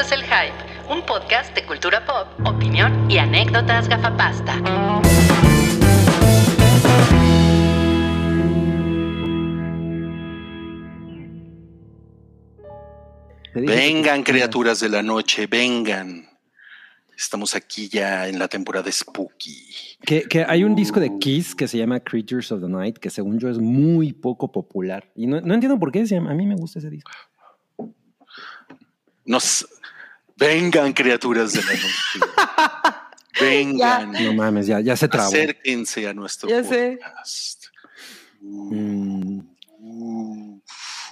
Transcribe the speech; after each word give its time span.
Esto 0.00 0.14
es 0.14 0.22
El 0.22 0.26
Hype, 0.26 0.54
un 0.88 1.02
podcast 1.02 1.54
de 1.54 1.62
cultura 1.66 2.02
pop, 2.06 2.26
opinión 2.46 3.10
y 3.10 3.18
anécdotas 3.18 3.86
gafapasta. 3.86 4.56
Vengan, 13.54 14.22
criaturas 14.22 14.80
de 14.80 14.88
la 14.88 15.02
noche, 15.02 15.46
vengan. 15.46 16.26
Estamos 17.14 17.54
aquí 17.54 17.90
ya 17.90 18.26
en 18.26 18.38
la 18.38 18.48
temporada 18.48 18.90
spooky. 18.90 19.98
Que, 20.00 20.22
que 20.22 20.46
hay 20.48 20.64
un 20.64 20.74
disco 20.74 20.98
de 20.98 21.18
Kiss 21.18 21.54
que 21.54 21.68
se 21.68 21.76
llama 21.76 22.00
Creatures 22.00 22.50
of 22.52 22.62
the 22.62 22.68
Night, 22.68 22.96
que 22.96 23.10
según 23.10 23.38
yo 23.38 23.50
es 23.50 23.58
muy 23.58 24.14
poco 24.14 24.50
popular. 24.50 25.10
Y 25.14 25.26
no, 25.26 25.42
no 25.42 25.52
entiendo 25.52 25.78
por 25.78 25.92
qué, 25.92 26.06
se 26.06 26.14
llama- 26.14 26.30
a 26.30 26.34
mí 26.34 26.46
me 26.46 26.56
gusta 26.56 26.78
ese 26.78 26.88
disco. 26.88 27.10
Nos 29.26 29.68
vengan, 30.40 30.92
criaturas 30.92 31.52
de 31.52 31.62
la 31.62 31.72
noche. 31.72 33.00
vengan. 33.40 34.12
No 34.12 34.34
mames, 34.34 34.66
ya, 34.66 34.80
ya 34.80 34.96
se 34.96 35.06
trabó. 35.08 35.28
Acérquense 35.28 36.08
a 36.08 36.14
nuestro 36.14 36.48
Ya 36.48 36.64
sé. 36.64 36.98
podcast. 37.00 37.66
Mm, 38.40 39.40
o 39.78 40.62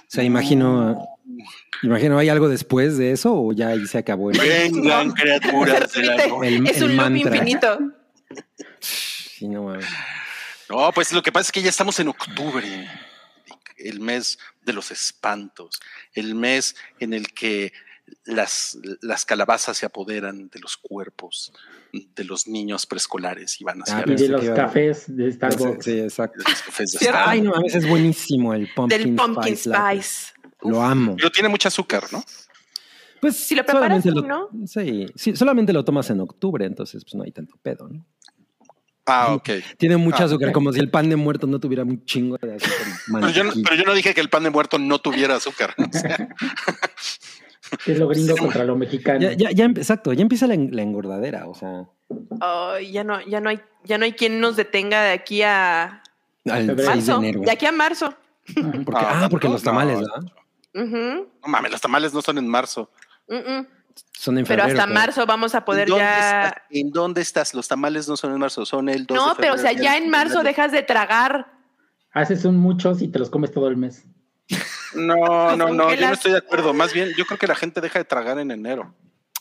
sea, 0.07 0.23
imagino, 0.23 1.07
imagino, 1.83 2.17
¿hay 2.17 2.29
algo 2.29 2.49
después 2.49 2.97
de 2.97 3.11
eso 3.11 3.33
o 3.33 3.53
ya 3.53 3.69
ahí 3.69 3.85
se 3.85 3.99
acabó? 3.99 4.31
el- 4.31 4.39
vengan, 4.39 5.11
criaturas 5.11 5.93
de 5.93 6.03
la 6.03 6.27
noche. 6.27 6.47
El- 6.47 6.67
es 6.67 6.81
un 6.81 6.97
loop 6.97 7.15
infinito. 7.15 7.79
Sí, 8.79 9.47
no 9.47 9.63
mames. 9.63 9.85
No, 10.69 10.91
pues 10.91 11.11
lo 11.13 11.21
que 11.23 11.31
pasa 11.31 11.47
es 11.47 11.51
que 11.51 11.61
ya 11.61 11.69
estamos 11.69 11.99
en 11.99 12.09
octubre, 12.09 12.89
el 13.77 13.99
mes 13.99 14.37
de 14.61 14.73
los 14.73 14.91
espantos, 14.91 15.79
el 16.13 16.35
mes 16.35 16.75
en 16.99 17.13
el 17.13 17.27
que 17.33 17.71
las, 18.25 18.77
las 19.01 19.25
calabazas 19.25 19.77
se 19.77 19.85
apoderan 19.85 20.49
de 20.49 20.59
los 20.59 20.77
cuerpos 20.77 21.51
de 21.91 22.23
los 22.23 22.47
niños 22.47 22.85
preescolares 22.85 23.59
y 23.59 23.63
van 23.63 23.81
hacia 23.81 23.97
Ah, 23.99 24.03
Y 24.07 24.15
de 24.15 24.27
los 24.29 24.45
cafés 24.51 25.05
de 25.15 25.31
Starbucks. 25.31 25.85
Sí, 25.85 25.99
exacto. 25.99 26.37
los 26.47 26.61
cafés 26.61 26.91
de. 26.93 26.99
Starbucks. 26.99 27.27
Ay, 27.27 27.41
no 27.41 27.51
mames, 27.51 27.75
es 27.75 27.87
buenísimo 27.87 28.53
el 28.53 28.69
pumpkin, 28.73 28.97
Del 29.03 29.15
pumpkin 29.15 29.57
spice. 29.57 30.33
Lo 30.61 30.81
amo. 30.83 31.15
Pero 31.15 31.31
tiene 31.31 31.49
mucho 31.49 31.67
azúcar, 31.67 32.03
¿no? 32.11 32.23
Pues 33.21 33.35
Si 33.35 33.53
lo 33.55 33.65
preparas, 33.65 34.03
solamente 34.03 34.27
¿no? 34.29 34.49
Sí, 34.67 35.05
sí, 35.15 35.35
solamente 35.35 35.73
lo 35.73 35.83
tomas 35.83 36.09
en 36.09 36.19
octubre, 36.21 36.65
entonces 36.65 37.03
pues 37.03 37.15
no 37.15 37.23
hay 37.23 37.31
tanto 37.31 37.55
pedo, 37.61 37.89
¿no? 37.89 38.05
Ah, 39.11 39.33
ok. 39.33 39.49
Tiene 39.79 39.97
mucho 39.97 40.17
Ah, 40.21 40.25
azúcar, 40.25 40.51
como 40.51 40.71
si 40.71 40.79
el 40.79 40.91
pan 40.91 41.09
de 41.09 41.15
muerto 41.15 41.47
no 41.47 41.59
tuviera 41.59 41.81
un 41.83 42.05
chingo 42.05 42.37
de 42.37 42.53
azúcar. 42.55 42.77
Pero 43.11 43.29
yo, 43.31 43.43
no- 43.43 43.53
pero 43.63 43.75
yo 43.75 43.83
no 43.83 43.93
dije 43.95 44.13
que 44.13 44.21
el 44.21 44.29
pan 44.29 44.43
de 44.43 44.51
muerto 44.51 44.77
no 44.77 44.99
tuviera 44.99 45.35
azúcar. 45.35 45.73
O 45.79 45.91
sea, 45.91 46.29
Que 47.85 47.91
es 47.93 47.99
lo 47.99 48.07
gringo 48.07 48.35
contra 48.37 48.63
lo 48.63 48.75
mexicano. 48.75 49.19
Ya, 49.19 49.33
ya, 49.33 49.51
ya, 49.51 49.65
empe- 49.65 49.79
exacto, 49.79 50.13
ya 50.13 50.21
empieza 50.21 50.47
la, 50.47 50.53
en- 50.55 50.75
la 50.75 50.81
engordadera, 50.81 51.47
o 51.47 51.53
sea, 51.55 51.85
ya 52.91 53.03
no, 53.03 53.21
ya 53.27 53.39
no 53.41 53.49
hay, 53.49 53.59
ya 53.83 53.97
no 53.97 54.05
hay 54.05 54.13
quien 54.13 54.39
nos 54.39 54.55
detenga 54.55 55.01
de 55.03 55.11
aquí 55.11 55.41
a 55.43 56.01
al 56.49 56.65
Febrero. 56.65 56.91
6 56.93 57.05
de 57.05 57.11
marzo. 57.13 57.17
enero. 57.23 57.41
De 57.41 57.51
aquí 57.51 57.65
a 57.65 57.71
marzo. 57.71 58.13
Porque- 58.85 58.91
Ah, 59.05 59.21
ah, 59.25 59.27
porque 59.29 59.47
los 59.49 59.61
tamales, 59.63 59.99
no. 59.99 60.07
¿verdad? 60.07 60.31
No 61.41 61.47
mames, 61.47 61.71
los 61.71 61.81
tamales 61.81 62.13
no 62.13 62.21
son 62.21 62.37
en 62.37 62.47
marzo. 62.47 62.89
Son 64.13 64.37
en 64.37 64.45
Pero 64.45 64.63
febrero. 64.63 64.79
hasta 64.81 64.91
marzo 64.93 65.25
vamos 65.25 65.55
a 65.55 65.65
poder 65.65 65.83
¿En 65.83 65.89
dónde 65.89 66.03
ya. 66.05 66.41
estás? 66.47 66.63
¿En 66.71 66.89
dónde 66.91 67.21
estás? 67.21 67.53
Los 67.53 67.67
tamales 67.67 68.07
no 68.07 68.15
son 68.17 68.31
en 68.33 68.39
marzo, 68.39 68.65
son 68.65 68.89
el 68.89 69.05
2 69.05 69.17
de 69.17 69.25
No, 69.25 69.35
pero 69.35 69.53
o 69.55 69.57
sea, 69.57 69.71
ya 69.73 69.97
en 69.97 70.09
marzo 70.09 70.41
dejas 70.43 70.71
de 70.71 70.83
tragar. 70.83 71.51
Haces 72.11 72.43
un 72.45 72.57
muchos 72.57 73.01
y 73.01 73.07
te 73.09 73.19
los 73.19 73.29
comes 73.29 73.51
todo 73.51 73.67
el 73.67 73.77
mes. 73.77 74.05
No, 74.93 75.55
no, 75.55 75.67
Los 75.67 75.75
no, 75.77 75.93
yo 75.93 76.07
no 76.07 76.13
estoy 76.13 76.31
de 76.31 76.37
acuerdo. 76.39 76.73
Más 76.73 76.93
bien, 76.93 77.09
yo 77.17 77.25
creo 77.25 77.37
que 77.37 77.47
la 77.47 77.55
gente 77.55 77.81
deja 77.81 77.99
de 77.99 78.05
tragar 78.05 78.39
en 78.39 78.51
enero. 78.51 78.93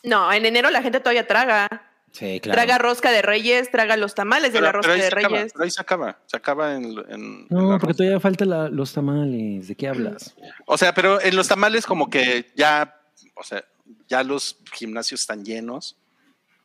No, 0.04 0.32
en 0.32 0.46
enero 0.46 0.70
la 0.70 0.82
gente 0.82 1.00
todavía 1.00 1.26
traga. 1.26 1.68
Sí, 2.12 2.40
claro. 2.40 2.56
Traga 2.56 2.78
rosca 2.78 3.10
de 3.12 3.20
reyes, 3.20 3.70
traga 3.70 3.96
los 3.98 4.14
tamales 4.14 4.52
de 4.54 4.60
la 4.62 4.72
rosca 4.72 4.92
de 4.94 5.00
se 5.02 5.06
acaba, 5.08 5.28
reyes. 5.28 5.52
pero 5.52 5.64
ahí 5.64 5.70
se 5.70 5.80
acaba, 5.80 6.18
se 6.26 6.36
acaba 6.38 6.74
en... 6.74 7.46
No, 7.50 7.78
porque 7.78 7.92
todavía 7.94 8.18
falta 8.18 8.44
la- 8.46 8.68
los 8.70 8.94
tamales. 8.94 9.68
¿De 9.68 9.74
qué 9.74 9.88
hablas? 9.88 10.34
O 10.66 10.78
sea, 10.78 10.94
pero 10.94 11.20
en 11.20 11.36
los 11.36 11.48
tamales 11.48 11.84
como 11.84 12.08
que 12.08 12.46
ya, 12.56 12.98
o 13.34 13.42
sea, 13.44 13.62
ya 14.08 14.22
los 14.24 14.56
gimnasios 14.72 15.20
están 15.20 15.44
llenos. 15.44 15.96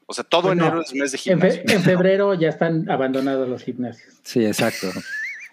O 0.06 0.14
sea, 0.14 0.24
todo 0.24 0.44
Bueno, 0.44 0.66
enero 0.68 0.82
es 0.82 0.94
mes 0.94 1.12
de 1.12 1.18
En, 1.32 1.40
fe- 1.42 1.52
gimnasio. 1.52 1.78
en 1.78 1.84
febrero 1.84 2.34
ya 2.36 2.48
están 2.50 2.90
abandonados 2.90 3.48
los 3.50 3.64
gimnasios. 3.64 4.14
Sí, 4.24 4.46
exacto. 4.46 4.88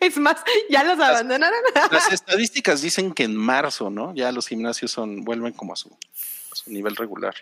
Es 0.09 0.17
más, 0.17 0.43
ya 0.71 0.83
los 0.83 0.99
abandonaron. 0.99 1.59
Las 1.93 2.11
estadísticas 2.13 2.81
dicen 2.81 3.13
que 3.13 3.25
en 3.25 3.37
marzo, 3.37 3.91
¿no? 3.91 4.15
Ya 4.15 4.33
los 4.33 4.47
gimnasios 4.47 4.91
son 4.91 5.25
vuelven 5.25 5.53
como 5.53 5.75
a 5.75 5.77
su, 5.77 5.91
a 5.91 6.55
su 6.55 6.71
nivel 6.71 6.97
regular. 6.97 7.35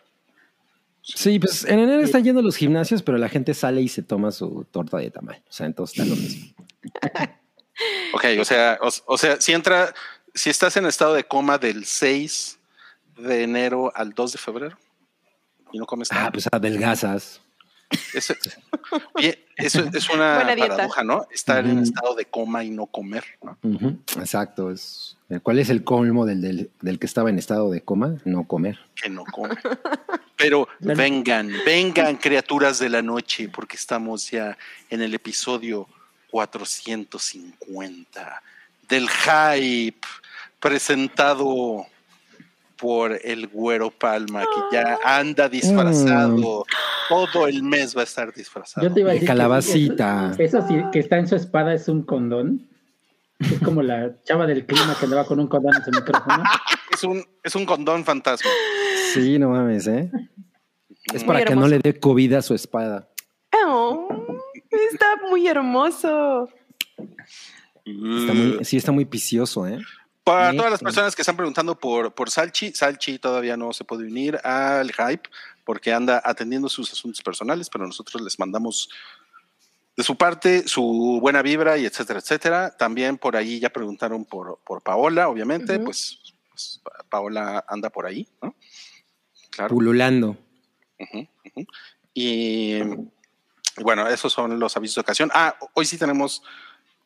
Sí, 1.02 1.38
pues 1.38 1.64
en 1.64 1.78
enero 1.78 2.02
están 2.02 2.24
yendo 2.24 2.42
los 2.42 2.56
gimnasios, 2.56 3.02
pero 3.02 3.16
la 3.16 3.28
gente 3.28 3.54
sale 3.54 3.80
y 3.80 3.88
se 3.88 4.02
toma 4.02 4.30
su 4.30 4.66
torta 4.70 4.98
de 4.98 5.10
tamal. 5.10 5.42
O 5.48 5.52
sea, 5.52 5.66
entonces 5.66 5.98
está 5.98 6.08
lo 6.08 6.20
mismo. 6.20 6.54
Ok, 8.12 8.24
o 8.40 8.44
sea, 8.44 8.76
o, 8.82 8.88
o 9.06 9.16
sea, 9.16 9.40
si 9.40 9.52
entra, 9.52 9.94
si 10.34 10.50
estás 10.50 10.76
en 10.76 10.86
estado 10.86 11.14
de 11.14 11.22
coma 11.22 11.58
del 11.58 11.84
6 11.84 12.58
de 13.18 13.44
enero 13.44 13.92
al 13.94 14.14
2 14.14 14.32
de 14.32 14.38
febrero 14.38 14.78
y 15.70 15.78
no 15.78 15.86
comes 15.86 16.10
nada. 16.10 16.26
Ah, 16.26 16.32
pues 16.32 16.48
adelgazas. 16.50 17.40
Eso, 18.12 18.34
oye, 19.14 19.44
eso 19.56 19.84
es 19.92 20.10
una 20.10 20.40
paradoja, 20.58 21.04
¿no? 21.04 21.26
Estar 21.30 21.66
en 21.66 21.78
estado 21.78 22.14
de 22.14 22.26
coma 22.26 22.64
y 22.64 22.70
no 22.70 22.86
comer, 22.86 23.24
¿no? 23.42 23.56
Exacto. 24.18 24.70
Es, 24.70 25.16
¿Cuál 25.42 25.58
es 25.58 25.70
el 25.70 25.84
colmo 25.84 26.26
del, 26.26 26.40
del, 26.42 26.70
del 26.80 26.98
que 26.98 27.06
estaba 27.06 27.30
en 27.30 27.38
estado 27.38 27.70
de 27.70 27.82
coma? 27.82 28.16
No 28.24 28.44
comer. 28.46 28.78
Que 28.94 29.08
no 29.08 29.24
come. 29.24 29.54
Pero 30.36 30.68
Claro. 30.80 30.96
vengan, 30.96 31.50
vengan 31.64 32.16
criaturas 32.16 32.78
de 32.78 32.88
la 32.88 33.02
noche, 33.02 33.48
porque 33.48 33.76
estamos 33.76 34.30
ya 34.30 34.56
en 34.90 35.02
el 35.02 35.14
episodio 35.14 35.88
450 36.30 38.42
del 38.88 39.08
hype 39.08 40.06
presentado 40.60 41.86
por 42.76 43.18
el 43.24 43.48
Güero 43.48 43.90
Palma, 43.90 44.42
que 44.42 44.76
ya 44.76 44.98
anda 45.04 45.48
disfrazado. 45.48 46.64
Todo 47.08 47.46
el 47.46 47.62
mes 47.62 47.96
va 47.96 48.02
a 48.02 48.04
estar 48.04 48.32
disfrazado. 48.32 48.86
Yo 48.86 48.92
te 48.92 49.00
iba 49.00 49.10
a 49.10 49.12
De 49.12 49.20
decir. 49.20 49.26
que 49.26 49.32
calabacita. 49.32 50.32
Eso, 50.38 50.58
eso 50.58 50.68
sí, 50.68 50.74
que 50.92 50.98
está 50.98 51.18
en 51.18 51.28
su 51.28 51.36
espada 51.36 51.72
es 51.74 51.88
un 51.88 52.02
condón. 52.02 52.68
Es 53.38 53.60
como 53.60 53.82
la 53.82 54.12
chava 54.24 54.46
del 54.46 54.66
clima 54.66 54.96
que 54.98 55.04
andaba 55.04 55.24
con 55.24 55.38
un 55.38 55.46
condón 55.46 55.74
en 55.76 55.84
su 55.84 55.90
micrófono. 55.90 56.42
Es 56.92 57.04
un, 57.04 57.24
es 57.44 57.54
un 57.54 57.64
condón 57.64 58.04
fantasma. 58.04 58.50
Sí, 59.14 59.38
no 59.38 59.50
mames, 59.50 59.86
¿eh? 59.86 60.10
Es 61.14 61.24
para 61.24 61.44
que 61.44 61.54
no 61.54 61.68
le 61.68 61.78
dé 61.78 61.98
COVID 61.98 62.34
a 62.34 62.42
su 62.42 62.54
espada. 62.54 63.08
Oh, 63.66 64.08
está 64.90 65.06
muy 65.30 65.46
hermoso. 65.46 66.48
Está 67.84 68.34
muy, 68.34 68.64
sí, 68.64 68.76
está 68.76 68.92
muy 68.92 69.04
vicioso, 69.04 69.66
¿eh? 69.66 69.78
Para 70.24 70.52
todas 70.54 70.70
las 70.70 70.80
personas 70.80 71.16
que 71.16 71.22
están 71.22 71.36
preguntando 71.36 71.78
por, 71.78 72.12
por 72.12 72.28
Salchi, 72.28 72.72
Salchi 72.72 73.18
todavía 73.18 73.56
no 73.56 73.72
se 73.72 73.84
puede 73.84 74.06
unir 74.06 74.36
al 74.44 74.92
hype 74.92 75.30
porque 75.68 75.92
anda 75.92 76.22
atendiendo 76.24 76.66
sus 76.70 76.90
asuntos 76.90 77.20
personales, 77.20 77.68
pero 77.68 77.86
nosotros 77.86 78.22
les 78.22 78.38
mandamos 78.38 78.88
de 79.94 80.02
su 80.02 80.16
parte 80.16 80.66
su 80.66 81.18
buena 81.20 81.42
vibra 81.42 81.76
y 81.76 81.84
etcétera, 81.84 82.20
etcétera. 82.20 82.74
También 82.74 83.18
por 83.18 83.36
ahí 83.36 83.60
ya 83.60 83.68
preguntaron 83.68 84.24
por, 84.24 84.60
por 84.64 84.80
Paola, 84.80 85.28
obviamente, 85.28 85.78
pues, 85.78 86.20
pues, 86.48 86.80
Pa- 86.82 87.04
Paola 87.10 87.66
anda 87.68 87.90
por 87.90 88.06
ahí, 88.06 88.26
¿no? 88.40 88.54
Claro. 89.50 89.74
Pululando. 89.74 90.38
Y 92.14 92.78
y 92.78 93.82
bueno, 93.82 94.08
esos 94.08 94.32
son 94.32 94.58
los 94.58 94.74
avisos 94.74 94.94
de 94.94 95.00
ocasión. 95.02 95.30
Ah, 95.34 95.54
hoy 95.74 95.84
sí 95.84 95.98
tenemos, 95.98 96.42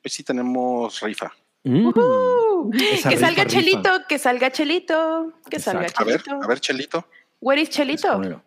hoy 0.05 0.09
sí 0.11 0.23
tenemos 0.23 1.01
rifa. 1.01 1.33
Mm. 1.65 1.89
Uh, 1.89 2.71
que 2.71 2.79
rifa, 2.93 3.11
salga 3.11 3.43
rifa. 3.43 3.47
Chelito, 3.47 3.91
que 4.09 4.19
salga 4.21 4.53
Chelito, 4.53 5.33
que 5.51 5.59
salga 5.59 5.87
Exacto. 5.89 6.03
A 6.03 6.07
ver, 6.07 6.23
Chelito. 6.23 6.45
a 6.45 6.47
ver, 6.47 6.61
Chelito. 6.61 7.05
Where 7.41 7.61
is 7.61 7.71
Chelito? 7.71 8.43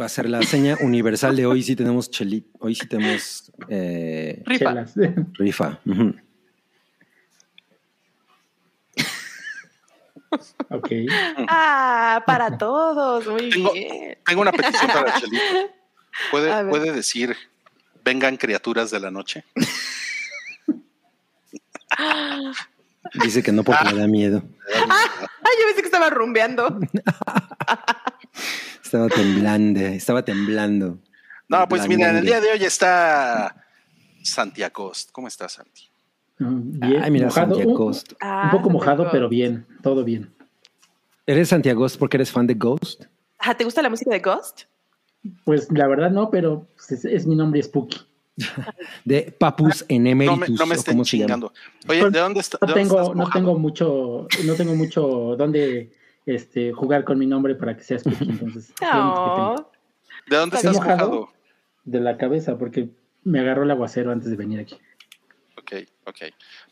Va 0.00 0.06
a 0.06 0.08
ser 0.08 0.26
la 0.28 0.42
seña 0.42 0.76
universal 0.80 1.36
de 1.36 1.44
hoy 1.44 1.62
sí 1.62 1.76
tenemos 1.76 2.10
chelit, 2.10 2.46
hoy 2.60 2.74
sí 2.74 2.86
tenemos 2.86 3.52
eh, 3.68 4.42
Rifa. 4.46 4.64
Chelas. 4.70 4.94
rifa. 5.34 5.80
Ok. 10.70 10.88
Ah, 11.46 12.22
para 12.26 12.56
todos, 12.56 13.26
muy 13.26 13.50
Tengo- 13.50 13.72
bien. 13.74 14.16
Tengo 14.24 14.40
una 14.40 14.52
petición 14.52 14.90
para 14.90 15.12
Chelito. 15.20 15.44
¿Puede, 16.30 16.64
puede 16.70 16.92
decir, 16.92 17.36
vengan 18.02 18.38
criaturas 18.38 18.90
de 18.90 19.00
la 19.00 19.10
noche? 19.10 19.44
Dice 23.22 23.42
que 23.42 23.52
no 23.52 23.64
porque 23.64 23.84
le 23.92 23.98
da 24.00 24.06
miedo. 24.06 24.42
Ay, 24.74 25.54
yo 25.60 25.66
pensé 25.66 25.80
que 25.82 25.86
estaba 25.86 26.10
rumbeando. 26.10 26.78
Estaba 28.84 29.08
temblando, 29.08 29.80
estaba 29.80 30.22
temblando. 30.22 30.98
No, 31.48 31.66
pues 31.66 31.88
mira, 31.88 32.10
en 32.10 32.16
el 32.16 32.26
día 32.26 32.40
de 32.42 32.50
hoy 32.52 32.62
está 32.62 33.64
Santi 34.22 34.62
Acost. 34.62 35.10
¿Cómo 35.12 35.28
estás, 35.28 35.52
Santi? 35.52 35.88
Mm, 36.38 36.78
Bien, 36.80 37.02
Ay, 37.02 37.10
mira, 37.10 37.26
mojado, 37.28 37.46
Santiago 37.54 37.70
un, 37.70 37.76
Costa. 37.76 38.16
Ah, 38.20 38.42
un 38.44 38.50
poco 38.50 38.68
mojado, 38.68 39.04
Santiago. 39.04 39.12
pero 39.12 39.28
bien, 39.30 39.66
todo 39.82 40.04
bien. 40.04 40.30
¿Eres 41.26 41.48
Santiago 41.48 41.86
porque 41.98 42.18
eres 42.18 42.30
fan 42.30 42.46
de 42.46 42.54
Ghost? 42.54 43.04
Ajá, 43.38 43.54
¿te 43.54 43.64
gusta 43.64 43.80
la 43.80 43.88
música 43.88 44.10
de 44.10 44.20
Ghost? 44.20 44.64
Pues 45.44 45.68
la 45.70 45.86
verdad 45.86 46.10
no, 46.10 46.30
pero 46.30 46.66
es, 46.90 47.04
es 47.04 47.26
mi 47.26 47.34
nombre 47.34 47.62
Spooky. 47.62 47.98
De 49.04 49.34
Papus 49.38 49.80
No 49.82 49.86
Enemeritus, 49.96 50.48
me, 50.50 50.56
no 50.56 50.66
me 50.66 50.74
o 50.74 50.78
estén 50.78 50.94
cómo 50.94 51.04
se 51.04 51.18
llama. 51.18 51.26
chingando. 51.34 51.52
Oye, 51.88 52.10
¿de 52.10 52.18
dónde, 52.20 52.40
está, 52.40 52.58
No 52.60 52.66
de 52.66 52.72
dónde 52.72 52.88
tengo, 52.88 53.02
estás 53.02 53.16
no 53.16 53.30
tengo 53.30 53.58
mucho, 53.58 54.26
no 54.44 54.54
tengo 54.54 54.74
mucho 54.74 55.02
donde 55.36 55.92
este, 56.26 56.72
jugar 56.72 57.04
con 57.04 57.18
mi 57.18 57.26
nombre 57.26 57.54
para 57.54 57.76
que 57.76 57.84
sea 57.84 57.98
Spooky. 57.98 58.24
Entonces, 58.30 58.70
es 58.70 58.94
lo 58.94 59.02
único 59.04 59.24
que 59.24 59.30
tengo. 59.36 59.54
No. 59.56 59.70
¿De 60.30 60.36
dónde 60.36 60.56
¿Estás 60.56 60.74
mojado? 60.74 60.96
mojado? 61.10 61.28
de 61.84 62.00
la 62.00 62.16
cabeza, 62.16 62.56
porque 62.58 62.90
me 63.24 63.40
agarró 63.40 63.64
el 63.64 63.70
aguacero 63.72 64.12
antes 64.12 64.30
de 64.30 64.36
venir 64.36 64.60
aquí. 64.60 64.76
Ok, 65.58 65.72
ok. 66.06 66.16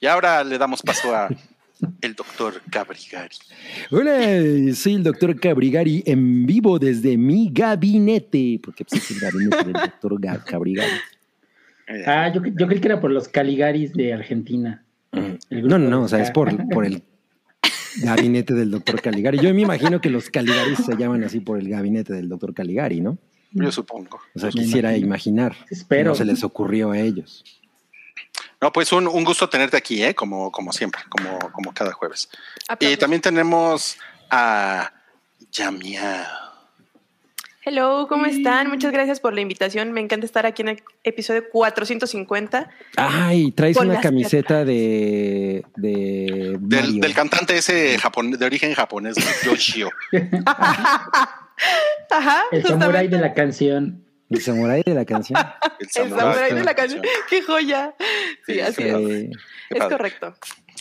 Y 0.01 0.07
ahora 0.07 0.45
le 0.45 0.57
damos 0.57 0.83
paso 0.83 1.15
a 1.15 1.29
el 2.01 2.15
doctor 2.15 2.61
Cabrigari. 2.71 3.37
Hola, 3.91 4.21
soy 4.75 4.95
el 4.95 5.03
doctor 5.03 5.39
Cabrigari 5.41 6.03
en 6.07 6.47
vivo 6.47 6.79
desde 6.79 7.17
mi 7.17 7.51
gabinete, 7.53 8.61
porque 8.63 8.85
pues, 8.85 9.03
es 9.03 9.11
el 9.11 9.19
gabinete 9.21 9.65
del 9.65 9.73
doctor 9.73 10.21
Ga- 10.21 10.45
Cabrigari. 10.45 10.93
Eh, 11.91 12.05
Ah, 12.07 12.33
yo, 12.33 12.41
yo 12.45 12.67
creí 12.69 12.81
que 12.81 12.89
era 12.89 13.01
por 13.01 13.11
los 13.11 13.29
Caligaris 13.29 13.93
de 13.93 14.15
Argentina. 14.15 14.85
No, 15.13 15.79
no, 15.79 15.91
no, 15.91 16.03
o 16.03 16.09
sea, 16.09 16.21
es 16.23 16.31
por, 16.31 16.57
por 16.69 16.87
el 16.87 17.03
gabinete 18.03 18.55
del 18.55 18.71
doctor 18.71 19.03
Caligari. 19.03 19.39
Yo 19.39 19.53
me 19.53 19.63
imagino 19.63 20.01
que 20.01 20.09
los 20.09 20.31
Caligaris 20.31 20.79
se 20.79 20.97
llaman 20.97 21.25
así 21.25 21.41
por 21.41 21.59
el 21.59 21.69
gabinete 21.69 22.13
del 22.13 22.29
doctor 22.29 22.55
Caligari, 22.55 23.01
¿no? 23.01 23.19
yo 23.53 23.73
supongo. 23.73 24.21
O 24.37 24.39
sea, 24.39 24.51
quisiera 24.51 24.91
imagino. 24.91 25.07
imaginar. 25.07 25.57
Espero. 25.69 26.11
No 26.11 26.15
se 26.15 26.25
les 26.25 26.45
ocurrió 26.45 26.93
a 26.93 26.99
ellos. 27.01 27.45
No, 28.61 28.73
pues 28.73 28.93
un, 28.93 29.09
un 29.09 29.25
gusto 29.25 29.49
tenerte 29.49 29.77
aquí, 29.77 30.03
¿eh? 30.05 30.15
Como, 30.15 30.53
como 30.53 30.73
siempre, 30.73 31.01
como, 31.09 31.39
como 31.51 31.73
cada 31.75 31.91
jueves. 31.93 32.29
Y 32.79 32.97
también 32.97 33.21
tenemos 33.23 33.97
a 34.31 34.93
Yamia. 35.51 36.29
Hello, 37.63 38.07
¿cómo 38.09 38.25
están? 38.25 38.69
Muchas 38.71 38.91
gracias 38.91 39.21
por 39.21 39.35
la 39.35 39.43
invitación. 39.43 39.93
Me 39.93 40.01
encanta 40.01 40.25
estar 40.25 40.47
aquí 40.47 40.63
en 40.63 40.69
el 40.69 40.83
episodio 41.05 41.45
450. 41.51 42.71
Ay, 42.97 43.53
traes 43.53 43.77
Con 43.77 43.91
una 43.91 44.01
camiseta 44.01 44.65
de, 44.65 45.63
de 45.77 46.57
Del, 46.59 47.13
cantante 47.15 47.57
ese 47.59 47.99
japon- 47.99 48.35
de 48.37 48.47
origen 48.47 48.73
japonés, 48.75 49.17
Yoshio. 49.45 49.91
Ajá, 52.11 52.43
El 52.51 52.65
samurái 52.65 53.09
de 53.09 53.19
la 53.19 53.35
canción. 53.35 54.07
El 54.31 54.41
samurái 54.41 54.83
de 54.87 54.95
la 54.95 55.05
canción. 55.05 55.39
El 55.79 55.91
samurái 55.91 56.55
de 56.55 56.65
la 56.65 56.75
canción. 56.75 57.03
¡Qué 57.29 57.43
joya! 57.43 57.95
Sí, 58.47 58.55
Sí, 58.55 58.61
así 58.61 58.83
sí. 58.83 58.89
es. 58.89 58.95
Qué 59.69 59.79
Es 59.79 59.85
correcto. 59.85 60.35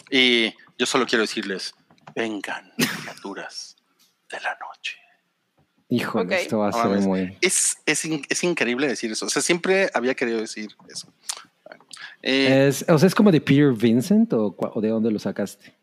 Y 0.10 0.54
yo 0.78 0.86
solo 0.86 1.06
quiero 1.06 1.24
decirles, 1.24 1.74
vengan, 2.16 2.72
criaturas 3.02 3.75
de 4.32 4.40
la 4.40 4.58
noche. 4.62 4.96
Híjole, 5.89 6.25
Ok. 6.25 6.31
esto 6.41 6.59
va 6.59 6.69
a 6.69 6.71
ser 6.71 7.00
muy... 7.01 7.38
Es, 7.41 7.77
es, 7.86 8.06
in- 8.06 8.25
es 8.30 8.44
increíble 8.44 8.88
decir 8.88 9.12
eso. 9.12 9.25
O 9.25 9.30
sea, 9.30 9.41
siempre 9.41 9.89
había 9.94 10.15
querido 10.15 10.39
decir 10.39 10.69
eso. 10.89 11.12
Eh, 12.21 12.68
Es, 12.68 12.86
o 12.89 12.97
sea, 12.97 13.07
¿es 13.07 13.15
como 13.15 13.31
de 13.31 13.41
Peter 13.41 13.71
Vincent 13.74 14.31
o, 14.33 14.56
de 14.81 14.88
dónde 14.89 15.12
lo 15.12 15.19
sacaste? 15.19 15.74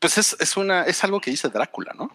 pues 0.00 0.16
es, 0.18 0.36
es, 0.38 0.56
una, 0.56 0.82
es 0.84 1.02
algo 1.02 1.20
que 1.20 1.30
dice 1.30 1.48
Drácula, 1.48 1.92
¿no? 1.98 2.10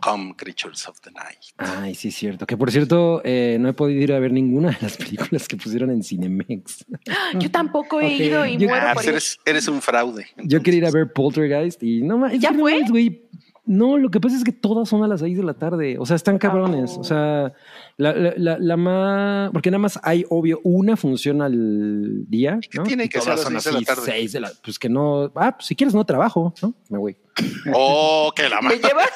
Come, 0.00 0.34
creatures 0.36 0.86
of 0.88 0.98
the 1.00 1.10
night. 1.10 1.38
Ay, 1.58 1.94
sí, 1.94 2.08
es 2.08 2.14
cierto. 2.14 2.46
Que 2.46 2.56
por 2.56 2.70
cierto, 2.70 3.20
eh, 3.24 3.56
no 3.60 3.68
he 3.68 3.72
podido 3.72 4.00
ir 4.02 4.12
a 4.12 4.18
ver 4.18 4.30
ninguna 4.32 4.70
de 4.70 4.78
las 4.80 4.96
películas 4.96 5.46
que 5.48 5.56
pusieron 5.56 5.90
en 5.90 6.02
Cinemex. 6.02 6.84
Yo 7.38 7.50
tampoco 7.50 8.00
he 8.00 8.12
ido 8.14 8.46
y 8.46 8.56
Yo- 8.58 8.68
muero 8.68 8.86
Ah, 8.88 8.92
por 8.94 8.94
pues 8.94 9.06
ir. 9.06 9.10
eres, 9.12 9.38
eres 9.44 9.68
un 9.68 9.82
fraude. 9.82 10.26
Yo 10.36 10.62
quería 10.62 10.78
ir 10.78 10.86
a 10.86 10.90
ver 10.90 11.12
Poltergeist 11.12 11.82
y 11.82 12.02
no 12.02 12.18
más. 12.18 12.32
¿Ya 12.38 12.52
fue? 12.52 12.82
güey. 12.88 13.22
No, 13.66 13.98
lo 13.98 14.10
que 14.10 14.20
pasa 14.20 14.36
es 14.36 14.44
que 14.44 14.52
todas 14.52 14.88
son 14.88 15.02
a 15.02 15.08
las 15.08 15.20
6 15.20 15.36
de 15.36 15.42
la 15.42 15.54
tarde. 15.54 15.96
O 15.98 16.06
sea, 16.06 16.14
están 16.16 16.38
cabrones. 16.38 16.92
Oh. 16.96 17.00
O 17.00 17.04
sea, 17.04 17.52
la, 17.96 18.12
la, 18.14 18.32
la, 18.36 18.58
la 18.58 18.76
más. 18.76 19.50
Porque 19.50 19.70
nada 19.72 19.80
más 19.80 19.98
hay, 20.04 20.24
obvio, 20.30 20.60
una 20.62 20.96
función 20.96 21.42
al 21.42 22.24
día. 22.28 22.58
qué 22.70 22.78
¿no? 22.78 22.84
tiene 22.84 23.08
que 23.08 23.20
ser 23.20 23.32
a 23.32 23.36
las 23.36 23.44
son 23.44 23.52
seis 23.60 23.64
de 23.64 23.72
la 23.80 23.80
tarde? 23.86 24.02
seis 24.04 24.32
de 24.32 24.40
la- 24.40 24.52
Pues 24.62 24.78
que 24.78 24.88
no. 24.88 25.32
Ah, 25.34 25.56
pues 25.56 25.66
si 25.66 25.74
quieres, 25.74 25.94
no 25.94 26.04
trabajo, 26.06 26.54
¿no? 26.62 26.74
Me 26.88 26.98
voy. 26.98 27.16
Oh, 27.74 28.32
que 28.34 28.48
la 28.48 28.56
¿Me 28.62 28.68
madre. 28.68 28.78
llevas? 28.78 29.10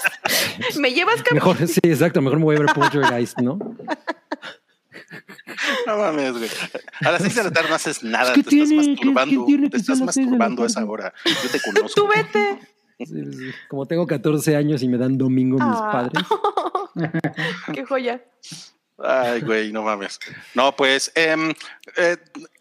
¿Me 0.78 0.92
llevas, 0.92 1.16
cabrón? 1.22 1.34
Mejor, 1.34 1.68
sí, 1.68 1.80
exacto. 1.84 2.20
Mejor 2.20 2.38
me 2.38 2.44
voy 2.44 2.56
a 2.56 2.58
ver 2.60 2.68
Poltergeist, 2.74 3.38
¿no? 3.40 3.58
No 5.86 5.96
mames, 5.96 6.32
güey. 6.32 6.48
A 7.04 7.10
las 7.12 7.22
seis 7.22 7.34
de 7.34 7.44
la 7.44 7.50
tarde 7.50 7.68
no 7.68 7.74
haces 7.74 8.02
nada. 8.02 8.32
¿Qué 8.32 8.42
te 8.42 8.62
estás 8.62 8.86
masturbando. 8.86 9.46
qué 9.46 9.46
tiene 9.52 9.68
te 9.70 9.76
que 9.78 9.82
ser 9.84 9.94
estás 9.94 10.14
seis 10.14 10.26
de 10.26 10.32
la 10.32 10.38
masturbando 10.38 10.62
a 10.62 10.66
esa 10.66 10.84
hora. 10.84 11.12
Yo 11.24 11.50
te 11.50 11.60
conozco. 11.60 12.00
Tú 12.02 12.08
vete. 12.08 12.58
Sí, 13.06 13.32
sí. 13.32 13.50
Como 13.68 13.86
tengo 13.86 14.06
14 14.06 14.56
años 14.56 14.82
y 14.82 14.88
me 14.88 14.98
dan 14.98 15.16
domingo 15.18 15.56
mis 15.58 15.78
Ah. 15.78 15.90
padres. 15.92 16.24
¡Qué 17.74 17.84
joya! 17.84 18.22
Ay, 19.02 19.40
güey, 19.40 19.72
no 19.72 19.82
mames. 19.82 20.18
No, 20.54 20.76
pues 20.76 21.10
em, 21.14 21.52
eh, 21.96 22.16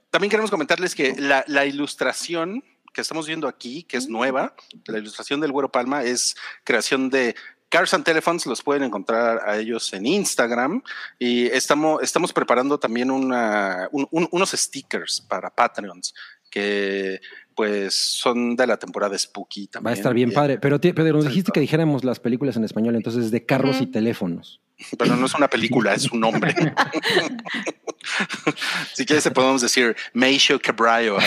también 0.10 0.30
queremos 0.30 0.50
comentarles 0.52 0.96
que 0.96 1.14
la, 1.18 1.44
la 1.48 1.66
ilustración 1.66 2.64
que 2.94 3.02
estamos 3.02 3.28
viendo 3.28 3.48
aquí, 3.48 3.84
que 3.84 3.98
es 3.98 4.08
nueva, 4.08 4.56
la 4.88 4.98
ilustración 4.98 5.40
del 5.42 5.52
Güero 5.52 5.72
Palma, 5.72 6.04
es 6.04 6.36
creación 6.64 7.10
de 7.10 7.36
Cars 7.70 7.94
and 7.94 8.04
Telephones, 8.04 8.46
los 8.48 8.64
pueden 8.64 8.84
encontrar 8.84 9.42
a 9.48 9.58
ellos 9.58 9.94
en 9.94 10.08
Instagram 10.08 10.82
y 11.20 11.46
estamos, 11.48 12.02
estamos 12.02 12.34
preparando 12.34 12.80
también 12.80 13.12
una, 13.12 13.88
un- 13.92 14.08
un- 14.10 14.28
unos 14.32 14.52
stickers 14.52 15.22
para 15.22 15.52
Patreons 15.52 16.16
que 16.50 17.20
pues 17.60 17.94
son 17.94 18.56
de 18.56 18.66
la 18.66 18.78
temporada 18.78 19.20
Spooky 19.20 19.68
también. 19.68 19.88
Va 19.88 19.92
a 19.92 19.94
estar 19.94 20.14
bien 20.14 20.32
padre. 20.32 20.60
Pero, 20.60 20.80
pero 20.80 21.12
nos 21.12 21.26
dijiste 21.26 21.52
que 21.52 21.60
dijéramos 21.60 22.06
las 22.06 22.22
películas 22.22 22.56
en 22.56 22.64
español, 22.64 22.96
entonces 22.96 23.32
de 23.32 23.46
carros 23.46 23.82
y 23.82 23.88
teléfonos. 23.88 24.62
Pero 24.98 25.18
no 25.18 25.26
es 25.26 25.34
una 25.34 25.50
película, 25.50 25.94
es 25.94 26.10
un 26.10 26.22
nombre. 26.22 26.56
si 28.94 29.06
quieres, 29.06 29.26
te 29.26 29.32
podemos 29.32 29.62
decir 29.62 29.94
Meisho 30.14 30.58
Cabrayo. 30.58 31.18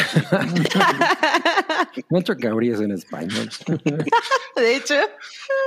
Mucho 2.08 2.34
cabrías 2.34 2.80
en 2.80 2.92
español. 2.92 3.50
De 4.56 4.74
hecho, 4.74 4.94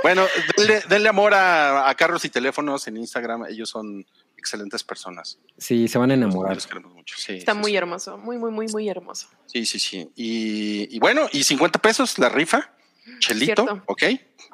Bueno, 0.02 0.26
denle, 0.56 0.82
denle 0.88 1.08
amor 1.08 1.32
a, 1.32 1.88
a 1.88 1.94
carros 1.94 2.24
y 2.24 2.28
teléfonos 2.28 2.88
en 2.88 2.96
Instagram. 2.96 3.44
Ellos 3.48 3.70
son 3.70 4.04
excelentes 4.46 4.84
personas. 4.84 5.38
Sí, 5.58 5.88
se 5.88 5.98
van 5.98 6.10
a 6.12 6.14
enamorar. 6.14 6.54
Los 6.54 6.66
queremos 6.66 6.92
mucho. 6.94 7.16
Sí, 7.18 7.34
está 7.38 7.52
sí, 7.52 7.58
muy 7.58 7.72
sí. 7.72 7.76
hermoso. 7.76 8.16
Muy, 8.16 8.38
muy, 8.38 8.50
muy, 8.52 8.66
muy 8.68 8.88
hermoso. 8.88 9.28
Sí, 9.46 9.66
sí, 9.66 9.78
sí. 9.80 10.08
Y, 10.14 10.94
y 10.94 10.98
bueno, 11.00 11.28
y 11.32 11.42
50 11.44 11.80
pesos 11.80 12.18
la 12.18 12.28
rifa. 12.28 12.72
Chelito, 13.18 13.64
Cierto. 13.64 13.82
ok, 13.86 14.02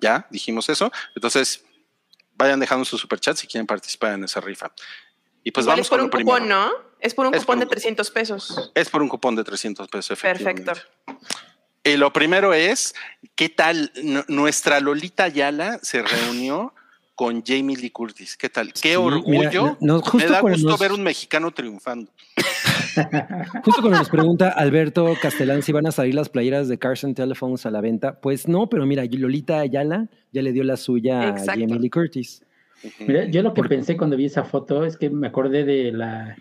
ya 0.00 0.26
dijimos 0.30 0.68
eso. 0.68 0.90
Entonces, 1.14 1.64
vayan 2.34 2.60
dejando 2.60 2.84
su 2.84 2.98
superchat 2.98 3.36
si 3.36 3.46
quieren 3.46 3.66
participar 3.66 4.14
en 4.14 4.24
esa 4.24 4.40
rifa. 4.40 4.72
Y 5.44 5.50
pues 5.50 5.64
Igual 5.64 5.76
vamos 5.76 5.86
es 5.86 5.90
por 5.90 5.98
con 5.98 6.04
un 6.04 6.10
primero. 6.10 6.34
cupón, 6.36 6.48
¿no? 6.48 6.70
Es 7.00 7.14
por 7.14 7.26
un 7.26 7.34
Es 7.34 7.40
cupón 7.42 7.54
por 7.56 7.60
de 7.60 7.64
un 7.66 7.70
300 7.70 8.10
pesos. 8.10 8.70
Es 8.74 8.88
por 8.90 9.02
un 9.02 9.08
cupón 9.08 9.34
de 9.36 9.44
300 9.44 9.88
pesos, 9.88 10.10
efectivamente. 10.12 10.64
Perfecto. 10.64 11.18
Y 11.84 11.96
lo 11.96 12.12
primero 12.12 12.54
es, 12.54 12.94
¿qué 13.34 13.48
tal? 13.48 13.90
N- 13.96 14.24
nuestra 14.28 14.78
Lolita 14.80 15.24
Ayala 15.24 15.80
se 15.82 16.02
reunió 16.02 16.74
con 17.14 17.42
Jamie 17.44 17.76
Lee 17.76 17.90
Curtis. 17.90 18.36
¿Qué 18.36 18.48
tal? 18.48 18.72
Qué 18.72 18.90
Sí, 18.90 18.96
orgullo. 18.96 19.38
mira, 19.38 19.76
no- 19.80 19.96
Me 19.96 20.02
justo 20.02 20.32
da 20.32 20.40
gusto 20.40 20.68
nos- 20.68 20.80
ver 20.80 20.92
un 20.92 21.02
mexicano 21.02 21.50
triunfando. 21.50 22.10
Justo 23.64 23.80
cuando 23.80 23.98
nos 23.98 24.08
pregunta 24.10 24.50
Alberto 24.50 25.14
Castellán 25.20 25.62
si 25.62 25.72
van 25.72 25.86
a 25.86 25.92
salir 25.92 26.14
las 26.14 26.28
playeras 26.28 26.68
de 26.68 26.78
Cars 26.78 27.04
and 27.04 27.14
Telephones 27.16 27.64
a 27.66 27.70
la 27.70 27.80
venta, 27.80 28.20
pues 28.20 28.48
no, 28.48 28.68
pero 28.68 28.84
mira, 28.86 29.04
Lolita 29.10 29.60
Ayala 29.60 30.08
ya 30.32 30.42
le 30.42 30.52
dio 30.52 30.62
la 30.64 30.76
suya 30.76 31.28
Exacto. 31.28 31.52
a 31.52 31.54
Jamie 31.54 31.78
Lee 31.78 31.90
Curtis. 31.90 32.42
Mira, 33.06 33.24
yo 33.26 33.42
lo 33.42 33.54
que 33.54 33.62
pensé 33.62 33.96
cuando 33.96 34.16
vi 34.16 34.26
esa 34.26 34.44
foto 34.44 34.84
es 34.84 34.96
que 34.96 35.08
me 35.08 35.28
acordé 35.28 35.64
de 35.64 35.92
la 35.92 36.36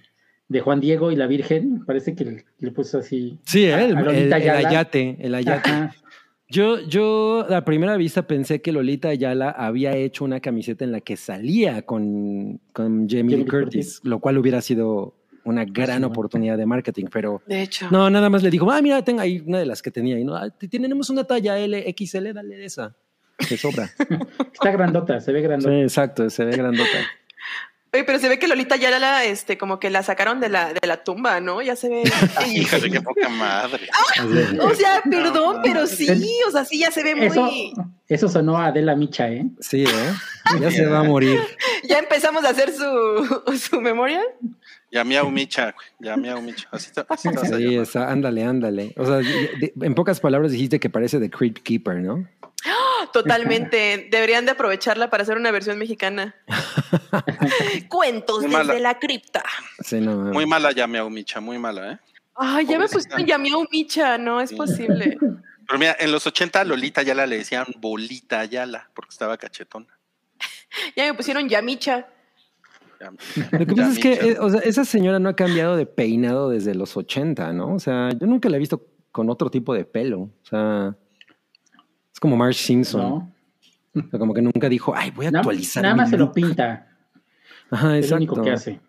de 0.50 0.60
Juan 0.60 0.82
Diego 0.82 1.12
y 1.12 1.16
la 1.16 1.28
Virgen. 1.28 1.86
Parece 1.86 2.16
que 2.16 2.26
le, 2.26 2.46
le 2.60 2.72
puso 2.72 2.98
así. 3.00 3.38
Sí, 3.46 3.66
a- 3.68 3.84
el, 3.86 3.96
a 3.96 4.02
el, 4.12 4.34
ayate, 4.34 5.18
el 5.22 5.36
ayate. 5.36 5.70
Ajá. 5.70 5.96
Yo, 6.52 6.80
yo 6.82 7.46
a 7.50 7.64
primera 7.64 7.96
vista 7.96 8.28
pensé 8.28 8.62
que 8.62 8.72
Lolita 8.74 9.08
Ayala 9.10 9.50
había 9.52 9.96
hecho 9.96 10.26
una 10.26 10.42
camiseta 10.42 10.84
en 10.84 10.92
la 10.92 11.00
que 11.00 11.16
salía 11.16 11.84
con, 11.84 12.60
con 12.74 13.08
Jamie 13.10 13.38
Lee 13.38 13.46
Curtis, 13.46 13.96
Curtis. 13.96 14.02
lo 14.04 14.20
cual 14.20 14.38
hubiera 14.38 14.60
sido 14.62 15.16
una 15.46 15.64
gran 15.66 16.00
sí. 16.00 16.04
oportunidad 16.06 16.58
de 16.58 16.66
marketing, 16.66 17.06
pero 17.12 17.42
De 17.48 17.62
hecho. 17.64 17.88
no, 17.90 18.10
nada 18.10 18.30
más 18.30 18.44
le 18.44 18.50
dijo, 18.50 18.70
ah, 18.70 18.82
mira, 18.82 19.02
tengo 19.04 19.22
ahí 19.22 19.42
una 19.46 19.60
de 19.60 19.66
las 19.66 19.82
que 19.82 19.92
tenía 19.92 20.18
ahí, 20.18 20.26
¿no? 20.26 20.36
Ah, 20.36 20.50
te- 20.50 20.68
tenemos 20.68 21.10
una 21.10 21.24
talla 21.24 21.58
L, 21.58 21.96
XL, 21.98 22.34
dale 22.34 22.58
de 22.58 22.66
esa. 22.66 22.96
Te 23.38 23.56
sobra. 23.58 23.90
Está 24.54 24.72
grandota, 24.72 25.20
se 25.20 25.32
ve 25.32 25.40
sí, 25.40 25.44
grandota. 25.48 25.82
exacto, 25.82 26.30
se 26.30 26.46
ve 26.46 26.52
grandota. 26.58 26.90
Oye, 27.94 28.06
pero 28.06 28.20
se 28.20 28.30
ve 28.30 28.40
que 28.40 28.48
Lolita 28.48 28.78
ya 28.78 28.98
la, 28.98 29.26
este, 29.26 29.58
como 29.58 29.78
que 29.78 29.90
la 29.90 30.02
sacaron 30.02 30.40
de 30.40 30.48
la, 30.48 30.72
de 30.74 30.88
la 30.88 31.04
tumba, 31.04 31.42
¿no? 31.42 31.62
Ya 31.62 31.76
se 31.76 31.90
ve. 31.90 32.04
Híjole, 32.48 32.90
qué 32.90 33.02
poca 33.02 33.28
madre. 33.28 33.90
Así. 34.18 34.58
O 34.60 34.74
sea, 34.74 35.02
perdón, 35.04 35.58
No, 35.58 35.62
pero 35.62 35.86
sí, 35.86 36.08
o 36.48 36.52
sea, 36.52 36.64
sí 36.64 36.80
ya 36.80 36.90
se 36.90 37.04
ve 37.04 37.16
muy. 37.16 37.28
Eso, 37.28 37.50
eso 38.08 38.30
sonó 38.30 38.58
a 38.58 38.68
Adela 38.68 38.96
Micha, 38.96 39.30
¿eh? 39.30 39.46
Sí, 39.60 39.84
¿eh? 39.84 40.14
Ya 40.62 40.72
se 40.72 40.86
va 40.86 41.00
a 41.00 41.04
morir. 41.04 41.40
Ya 41.84 41.98
empezamos 41.98 42.46
a 42.46 42.50
hacer 42.50 42.72
su, 42.72 43.58
su 43.58 43.82
memorial. 43.82 44.24
Ya 44.92 45.04
miau 45.04 45.32
micha, 45.32 45.72
güey. 45.72 45.88
ya 46.00 46.16
miau 46.16 46.42
micha. 46.42 46.70
Así 46.72 46.92
te, 46.94 47.04
así 47.10 47.30
Sí, 47.58 47.76
está, 47.76 48.10
ándale, 48.12 48.44
ándale. 48.44 48.94
O 48.98 49.06
sea, 49.06 49.20
en 49.82 49.96
pocas 49.96 50.20
palabras 50.20 50.52
dijiste 50.52 50.80
que 50.80 50.90
parece 50.90 51.20
de 51.20 51.30
Creep 51.30 51.58
Keeper, 51.64 51.96
¿no? 51.96 52.28
Totalmente. 53.14 54.08
Deberían 54.12 54.46
de 54.46 54.52
aprovecharla 54.52 55.10
para 55.10 55.24
hacer 55.24 55.38
una 55.38 55.52
versión 55.52 55.78
mexicana. 55.78 56.36
Cuentos 57.90 58.40
Muy 58.44 58.48
desde 58.52 58.64
mala. 58.66 58.80
la 58.80 59.00
cripta. 59.00 59.44
Sí, 59.80 60.00
no, 60.00 60.16
mames. 60.18 60.34
Muy 60.34 60.46
mala 60.46 60.72
ya, 60.72 60.88
Miau 60.88 61.10
Micha, 61.10 61.40
muy 61.42 61.58
mala, 61.60 61.94
¿eh? 61.94 62.00
Ay, 62.36 62.66
ya 62.66 62.80
me 62.80 62.88
pusieron 62.88 63.26
Yamiau 63.26 63.68
Micha, 63.72 64.18
no 64.18 64.42
es 64.42 64.54
posible. 64.54 65.18
Pero 65.68 65.80
mira, 65.80 65.96
en 66.00 66.12
los 66.12 66.26
80 66.26 66.62
a 66.62 66.64
Lolita 66.66 67.02
Ayala 67.02 67.26
le 67.28 67.38
decían 67.38 67.66
Bolita 67.78 68.40
Ayala 68.40 68.90
porque 68.94 69.10
estaba 69.12 69.38
cachetona. 69.38 69.88
Ya 70.96 71.06
me 71.06 71.14
pusieron 71.14 71.48
Yamicha. 71.48 72.08
Ya- 73.00 73.12
Lo 73.52 73.66
que 73.66 73.76
pasa 73.76 73.92
es 73.92 74.00
que, 74.00 74.14
eh, 74.14 74.38
o 74.40 74.50
sea, 74.50 74.62
esa 74.62 74.86
señora 74.86 75.20
no 75.20 75.30
ha 75.30 75.36
cambiado 75.36 75.76
de 75.76 75.86
peinado 75.86 76.50
desde 76.50 76.74
los 76.76 76.96
80, 76.98 77.52
¿no? 77.54 77.74
O 77.76 77.80
sea, 77.80 78.10
yo 78.10 78.28
nunca 78.28 78.50
la 78.50 78.58
he 78.58 78.60
visto 78.60 78.88
con 79.12 79.30
otro 79.30 79.50
tipo 79.52 79.74
de 79.74 79.86
pelo. 79.86 80.22
O 80.22 80.32
sea, 80.44 80.96
como 82.22 82.38
Marge 82.38 82.60
Simpson. 82.64 83.02
¿no? 83.02 83.34
O 84.06 84.10
sea, 84.10 84.20
como 84.20 84.34
que 84.34 84.42
nunca 84.42 84.70
dijo, 84.70 84.94
ay, 84.96 85.12
voy 85.12 85.26
a 85.26 85.32
Nada, 85.32 85.42
actualizar. 85.42 85.82
nada 85.84 85.96
mi 85.96 86.02
más 86.02 86.10
se 86.12 86.18
lo 86.18 86.26
look". 86.26 86.34
pinta. 86.36 86.88
Ajá, 87.72 87.98
Es 87.98 88.10
lo 88.12 88.18
único 88.18 88.42
que 88.42 88.52
hace. 88.52 88.80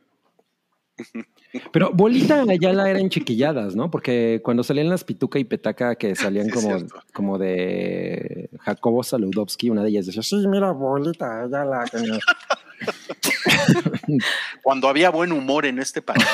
Pero 1.72 1.90
Bolita 1.92 2.42
Ayala 2.48 2.88
eran 2.88 3.08
chiquilladas, 3.08 3.74
¿no? 3.74 3.90
Porque 3.90 4.40
cuando 4.44 4.62
salían 4.62 4.88
las 4.88 5.04
Pituca 5.04 5.38
y 5.38 5.44
Petaca, 5.44 5.96
que 5.96 6.14
salían 6.16 6.46
Sí, 6.46 6.52
como, 6.52 6.76
como 7.12 7.38
de 7.38 8.50
Jacobo 8.60 9.02
Saludowski, 9.02 9.70
una 9.70 9.82
de 9.82 9.88
ellas 9.88 10.06
decía, 10.06 10.22
sí, 10.22 10.46
mira, 10.46 10.70
Bolita 10.72 11.42
Ayala. 11.44 11.84
que 11.90 11.98
no". 11.98 12.18
Cuando 14.62 14.88
había 14.88 15.10
buen 15.10 15.32
humor 15.32 15.66
en 15.66 15.78
este 15.78 16.02
país, 16.02 16.24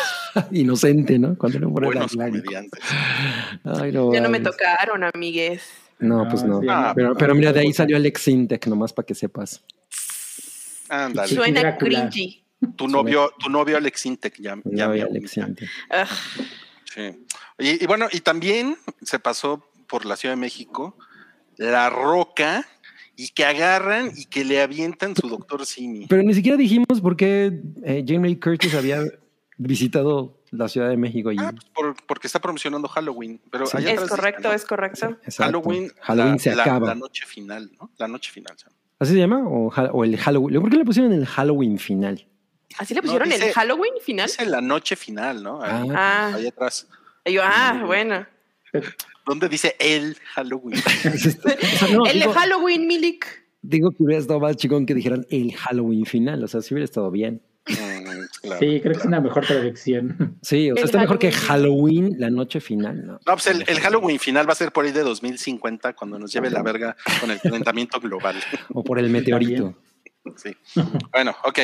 Inocente, 0.51 1.19
¿no? 1.19 1.37
Cuando 1.37 1.61
no 1.61 1.71
fuera 1.71 1.87
buenos 1.89 2.15
comediantes. 2.17 2.81
Ay, 3.65 3.93
no, 3.93 4.13
Ya 4.13 4.21
no 4.21 4.29
me 4.31 4.41
tocaron, 4.41 5.05
amigues. 5.05 5.63
No, 6.01 6.25
No, 6.25 6.29
pues 6.31 6.45
no. 6.45 6.61
sí, 6.61 6.67
Ah, 6.71 6.93
pero, 6.95 7.15
pero 7.15 7.35
mira, 7.35 7.53
de 7.53 7.61
ahí 7.61 7.73
salió 7.73 7.97
Alex 7.97 8.23
Sintek, 8.23 8.67
nomás 8.67 8.93
para 8.93 9.07
que 9.07 9.15
sepas. 9.15 9.63
Ándale. 10.89 11.35
Suena 11.35 11.77
cringy. 11.77 12.45
Tu 12.77 12.89
novio, 12.89 13.33
tu 13.39 13.49
novio 13.51 13.77
Alex 13.77 14.07
Intec, 14.07 14.35
ya, 14.41 14.57
ya 14.65 14.87
No, 14.89 14.95
Miau 14.95 15.09
Alex. 15.09 15.37
Ugh. 15.37 15.57
Sí. 16.93 17.03
Y, 17.59 17.85
y 17.85 17.87
bueno, 17.87 18.09
y 18.11 18.21
también 18.21 18.77
se 19.03 19.19
pasó 19.21 19.65
por 19.87 20.05
la 20.05 20.17
Ciudad 20.17 20.35
de 20.35 20.41
México 20.41 20.97
La 21.57 21.89
Roca 21.89 22.67
y 23.17 23.29
que 23.29 23.45
agarran 23.45 24.11
y 24.17 24.25
que 24.25 24.45
le 24.45 24.61
avientan 24.61 25.15
su 25.15 25.29
doctor 25.29 25.67
Simi. 25.67 26.07
Pero 26.09 26.23
ni 26.25 26.35
siquiera 26.35 26.57
dijimos 26.57 27.01
por 27.01 27.17
qué 27.17 27.61
eh, 27.85 28.05
Jamie 28.07 28.39
Curtis 28.41 28.75
había 28.75 29.03
visitado 29.57 30.38
la 30.51 30.69
Ciudad 30.69 30.89
de 30.89 30.97
México. 30.97 31.31
Y, 31.33 31.37
Ah, 31.39 31.53
pues 31.53 31.65
por- 31.75 31.97
porque 32.07 32.27
está 32.27 32.41
promocionando 32.41 32.89
Halloween. 32.89 33.41
Pero 33.51 33.67
Sí. 33.67 33.77
allá 33.77 33.89
Es 33.89 33.93
atrás 33.95 34.09
dice, 34.11 34.17
correcto, 34.21 34.49
¿no? 34.49 34.55
es 34.55 34.65
correcto. 34.65 35.17
Halloween, 35.39 35.93
Halloween 36.03 36.33
la, 36.35 36.39
se 36.39 36.55
la- 36.57 36.63
acaba. 36.63 36.87
la 36.89 36.95
noche 36.95 37.27
final, 37.27 37.71
¿no? 37.81 37.91
La 37.99 38.09
noche 38.09 38.31
final. 38.33 38.55
¿sí? 38.57 38.65
¿Así 38.99 39.13
se 39.13 39.19
llama? 39.19 39.47
¿O, 39.47 39.69
o 39.69 40.05
el 40.05 40.17
Halloween? 40.17 40.61
¿Por 40.61 40.71
qué 40.71 40.77
le 40.77 40.85
pusieron 40.85 41.13
el 41.13 41.27
Halloween 41.27 41.79
final? 41.79 42.27
¿Así 42.79 42.95
le 42.95 42.99
No, 43.01 43.03
pusieron 43.03 43.29
dice- 43.29 43.49
el 43.49 43.53
Halloween 43.55 43.93
final? 44.03 44.27
Dice 44.27 44.47
la 44.47 44.61
noche 44.61 44.97
final, 44.97 45.43
¿no? 45.43 45.63
Ahí, 45.63 45.89
Ah. 45.95 46.33
ahí 46.35 46.47
atrás. 46.47 46.89
Y 47.25 47.33
yo, 47.35 47.43
ah, 47.45 47.83
bueno. 47.87 48.27
¿Dónde 49.27 49.49
dice 49.49 49.77
el 49.79 50.17
Halloween? 50.35 50.75
O 51.15 51.17
sea, 51.19 51.89
no, 51.95 52.07
el 52.07 52.19
digo, 52.21 52.33
de 52.33 52.39
Halloween, 52.39 52.87
Milik. 52.87 53.27
digo 53.63 53.91
que 53.91 54.03
hubiera 54.03 54.21
estado 54.21 54.41
más 54.41 54.57
chingón 54.57 54.87
que 54.87 54.95
dijeran 54.95 55.27
el 55.31 55.55
Halloween 55.55 56.05
final. 56.07 56.43
O 56.45 56.49
sea, 56.49 56.61
sí 56.63 56.75
hubiera 56.75 56.85
estado 56.85 57.11
bien. 57.11 57.43
Claro. 58.43 58.59
Sí, 58.61 58.81
creo 58.81 58.93
que 58.95 58.99
es 59.01 59.05
una 59.05 59.21
mejor 59.21 59.45
traducción. 59.47 60.37
Sí, 60.43 60.71
o 60.71 60.75
sea, 60.75 60.83
El 60.83 60.89
está 60.89 60.99
mejor 60.99 61.19
que 61.19 61.33
Halloween. 61.33 62.17
La 62.19 62.31
noche 62.31 62.61
final. 62.61 63.07
¿no? 63.07 63.13
No, 63.15 63.33
pues 63.35 63.47
el, 63.49 63.65
el 63.67 63.81
Halloween 63.81 64.19
final 64.19 64.49
va 64.49 64.53
a 64.53 64.57
ser 64.57 64.73
por 64.73 64.85
ahí 64.85 64.93
de 64.93 65.03
2050 65.03 65.93
cuando 65.95 66.19
nos 66.19 66.33
lleve 66.33 66.51
la 66.51 66.63
verga 66.63 66.97
con 67.21 67.31
el 67.31 67.41
calentamiento 67.41 68.01
global. 68.01 68.37
O 68.73 68.83
por 68.85 68.99
el 68.99 69.11
meteorito. 69.11 69.75
Sí. 70.37 70.55
Bueno, 71.13 71.35
ok. 71.45 71.59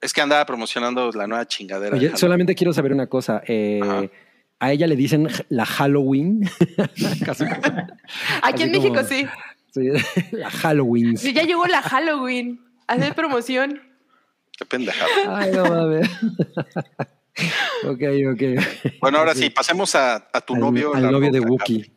Es 0.00 0.12
que 0.12 0.20
andaba 0.20 0.44
promocionando 0.46 1.10
la 1.12 1.26
nueva 1.26 1.46
chingadera. 1.46 1.94
Oye, 1.96 2.16
solamente 2.16 2.54
quiero 2.54 2.72
saber 2.72 2.92
una 2.92 3.06
cosa. 3.06 3.42
eh, 3.46 4.10
a 4.62 4.72
ella 4.72 4.86
le 4.86 4.96
dicen 4.96 5.28
la 5.48 5.64
Halloween. 5.64 6.48
Casi. 7.24 7.44
Aquí 8.42 8.62
en 8.62 8.72
como- 8.72 8.82
México 8.92 9.02
sí. 9.08 9.26
Sí, 9.72 9.88
la 10.32 10.50
Halloween. 10.50 11.16
Sí, 11.16 11.32
Ya 11.32 11.42
llegó 11.44 11.66
la 11.66 11.80
Halloween. 11.82 12.60
Hacer 12.86 13.14
promoción. 13.14 13.80
Qué 14.60 14.66
pendejada. 14.66 15.38
Ay, 15.38 15.52
no 15.52 15.64
mames. 15.64 16.06
ok, 17.84 18.02
ok. 18.32 18.42
Bueno, 19.00 19.18
ahora 19.18 19.34
sí, 19.34 19.48
pasemos 19.48 19.94
a, 19.94 20.28
a 20.30 20.40
tu 20.42 20.54
Al- 20.54 20.60
novio. 20.60 20.94
Al 20.94 21.02
la 21.02 21.10
novio 21.10 21.30
de 21.30 21.40
Wookiee. 21.40 21.90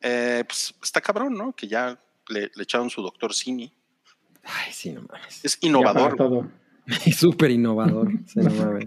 Eh, 0.00 0.44
pues 0.46 0.72
está 0.80 1.00
cabrón, 1.00 1.34
¿no? 1.34 1.52
Que 1.52 1.66
ya 1.66 1.98
le, 2.28 2.50
le 2.54 2.62
echaron 2.62 2.88
su 2.88 3.02
doctor 3.02 3.34
Simi. 3.34 3.72
Ay, 4.44 4.72
sí, 4.72 4.92
no 4.92 5.02
mames. 5.02 5.44
Es 5.44 5.58
innovador. 5.60 6.14
todo. 6.14 6.48
Y 7.04 7.10
súper 7.24 7.50
innovador. 7.50 8.08
Sí, 8.26 8.38
no 8.38 8.50
mames. 8.50 8.86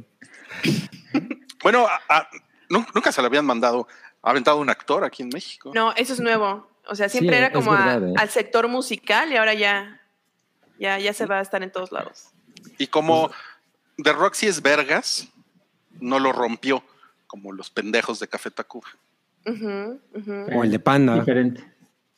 Bueno, 1.61 1.85
a- 1.85 1.99
a- 2.17 2.29
nu- 2.69 2.85
nunca 2.95 3.11
se 3.11 3.21
le 3.21 3.27
habían 3.27 3.45
mandado, 3.45 3.87
ha 4.23 4.29
aventado 4.31 4.57
un 4.59 4.69
actor 4.69 5.03
aquí 5.03 5.21
en 5.21 5.29
México. 5.29 5.71
No, 5.75 5.91
eso 5.97 6.13
es 6.13 6.21
nuevo. 6.21 6.69
O 6.87 6.95
sea, 6.95 7.09
siempre 7.09 7.35
Sí, 7.35 7.37
era 7.39 7.47
es 7.47 7.53
como 7.53 7.73
a- 7.73 7.95
¿eh? 7.97 8.13
al 8.17 8.29
sector 8.29 8.67
musical 8.69 9.31
y 9.33 9.35
ahora 9.35 9.53
ya, 9.53 10.00
ya, 10.81 10.97
ya 10.99 11.13
se 11.13 11.25
va 11.27 11.37
a 11.37 11.41
estar 11.41 11.61
en 11.63 11.71
todos 11.71 11.91
lados. 11.91 12.29
Y 12.79 12.87
como 12.87 13.31
The 14.03 14.13
Roxy 14.13 14.47
es 14.47 14.61
Vergas, 14.61 15.27
no 15.99 16.19
lo 16.19 16.31
rompió, 16.33 16.83
como 17.27 17.53
los 17.53 17.69
pendejos 17.69 18.19
de 18.19 18.27
Café 18.27 18.49
Tacuba. 18.51 18.87
O 19.45 20.63
el 20.63 20.71
de 20.71 20.79
Panda. 20.79 21.15
Diferente. 21.19 21.63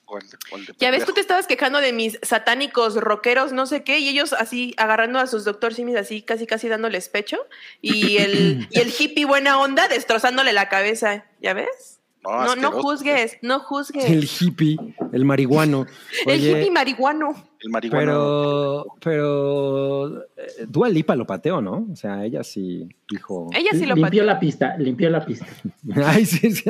O 0.05 0.17
el 0.17 0.29
de- 0.29 0.37
o 0.51 0.57
el 0.57 0.65
de 0.65 0.73
Ya 0.79 0.91
ves, 0.91 1.05
tú 1.05 1.13
te 1.13 1.21
estabas 1.21 1.47
quejando 1.47 1.79
de 1.79 1.91
mis 1.93 2.19
satánicos 2.21 2.95
rockeros, 2.95 3.51
no 3.51 3.65
sé 3.65 3.83
qué, 3.83 3.99
y 3.99 4.09
ellos 4.09 4.33
así 4.33 4.73
agarrando 4.77 5.19
a 5.19 5.27
sus 5.27 5.43
doctor 5.43 5.73
simis 5.73 5.95
así, 5.95 6.21
casi 6.21 6.45
casi 6.45 6.67
dándoles 6.69 7.09
pecho, 7.09 7.37
y 7.81 8.17
el, 8.17 8.67
y 8.69 8.79
el 8.79 8.93
hippie 8.97 9.25
buena 9.25 9.59
onda 9.59 9.87
destrozándole 9.87 10.53
la 10.53 10.69
cabeza, 10.69 11.25
¿ya 11.41 11.53
ves? 11.53 11.92
No, 12.23 12.55
no, 12.55 12.71
juzgues, 12.71 13.37
no 13.41 13.59
juzgues. 13.59 14.05
El 14.05 14.23
hippie, 14.23 14.77
el 15.11 15.25
marihuano. 15.25 15.85
El 16.25 16.39
hippie 16.41 16.71
marihuano. 16.71 17.33
El 17.59 17.69
marihuana. 17.69 18.05
pero, 18.05 18.85
pero 19.01 20.23
eh, 20.37 20.65
Dua 20.67 20.89
Lipa 20.89 21.15
lo 21.15 21.25
pateó, 21.25 21.61
¿no? 21.61 21.87
O 21.91 21.95
sea, 21.95 22.23
ella 22.25 22.43
sí 22.43 22.87
dijo. 23.09 23.49
Ella 23.53 23.71
sí 23.71 23.85
lo 23.85 23.95
limpió 23.95 24.03
pateó. 24.05 24.23
la 24.25 24.39
pista, 24.39 24.77
limpió 24.77 25.09
la 25.09 25.25
pista. 25.25 25.45
Ay, 25.95 26.25
sí, 26.25 26.51
sí. 26.51 26.63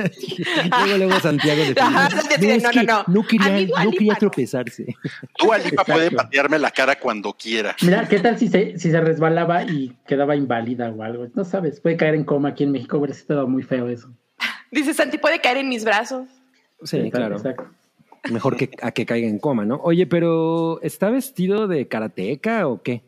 Luego, 0.86 0.98
luego 0.98 1.19
Santiago 1.19 1.63
de 1.63 1.75
Ajá, 1.81 2.10
no, 2.10 2.72
no, 2.74 2.83
no. 2.83 3.03
no 3.07 3.22
A 3.22 3.27
quería, 3.27 3.50
mí 3.51 3.65
Dua 3.65 3.83
no 3.83 3.89
Lipa 3.91 3.98
quería 4.00 4.13
no. 4.13 4.19
tropezarse. 4.19 4.95
Dua 5.39 5.57
Lipa 5.60 5.83
puede 5.83 6.12
patearme 6.12 6.57
la 6.60 6.72
cara 6.72 7.00
cuando 7.00 7.33
quiera. 7.33 7.75
Mira, 7.81 8.07
¿qué 8.07 8.19
tal 8.19 8.38
si 8.39 8.48
se, 8.48 8.77
si 8.79 8.89
se 8.91 9.01
resbalaba 9.01 9.63
y 9.63 9.95
quedaba 10.07 10.36
inválida 10.36 10.89
o 10.89 11.03
algo? 11.03 11.27
No 11.36 11.43
sabes, 11.43 11.79
puede 11.79 11.98
caer 11.98 12.15
en 12.15 12.24
coma 12.24 12.50
aquí 12.50 12.63
en 12.63 12.72
México, 12.72 12.98
hubiera 12.98 13.13
estado 13.13 13.48
muy 13.48 13.63
feo 13.63 13.88
eso. 13.88 14.10
Dice 14.73 14.93
Santi, 14.93 15.17
puede 15.17 15.39
caer 15.39 15.57
en 15.57 15.69
mis 15.69 15.85
brazos. 15.85 16.27
Sí, 16.83 17.09
claro. 17.11 17.35
exacto. 17.37 17.65
Mejor 18.31 18.55
que 18.57 18.69
a 18.81 18.91
que 18.91 19.05
caiga 19.05 19.27
en 19.27 19.37
coma, 19.37 19.65
¿no? 19.65 19.79
Oye, 19.83 20.07
pero 20.07 20.81
¿está 20.81 21.09
vestido 21.09 21.67
de 21.67 21.87
karateca 21.87 22.67
o 22.67 22.81
qué? 22.81 23.01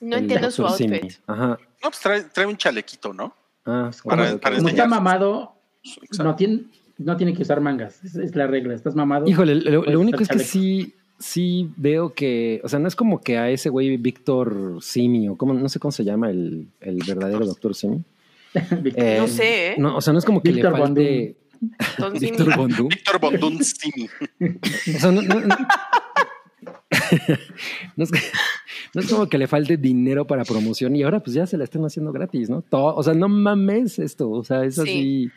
No 0.00 0.16
El 0.16 0.22
entiendo 0.22 0.50
su. 0.50 0.66
Simi. 0.70 0.96
outfit. 0.96 1.12
Ajá. 1.26 1.48
No, 1.82 1.90
pues 1.90 2.00
trae, 2.00 2.22
trae 2.24 2.46
un 2.46 2.56
chalequito, 2.56 3.12
¿no? 3.12 3.34
Ah, 3.64 3.90
Para- 4.04 4.38
para 4.38 4.56
Como 4.56 4.68
está 4.68 4.86
mamado, 4.86 5.52
Exacto. 5.84 6.24
no 6.24 6.34
tiene, 6.36 6.62
no 6.96 7.16
tiene 7.16 7.34
que 7.34 7.42
usar 7.42 7.60
mangas. 7.60 8.02
Es, 8.02 8.16
es 8.16 8.34
la 8.34 8.46
regla. 8.46 8.74
Estás 8.74 8.94
mamado. 8.94 9.26
Híjole, 9.28 9.54
lo, 9.56 10.00
único 10.00 10.22
es 10.22 10.28
que 10.28 10.38
sí, 10.38 10.94
sí 11.18 11.70
veo 11.76 12.14
que, 12.14 12.60
o 12.64 12.68
sea, 12.68 12.78
no 12.78 12.88
es 12.88 12.96
como 12.96 13.20
que 13.20 13.36
a 13.38 13.50
ese 13.50 13.68
güey 13.68 13.96
Víctor 13.98 14.78
Simi 14.80 15.28
o 15.28 15.36
como, 15.36 15.52
no 15.54 15.68
sé 15.68 15.78
cómo 15.78 15.92
se 15.92 16.04
llama 16.04 16.30
el, 16.30 16.66
el 16.80 16.98
verdadero 17.06 17.44
doctor 17.44 17.74
Simi. 17.74 18.02
Eh, 18.96 19.16
No 19.20 19.26
sé, 19.28 19.68
¿eh? 19.68 19.74
No, 19.78 19.96
o 19.96 20.00
sea, 20.00 20.12
no 20.12 20.18
es 20.18 20.24
como 20.24 20.42
que 20.42 20.52
Víctor 20.52 20.72
le 20.72 20.78
falte. 20.78 21.36
Víctor 22.20 22.56
Bondú. 22.56 22.88
Víctor 22.88 23.18
Bondún 23.20 23.62
Simi. 23.64 24.08
O 24.96 24.98
sea, 24.98 25.10
no, 25.12 25.22
no- 25.22 25.40
no- 25.40 25.56
no 27.96 28.04
es, 28.04 28.10
que- 28.10 28.20
no 28.94 29.00
es 29.00 29.08
como 29.10 29.28
que 29.28 29.38
le 29.38 29.46
falte 29.46 29.76
dinero 29.76 30.26
para 30.26 30.44
promoción 30.44 30.96
y 30.96 31.02
ahora 31.02 31.20
pues 31.20 31.34
ya 31.34 31.46
se 31.46 31.56
la 31.56 31.64
están 31.64 31.84
haciendo 31.84 32.12
gratis, 32.12 32.48
¿no? 32.50 32.62
Todo, 32.62 32.94
o 32.96 33.02
sea, 33.02 33.14
no 33.14 33.28
mames 33.28 33.98
esto, 33.98 34.30
o 34.30 34.44
sea, 34.44 34.64
es 34.64 34.76
Sí. 34.76 34.80
así. 34.82 35.30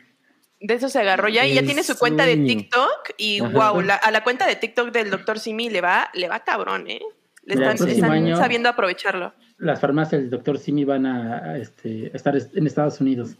De 0.60 0.74
eso 0.74 0.88
se 0.88 1.00
agarró 1.00 1.28
ya 1.28 1.44
y 1.46 1.54
ya 1.54 1.62
tiene 1.64 1.82
su 1.82 1.96
cuenta 1.98 2.24
de. 2.24 2.36
TikTok 2.36 3.10
y 3.18 3.40
Ajá. 3.40 3.72
wow, 3.72 3.80
la- 3.82 3.96
a 3.96 4.10
la 4.12 4.22
cuenta 4.22 4.46
de 4.46 4.54
TikTok 4.56 4.92
del 4.92 5.10
doctor 5.10 5.40
Simi 5.40 5.68
le 5.70 5.80
va, 5.80 6.08
le 6.14 6.28
va 6.28 6.40
cabrón, 6.40 6.88
¿eh? 6.88 7.00
Le 7.44 7.54
están, 7.54 8.12
año- 8.12 8.36
sabiendo 8.36 8.68
aprovecharlo. 8.68 9.34
Las 9.62 9.80
farmacias 9.80 10.20
del 10.20 10.30
doctor 10.30 10.58
Simi 10.58 10.84
van 10.84 11.06
a, 11.06 11.38
a, 11.38 11.56
este, 11.58 12.14
estar 12.16 12.34
en 12.36 12.66
Estados 12.66 13.00
Unidos. 13.00 13.36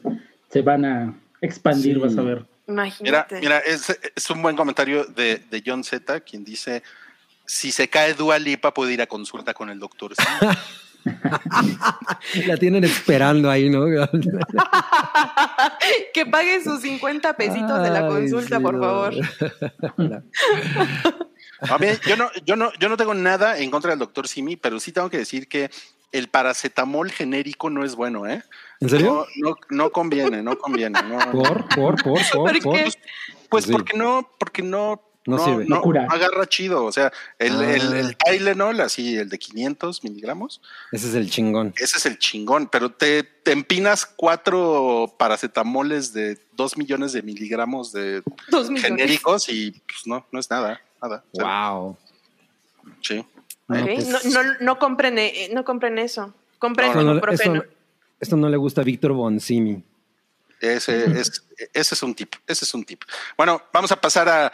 Se 0.50 0.62
van 0.62 0.84
a 0.84 1.14
expandir, 1.40 1.96
Sí. 1.96 2.00
vas 2.00 2.16
a 2.16 2.22
ver. 2.22 2.46
Imagínate. 2.68 3.40
mira, 3.40 3.58
es, 3.58 3.98
es 4.14 4.30
un 4.30 4.40
buen 4.40 4.54
comentario 4.54 5.04
de, 5.04 5.42
de 5.50 5.62
John 5.66 5.82
Z, 5.82 6.20
quien 6.20 6.44
dice: 6.44 6.84
si 7.44 7.72
se 7.72 7.88
cae 7.88 8.14
Dua 8.14 8.38
Lipa, 8.38 8.72
puede 8.72 8.92
ir 8.92 9.02
a 9.02 9.08
consulta 9.08 9.52
con 9.52 9.68
el 9.68 9.80
doctor 9.80 10.12
Simi. 10.14 10.52
La 12.46 12.56
tienen 12.56 12.84
esperando 12.84 13.50
ahí, 13.50 13.68
¿no? 13.68 13.84
que 16.14 16.24
pague 16.26 16.62
sus 16.62 16.82
50 16.82 17.36
pesitos 17.36 17.82
de 17.82 17.90
la 17.90 18.06
consulta, 18.06 18.58
sí, 18.58 18.62
por 18.62 18.74
no. 18.74 18.80
favor. 18.80 19.14
A 21.68 21.78
ver, 21.78 21.98
yo 22.06 22.16
no, 22.16 22.30
yo 22.44 22.56
no, 22.56 22.72
yo 22.78 22.88
no 22.88 22.96
tengo 22.96 23.14
nada 23.14 23.58
en 23.58 23.70
contra 23.70 23.90
del 23.90 23.98
doctor 23.98 24.26
Simi, 24.28 24.56
pero 24.56 24.78
sí 24.80 24.92
tengo 24.92 25.10
que 25.10 25.18
decir 25.18 25.48
que 25.48 25.70
el 26.12 26.28
paracetamol 26.28 27.10
genérico 27.10 27.70
no 27.70 27.84
es 27.84 27.94
bueno, 27.94 28.26
¿eh? 28.26 28.42
¿En 28.80 28.88
serio? 28.88 29.26
No, 29.40 29.50
no, 29.50 29.56
no 29.70 29.90
conviene, 29.90 30.42
no 30.42 30.56
conviene. 30.58 31.00
No, 31.02 31.18
Por, 31.32 31.68
por, 31.68 32.02
por, 32.02 32.02
por, 32.32 32.60
¿Por 32.62 32.74
qué? 32.74 32.90
Pues 33.48 33.64
Sí. 33.64 33.72
porque 33.72 33.96
no, 33.96 34.28
porque 34.38 34.62
no, 34.62 35.02
No 35.26 35.36
no, 35.36 35.44
sirve. 35.44 35.64
no 35.66 35.76
No 35.76 35.82
cura. 35.82 36.06
agarra 36.10 36.46
chido. 36.46 36.84
O 36.84 36.90
sea, 36.92 37.12
el, 37.38 37.60
Ah. 37.62 37.74
el, 37.74 37.92
el 37.94 38.16
Tylenol, 38.16 38.80
así, 38.80 39.16
el 39.16 39.28
de 39.28 39.38
500 39.38 40.02
miligramos, 40.04 40.60
Ese 40.90 41.08
es 41.08 41.14
el 41.14 41.30
chingón. 41.30 41.72
ese 41.76 41.96
es 41.98 42.06
el 42.06 42.18
chingón, 42.18 42.66
pero 42.66 42.90
te, 42.90 43.22
te 43.22 43.52
empinas 43.52 44.04
cuatro 44.04 45.14
paracetamoles 45.18 46.12
de 46.12 46.38
dos 46.54 46.76
millones 46.76 47.12
de 47.12 47.22
miligramos 47.22 47.92
de 47.92 48.22
genéricos 48.78 49.48
y 49.48 49.70
pues 49.70 50.06
no, 50.06 50.26
no 50.32 50.40
es 50.40 50.50
nada, 50.50 50.80
nada. 51.00 51.24
O 51.32 51.36
sea, 51.36 51.70
Wow. 51.70 51.96
sí. 53.00 53.24
No, 53.80 53.86
pues- 53.86 54.24
No, 54.26 54.42
no, 54.42 54.52
no 54.60 54.78
compren, 54.78 55.18
eh, 55.18 55.50
no 55.52 55.64
compren 55.64 55.98
eso. 55.98 56.34
Compren 56.58 56.92
No, 56.92 57.00
Esto 57.00 57.10
ibuprofeno. 57.12 57.54
esto- 57.62 57.74
esto 58.20 58.36
no 58.36 58.48
le 58.48 58.56
gusta 58.56 58.80
a 58.82 58.84
Víctor 58.84 59.12
Bonsimi. 59.12 59.82
Ese 60.60 61.06
es, 61.20 61.42
ese 61.74 61.94
es 61.94 62.02
un 62.04 62.14
tip, 62.14 62.34
ese 62.46 62.64
es 62.64 62.72
un 62.74 62.84
tip. 62.84 63.02
Bueno, 63.36 63.60
vamos 63.72 63.90
a 63.90 64.00
pasar 64.00 64.28
a 64.28 64.52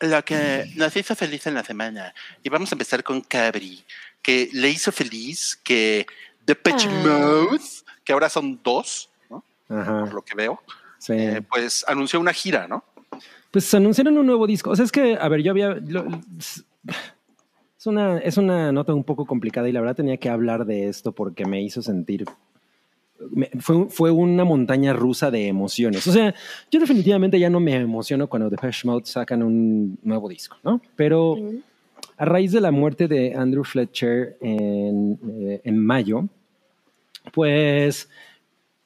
lo 0.00 0.22
que 0.24 0.70
nos 0.76 0.94
hizo 0.94 1.16
feliz 1.16 1.46
en 1.46 1.54
la 1.54 1.64
semana. 1.64 2.14
Y 2.42 2.50
vamos 2.50 2.70
a 2.70 2.74
empezar 2.74 3.02
con 3.02 3.22
Cabri, 3.22 3.82
que 4.20 4.50
le 4.52 4.68
hizo 4.68 4.92
feliz 4.92 5.58
que 5.64 6.06
Depeche 6.44 6.88
Ah. 6.90 7.02
Mode, 7.50 7.64
que 8.04 8.12
ahora 8.12 8.28
son 8.28 8.60
dos, 8.62 9.08
¿no? 9.30 9.42
Ajá. 9.70 10.00
por 10.04 10.14
lo 10.14 10.22
que 10.22 10.34
veo, 10.34 10.62
Sí. 10.98 11.12
eh, 11.14 11.42
pues 11.48 11.84
anunció 11.88 12.20
una 12.20 12.32
gira, 12.34 12.68
¿no? 12.68 12.84
Pues 13.50 13.72
anunciaron 13.72 14.18
un 14.18 14.26
nuevo 14.26 14.46
disco. 14.46 14.68
O 14.70 14.76
sea, 14.76 14.84
es 14.84 14.92
que, 14.92 15.16
a 15.18 15.28
ver, 15.28 15.42
yo 15.42 15.50
había. 15.52 15.70
lo- 15.70 16.20
es, 17.78 17.86
una, 17.86 18.18
es 18.18 18.36
una 18.36 18.72
nota 18.72 18.92
un 18.94 19.04
poco 19.04 19.24
complicada 19.26 19.68
y 19.68 19.72
la 19.72 19.80
verdad 19.80 19.96
tenía 19.96 20.16
que 20.16 20.28
hablar 20.28 20.64
de 20.66 20.88
esto 20.88 21.12
porque 21.12 21.44
me 21.46 21.62
hizo 21.62 21.80
sentir. 21.82 22.24
me- 23.30 23.50
fue, 23.60 23.88
fue 23.88 24.10
una 24.10 24.44
montaña 24.44 24.92
rusa 24.92 25.30
de 25.30 25.46
emociones. 25.48 26.06
O 26.06 26.12
sea, 26.12 26.34
yo 26.70 26.80
definitivamente 26.80 27.38
ya 27.38 27.50
no 27.50 27.60
me 27.60 27.74
emociono 27.76 28.28
cuando 28.28 28.50
Depeche 28.50 28.86
Mode 28.86 29.06
sacan 29.06 29.42
un 29.42 29.98
nuevo 30.02 30.28
disco, 30.28 30.56
¿no? 30.64 30.80
Pero 30.96 31.36
a 32.16 32.24
raíz 32.24 32.52
de 32.52 32.60
la 32.60 32.70
muerte 32.70 33.06
de 33.08 33.34
Andrew 33.34 33.64
Fletcher 33.64 34.36
en, 34.40 35.18
eh, 35.30 35.60
en 35.64 35.78
mayo, 35.78 36.26
pues 37.32 38.08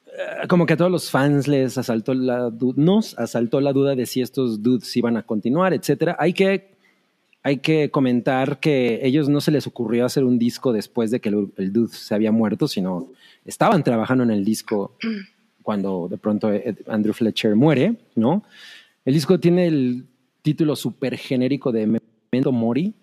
eh, 0.07 0.47
como 0.49 0.67
que 0.67 0.75
a 0.75 0.77
todos 0.77 0.91
los 0.91 1.11
fans 1.11 1.49
les 1.49 1.79
asaltó 1.79 2.13
la 2.15 2.51
nos 2.77 3.19
asaltó 3.19 3.61
la 3.61 3.73
duda 3.73 3.95
de 3.95 4.05
si 4.07 4.21
estos 4.21 4.63
dudes 4.63 4.95
iban 4.97 5.17
a 5.17 5.23
continuar, 5.23 5.73
etcétera. 5.73 6.17
Hay 6.19 6.33
que 6.33 6.72
hay 7.45 7.59
que 7.59 7.91
comentar 7.91 8.61
que 8.61 9.01
ellos 9.03 9.29
no 9.29 9.41
se 9.41 9.51
les 9.51 9.67
ocurrió 9.67 10.07
hacer 10.07 10.25
un 10.25 10.39
disco 10.39 10.73
después 10.73 11.11
de 11.11 11.21
que 11.21 11.29
el, 11.31 11.53
el 11.57 11.73
dude 11.73 11.93
se 11.93 12.15
había 12.15 12.31
muerto, 12.33 12.69
sino 12.69 13.09
estaban 13.45 13.83
trabajando 13.83 14.23
en 14.25 14.31
el 14.31 14.45
disco 14.45 14.97
cuando 15.63 16.09
de 16.09 16.19
pronto 16.19 16.53
Ed- 16.53 16.79
Andrew 16.87 17.13
Fletcher 17.15 17.55
muere, 17.57 17.97
¿no? 18.15 18.45
El 19.05 19.15
disco 19.15 19.39
tiene 19.41 19.67
el 19.67 20.07
título 20.43 20.77
súper 20.77 21.17
genérico 21.17 21.73
de 21.73 21.87
Memento 21.87 22.53
Mori 22.53 22.95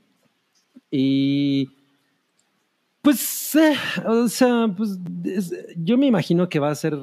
y 0.91 1.69
pues, 3.02 3.56
eh, 3.56 3.75
o 4.06 4.28
sea, 4.28 4.73
pues 4.75 4.97
es- 5.23 5.54
yo 5.78 5.97
me 5.97 6.06
imagino 6.08 6.47
que 6.49 6.60
va 6.60 6.69
a 6.71 6.75
ser 6.75 6.97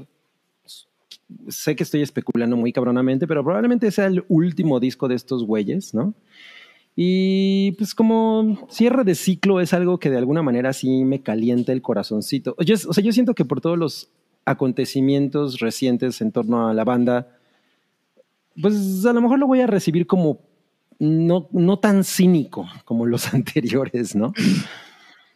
sé 1.48 1.74
que 1.74 1.82
estoy 1.82 2.02
especulando 2.02 2.56
muy 2.56 2.72
cabronamente, 2.72 3.26
pero 3.26 3.42
probablemente 3.42 3.90
sea 3.90 4.06
el 4.06 4.24
último 4.28 4.78
disco 4.78 5.08
de 5.08 5.16
estos 5.16 5.44
güeyes, 5.44 5.92
¿no? 5.92 6.14
Y 6.98 7.72
pues 7.72 7.94
como 7.94 8.66
cierre 8.70 9.04
de 9.04 9.14
ciclo 9.14 9.60
es 9.60 9.74
algo 9.74 9.98
que 9.98 10.08
de 10.08 10.16
alguna 10.16 10.42
manera 10.42 10.72
sí 10.72 11.04
me 11.04 11.22
calienta 11.22 11.72
el 11.72 11.82
corazoncito. 11.82 12.56
Yo, 12.64 12.74
o 12.74 12.94
sea, 12.94 13.04
yo 13.04 13.12
siento 13.12 13.34
que 13.34 13.44
por 13.44 13.60
todos 13.60 13.76
los 13.76 14.08
acontecimientos 14.46 15.60
recientes 15.60 16.22
en 16.22 16.32
torno 16.32 16.68
a 16.68 16.72
la 16.72 16.84
banda, 16.84 17.36
pues 18.60 19.04
a 19.04 19.12
lo 19.12 19.20
mejor 19.20 19.38
lo 19.38 19.46
voy 19.46 19.60
a 19.60 19.66
recibir 19.66 20.06
como 20.06 20.40
no, 20.98 21.48
no 21.52 21.78
tan 21.78 22.02
cínico 22.02 22.66
como 22.86 23.04
los 23.04 23.34
anteriores, 23.34 24.16
¿no? 24.16 24.32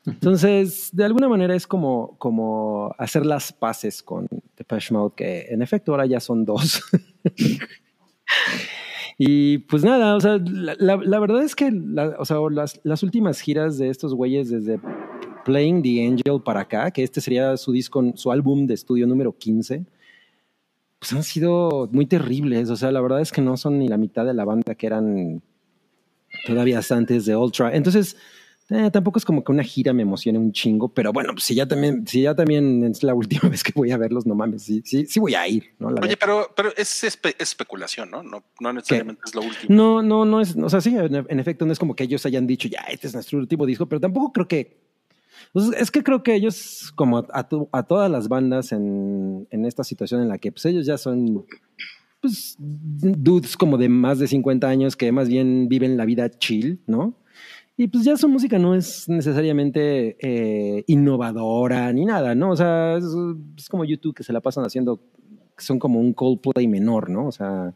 Entonces, 0.07 0.89
de 0.93 1.05
alguna 1.05 1.29
manera 1.29 1.55
es 1.55 1.67
como, 1.67 2.17
como 2.17 2.95
hacer 2.97 3.27
las 3.27 3.53
paces 3.53 4.03
con 4.03 4.27
Depeche 4.57 4.95
Mode, 4.95 5.13
que 5.15 5.47
en 5.51 5.61
efecto 5.61 5.93
ahora 5.93 6.07
ya 6.07 6.21
son 6.21 6.47
dos. 6.47 6.83
y 9.23 9.59
pues 9.59 9.85
nada, 9.85 10.17
o 10.17 10.21
sea, 10.21 10.39
la, 10.43 10.97
la- 10.97 11.21
verdad 11.21 11.43
es 11.43 11.55
que 11.55 11.71
o 12.19 12.25
sea, 12.25 12.39
las, 12.51 12.81
las 12.85 13.03
últimas 13.03 13.39
giras 13.39 13.77
de 13.77 13.91
estos 13.91 14.15
güeyes 14.15 14.49
desde 14.49 14.81
Playing 15.45 15.83
the 15.83 16.07
Angel 16.07 16.41
para 16.43 16.61
acá, 16.61 16.91
que 16.91 17.03
este 17.03 17.21
sería 17.21 17.55
su 17.59 17.71
disco, 17.71 18.03
su 18.15 18.33
álbum 18.33 18.67
de 18.67 18.73
estudio 18.73 19.07
número 19.07 19.37
15, 19.37 19.85
pues 20.99 21.13
han 21.13 21.23
sido 21.23 21.87
muy 21.93 22.07
terribles. 22.07 22.71
O 22.71 22.77
sea, 22.77 22.91
la 22.93 23.03
verdad 23.03 23.21
es 23.21 23.31
que 23.31 23.43
no 23.43 23.59
son 23.59 23.79
ni 23.79 23.89
la 23.89 23.99
mitad 23.99 24.25
de 24.25 24.33
la 24.33 24.47
banda 24.47 24.75
que 24.75 24.87
eran 24.87 25.43
todavía 26.47 26.81
antes 26.91 27.27
de 27.27 27.37
Ultra. 27.37 27.75
Entonces, 27.77 28.17
eh, 28.71 28.91
tampoco 28.93 29.19
es 29.19 29.25
como 29.25 29.43
que 29.45 29.53
una 29.53 29.63
gira 29.63 29.93
me 29.93 30.03
emocione 30.03 30.39
un 30.39 30.53
chingo, 30.53 30.89
pero 30.89 31.13
bueno, 31.13 31.33
pues 31.33 31.45
si 31.45 31.55
ya 31.55 31.67
también, 31.67 32.07
si 32.07 32.23
ya 32.23 32.35
también 32.35 32.85
es 32.85 33.03
la 33.03 33.15
última 33.15 33.43
vez 33.51 33.63
que 33.65 33.73
voy 33.75 33.91
a 33.91 33.97
verlos, 33.97 34.27
no 34.27 34.35
mames, 34.35 34.63
sí, 34.63 34.83
sí, 34.85 35.07
sí 35.07 35.19
voy 35.21 35.35
a 35.35 35.47
ir, 35.49 35.65
¿no? 35.79 35.91
La 35.91 36.01
Oye, 36.01 36.17
pero, 36.17 36.49
pero 36.57 36.71
es 36.77 37.05
espe- 37.05 37.35
especulación, 37.39 38.11
¿no? 38.11 38.23
No, 38.23 38.45
no 38.61 38.73
necesariamente 38.73 39.23
es 39.27 39.35
lo 39.35 39.43
último. 39.43 39.75
No, 39.75 40.03
no, 40.03 40.25
no 40.25 40.41
es, 40.41 40.57
o 40.57 40.69
sea, 40.71 40.81
sí, 40.81 40.97
en, 40.97 41.15
en 41.29 41.41
efecto, 41.41 41.67
no 41.67 41.73
es 41.73 41.79
como 41.79 41.95
que 41.97 42.05
ellos 42.05 42.25
hayan 42.27 42.47
dicho, 42.47 42.69
ya, 42.69 42.81
este 42.91 43.07
es 43.09 43.15
nuestro 43.15 43.39
último 43.39 43.67
disco, 43.67 43.87
pero 43.87 44.01
tampoco 44.01 44.33
creo 44.33 44.49
que, 44.49 44.79
pues, 45.53 45.71
es 45.77 45.91
que 45.91 46.03
creo 46.03 46.23
que 46.23 46.35
ellos, 46.35 46.93
como 46.95 47.19
a, 47.19 47.27
a 47.33 47.49
to- 47.49 47.69
a 47.73 47.83
todas 47.83 48.11
las 48.11 48.29
bandas 48.29 48.73
en, 48.73 49.47
en 49.51 49.65
esta 49.65 49.83
situación 49.85 50.23
en 50.23 50.29
la 50.29 50.39
que, 50.39 50.53
pues 50.53 50.65
ellos 50.67 50.87
ya 50.87 50.97
son, 50.99 51.45
pues, 52.21 52.57
dudes 52.59 53.57
como 53.57 53.79
de 53.79 53.89
más 53.89 54.19
de 54.19 54.29
50 54.29 54.69
años 54.69 54.95
que 54.97 55.11
más 55.13 55.29
bien 55.29 55.69
viven 55.69 55.97
la 55.97 56.05
vida 56.05 56.29
chill, 56.31 56.81
¿no? 56.87 57.15
Y 57.77 57.89
pues 57.89 58.05
ya 58.05 58.17
su 58.17 58.29
música 58.29 58.59
no 58.59 58.75
es 58.75 59.09
necesariamente 59.09 60.17
eh, 60.21 60.85
innovadora 60.87 61.93
ni 61.93 62.05
nada, 62.05 62.35
¿no? 62.35 62.51
O 62.51 62.57
sea, 62.57 62.97
es, 62.97 63.07
es 63.57 63.69
como 63.69 63.85
YouTube 63.85 64.15
que 64.15 64.23
se 64.23 64.33
la 64.33 64.41
pasan 64.41 64.65
haciendo, 64.65 65.01
son 65.57 65.79
como 65.79 65.99
un 65.99 66.13
Coldplay 66.13 66.69
menor, 66.69 67.09
¿no? 67.09 67.27
O 67.27 67.33
sea, 67.33 67.73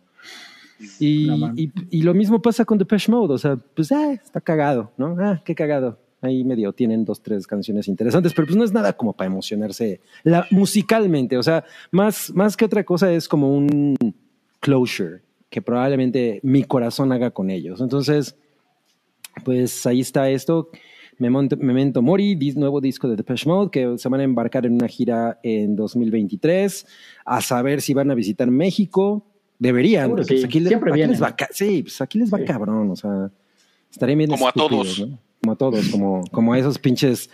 y, 0.98 1.30
y, 1.56 1.72
y 1.90 2.02
lo 2.02 2.14
mismo 2.14 2.42
pasa 2.42 2.64
con 2.64 2.78
Depeche 2.78 3.10
Mode, 3.10 3.34
o 3.34 3.38
sea, 3.38 3.56
pues 3.56 3.92
ah, 3.92 4.12
está 4.12 4.40
cagado, 4.40 4.92
¿no? 4.96 5.16
Ah, 5.18 5.40
qué 5.44 5.54
cagado. 5.54 5.98
Ahí 6.20 6.42
medio 6.42 6.72
tienen 6.72 7.04
dos, 7.04 7.22
tres 7.22 7.46
canciones 7.46 7.86
interesantes, 7.86 8.32
pero 8.34 8.46
pues 8.46 8.56
no 8.56 8.64
es 8.64 8.72
nada 8.72 8.94
como 8.94 9.12
para 9.12 9.26
emocionarse 9.26 10.00
la, 10.22 10.46
musicalmente, 10.50 11.36
o 11.36 11.42
sea, 11.42 11.64
más, 11.90 12.32
más 12.34 12.56
que 12.56 12.64
otra 12.64 12.82
cosa 12.84 13.12
es 13.12 13.28
como 13.28 13.54
un 13.54 13.94
closure 14.60 15.20
que 15.50 15.60
probablemente 15.62 16.40
mi 16.42 16.64
corazón 16.64 17.12
haga 17.12 17.30
con 17.30 17.50
ellos. 17.50 17.80
Entonces, 17.80 18.36
pues 19.44 19.86
ahí 19.86 20.00
está 20.00 20.28
esto. 20.30 20.70
Memento, 21.18 22.02
Mori, 22.02 22.34
nuevo 22.56 22.80
disco 22.80 23.08
de 23.08 23.16
Depeche 23.16 23.48
Mode, 23.48 23.70
que 23.70 23.98
se 23.98 24.08
van 24.08 24.20
a 24.20 24.24
embarcar 24.24 24.66
en 24.66 24.74
una 24.74 24.88
gira 24.88 25.38
en 25.42 25.76
2023, 25.76 26.86
a 27.24 27.40
saber 27.40 27.80
si 27.82 27.94
van 27.94 28.10
a 28.10 28.14
visitar 28.14 28.50
México. 28.50 29.24
Deberían, 29.58 30.10
pues, 30.10 30.26
sí. 30.26 30.42
aquí, 30.44 30.58
le- 30.60 30.68
Siempre 30.68 30.90
aquí 30.92 31.04
les 31.06 31.22
va 31.22 31.34
sí, 31.52 31.82
pues 31.84 32.00
aquí 32.00 32.18
les 32.18 32.32
va 32.34 32.38
Sí. 32.38 32.44
cabrón, 32.44 32.90
o 32.90 32.96
sea, 32.96 33.30
estarían 33.90 34.18
bien 34.18 34.30
Como 34.30 34.48
a 34.48 34.52
todos. 34.52 34.98
¿no? 35.00 35.18
Como 35.40 35.52
a 35.52 35.56
todos, 35.56 35.88
como, 35.88 36.24
como 36.32 36.52
a 36.52 36.58
esos 36.58 36.78
pinches 36.78 37.30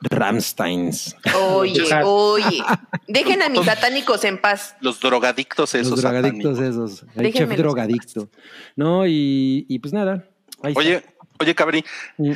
Ramsteins. 0.00 1.14
Oye, 1.52 1.82
oye. 2.04 2.58
Dejen 3.08 3.42
a 3.42 3.48
mis 3.48 3.64
satánicos 3.64 4.24
en 4.24 4.40
paz. 4.40 4.74
Los 4.80 4.98
drogadictos 5.00 5.74
esos. 5.74 5.90
Los 5.92 6.02
drogadictos 6.02 6.56
satánicos. 6.56 6.92
esos, 7.02 7.16
el 7.16 7.32
chef 7.32 7.56
drogadicto. 7.56 8.28
No, 8.74 9.06
y, 9.06 9.66
y 9.68 9.78
pues 9.78 9.92
nada. 9.92 10.28
Ahí 10.62 10.70
está. 10.72 10.80
Oye, 10.80 11.04
oye, 11.40 11.54
Cabri, 11.54 11.84
Mm. 12.18 12.32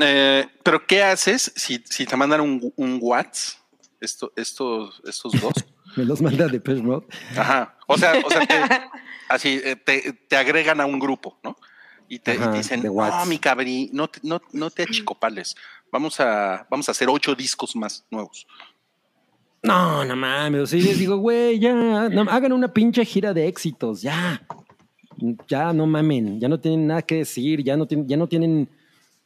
eh, 0.00 0.46
pero 0.62 0.86
¿qué 0.86 1.02
haces 1.02 1.52
si, 1.54 1.82
si 1.88 2.06
te 2.06 2.16
mandan 2.16 2.40
un, 2.40 2.72
un 2.76 2.98
WhatsApp? 3.00 3.60
Esto, 4.00 4.32
estos, 4.36 5.00
estos 5.04 5.32
dos. 5.40 5.52
me 5.96 6.04
los 6.04 6.20
manda 6.20 6.48
Depeche 6.48 6.82
Mode. 6.82 7.06
Ajá. 7.36 7.76
O 7.86 7.96
sea, 7.96 8.14
o 8.24 8.30
sea, 8.30 8.46
te, 8.46 8.54
así 9.28 9.60
eh, 9.62 9.76
te, 9.76 10.12
te 10.28 10.36
agregan 10.36 10.80
a 10.80 10.86
un 10.86 10.98
grupo, 10.98 11.38
¿no? 11.44 11.56
Y 12.08 12.18
te, 12.18 12.34
y 12.34 12.38
te 12.38 12.42
Ajá, 12.42 12.52
dicen, 12.52 12.80
de 12.82 12.88
no, 12.88 12.94
Whats". 12.94 13.26
mi 13.28 13.38
cabri, 13.38 13.90
no 13.92 14.08
te, 14.08 14.20
no, 14.22 14.42
no 14.52 14.70
te 14.70 14.82
achicopales. 14.82 15.54
Vamos 15.90 16.18
a, 16.20 16.66
vamos 16.70 16.88
a 16.88 16.92
hacer 16.92 17.08
ocho 17.08 17.34
discos 17.34 17.76
más 17.76 18.04
nuevos. 18.10 18.46
No, 19.62 20.04
no 20.04 20.16
mames. 20.16 20.70
Sí, 20.70 20.80
les 20.82 20.98
digo, 20.98 21.18
güey, 21.18 21.58
ya, 21.60 21.72
no, 21.72 22.22
hagan 22.30 22.52
una 22.52 22.72
pinche 22.72 23.04
gira 23.04 23.32
de 23.32 23.46
éxitos, 23.46 24.02
ya. 24.02 24.42
Ya 25.48 25.72
no 25.72 25.86
mamen, 25.86 26.40
ya 26.40 26.48
no 26.48 26.58
tienen 26.60 26.86
nada 26.86 27.02
que 27.02 27.16
decir, 27.16 27.62
ya 27.62 27.76
no 27.76 27.86
tienen, 27.86 28.06
ya 28.08 28.16
no 28.16 28.26
tienen 28.26 28.68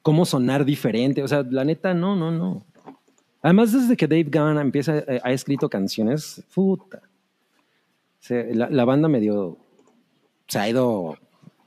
cómo 0.03 0.25
sonar 0.27 0.65
diferente. 0.65 1.23
O 1.23 1.29
sea, 1.29 1.43
la 1.51 1.65
neta, 1.65 1.95
no, 1.95 2.15
no, 2.17 2.31
no. 2.31 2.65
Además, 3.43 3.73
desde 3.73 3.97
que 3.97 4.07
Dave 4.07 4.25
Gunn 4.25 4.59
empieza, 4.59 4.99
eh, 4.99 5.21
ha 5.23 5.33
escrito 5.33 5.69
canciones, 5.69 6.43
puta. 6.55 7.01
La, 8.29 8.69
la 8.71 8.85
banda 8.85 9.09
medio 9.09 9.57
se 10.49 10.59
ha 10.59 10.69
ido 10.69 11.17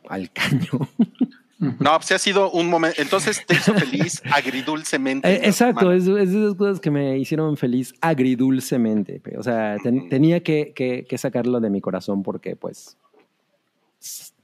al 0.07 0.29
caño. 0.31 0.87
No, 1.61 1.93
pues 1.97 2.09
ha 2.13 2.17
sido 2.17 2.49
un 2.51 2.69
momento. 2.69 3.01
Entonces 3.01 3.45
te 3.45 3.53
hizo 3.55 3.73
feliz 3.73 4.21
agridulcemente. 4.33 5.27
Eh, 5.29 5.41
exacto, 5.43 5.91
es, 5.91 6.07
es 6.07 6.31
de 6.31 6.39
esas 6.45 6.55
cosas 6.55 6.79
que 6.79 6.89
me 6.89 7.17
hicieron 7.17 7.57
feliz 7.57 7.93
agridulcemente. 7.99 9.21
O 9.37 9.43
sea, 9.43 9.75
ten- 9.83 10.07
tenía 10.07 10.41
que, 10.41 10.71
que- 10.73 11.03
que 11.03 11.17
sacarlo 11.17 11.59
de 11.59 11.69
mi 11.69 11.81
corazón 11.81 12.23
porque, 12.23 12.55
pues, 12.55 12.97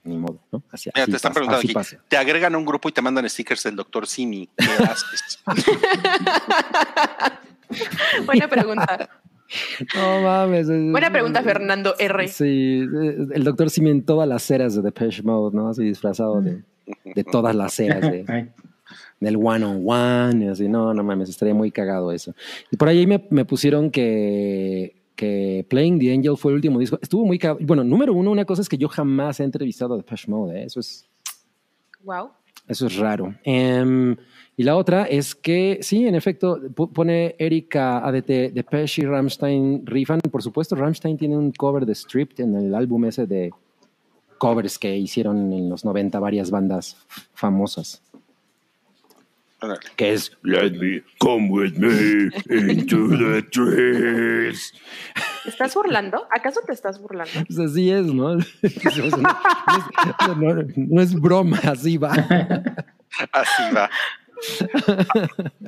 ni 0.03 0.17
modo, 0.17 0.39
¿no? 0.51 0.61
Así, 0.71 0.89
Mira, 0.93 1.03
así 1.03 1.11
te 1.11 1.17
están 1.17 1.31
pasa, 1.31 1.39
preguntando 1.39 1.65
aquí. 1.65 1.73
pasa. 1.73 1.97
Te 2.07 2.17
agregan 2.17 2.53
a 2.53 2.57
un 2.57 2.65
grupo 2.65 2.89
y 2.89 2.91
te 2.91 3.01
mandan 3.01 3.27
stickers 3.29 3.63
del 3.63 3.75
doctor 3.75 4.05
Simi. 4.07 4.49
Buena 8.25 8.47
pregunta. 8.47 9.09
No 9.95 10.21
mames. 10.21 10.69
es- 10.69 10.91
Buena 10.91 11.11
pregunta, 11.11 11.41
Fernando 11.43 11.95
R. 11.99 12.27
Sí, 12.27 12.79
el 13.33 13.43
doctor 13.43 13.69
Simi 13.69 13.91
en 13.91 14.03
todas 14.03 14.27
las 14.27 14.49
eras 14.51 14.75
de 14.75 14.81
Depeche 14.81 15.23
Mode, 15.23 15.55
¿no? 15.55 15.69
Así 15.69 15.83
disfrazado 15.83 16.41
de, 16.41 16.63
de 17.15 17.23
todas 17.23 17.55
las 17.55 17.79
eras 17.79 18.01
de, 18.01 18.25
del 19.19 19.35
one 19.37 19.65
on 19.65 19.83
one 19.85 20.45
y 20.45 20.49
así. 20.49 20.67
No, 20.67 20.93
no 20.93 21.03
mames, 21.03 21.29
estaría 21.29 21.53
muy 21.53 21.71
cagado 21.71 22.11
eso. 22.11 22.33
Y 22.71 22.77
por 22.77 22.89
ahí 22.89 23.05
me, 23.07 23.25
me 23.29 23.45
pusieron 23.45 23.91
que, 23.91 24.95
que 25.15 25.65
Playing 25.69 25.99
the 25.99 26.13
Angel 26.13 26.37
fue 26.37 26.51
el 26.51 26.57
último 26.57 26.79
disco. 26.79 26.99
Estuvo 27.01 27.25
muy. 27.25 27.39
Bueno, 27.61 27.83
número 27.83 28.13
uno, 28.13 28.31
una 28.31 28.45
cosa 28.45 28.61
es 28.61 28.69
que 28.69 28.77
yo 28.77 28.87
jamás 28.87 29.39
he 29.39 29.43
entrevistado 29.43 29.93
a 29.93 29.97
Depeche 29.97 30.29
Mode, 30.29 30.61
¿eh? 30.61 30.65
Eso 30.65 30.79
es, 30.79 31.07
Wow. 32.03 32.29
eso 32.67 32.87
es 32.87 32.97
raro. 32.97 33.33
Em, 33.43 34.15
y 34.57 34.63
la 34.63 34.75
otra 34.75 35.03
es 35.05 35.35
que, 35.35 35.79
sí, 35.81 36.07
en 36.07 36.15
efecto, 36.15 36.59
pone 36.93 37.35
Erika 37.39 38.05
ADT, 38.05 38.51
Depeche 38.53 39.01
y 39.01 39.05
Rammstein 39.05 39.85
rifan. 39.85 40.19
Por 40.19 40.41
supuesto, 40.43 40.75
Rammstein 40.75 41.17
tiene 41.17 41.37
un 41.37 41.51
cover 41.51 41.85
de 41.85 41.95
Stripped 41.95 42.43
en 42.43 42.55
el 42.55 42.75
álbum 42.75 43.05
ese 43.05 43.25
de 43.25 43.51
covers 44.37 44.77
que 44.77 44.95
hicieron 44.95 45.51
en 45.53 45.69
los 45.69 45.85
90 45.85 46.19
varias 46.19 46.51
bandas 46.51 46.97
famosas. 47.33 48.01
Que 49.95 50.13
es 50.13 50.31
Let 50.43 50.71
me 50.73 51.01
come 51.19 51.49
with 51.49 51.73
me 51.77 52.29
into 52.49 53.07
the 53.09 53.41
trees. 53.43 54.73
¿Te 55.43 55.49
estás 55.49 55.73
burlando? 55.73 56.27
¿Acaso 56.29 56.61
te 56.65 56.73
estás 56.73 56.99
burlando? 57.01 57.31
Pues 57.47 57.57
así 57.59 57.89
es, 57.91 58.05
¿no? 58.05 58.35
no, 58.35 58.41
es, 58.41 59.17
no- 60.37 60.65
no 60.75 61.01
es 61.01 61.13
broma, 61.19 61.59
así 61.63 61.97
va. 61.97 62.11
Así 63.31 63.63
va. 63.75 63.89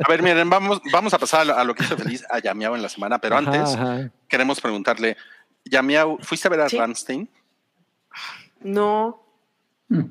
A 0.06 0.10
ver, 0.10 0.22
miren, 0.22 0.50
vamos, 0.50 0.82
vamos 0.92 1.14
a 1.14 1.18
pasar 1.18 1.42
a 1.42 1.46
lo, 1.46 1.58
a 1.58 1.64
lo 1.64 1.74
que 1.74 1.84
hizo 1.84 1.98
feliz 1.98 2.24
a 2.30 2.40
Yamiao 2.40 2.76
en 2.76 2.82
la 2.82 2.90
semana, 2.90 3.20
pero 3.20 3.38
Ajá, 3.38 3.46
antes 3.52 3.74
ajá. 3.76 4.12
queremos 4.28 4.60
preguntarle, 4.62 5.16
Yamiao, 5.66 6.18
¿fuiste 6.22 6.48
a 6.48 6.52
ver 6.52 6.62
a 6.62 6.70
Sí. 6.70 6.78
Ramstein? 6.78 7.30
No. 8.62 9.24
Mm. 9.88 10.02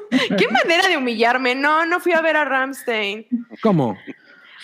¿Qué 0.38 0.48
manera 0.48 0.88
de 0.88 0.96
humillarme? 0.96 1.54
No, 1.54 1.86
no 1.86 2.00
fui 2.00 2.12
a 2.12 2.20
ver 2.20 2.36
a 2.36 2.44
Ramstein. 2.44 3.26
¿Cómo? 3.62 3.98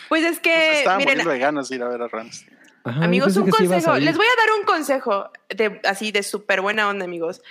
Pues 0.09 0.23
es 0.23 0.29
Pues 0.29 0.41
que, 0.41 0.79
estaba 0.79 0.99
miren, 0.99 1.15
muriendo 1.15 1.33
de 1.33 1.39
ganas 1.39 1.69
de 1.69 1.77
ir 1.77 1.83
a 1.83 1.89
ver 1.89 2.03
a 2.03 2.09
Ramstein. 2.09 2.59
Ajá, 2.85 3.05
amigos, 3.05 3.37
un 3.37 3.47
sí 3.47 3.51
consejo. 3.51 3.97
Les 3.97 4.17
voy 4.17 4.27
a 4.27 4.41
dar 4.41 4.59
un 4.59 4.65
consejo 4.65 5.31
de, 5.51 5.81
así 5.85 6.13
de 6.13 6.23
súper 6.23 6.61
buena 6.61 6.89
onda, 6.89 7.05
amigos. 7.05 7.43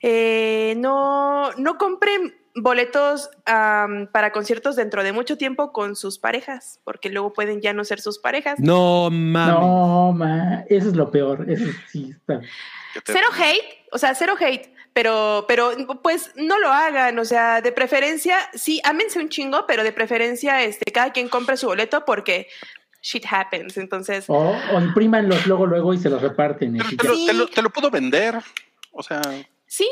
Eh, 0.00 0.74
no, 0.76 1.52
no 1.52 1.78
compren 1.78 2.34
boletos 2.54 3.30
para 3.44 4.32
conciertos 4.32 4.76
dentro 4.76 5.02
de 5.02 5.12
mucho 5.12 5.38
tiempo 5.38 5.72
con 5.72 5.96
sus 5.96 6.18
parejas, 6.18 6.80
porque 6.84 7.08
luego 7.08 7.32
pueden 7.32 7.60
ya 7.60 7.72
no 7.72 7.84
ser 7.84 8.00
sus 8.00 8.18
parejas. 8.18 8.60
No 8.60 9.08
mames. 9.10 9.54
No, 9.54 10.12
ma, 10.12 10.64
eso 10.68 10.88
es 10.88 10.94
lo 10.94 11.10
peor. 11.10 11.50
Eso 11.50 11.64
sí 11.88 12.10
está. 12.10 12.40
Cero 13.06 13.28
hate, 13.36 13.86
o 13.92 13.98
sea, 13.98 14.14
cero 14.14 14.34
hate, 14.38 14.73
pero, 14.94 15.44
pero 15.46 15.72
pues 16.02 16.30
no 16.36 16.58
lo 16.58 16.68
hagan, 16.72 17.18
o 17.18 17.24
sea, 17.26 17.60
de 17.60 17.72
preferencia, 17.72 18.38
sí, 18.54 18.80
ámense 18.84 19.18
un 19.18 19.28
chingo, 19.28 19.66
pero 19.66 19.82
de 19.84 19.92
preferencia, 19.92 20.62
este, 20.62 20.90
cada 20.92 21.12
quien 21.12 21.28
compre 21.28 21.56
su 21.58 21.66
boleto 21.66 22.04
porque 22.06 22.48
shit 23.02 23.26
happens, 23.30 23.76
entonces, 23.76 24.24
O, 24.28 24.56
o 24.72 24.80
imprímanlos 24.80 25.46
luego, 25.46 25.66
luego 25.66 25.92
y 25.92 25.98
se 25.98 26.08
los 26.08 26.22
reparten. 26.22 26.78
Pero 26.78 26.88
te, 26.96 27.06
lo, 27.08 27.14
Sí. 27.14 27.26
te 27.26 27.32
lo- 27.34 27.48
te 27.48 27.60
lo 27.62 27.68
pudo 27.70 27.90
vender. 27.90 28.38
O 28.92 29.02
sea, 29.02 29.20
sí, 29.66 29.86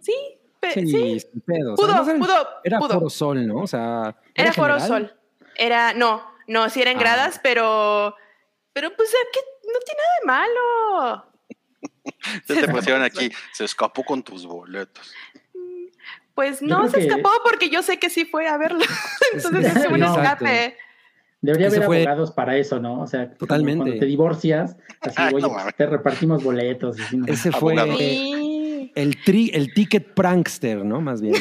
sí, 0.00 0.14
pe- 0.58 0.72
Sí, 0.72 0.86
sí, 0.90 1.20
sin 1.20 1.40
pedos. 1.42 1.78
Pudo, 1.78 1.90
era- 1.92 2.18
pudo, 2.18 2.48
Era 2.64 2.78
pudo. 2.78 2.94
Foro 2.94 3.10
Sol, 3.10 3.46
¿no? 3.46 3.58
O 3.58 3.66
sea. 3.68 4.16
era 4.34 4.52
Foro 4.52 4.74
general? 4.80 4.88
Sol, 4.88 5.16
era, 5.56 5.92
no, 5.92 6.26
no, 6.48 6.68
sí 6.70 6.80
eran 6.82 6.96
Ah. 6.96 7.00
gradas, 7.00 7.38
pero, 7.42 8.16
pero 8.72 8.96
pues, 8.96 9.10
¿qué? 9.32 9.40
no 9.72 9.78
tiene 9.80 10.00
nada 10.00 10.18
de 10.20 10.26
malo. 10.26 11.29
ya 12.48 12.60
te 12.60 12.68
pusieron 12.68 13.02
aquí, 13.02 13.30
se 13.52 13.64
escapó 13.64 14.04
con 14.04 14.22
tus 14.22 14.46
boletos. 14.46 15.12
Pues 16.34 16.60
Yo 16.60 16.66
no 16.68 16.88
se 16.88 16.98
que- 16.98 17.06
escapó 17.06 17.30
porque 17.44 17.68
yo 17.68 17.82
sé 17.82 17.98
que 17.98 18.08
sí 18.08 18.24
fue 18.24 18.48
a 18.48 18.56
verlo. 18.56 18.80
Entonces 19.34 19.76
es 19.76 19.86
un 19.86 20.00
No. 20.00 20.06
escape. 20.14 20.76
Debería 21.42 21.68
haber 21.68 21.84
fue- 21.84 21.96
abogados 22.02 22.32
para 22.32 22.56
eso, 22.58 22.80
¿no? 22.80 23.00
O 23.00 23.06
sea, 23.06 23.32
Totalmente. 23.34 23.78
cuando 23.84 23.98
te 23.98 24.04
divorcias, 24.06 24.76
así, 25.00 25.14
Ay, 25.16 25.34
oye, 25.34 25.42
no 25.42 25.52
pues, 25.52 25.74
te 25.74 25.86
repartimos 25.86 26.44
boletos. 26.44 26.98
y 26.98 27.02
así, 27.02 27.16
¿no? 27.16 27.26
Ese 27.26 27.50
fue. 27.50 27.74
Sí. 27.96 28.92
el, 28.94 29.22
tri, 29.24 29.50
el 29.54 29.72
ticket 29.72 30.14
prankster, 30.14 30.84
¿no? 30.84 31.00
Más 31.00 31.20
bien. 31.22 31.34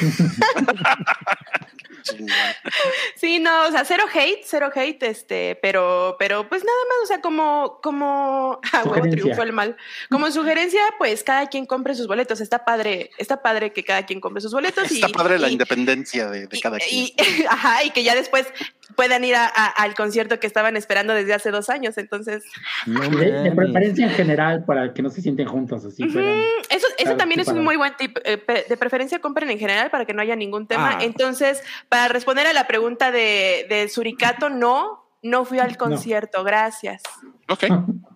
Chingón. 2.09 2.29
Sí, 3.15 3.39
no, 3.39 3.67
o 3.67 3.71
sea, 3.71 3.83
cero 3.85 4.03
hate, 4.13 4.41
cero 4.45 4.69
hate, 4.73 5.03
este, 5.03 5.57
pero, 5.61 6.15
pero 6.17 6.47
pues 6.47 6.63
nada 6.63 6.77
más, 6.87 6.97
o 7.03 7.05
sea, 7.07 7.21
como, 7.21 7.79
como, 7.81 8.59
ah, 8.71 8.83
huevo, 8.85 9.09
triunfó 9.09 9.43
el 9.43 9.51
mal. 9.53 9.75
Como 10.09 10.31
sugerencia, 10.31 10.81
pues 10.97 11.23
cada 11.23 11.47
quien 11.47 11.65
compre 11.65 11.95
sus 11.95 12.07
boletos. 12.07 12.39
Está 12.41 12.63
padre, 12.63 13.11
está 13.17 13.41
padre 13.41 13.73
que 13.73 13.83
cada 13.83 14.05
quien 14.05 14.21
compre 14.21 14.41
sus 14.41 14.53
boletos. 14.53 14.89
Está 14.91 15.09
y, 15.09 15.11
padre 15.13 15.37
la 15.39 15.49
independencia 15.49 16.29
de, 16.29 16.47
de 16.47 16.57
y- 16.57 16.61
cada 16.61 16.77
quien. 16.77 17.05
y- 17.05 17.15
ajá, 17.49 17.83
y 17.83 17.91
que 17.91 18.03
ya 18.03 18.15
después 18.15 18.47
puedan 18.95 19.23
ir 19.23 19.35
a- 19.35 19.45
a- 19.45 19.67
al 19.67 19.93
concierto 19.95 20.39
que 20.39 20.47
estaban 20.47 20.75
esperando 20.77 21.13
desde 21.13 21.33
hace 21.33 21.51
dos 21.51 21.69
años. 21.69 21.97
Entonces, 21.97 22.43
No 22.85 23.01
de, 23.01 23.51
preferencia 23.55 24.05
en 24.07 24.11
general 24.13 24.65
para 24.65 24.93
que 24.93 25.01
no 25.01 25.09
se 25.09 25.21
sienten 25.21 25.47
juntos, 25.47 25.85
así 25.85 26.05
puedan- 26.05 26.41
Eso, 26.69 26.87
eso 26.97 27.15
también 27.17 27.39
es 27.39 27.47
un 27.47 27.63
muy 27.63 27.75
buen 27.77 27.95
tip. 27.97 28.17
Eh, 28.23 28.41
de 28.67 28.77
preferencia 28.77 29.19
compren 29.19 29.49
en 29.49 29.59
general 29.59 29.89
para 29.89 30.05
que 30.05 30.13
no 30.13 30.21
haya 30.21 30.35
ningún 30.35 30.67
tema. 30.67 30.97
Ah. 30.99 31.03
Entonces, 31.03 31.61
para 31.87 32.07
responder 32.07 32.47
a 32.47 32.53
la 32.53 32.67
pregunta 32.67 33.11
de, 33.11 33.65
de 33.69 33.87
Suricato, 33.89 34.49
no, 34.49 35.05
no 35.21 35.45
fui 35.45 35.59
al 35.59 35.77
concierto, 35.77 36.43
gracias. 36.43 37.01
Ok. 37.47 37.65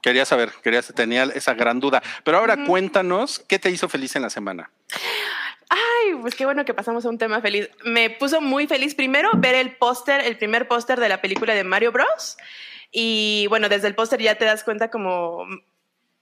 Quería 0.00 0.24
saber, 0.24 0.52
quería 0.62 0.80
tenía 0.80 1.24
esa 1.24 1.54
gran 1.54 1.80
duda. 1.80 2.00
Pero 2.24 2.38
ahora 2.38 2.64
cuéntanos, 2.64 3.40
¿qué 3.48 3.58
te 3.58 3.68
hizo 3.68 3.88
feliz 3.88 4.14
en 4.14 4.22
la 4.22 4.30
semana? 4.30 4.70
Ay, 5.68 6.14
pues 6.20 6.34
qué 6.34 6.44
bueno 6.44 6.64
que 6.64 6.74
pasamos 6.74 7.04
a 7.04 7.08
un 7.08 7.18
tema 7.18 7.40
feliz. 7.40 7.68
Me 7.84 8.10
puso 8.10 8.40
muy 8.40 8.66
feliz 8.66 8.94
primero 8.94 9.30
ver 9.36 9.54
el 9.54 9.76
póster, 9.76 10.22
el 10.22 10.38
primer 10.38 10.66
póster 10.66 10.98
de 10.98 11.08
la 11.08 11.20
película 11.20 11.54
de 11.54 11.64
Mario 11.64 11.92
Bros. 11.92 12.36
Y 12.90 13.46
bueno, 13.48 13.68
desde 13.68 13.88
el 13.88 13.94
póster 13.94 14.20
ya 14.20 14.36
te 14.36 14.46
das 14.46 14.64
cuenta 14.64 14.90
como 14.90 15.44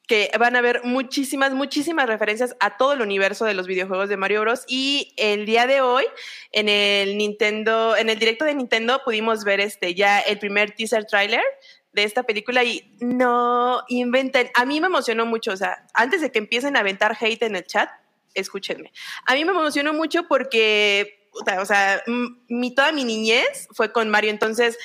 que 0.06 0.30
van 0.38 0.54
a 0.54 0.60
haber 0.60 0.84
muchísimas, 0.84 1.52
muchísimas 1.52 2.06
referencias 2.06 2.56
a 2.60 2.76
todo 2.76 2.92
el 2.92 3.02
universo 3.02 3.44
de 3.44 3.54
los 3.54 3.66
videojuegos 3.66 4.08
de 4.08 4.16
Mario 4.16 4.40
Bros. 4.42 4.64
Y 4.66 5.14
el 5.16 5.46
día 5.46 5.66
de 5.66 5.80
hoy, 5.80 6.04
en 6.52 6.68
el 6.68 7.16
Nintendo, 7.16 7.96
en 7.96 8.08
el 8.08 8.18
directo 8.18 8.44
de 8.44 8.54
Nintendo, 8.54 9.00
pudimos 9.04 9.44
ver 9.44 9.60
este 9.60 9.94
ya 9.94 10.20
el 10.20 10.38
primer 10.38 10.72
teaser 10.72 11.06
trailer 11.06 11.42
de 11.92 12.04
esta 12.04 12.22
película 12.22 12.62
y 12.62 12.94
no 13.00 13.82
inventen. 13.88 14.50
A 14.54 14.64
mí 14.64 14.80
me 14.80 14.86
emocionó 14.86 15.26
mucho, 15.26 15.52
o 15.52 15.56
sea, 15.56 15.86
antes 15.94 16.20
de 16.20 16.30
que 16.30 16.38
empiecen 16.38 16.76
a 16.76 16.80
aventar 16.80 17.16
hate 17.18 17.42
en 17.42 17.56
el 17.56 17.64
chat, 17.64 17.88
escúchenme. 18.36 18.92
A 19.26 19.34
mí 19.34 19.44
me 19.44 19.52
emocionó 19.52 19.92
mucho 19.92 20.28
porque, 20.28 21.28
o 21.60 21.64
sea, 21.64 22.02
toda 22.74 22.92
mi 22.92 23.04
niñez 23.04 23.68
fue 23.72 23.92
con 23.92 24.08
Mario, 24.10 24.30
entonces 24.30 24.78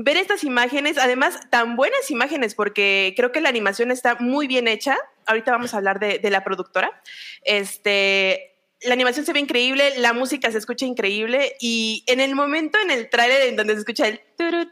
ver 0.00 0.16
estas 0.16 0.44
imágenes, 0.44 0.96
además 0.96 1.38
tan 1.50 1.74
buenas 1.74 2.10
imágenes, 2.10 2.54
porque 2.54 3.14
creo 3.16 3.32
que 3.32 3.40
la 3.40 3.48
animación 3.48 3.90
está 3.90 4.14
muy 4.14 4.46
bien 4.46 4.68
hecha. 4.68 4.96
Ahorita 5.26 5.50
vamos 5.50 5.74
a 5.74 5.78
hablar 5.78 5.98
de, 5.98 6.20
de 6.20 6.30
la 6.30 6.44
productora. 6.44 7.02
Este, 7.42 8.57
la 8.82 8.94
animación 8.94 9.26
se 9.26 9.32
ve 9.32 9.40
increíble, 9.40 9.98
la 9.98 10.12
música 10.12 10.52
se 10.52 10.58
escucha 10.58 10.86
increíble 10.86 11.56
y 11.60 12.04
en 12.06 12.20
el 12.20 12.34
momento 12.36 12.78
en 12.78 12.92
el 12.92 13.10
tráiler 13.10 13.42
en 13.42 13.56
donde 13.56 13.72
se 13.74 13.80
escucha 13.80 14.06
el 14.06 14.20
turu, 14.36 14.68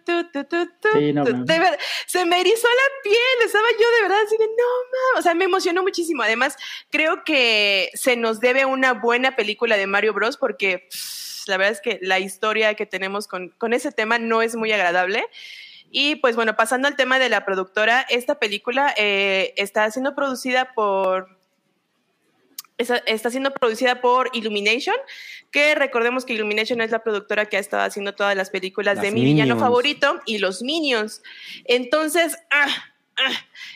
Sí, 0.92 1.12
no 1.12 1.24
de 1.24 1.78
se 2.06 2.24
me 2.24 2.40
erizó 2.40 2.68
la 2.68 3.02
piel, 3.02 3.16
estaba 3.44 3.66
yo 3.72 3.90
de 3.96 4.02
verdad 4.02 4.18
así 4.24 4.36
de 4.36 4.46
no 4.46 4.52
mames, 4.52 5.18
o 5.18 5.22
sea, 5.22 5.34
me 5.34 5.44
emocionó 5.44 5.82
muchísimo. 5.82 6.22
Además, 6.22 6.56
creo 6.90 7.24
que 7.24 7.90
se 7.94 8.16
nos 8.16 8.38
debe 8.38 8.64
una 8.64 8.92
buena 8.92 9.34
película 9.34 9.76
de 9.76 9.88
Mario 9.88 10.12
Bros 10.14 10.36
porque 10.36 10.86
pff, 10.88 11.48
la 11.48 11.56
verdad 11.56 11.72
es 11.72 11.80
que 11.80 11.98
la 12.00 12.20
historia 12.20 12.74
que 12.74 12.86
tenemos 12.86 13.26
con, 13.26 13.48
con 13.58 13.72
ese 13.72 13.90
tema 13.90 14.18
no 14.18 14.40
es 14.40 14.54
muy 14.54 14.70
agradable. 14.70 15.26
Y 15.90 16.16
pues 16.16 16.36
bueno, 16.36 16.56
pasando 16.56 16.86
al 16.86 16.96
tema 16.96 17.18
de 17.18 17.28
la 17.28 17.44
productora, 17.44 18.06
esta 18.08 18.38
película 18.38 18.94
eh, 18.96 19.52
está 19.56 19.90
siendo 19.90 20.14
producida 20.14 20.74
por 20.74 21.36
está, 22.78 23.30
siendo 23.30 23.52
producida 23.52 24.00
por 24.00 24.30
Illumination, 24.32 24.96
que 25.50 25.74
recordemos 25.74 26.24
que 26.24 26.34
Illumination 26.34 26.80
es 26.80 26.90
la 26.90 27.02
productora 27.02 27.46
que 27.46 27.56
ha 27.56 27.60
estado 27.60 27.84
haciendo 27.84 28.14
todas 28.14 28.36
las 28.36 28.50
películas 28.50 28.96
Las 28.96 29.04
de 29.04 29.10
mi 29.12 29.24
villano 29.24 29.58
favorito 29.58 30.20
y 30.26 30.38
los 30.38 30.62
Minions. 30.62 31.22
Entonces, 31.64 32.36
ah, 32.50 32.68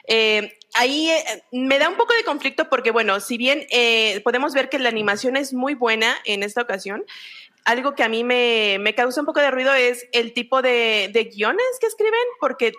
eh, 0.07 0.59
ahí 0.75 1.11
eh, 1.11 1.43
me 1.53 1.79
da 1.79 1.89
un 1.89 1.97
poco 1.97 2.15
de 2.15 2.25
conflicto 2.25 2.69
porque, 2.69 2.91
bueno, 2.91 3.21
si 3.21 3.37
bien 3.39 3.67
eh, 3.71 4.21
podemos 4.23 4.55
ver 4.55 4.69
que 4.69 4.79
la 4.79 4.89
animación 4.89 5.37
es 5.37 5.53
muy 5.53 5.75
buena 5.75 6.17
en 6.25 6.43
esta 6.43 6.63
ocasión, 6.63 7.05
algo 7.65 7.95
que 7.95 8.03
a 8.03 8.09
mí 8.09 8.25
me, 8.25 8.79
me 8.81 8.95
causa 8.95 9.21
un 9.21 9.27
poco 9.27 9.41
de 9.41 9.51
ruido 9.51 9.73
es 9.75 10.07
el 10.13 10.33
tipo 10.33 10.63
de, 10.63 11.11
de 11.13 11.25
guiones 11.25 11.67
que 11.81 11.87
escriben, 11.87 12.21
porque 12.39 12.73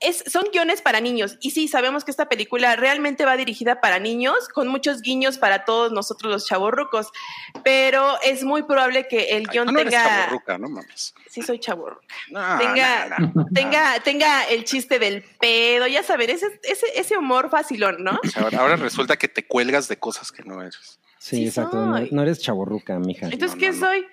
es, 0.00 0.24
son 0.26 0.44
guiones 0.52 0.82
para 0.82 1.00
niños. 1.00 1.36
Y 1.40 1.50
sí, 1.52 1.68
sabemos 1.68 2.04
que 2.04 2.10
esta 2.10 2.28
película 2.28 2.76
realmente 2.76 3.24
va 3.24 3.36
dirigida 3.36 3.80
para 3.80 3.98
niños, 3.98 4.48
con 4.52 4.68
muchos 4.68 5.00
guiños 5.02 5.38
para 5.38 5.64
todos 5.64 5.92
nosotros 5.92 6.30
los 6.32 6.46
chavorrucos. 6.46 7.08
Pero 7.64 8.16
es 8.22 8.44
muy 8.44 8.62
probable 8.64 9.06
que 9.08 9.36
el 9.36 9.40
Ay, 9.40 9.46
guion 9.52 9.66
tú 9.66 9.72
no 9.72 9.80
eres 9.80 9.92
tenga. 9.94 10.08
chavorruca, 10.08 10.58
no 10.58 10.68
mames. 10.68 11.14
Sí, 11.30 11.42
soy 11.42 11.58
chavorruca. 11.58 12.06
No, 12.30 12.58
tenga, 12.58 13.18
no, 13.18 13.32
no. 13.34 13.46
tenga, 13.54 14.00
tenga 14.00 14.44
el 14.44 14.64
chiste 14.64 14.98
del 14.98 15.22
pedo, 15.40 15.86
ya 15.86 16.02
saben, 16.02 16.30
ese, 16.30 16.46
ese, 16.62 16.86
ese 16.94 17.16
humor 17.16 17.50
facilón, 17.50 18.02
¿no? 18.04 18.18
O 18.24 18.28
sea, 18.28 18.42
ahora, 18.42 18.58
ahora 18.60 18.76
resulta 18.76 19.16
que 19.16 19.28
te 19.28 19.46
cuelgas 19.46 19.88
de 19.88 19.98
cosas 19.98 20.32
que 20.32 20.42
no 20.42 20.60
eres. 20.62 20.98
Sí, 21.18 21.36
Sí 21.36 21.46
exacto. 21.46 21.76
No, 21.76 22.22
eres 22.22 22.40
chaborruca, 22.40 22.98
mija. 22.98 23.26
Entonces, 23.26 23.56
no, 23.56 23.60
¿qué 23.60 23.72
soy? 23.72 24.06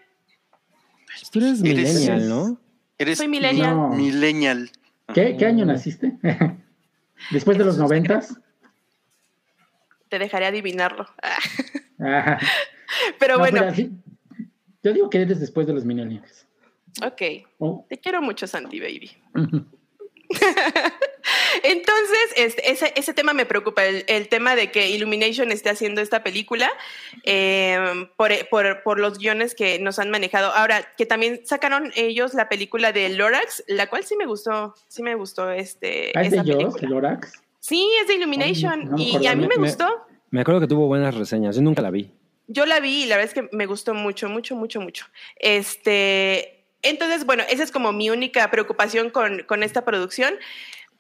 Tú 1.31 1.39
eres 1.39 1.61
Eres- 1.61 1.61
millennial, 1.61 2.29
¿no? 2.29 2.57
Eres 2.97 3.17
Soy 3.17 3.27
millennial. 3.27 3.75
No. 3.75 3.89
millennial. 3.89 4.71
¿Qué, 5.13 5.35
qué 5.37 5.45
año 5.45 5.65
naciste? 5.65 6.13
¿Después 7.31 7.57
de 7.57 7.65
los 7.65 7.77
noventas? 7.77 8.39
Te 10.09 10.19
dejaré 10.19 10.45
adivinarlo. 10.45 11.07
Ajá. 11.99 12.39
Pero 13.19 13.33
No, 13.35 13.39
bueno, 13.39 13.61
pero 13.75 13.89
yo 14.83 14.93
digo 14.93 15.09
que 15.09 15.21
eres 15.21 15.39
después 15.39 15.65
de 15.65 15.73
los 15.73 15.85
millennials. 15.85 16.45
ok. 17.03 17.21
Oh. 17.57 17.85
Te 17.89 17.97
quiero 17.97 18.21
mucho, 18.21 18.45
Santi 18.45 18.79
Baby. 18.79 19.11
Entonces, 21.61 22.19
este, 22.35 22.71
ese, 22.71 22.93
ese 22.95 23.13
tema 23.13 23.33
me 23.33 23.45
preocupa, 23.45 23.85
el, 23.85 24.03
el 24.07 24.27
tema 24.29 24.55
de 24.55 24.71
que 24.71 24.89
Illumination 24.89 25.51
esté 25.51 25.69
haciendo 25.69 26.01
esta 26.01 26.23
película 26.23 26.71
eh, 27.23 28.07
por, 28.17 28.31
por- 28.49 28.83
por 28.83 28.99
los 28.99 29.17
guiones 29.19 29.53
que 29.55 29.79
nos 29.79 29.99
han 29.99 30.09
manejado. 30.09 30.51
Ahora, 30.53 30.87
que 30.97 31.05
también 31.05 31.41
sacaron 31.45 31.91
ellos 31.95 32.33
la 32.33 32.49
película 32.49 32.91
de 32.91 33.09
Lorax, 33.09 33.63
la 33.67 33.87
cual 33.87 34.03
sí 34.03 34.15
me 34.15 34.25
gustó, 34.25 34.73
sí 34.87 35.03
me 35.03 35.15
gustó 35.15 35.51
este, 35.51 36.11
¿Ah, 36.15 36.21
es 36.23 36.31
de 36.31 36.37
esa 36.37 36.43
película. 36.45 36.89
Lorax? 36.89 37.33
Sí, 37.59 37.87
es 38.01 38.07
de 38.07 38.15
Illumination 38.15 38.73
Ay, 38.81 38.85
no 38.85 38.97
me 38.97 39.03
y, 39.03 39.17
y 39.23 39.27
a 39.27 39.35
mí 39.35 39.47
me 39.47 39.55
Me- 39.57 39.67
gustó. 39.67 40.05
Me 40.31 40.41
acuerdo 40.41 40.61
que 40.61 40.67
tuvo 40.67 40.87
buenas 40.87 41.13
reseñas. 41.15 41.55
Yo 41.55 41.61
nunca 41.61 41.81
la 41.81 41.91
vi. 41.91 42.09
Yo 42.47 42.65
la 42.65 42.79
vi 42.79 43.03
y 43.03 43.05
la 43.05 43.15
verdad 43.17 43.31
es 43.33 43.33
que 43.49 43.55
me 43.55 43.65
gustó 43.67 43.93
mucho, 43.93 44.27
mucho, 44.29 44.55
mucho, 44.55 44.81
mucho. 44.81 45.05
Este, 45.37 46.65
entonces, 46.81 47.25
bueno, 47.25 47.43
esa 47.49 47.63
es 47.63 47.71
como 47.71 47.91
mi 47.93 48.09
única 48.09 48.49
preocupación 48.51 49.09
con, 49.09 49.43
con 49.43 49.63
esta 49.63 49.85
producción. 49.85 50.33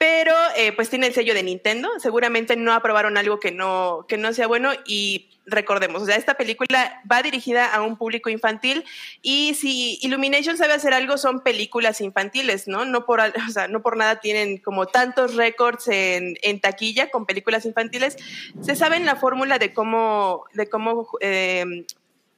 Pero 0.03 0.35
eh, 0.57 0.73
pues 0.73 0.89
tiene 0.89 1.07
el 1.07 1.13
sello 1.13 1.33
de 1.33 1.43
Nintendo. 1.43 1.89
Seguramente 1.97 2.57
no 2.57 2.73
aprobaron 2.73 3.17
algo 3.17 3.39
que 3.39 3.53
no, 3.53 4.05
que 4.05 4.17
no 4.17 4.33
sea 4.33 4.47
bueno. 4.47 4.73
Y 4.85 5.29
recordemos, 5.45 6.01
o 6.01 6.05
sea, 6.05 6.17
esta 6.17 6.33
película 6.33 7.01
va 7.09 7.23
dirigida 7.23 7.73
a 7.73 7.81
un 7.81 7.95
público 7.95 8.29
infantil. 8.29 8.83
Y 9.21 9.53
si 9.53 9.99
Illumination 10.01 10.57
sabe 10.57 10.73
hacer 10.73 10.93
algo, 10.93 11.17
son 11.17 11.39
películas 11.39 12.01
infantiles, 12.01 12.67
¿no? 12.67 12.83
No 12.83 13.05
por, 13.05 13.21
no 13.69 13.81
por 13.81 13.95
nada 13.95 14.19
tienen 14.19 14.57
como 14.57 14.87
tantos 14.87 15.35
récords 15.35 15.87
en, 15.87 16.35
en 16.41 16.59
taquilla 16.59 17.09
con 17.09 17.25
películas 17.25 17.65
infantiles. 17.65 18.17
Se 18.61 18.75
saben 18.75 19.05
la 19.05 19.15
fórmula 19.15 19.57
de 19.57 19.73
cómo, 19.73 20.43
de 20.51 20.67
cómo 20.67 21.07
eh, 21.21 21.85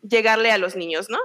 llegarle 0.08 0.51
a 0.51 0.60
los 0.60 0.75
niños, 0.75 1.10
¿no? 1.10 1.17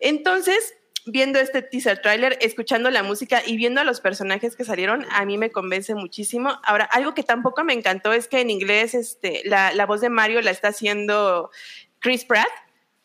Entonces, 0.00 0.74
viendo 1.06 1.38
este 1.38 1.62
teaser 1.62 2.02
trailer, 2.02 2.36
escuchando 2.40 2.90
la 2.90 3.02
música 3.02 3.42
y 3.46 3.56
viendo 3.56 3.80
a 3.80 3.84
los 3.84 4.00
personajes 4.00 4.56
que 4.56 4.64
salieron, 4.64 5.06
a 5.10 5.24
mí 5.24 5.38
me 5.38 5.50
convence 5.50 5.94
muchísimo. 5.94 6.58
Ahora, 6.64 6.84
algo 6.84 7.14
que 7.14 7.22
tampoco 7.22 7.64
me 7.64 7.72
encantó 7.72 8.12
es 8.12 8.28
que 8.28 8.40
en 8.40 8.50
inglés 8.50 8.94
este, 8.94 9.42
la, 9.44 9.72
la 9.72 9.86
voz 9.86 10.00
de 10.00 10.10
Mario 10.10 10.40
la 10.42 10.50
está 10.50 10.68
haciendo 10.68 11.50
Chris 12.00 12.24
Pratt, 12.24 12.48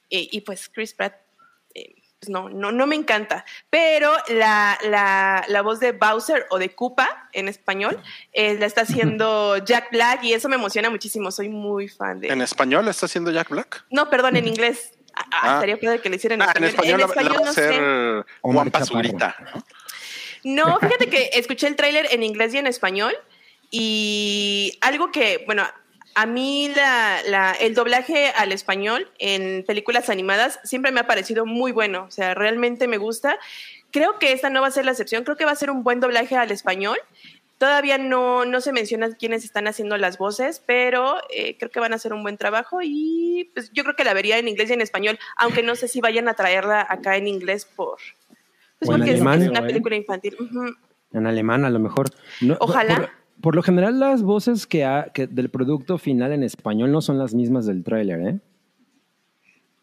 y, 0.09 0.27
y 0.31 0.41
pues 0.41 0.67
Chris 0.69 0.93
Pratt. 0.93 1.13
eh, 1.73 1.95
pues 2.19 2.29
no, 2.29 2.49
no, 2.49 2.71
no 2.71 2.85
me 2.85 2.95
encanta, 2.95 3.45
pero 3.71 4.13
la, 4.27 4.77
la, 4.83 5.43
la 5.47 5.61
voz 5.63 5.79
de 5.79 5.91
Bowser 5.91 6.45
o 6.51 6.59
de 6.59 6.69
Koopa 6.75 7.29
en 7.33 7.47
español 7.47 7.99
eh, 8.31 8.59
la 8.59 8.67
está 8.67 8.81
haciendo 8.81 9.57
Jack 9.65 9.89
Black 9.91 10.23
y 10.23 10.33
eso 10.33 10.47
me 10.47 10.55
emociona 10.55 10.91
muchísimo. 10.91 11.31
Soy 11.31 11.49
muy 11.49 11.87
fan 11.87 12.19
de 12.19 12.27
¿En 12.27 12.41
español 12.43 12.87
está 12.87 13.07
haciendo 13.07 13.31
Jack 13.31 13.49
Black? 13.49 13.85
no, 13.89 14.07
perdón, 14.11 14.35
en 14.35 14.47
inglés. 14.47 14.91
Ah, 15.13 15.25
ah, 15.31 15.53
estaría 15.55 15.79
padre 15.79 15.99
que 16.01 16.09
le 16.09 16.15
hicieran 16.15 16.41
en 16.41 16.47
Ah, 16.47 16.53
en 16.55 16.63
español. 16.63 17.01
español, 17.01 17.15
la- 17.15 17.21
la 17.23 17.29
va 17.29 17.35
a 17.35 17.45
no 17.45 17.53
Juan. 18.53 18.71
Pazurita. 18.71 19.35
¿no? 19.53 19.63
No, 20.43 20.79
fíjate 20.79 21.07
que 21.07 21.29
escuché 21.33 21.67
el 21.67 21.75
tráiler 21.75 22.07
en 22.11 22.23
inglés 22.23 22.53
y 22.53 22.57
en 22.57 22.67
español 22.67 23.13
y 23.69 24.77
algo 24.81 25.11
que, 25.11 25.43
bueno, 25.45 25.65
a 26.15 26.25
mí 26.25 26.71
la, 26.75 27.19
la- 27.27 27.53
el 27.53 27.73
doblaje 27.73 28.29
al 28.35 28.51
español 28.51 29.09
en 29.19 29.63
películas 29.65 30.09
animadas 30.09 30.59
siempre 30.63 30.91
me 30.91 30.99
ha 30.99 31.07
parecido 31.07 31.45
muy 31.45 31.71
bueno, 31.71 32.05
o 32.07 32.11
sea, 32.11 32.33
realmente 32.33 32.87
me 32.87 32.97
gusta. 32.97 33.37
Creo 33.91 34.19
que 34.19 34.31
esta 34.33 34.49
no 34.49 34.61
va 34.61 34.67
a 34.67 34.71
ser 34.71 34.85
la 34.85 34.91
excepción, 34.91 35.23
creo 35.23 35.37
que 35.37 35.45
va 35.45 35.51
a 35.51 35.55
ser 35.55 35.69
un 35.71 35.83
buen 35.83 35.99
doblaje 35.99 36.35
al 36.35 36.51
español. 36.51 36.97
Todavía 37.61 37.99
no, 37.99 38.43
no 38.43 38.59
se 38.59 38.73
menciona 38.73 39.13
quiénes 39.13 39.45
están 39.45 39.67
haciendo 39.67 39.95
las 39.97 40.17
voces, 40.17 40.63
pero 40.65 41.17
eh, 41.29 41.57
creo 41.59 41.69
que 41.69 41.79
van 41.79 41.93
a 41.93 41.97
hacer 41.97 42.11
un 42.11 42.23
buen 42.23 42.35
trabajo 42.35 42.79
y 42.81 43.51
pues, 43.53 43.69
yo 43.71 43.83
creo 43.83 43.95
que 43.95 44.03
la 44.03 44.15
vería 44.15 44.39
en 44.39 44.47
inglés 44.47 44.71
y 44.71 44.73
en 44.73 44.81
español, 44.81 45.19
aunque 45.37 45.61
no 45.61 45.75
sé 45.75 45.87
si 45.87 46.01
vayan 46.01 46.27
a 46.27 46.33
traerla 46.33 46.83
acá 46.89 47.17
en 47.17 47.27
inglés 47.27 47.65
por... 47.65 47.97
Pues 48.79 48.89
O 48.89 48.93
en 48.95 48.97
porque 49.01 49.11
es- 49.11 49.15
alemán. 49.21 49.41
es 49.43 49.49
una 49.49 49.59
¿eh? 49.59 49.67
película 49.67 49.95
infantil. 49.95 50.35
En 51.13 51.27
alemán, 51.27 51.63
a 51.63 51.69
lo 51.69 51.77
mejor. 51.77 52.07
No, 52.41 52.57
Ojalá. 52.59 52.95
Por, 52.95 53.09
por 53.41 53.55
lo 53.55 53.61
general, 53.61 53.99
las 53.99 54.23
voces 54.23 54.65
que, 54.65 54.83
ha- 54.83 55.11
que 55.13 55.27
del 55.27 55.51
producto 55.51 55.99
final 55.99 56.31
en 56.31 56.41
español 56.41 56.91
no 56.91 57.01
son 57.01 57.19
las 57.19 57.35
mismas 57.35 57.67
del 57.67 57.83
tráiler, 57.83 58.21
¿eh? 58.21 58.39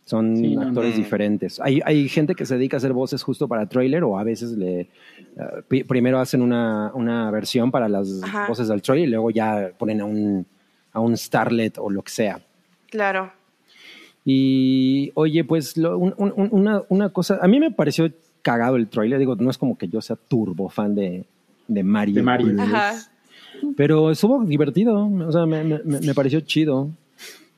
Son 0.09 0.35
Sí, 0.39 0.57
no, 0.57 0.63
actores 0.63 0.93
no. 0.93 0.97
diferentes. 1.05 1.61
Hay, 1.61 1.83
hay 1.85 2.09
gente 2.09 2.35
que 2.35 2.47
se 2.47 2.57
dedica 2.57 2.77
a 2.77 2.79
hacer 2.79 2.95
voces 2.95 3.23
justo 3.23 3.47
para 3.47 3.69
tráiler 3.69 4.05
o 4.05 4.19
a 4.19 4.25
veces 4.25 4.53
le 4.53 4.81
eh, 4.81 5.85
primero 5.87 6.19
hacen 6.19 6.41
una, 6.41 6.91
una 6.95 7.31
versión 7.31 7.71
para 7.71 7.91
las 7.91 8.23
Ajá. 8.23 8.47
voces 8.49 8.69
del 8.69 8.81
tráiler 8.81 9.07
y 9.09 9.11
luego 9.11 9.31
ya 9.31 9.71
ponen 9.79 10.01
a 10.01 10.07
un, 10.07 10.47
a 10.95 11.01
un 11.01 11.15
starlet 11.15 11.77
o 11.77 11.91
lo 11.91 12.01
que 12.01 12.11
sea. 12.11 12.41
Claro. 12.91 13.31
Y 14.25 15.11
oye, 15.15 15.45
pues 15.45 15.77
lo- 15.77 15.99
un- 15.99 16.15
un- 16.17 16.49
una, 16.53 16.83
una 16.89 17.09
cosa, 17.11 17.39
a 17.43 17.47
mí 17.49 17.61
me 17.61 17.71
pareció 17.71 18.11
cagado 18.41 18.77
el 18.77 18.89
trailer, 18.89 19.19
digo, 19.19 19.37
no 19.37 19.51
es 19.51 19.59
como 19.59 19.77
que 19.77 19.89
yo 19.89 20.01
sea 20.01 20.17
turbo 20.17 20.71
fan 20.71 20.95
de, 20.95 21.25
de 21.67 21.83
Mario. 21.83 22.15
De 22.15 22.23
Mario. 22.23 22.55
Ajá. 22.59 22.95
Pero 23.77 24.11
estuvo 24.11 24.43
divertido, 24.45 25.07
o 25.07 25.33
sea, 25.33 25.45
me, 25.45 25.65
me- 25.65 25.81
me 25.85 26.15
pareció 26.15 26.41
chido. 26.41 26.89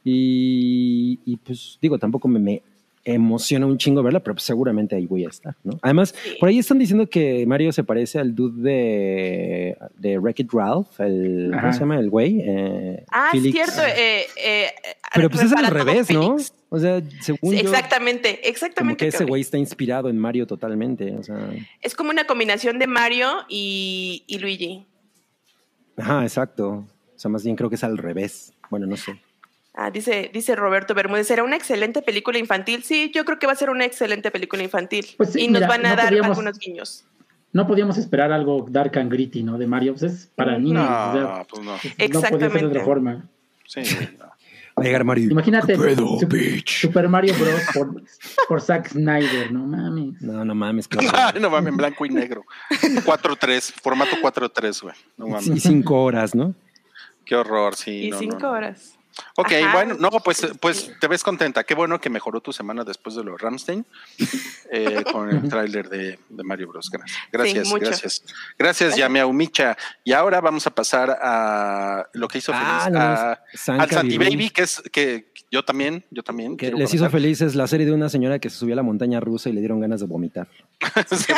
Y, 0.04 1.18
y, 1.24 1.36
pues 1.36 1.78
digo, 1.82 1.98
tampoco 1.98 2.26
me, 2.28 2.38
me 2.38 2.62
emociona 3.04 3.66
un 3.66 3.78
chingo 3.78 4.02
verla, 4.02 4.20
pero 4.20 4.34
pues 4.34 4.44
seguramente 4.44 4.94
ahí 4.96 5.06
voy 5.06 5.24
a 5.24 5.28
estar, 5.28 5.54
¿no? 5.64 5.78
Además, 5.82 6.14
Sí. 6.22 6.36
por 6.38 6.48
ahí 6.48 6.58
están 6.58 6.78
diciendo 6.78 7.08
que 7.08 7.46
Mario 7.46 7.72
se 7.72 7.82
parece 7.84 8.18
al 8.18 8.34
dude 8.34 8.62
de, 8.62 9.76
de 9.98 10.18
Wreck-It 10.18 10.50
Ralph, 10.52 11.00
el, 11.00 11.50
¿cómo 11.58 11.72
se 11.72 11.80
llama? 11.80 11.98
El 11.98 12.10
güey. 12.10 12.40
eh, 12.44 13.04
Ah, 13.10 13.28
Felix. 13.32 13.58
es 13.58 13.74
cierto. 13.74 13.82
eh, 13.98 14.26
eh, 14.42 14.66
Pero 15.14 15.30
pues 15.30 15.44
es 15.44 15.52
al 15.52 15.66
revés, 15.66 16.10
¿no? 16.10 16.36
O 16.72 16.78
sea, 16.78 17.02
según 17.20 17.50
Sí, 17.56 17.62
yo, 17.62 17.68
exactamente, 17.70 18.36
como 18.36 18.48
exactamente. 18.50 18.96
que 19.04 19.08
ese 19.08 19.24
güey 19.24 19.40
está 19.42 19.58
inspirado 19.58 20.08
en 20.08 20.16
Mario 20.18 20.46
totalmente. 20.46 21.10
O 21.16 21.22
sea, 21.22 21.50
Es 21.80 21.94
como 21.94 22.10
una 22.10 22.24
combinación 22.26 22.78
de 22.78 22.86
Mario 22.86 23.28
y, 23.48 24.24
y 24.26 24.38
Luigi. 24.38 24.86
ajá, 25.96 26.22
exacto. 26.22 26.86
O 27.16 27.18
sea, 27.18 27.30
más 27.30 27.42
bien 27.44 27.56
creo 27.56 27.68
que 27.68 27.76
es 27.76 27.84
al 27.84 27.98
revés. 27.98 28.52
Bueno, 28.70 28.86
no 28.86 28.96
sé. 28.96 29.12
Ah, 29.82 29.90
dice, 29.90 30.30
dice 30.32 30.54
Roberto 30.56 30.92
Bermúdez, 30.94 31.26
¿será 31.26 31.42
una 31.42 31.56
excelente 31.56 32.02
película 32.02 32.36
infantil? 32.38 32.82
Sí, 32.82 33.10
yo 33.14 33.24
creo 33.24 33.38
que 33.38 33.46
va 33.46 33.52
a 33.54 33.56
ser 33.56 33.70
una 33.70 33.86
excelente 33.86 34.30
película 34.30 34.62
infantil. 34.62 35.06
Pues 35.16 35.32
sí, 35.32 35.40
y 35.40 35.48
nos 35.48 35.60
mira, 35.62 35.68
van 35.68 35.86
a 35.86 35.90
no 35.90 35.96
dar 35.96 36.08
podíamos- 36.08 36.30
algunos 36.36 36.58
guiños. 36.58 37.04
No 37.52 37.66
podíamos 37.66 37.96
esperar 37.96 38.30
algo 38.30 38.66
dark 38.68 38.98
and 38.98 39.10
gritty, 39.10 39.42
¿no? 39.42 39.56
De 39.56 39.66
Mario, 39.66 39.94
pues 39.94 40.02
es 40.12 40.26
para 40.36 40.58
niños. 40.58 40.86
o 40.86 40.86
No, 40.86 41.12
sea, 41.34 41.44
pues 41.44 41.64
no. 41.64 41.72
no 41.72 41.78
podía 41.78 41.90
ser 41.90 41.96
de 41.98 42.04
Exactamente. 42.04 42.66
otra 42.66 42.84
forma. 42.84 43.28
Sí, 43.66 43.80
no. 44.18 44.26
Va 44.26 44.34
a 44.76 44.82
llegar 44.84 45.04
Mario. 45.04 45.30
Imagínate. 45.30 45.76
Super 46.66 47.08
Mario 47.08 47.34
Bros. 47.38 47.60
por, 47.74 48.02
por 48.48 48.60
Zack 48.60 48.90
Snyder, 48.90 49.50
no 49.50 49.66
mames. 49.66 50.20
No, 50.20 50.44
no 50.44 50.54
mames. 50.54 50.86
claro. 50.88 51.40
No 51.40 51.48
mames, 51.50 51.70
en 51.70 51.76
blanco 51.78 52.04
y 52.06 52.10
negro. 52.10 52.44
4-3, 52.70 53.72
formato 53.82 54.16
4-3, 54.22 54.82
güey. 54.82 54.94
No 55.16 55.26
Y 55.26 55.30
mames. 55.30 55.62
cinco 55.62 56.02
horas, 56.04 56.34
¿no? 56.34 56.54
Qué 57.24 57.34
horror, 57.34 57.74
sí. 57.74 58.04
y 58.06 58.10
no, 58.10 58.16
no, 58.16 58.20
cinco 58.20 58.38
no. 58.42 58.50
horas. 58.50 58.96
Ok, 59.36 59.52
Ajá. 59.52 59.72
bueno, 59.74 59.96
no, 59.98 60.10
pues, 60.24 60.46
pues 60.60 60.92
te 61.00 61.06
ves 61.08 61.22
contenta. 61.22 61.64
Qué 61.64 61.74
bueno 61.74 62.00
que 62.00 62.08
mejoró 62.10 62.40
tu 62.40 62.52
semana 62.52 62.84
después 62.84 63.14
de 63.16 63.24
los 63.24 63.40
Ramstein 63.40 63.84
eh, 64.70 65.04
con 65.12 65.28
el 65.30 65.48
tráiler 65.48 65.88
de, 65.88 66.18
de 66.28 66.44
Mario 66.44 66.68
Bros. 66.68 66.88
Gracias, 66.90 67.18
gracias, 67.32 67.68
mucho. 67.68 67.86
gracias. 67.86 68.22
Gracias, 68.58 68.96
Yamea 68.96 69.26
Micha. 69.26 69.76
Y 70.04 70.12
ahora 70.12 70.40
vamos 70.40 70.66
a 70.66 70.70
pasar 70.74 71.10
a 71.20 72.06
lo 72.14 72.28
que 72.28 72.38
hizo 72.38 72.52
Ah, 72.54 72.82
feliz 72.84 72.94
no, 72.94 73.00
a- 73.00 73.82
al 73.82 73.90
Santi 73.90 74.18
Baby, 74.18 74.50
que 74.50 74.62
es 74.62 74.82
que 74.92 75.32
yo 75.50 75.64
también, 75.64 76.04
yo 76.10 76.22
también. 76.22 76.56
Que 76.56 76.70
les 76.72 76.94
hizo 76.94 77.04
comentar. 77.04 77.10
felices 77.10 77.54
la 77.54 77.66
serie 77.66 77.84
de 77.86 77.92
una 77.92 78.08
señora 78.08 78.38
que 78.38 78.48
se 78.50 78.56
subió 78.56 78.74
a 78.74 78.76
la 78.76 78.82
montaña 78.82 79.20
rusa 79.20 79.48
y 79.48 79.52
le 79.52 79.60
dieron 79.60 79.80
ganas 79.80 80.00
de 80.00 80.06
vomitar. 80.06 80.48
Sí, 81.10 81.32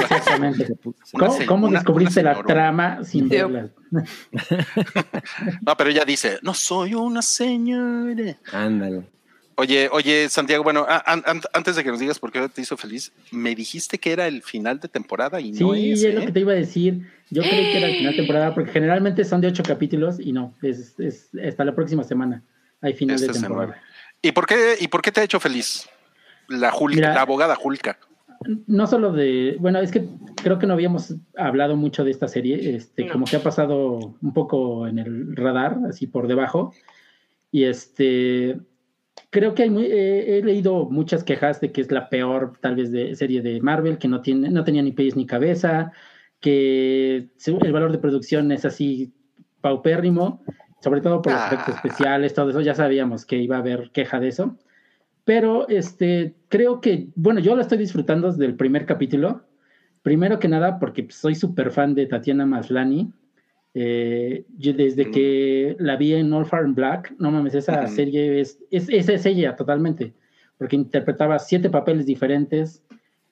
¿Cómo, 1.18 1.36
cómo 1.46 1.66
una- 1.66 1.78
descubriste 1.80 2.20
una 2.20 2.34
la 2.34 2.42
trama 2.42 3.04
sin 3.04 3.24
Sí. 3.24 3.36
verla? 3.36 3.68
No, 5.66 5.76
pero 5.76 5.90
ella 5.90 6.04
dice, 6.04 6.38
no 6.42 6.54
soy 6.54 6.94
una 6.94 7.22
señora. 7.22 8.36
Ándale. 8.52 9.02
Oye, 9.54 9.88
oye, 9.92 10.28
Santiago, 10.30 10.64
bueno, 10.64 10.86
a- 10.88 11.02
an- 11.06 11.22
an- 11.26 11.42
antes 11.52 11.76
de 11.76 11.84
que 11.84 11.90
nos 11.90 12.00
digas 12.00 12.18
por 12.18 12.32
qué 12.32 12.48
te 12.48 12.62
hizo 12.62 12.76
feliz, 12.76 13.12
me 13.30 13.54
dijiste 13.54 13.98
que 13.98 14.10
era 14.12 14.26
el 14.26 14.42
final 14.42 14.80
de 14.80 14.88
temporada 14.88 15.40
y 15.40 15.54
Sí, 15.54 15.62
no 15.62 15.74
es. 15.74 16.02
es 16.02 16.14
lo 16.14 16.22
¿eh? 16.22 16.26
que 16.26 16.32
te 16.32 16.40
iba 16.40 16.52
a 16.52 16.56
decir. 16.56 17.06
Yo 17.30 17.42
creí 17.42 17.70
que 17.72 17.78
era 17.78 17.88
el 17.88 17.96
final 17.96 18.12
de 18.12 18.16
temporada, 18.18 18.54
porque 18.54 18.72
generalmente 18.72 19.24
son 19.24 19.40
de 19.40 19.48
ocho 19.48 19.62
capítulos 19.62 20.16
y 20.18 20.32
no, 20.32 20.54
es, 20.62 20.98
es 20.98 21.28
hasta 21.46 21.64
la 21.64 21.74
próxima 21.74 22.02
semana. 22.02 22.42
Hay 22.80 22.94
final 22.94 23.16
Esta 23.16 23.32
de 23.32 23.38
temporada. 23.40 23.74
semana. 23.74 23.82
¿Y 24.22 24.32
por 24.32 24.46
qué, 24.46 24.76
y 24.80 24.88
por 24.88 25.02
qué 25.02 25.12
te 25.12 25.20
ha 25.20 25.24
hecho 25.24 25.38
feliz? 25.38 25.86
La 26.48 26.70
Julka, 26.70 26.96
Mira. 26.96 27.14
la 27.14 27.20
abogada 27.22 27.54
Julka. 27.54 27.98
No 28.66 28.86
solo 28.86 29.12
de, 29.12 29.56
bueno, 29.60 29.78
es 29.80 29.90
que 29.90 30.06
creo 30.42 30.58
que 30.58 30.66
no 30.66 30.74
habíamos 30.74 31.14
hablado 31.36 31.76
mucho 31.76 32.04
de 32.04 32.10
esta 32.10 32.28
serie, 32.28 32.74
este, 32.76 33.04
No. 33.06 33.12
como 33.12 33.24
que 33.26 33.36
ha 33.36 33.42
pasado 33.42 34.14
un 34.20 34.32
poco 34.32 34.86
en 34.86 34.98
el 34.98 35.36
radar, 35.36 35.78
así 35.88 36.06
por 36.06 36.26
debajo. 36.28 36.72
Y 37.50 37.64
este, 37.64 38.58
creo 39.30 39.54
que 39.54 39.64
hay 39.64 39.70
muy- 39.70 39.86
eh, 39.86 40.38
he 40.38 40.42
leído 40.44 40.86
muchas 40.90 41.24
quejas 41.24 41.60
de 41.60 41.72
que 41.72 41.80
es 41.80 41.90
la 41.90 42.08
peor, 42.08 42.54
tal 42.60 42.76
vez, 42.76 42.90
de 42.90 43.14
serie 43.14 43.42
de 43.42 43.60
Marvel, 43.60 43.98
que 43.98 44.08
no 44.08 44.20
tiene, 44.22 44.50
no 44.50 44.64
tenía 44.64 44.82
ni 44.82 44.92
pies 44.92 45.16
ni 45.16 45.26
cabeza, 45.26 45.92
que 46.40 47.28
el 47.46 47.72
valor 47.72 47.92
de 47.92 47.98
producción 47.98 48.50
es 48.52 48.64
así 48.64 49.12
paupérrimo, 49.60 50.42
sobre 50.80 51.00
todo 51.00 51.22
por 51.22 51.32
los 51.32 51.40
Ah. 51.40 51.46
efectos 51.52 51.76
especiales, 51.76 52.34
todo 52.34 52.50
eso, 52.50 52.60
ya 52.60 52.74
sabíamos 52.74 53.24
que 53.24 53.36
iba 53.36 53.56
a 53.56 53.60
haber 53.60 53.90
queja 53.92 54.18
de 54.18 54.28
eso. 54.28 54.56
Pero 55.24 55.68
este, 55.68 56.34
creo 56.48 56.80
que, 56.80 57.08
bueno, 57.14 57.40
yo 57.40 57.54
la 57.54 57.62
estoy 57.62 57.78
disfrutando 57.78 58.30
desde 58.30 58.44
el 58.46 58.56
primer 58.56 58.86
capítulo. 58.86 59.44
Primero 60.02 60.38
que 60.38 60.48
nada, 60.48 60.78
porque 60.80 61.04
pues, 61.04 61.16
soy 61.16 61.34
súper 61.34 61.70
fan 61.70 61.94
de 61.94 62.06
Tatiana 62.06 62.44
Maslany. 62.44 63.12
Eh, 63.74 64.44
yo 64.58 64.72
desde 64.74 65.06
Mm. 65.06 65.10
que 65.12 65.76
la 65.78 65.96
vi 65.96 66.14
en 66.14 66.32
All 66.32 66.44
Far 66.44 66.66
in 66.66 66.74
Black, 66.74 67.14
no 67.18 67.30
mames, 67.30 67.54
esa 67.54 67.84
Ujú. 67.84 67.94
serie 67.94 68.40
es, 68.40 68.58
es, 68.70 68.88
esa 68.90 69.14
es 69.14 69.24
ella 69.24 69.56
totalmente, 69.56 70.12
porque 70.58 70.76
interpretaba 70.76 71.38
siete 71.38 71.70
papeles 71.70 72.04
diferentes 72.04 72.82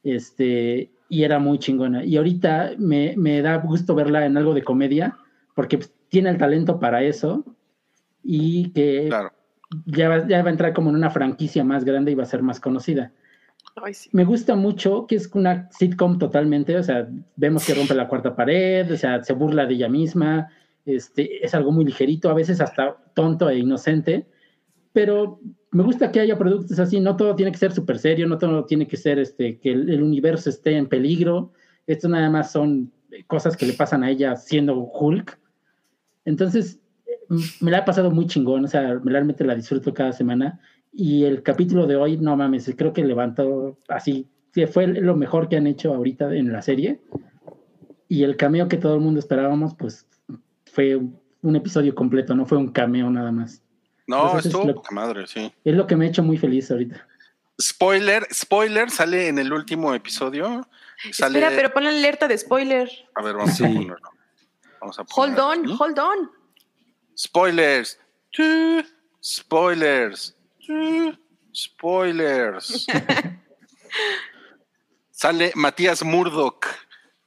este, 0.02 0.90
y 1.10 1.24
era 1.24 1.38
muy 1.38 1.58
chingona. 1.58 2.04
Y 2.04 2.16
ahorita 2.16 2.72
me, 2.78 3.14
me 3.18 3.42
da 3.42 3.56
gusto 3.58 3.94
verla 3.94 4.24
en 4.24 4.36
algo 4.38 4.54
de 4.54 4.62
comedia, 4.62 5.18
porque 5.54 5.76
pues, 5.76 5.92
tiene 6.08 6.30
el 6.30 6.38
talento 6.38 6.80
para 6.80 7.02
eso 7.02 7.44
y 8.22 8.70
que 8.70 9.08
Claro. 9.08 9.32
Ya 9.86 10.08
va, 10.08 10.26
ya 10.26 10.42
va 10.42 10.48
a 10.48 10.52
entrar 10.52 10.72
como 10.72 10.90
en 10.90 10.96
una 10.96 11.10
franquicia 11.10 11.64
más 11.64 11.84
grande 11.84 12.12
y 12.12 12.14
va 12.14 12.24
a 12.24 12.26
ser 12.26 12.42
más 12.42 12.60
conocida. 12.60 13.12
Ay, 13.76 13.94
sí. 13.94 14.10
Me 14.12 14.24
gusta 14.24 14.56
mucho 14.56 15.06
que 15.06 15.16
es 15.16 15.30
una 15.32 15.70
sitcom 15.70 16.18
totalmente, 16.18 16.76
o 16.76 16.82
sea, 16.82 17.08
vemos 17.36 17.64
que 17.66 17.74
rompe 17.74 17.94
la 17.94 18.08
cuarta 18.08 18.34
pared, 18.34 18.90
o 18.92 18.96
sea, 18.96 19.22
se 19.22 19.32
burla 19.32 19.66
de 19.66 19.74
ella 19.74 19.88
misma, 19.88 20.48
este, 20.84 21.44
es 21.44 21.54
algo 21.54 21.70
muy 21.70 21.84
ligerito, 21.84 22.30
a 22.30 22.34
veces 22.34 22.60
hasta 22.60 22.96
tonto 23.14 23.48
e 23.48 23.58
inocente, 23.58 24.26
pero 24.92 25.40
me 25.70 25.82
gusta 25.82 26.10
que 26.10 26.20
haya 26.20 26.36
productos 26.36 26.78
así, 26.80 26.98
no 26.98 27.16
todo 27.16 27.36
tiene 27.36 27.52
que 27.52 27.58
ser 27.58 27.72
súper 27.72 27.98
serio, 27.98 28.26
no 28.26 28.38
todo 28.38 28.64
tiene 28.64 28.88
que 28.88 28.96
ser 28.96 29.18
este, 29.18 29.58
que 29.58 29.70
el, 29.70 29.88
el 29.88 30.02
universo 30.02 30.50
esté 30.50 30.76
en 30.76 30.88
peligro, 30.88 31.52
esto 31.86 32.08
nada 32.08 32.28
más 32.28 32.50
son 32.50 32.92
cosas 33.26 33.56
que 33.56 33.66
le 33.66 33.72
pasan 33.72 34.02
a 34.02 34.10
ella 34.10 34.36
siendo 34.36 34.74
Hulk. 34.74 35.38
Entonces, 36.24 36.79
me 37.60 37.70
la 37.70 37.78
he 37.78 37.82
pasado 37.82 38.10
muy 38.10 38.26
chingón, 38.26 38.64
o 38.64 38.68
sea, 38.68 38.98
realmente 39.04 39.44
la 39.44 39.54
disfruto 39.54 39.94
cada 39.94 40.12
semana. 40.12 40.60
Y 40.92 41.24
el 41.24 41.42
capítulo 41.42 41.86
de 41.86 41.96
hoy, 41.96 42.16
no 42.16 42.36
mames, 42.36 42.72
creo 42.76 42.92
que 42.92 43.04
levantó 43.04 43.78
así, 43.88 44.28
que 44.52 44.66
fue 44.66 44.86
lo 44.88 45.14
mejor 45.16 45.48
que 45.48 45.56
han 45.56 45.66
hecho 45.68 45.94
ahorita 45.94 46.34
en 46.34 46.52
la 46.52 46.62
serie. 46.62 47.00
Y 48.08 48.24
el 48.24 48.36
cameo 48.36 48.66
que 48.68 48.76
todo 48.76 48.94
el 48.94 49.00
mundo 49.00 49.20
esperábamos, 49.20 49.74
pues 49.76 50.06
fue 50.72 50.96
un 51.42 51.56
episodio 51.56 51.94
completo, 51.94 52.34
no 52.34 52.44
fue 52.46 52.58
un 52.58 52.72
cameo 52.72 53.08
nada 53.10 53.30
más. 53.30 53.62
No, 54.08 54.24
Entonces, 54.26 54.46
estuvo 54.46 54.66
lo- 54.66 54.74
poca 54.74 54.92
madre, 54.92 55.26
sí. 55.28 55.52
Es 55.64 55.74
lo 55.76 55.86
que 55.86 55.94
me 55.94 56.06
ha 56.06 56.08
hecho 56.08 56.24
muy 56.24 56.36
feliz 56.36 56.68
ahorita. 56.72 57.06
Spoiler, 57.62 58.26
spoiler, 58.32 58.90
sale 58.90 59.28
en 59.28 59.38
el 59.38 59.52
último 59.52 59.94
episodio. 59.94 60.66
Sale, 61.12 61.38
Espera, 61.38 61.54
pero 61.56 61.72
ponle 61.72 61.90
alerta 61.90 62.26
de 62.26 62.36
spoiler. 62.36 62.90
A 63.14 63.22
ver, 63.22 63.36
vamos 63.36 63.54
Sí. 63.54 63.64
a 63.64 63.68
ponerlo. 63.68 63.96
Vamos 64.80 64.98
a 64.98 65.02
Hold 65.14 65.38
on, 65.38 65.56
ponerlo. 65.62 65.76
hold 65.76 65.98
on. 65.98 66.30
Spoilers. 67.24 67.98
Two 68.32 68.82
spoilers. 69.22 70.34
Two 70.66 71.12
spoilers. 71.52 72.86
Sale 75.10 75.52
Matías 75.54 76.02
Murdoch 76.02 76.64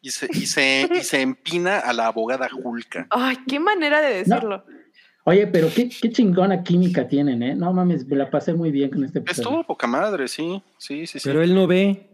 y 0.02 0.10
se, 0.10 0.28
y, 0.32 0.48
se, 0.48 0.90
y 0.96 1.04
se 1.04 1.22
empina 1.22 1.78
a 1.78 1.94
la 1.94 2.08
abogada 2.08 2.50
Julka. 2.50 3.06
Ay, 3.12 3.38
qué 3.48 3.60
manera 3.60 4.02
de 4.02 4.24
decirlo. 4.24 4.66
Oye, 5.26 5.46
pero 5.46 5.70
qué, 5.74 5.90
qué 5.90 6.10
chingona 6.12 6.64
química 6.64 7.08
tienen, 7.08 7.44
¿eh? 7.44 7.54
No 7.56 7.72
mames, 7.72 8.08
me 8.08 8.16
la 8.16 8.32
pasé 8.32 8.54
muy 8.54 8.72
bien 8.72 8.90
con 8.90 9.04
este 9.06 9.20
episodio. 9.20 9.50
Estuvo 9.50 9.64
poca 9.64 9.86
madre, 9.86 10.28
sí. 10.28 10.62
Sí, 10.80 11.06
sí, 11.06 11.20
sí. 11.20 11.30
Pero 11.30 11.44
él 11.44 11.54
no 11.54 11.68
ve. 11.68 12.10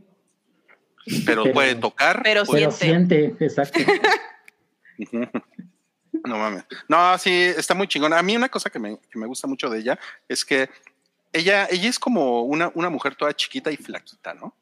Pero, 1.25 1.43
pero- 1.43 1.53
puede 1.53 1.75
tocar. 1.75 2.21
pero 2.23 2.43
puede- 2.43 2.63
Pero 2.65 2.71
siente, 2.73 3.35
exacto. 3.39 3.79
No 6.25 6.37
mames. 6.37 6.63
No, 6.87 7.17
sí, 7.17 7.31
está 7.31 7.73
muy 7.73 7.87
chingona. 7.87 8.19
A 8.19 8.23
mí 8.23 8.35
una 8.35 8.49
cosa 8.49 8.69
que 8.69 8.79
me, 8.79 8.97
que 9.09 9.17
me 9.19 9.25
gusta 9.27 9.47
mucho 9.47 9.69
de 9.69 9.79
ella 9.79 9.99
es 10.27 10.43
que 10.45 10.69
ella, 11.31 11.67
ella 11.69 11.89
es 11.89 11.99
como 11.99 12.41
una, 12.43 12.71
una 12.75 12.89
mujer 12.89 13.15
toda 13.15 13.33
chiquita 13.35 13.71
y 13.71 13.77
flaquita, 13.77 14.33
¿no? 14.33 14.55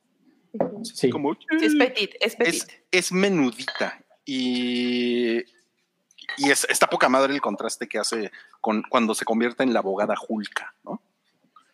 Es 0.82 0.90
Sí. 0.90 1.10
como, 1.10 1.34
Sí, 1.34 1.40
es 1.66 1.76
petit, 1.76 2.12
es 2.20 2.36
petit. 2.36 2.54
es, 2.64 2.68
es 2.92 3.12
menudita 3.12 4.00
y, 4.26 5.38
y 6.38 6.50
es, 6.52 6.66
está 6.70 6.88
poca 6.88 7.10
madre 7.10 7.34
el 7.34 7.42
contraste 7.42 7.88
que 7.88 7.98
hace 8.00 8.32
con 8.62 8.84
cuando 8.90 9.14
se 9.16 9.26
convierte 9.26 9.64
en 9.64 9.74
la 9.74 9.80
abogada 9.80 10.16
Julka, 10.16 10.74
¿no? 10.84 11.02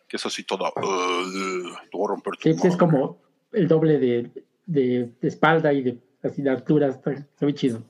Que 0.08 0.16
eso 0.16 0.30
sí, 0.30 0.44
todo, 0.44 0.64
uh, 0.68 1.74
todo 1.90 2.06
romper 2.06 2.36
tu 2.36 2.48
Sí, 2.50 2.54
pues 2.54 2.72
es 2.74 2.78
como 2.78 3.18
el 3.52 3.66
doble 3.68 3.98
de, 3.98 4.30
de- 4.66 5.10
de 5.20 5.28
espalda 5.28 5.72
y 5.72 5.82
de 5.82 5.98
así 6.22 6.42
de 6.42 6.50
altura. 6.50 6.88
Está, 6.88 7.12
está 7.12 7.44
muy 7.46 7.54
chido. 7.54 7.82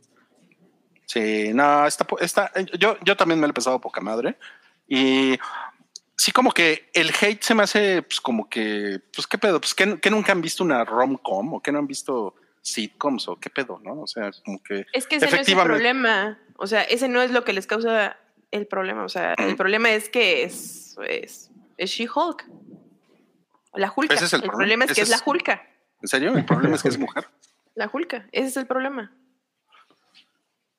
Sí, 1.06 1.52
no, 1.54 1.86
está, 1.86 2.04
po- 2.06 2.18
está, 2.18 2.50
yo, 2.78 2.96
yo 3.04 3.16
también 3.16 3.38
me 3.40 3.46
lo 3.46 3.50
he 3.50 3.54
pesado 3.54 3.80
poca 3.80 4.00
madre. 4.00 4.36
Y 4.88 5.38
sí, 6.16 6.32
como 6.32 6.50
que 6.52 6.90
el 6.94 7.10
hate 7.20 7.42
se 7.42 7.54
me 7.54 7.62
hace, 7.62 8.02
pues, 8.02 8.20
como 8.20 8.48
que, 8.48 9.00
pues, 9.14 9.26
¿qué 9.26 9.38
pedo? 9.38 9.60
Pues, 9.60 9.74
que, 9.74 10.10
nunca 10.10 10.32
han 10.32 10.40
visto 10.42 10.64
una 10.64 10.84
rom-com 10.84 11.54
o 11.54 11.62
que 11.62 11.72
no 11.72 11.78
han 11.78 11.86
visto 11.86 12.34
sitcoms 12.62 13.28
o 13.28 13.36
qué 13.36 13.50
pedo, 13.50 13.80
¿no? 13.84 14.00
O 14.00 14.06
sea, 14.06 14.30
como 14.44 14.62
que. 14.62 14.86
Es 14.92 15.06
que 15.06 15.16
ese 15.16 15.30
no 15.30 15.36
es 15.40 15.48
el 15.48 15.54
problema. 15.56 16.38
O 16.56 16.66
sea, 16.66 16.82
ese 16.82 17.08
no 17.08 17.20
es 17.20 17.30
lo 17.30 17.44
que 17.44 17.52
les 17.52 17.66
causa 17.66 18.16
el 18.50 18.66
problema. 18.66 19.04
O 19.04 19.08
sea, 19.08 19.34
el 19.34 19.56
problema 19.56 19.90
es 19.90 20.08
que 20.08 20.44
es, 20.44 20.96
es, 21.08 21.50
es 21.76 21.90
She-Hulk. 21.90 22.44
La 23.74 23.92
Hulka. 23.94 24.14
Ese 24.14 24.24
es 24.26 24.32
el 24.32 24.42
el 24.42 24.42
problema. 24.48 24.56
problema 24.58 24.84
es 24.84 24.88
que 24.88 24.92
Ese 24.92 25.02
es 25.02 25.08
la 25.10 25.16
es- 25.16 25.22
Hulka. 25.26 25.66
¿En 26.00 26.08
serio? 26.08 26.36
El 26.36 26.44
problema 26.44 26.76
es 26.76 26.82
que 26.82 26.88
es 26.88 26.98
mujer. 27.06 27.26
La 27.74 27.90
Hulka. 27.92 28.26
Ese 28.32 28.46
es 28.48 28.56
el 28.56 28.66
problema. 28.66 29.12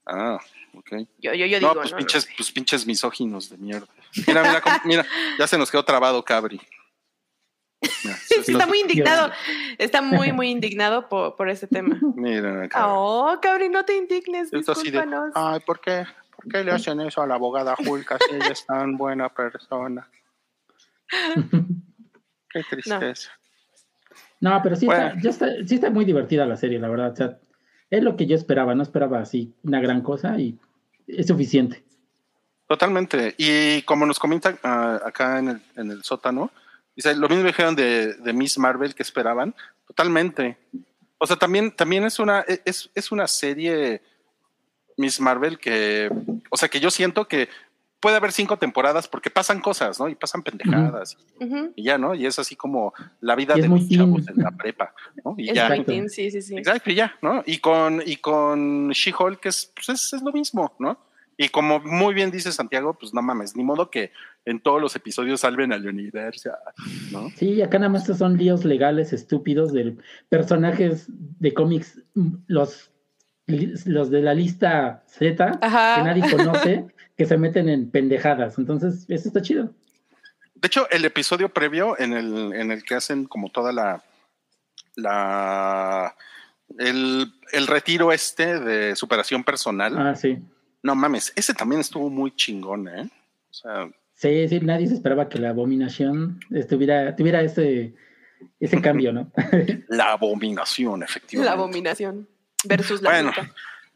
Ah, 0.05 0.39
ok. 0.73 0.91
Yo, 1.19 1.33
yo, 1.33 1.45
yo 1.45 1.59
digo, 1.59 1.73
No, 1.73 1.81
pues 1.81 1.91
no, 1.91 1.97
no 1.97 1.97
pinches, 1.97 2.27
pues 2.37 2.51
pinches 2.51 2.85
misóginos 2.85 3.49
de 3.49 3.57
mierda. 3.57 3.87
Mira, 4.27 4.43
mira, 4.43 4.61
cómo- 4.61 4.75
mira, 4.85 5.05
ya 5.39 5.47
se 5.47 5.57
nos 5.57 5.69
quedó 5.71 5.83
trabado 5.83 6.23
Cabri. 6.23 6.59
Mira, 8.03 8.17
está 8.29 8.65
muy 8.67 8.79
indignado. 8.81 9.31
Está 9.77 10.01
muy, 10.01 10.31
muy 10.31 10.49
indignado 10.49 11.07
por, 11.09 11.35
por 11.35 11.49
ese 11.49 11.67
tema. 11.67 11.97
Mira, 12.15 12.67
Cabri. 12.69 12.87
Oh, 12.95 13.37
Cabri, 13.41 13.69
no 13.69 13.83
te 13.85 13.95
indignes. 13.95 14.51
Esto 14.53 14.71
así 14.73 14.89
de, 14.91 14.99
Discúlpanos. 15.01 15.31
ay, 15.35 15.59
¿por 15.61 15.79
qué? 15.81 16.05
¿Por 16.35 16.51
qué 16.51 16.63
le 16.63 16.71
hacen 16.71 17.01
eso 17.01 17.21
a 17.21 17.27
la 17.27 17.35
abogada 17.35 17.75
Julka 17.75 18.17
si 18.29 18.35
ella 18.35 18.49
es 18.49 18.65
tan 18.65 18.97
buena 18.97 19.29
persona? 19.29 20.07
Qué 22.49 22.63
tristeza. 22.69 23.31
No, 24.41 24.59
pero 24.61 24.75
sí, 24.75 24.85
Bueno. 24.85 25.07
está, 25.07 25.21
ya 25.21 25.29
está, 25.29 25.47
sí 25.65 25.75
está 25.75 25.89
muy 25.89 26.05
divertida 26.05 26.45
la 26.45 26.55
serie, 26.57 26.79
la 26.79 26.89
verdad. 26.89 27.11
O 27.11 27.15
sea, 27.15 27.39
es 27.97 28.03
lo 28.03 28.15
que 28.15 28.25
yo 28.25 28.35
esperaba. 28.35 28.75
No 28.75 28.83
esperaba 28.83 29.19
así 29.19 29.53
una 29.63 29.79
gran 29.79 30.01
cosa 30.01 30.37
y 30.39 30.57
es 31.07 31.27
suficiente. 31.27 31.83
Totalmente. 32.67 33.35
Y 33.37 33.81
como 33.83 34.05
nos 34.05 34.19
comentan 34.19 34.59
ah, 34.63 34.99
acá 35.05 35.39
en 35.39 35.49
el, 35.49 35.61
en 35.75 35.91
el 35.91 36.03
sótano, 36.03 36.51
dice, 36.95 37.15
lo 37.15 37.29
mismo 37.29 37.43
dijeron 37.43 37.75
de, 37.75 38.13
de 38.13 38.33
Miss 38.33 38.57
Marvel 38.57 38.95
que 38.95 39.03
esperaban. 39.03 39.53
Totalmente. 39.87 40.57
O 41.17 41.27
sea, 41.27 41.35
también, 41.35 41.71
también 41.71 42.03
es 42.03 42.19
una, 42.19 42.41
es, 42.41 42.89
es 42.93 43.11
una 43.11 43.27
serie 43.27 44.01
Miss 44.97 45.19
Marvel 45.19 45.59
que, 45.59 46.09
o 46.49 46.57
sea, 46.57 46.69
que 46.69 46.79
yo 46.79 46.89
siento 46.89 47.27
que 47.27 47.49
puede 48.05 48.17
haber 48.17 48.31
cinco 48.31 48.55
temporadas 48.55 49.07
porque 49.07 49.31
pasan 49.31 49.59
cosas, 49.59 49.99
¿no? 49.99 50.07
Y 50.07 50.13
pasan 50.13 50.43
pendejadas 50.43 51.17
y 51.75 51.81
ya, 51.81 51.97
¿no? 51.97 52.13
Y 52.13 52.27
es 52.27 52.37
así 52.37 52.55
como 52.55 52.93
la 53.19 53.33
vida 53.35 53.55
de 53.55 53.67
los 53.67 53.89
chavos 53.89 54.27
en 54.27 54.43
la 54.43 54.51
prepa, 54.51 54.93
¿no? 55.23 55.33
Y 55.39 55.49
Es 55.49 55.55
ya. 55.55 55.63
Exacto. 55.63 55.85
Tintín, 55.85 56.09
sí, 56.11 56.29
sí, 56.29 56.39
sí. 56.43 56.55
Exacto, 56.55 56.91
y 56.91 56.93
ya, 56.93 57.15
¿no? 57.23 57.41
Y 57.47 57.57
con, 57.57 58.03
y 58.05 58.17
con 58.17 58.89
She-Hulk 58.89 59.43
es, 59.47 59.71
pues 59.73 59.89
es, 59.89 60.13
es 60.13 60.21
lo 60.21 60.31
mismo, 60.31 60.75
¿no? 60.77 60.99
Y 61.35 61.49
como 61.49 61.79
muy 61.79 62.13
bien 62.13 62.29
dice 62.29 62.51
Santiago, 62.51 62.93
pues 62.93 63.11
no 63.11 63.23
mames, 63.23 63.55
ni 63.55 63.63
modo 63.63 63.89
que 63.89 64.11
en 64.45 64.59
todos 64.59 64.79
los 64.79 64.95
episodios 64.95 65.39
salven 65.39 65.73
al 65.73 65.87
universo, 65.87 66.51
¿no? 67.11 67.31
Sí, 67.31 67.59
acá 67.63 67.79
nada 67.79 67.89
más 67.89 68.03
estos 68.03 68.19
son 68.19 68.37
líos 68.37 68.65
legales 68.65 69.13
estúpidos 69.13 69.73
de 69.73 69.97
personajes 70.29 71.07
de 71.09 71.55
cómics, 71.55 72.03
los 72.45 72.91
los 73.47 74.09
de 74.09 74.21
la 74.21 74.33
lista 74.33 75.03
Z, 75.07 75.59
Ajá. 75.61 75.95
que 75.97 76.03
nadie 76.03 76.31
conoce, 76.31 76.85
que 77.17 77.25
se 77.25 77.37
meten 77.37 77.69
en 77.69 77.89
pendejadas. 77.89 78.57
Entonces, 78.57 79.05
eso 79.09 79.27
está 79.27 79.41
chido. 79.41 79.73
De 80.55 80.67
hecho, 80.67 80.89
el 80.89 81.05
episodio 81.05 81.49
previo 81.49 81.99
en 81.99 82.13
el, 82.13 82.53
en 82.53 82.71
el 82.71 82.83
que 82.83 82.95
hacen 82.95 83.25
como 83.25 83.49
toda 83.49 83.71
la. 83.71 84.03
la 84.95 86.15
el, 86.79 87.31
el 87.51 87.67
retiro 87.67 88.11
este 88.11 88.59
de 88.59 88.95
superación 88.95 89.43
personal. 89.43 89.97
Ah, 89.97 90.15
sí. 90.15 90.39
No 90.81 90.95
mames, 90.95 91.33
ese 91.35 91.53
también 91.53 91.81
estuvo 91.81 92.09
muy 92.09 92.35
chingón, 92.35 92.87
¿eh? 92.87 93.09
O 93.49 93.53
sea, 93.53 93.89
Sí, 94.15 94.47
sí, 94.47 94.61
nadie 94.61 94.87
se 94.87 94.93
esperaba 94.93 95.27
que 95.27 95.39
la 95.39 95.49
abominación 95.49 96.39
estuviera, 96.49 97.15
tuviera 97.17 97.41
ese, 97.41 97.93
ese 98.61 98.81
cambio, 98.81 99.11
¿no? 99.11 99.29
la 99.89 100.13
abominación, 100.13 101.03
efectivamente. 101.03 101.53
La 101.53 101.61
abominación 101.61 102.27
versus 102.63 103.01
la 103.01 103.09
Bueno. 103.11 103.31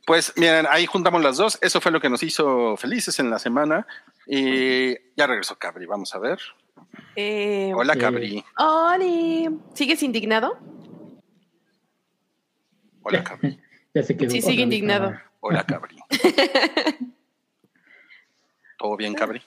Pues 0.09 0.33
miren, 0.37 0.65
ahí 0.71 0.87
juntamos 0.87 1.21
las 1.23 1.37
dos. 1.37 1.59
Eso 1.61 1.79
fue 1.79 1.91
lo 1.91 2.01
que 2.01 2.09
nos 2.09 2.23
hizo 2.23 2.75
felices 2.77 3.19
en 3.19 3.29
la 3.29 3.37
semana. 3.37 3.85
Y 4.25 4.93
ya 5.15 5.27
regresó 5.27 5.55
Cabri, 5.57 5.85
vamos 5.85 6.15
a 6.15 6.19
ver. 6.19 6.39
Eh, 7.15 7.71
Hola, 7.75 7.93
Eh, 7.93 7.97
Cabri. 7.99 8.43
Oli, 8.57 9.49
¿sigues 9.75 10.01
indignado? 10.01 10.57
Hola, 13.03 13.23
Cabri. 13.23 13.59
Ya 13.93 14.03
se 14.03 14.15
quedó. 14.17 14.29
Sí, 14.29 14.41
sigue 14.41 14.61
indignado. 14.63 15.13
Hola, 15.39 15.63
Cabri. 15.67 15.97
¿Todo 18.77 18.95
bien, 18.97 19.13
Cabri? 19.15 19.41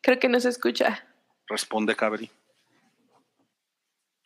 Creo 0.00 0.18
que 0.18 0.28
no 0.28 0.38
se 0.40 0.48
escucha. 0.48 1.04
Responde, 1.48 1.94
Cabri. 1.96 2.30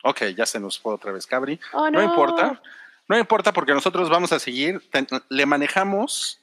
Ok, 0.03 0.21
ya 0.35 0.45
se 0.45 0.59
nos 0.59 0.79
fue 0.79 0.93
otra 0.93 1.11
vez, 1.11 1.25
Cabri. 1.25 1.59
Oh, 1.73 1.89
No 1.89 1.99
no. 1.99 2.03
importa. 2.03 2.61
No 3.07 3.17
importa 3.17 3.51
porque 3.53 3.73
nosotros 3.73 4.09
vamos 4.09 4.31
a 4.31 4.39
seguir. 4.39 4.81
Ten- 4.91 5.07
le 5.29 5.45
manejamos 5.45 6.39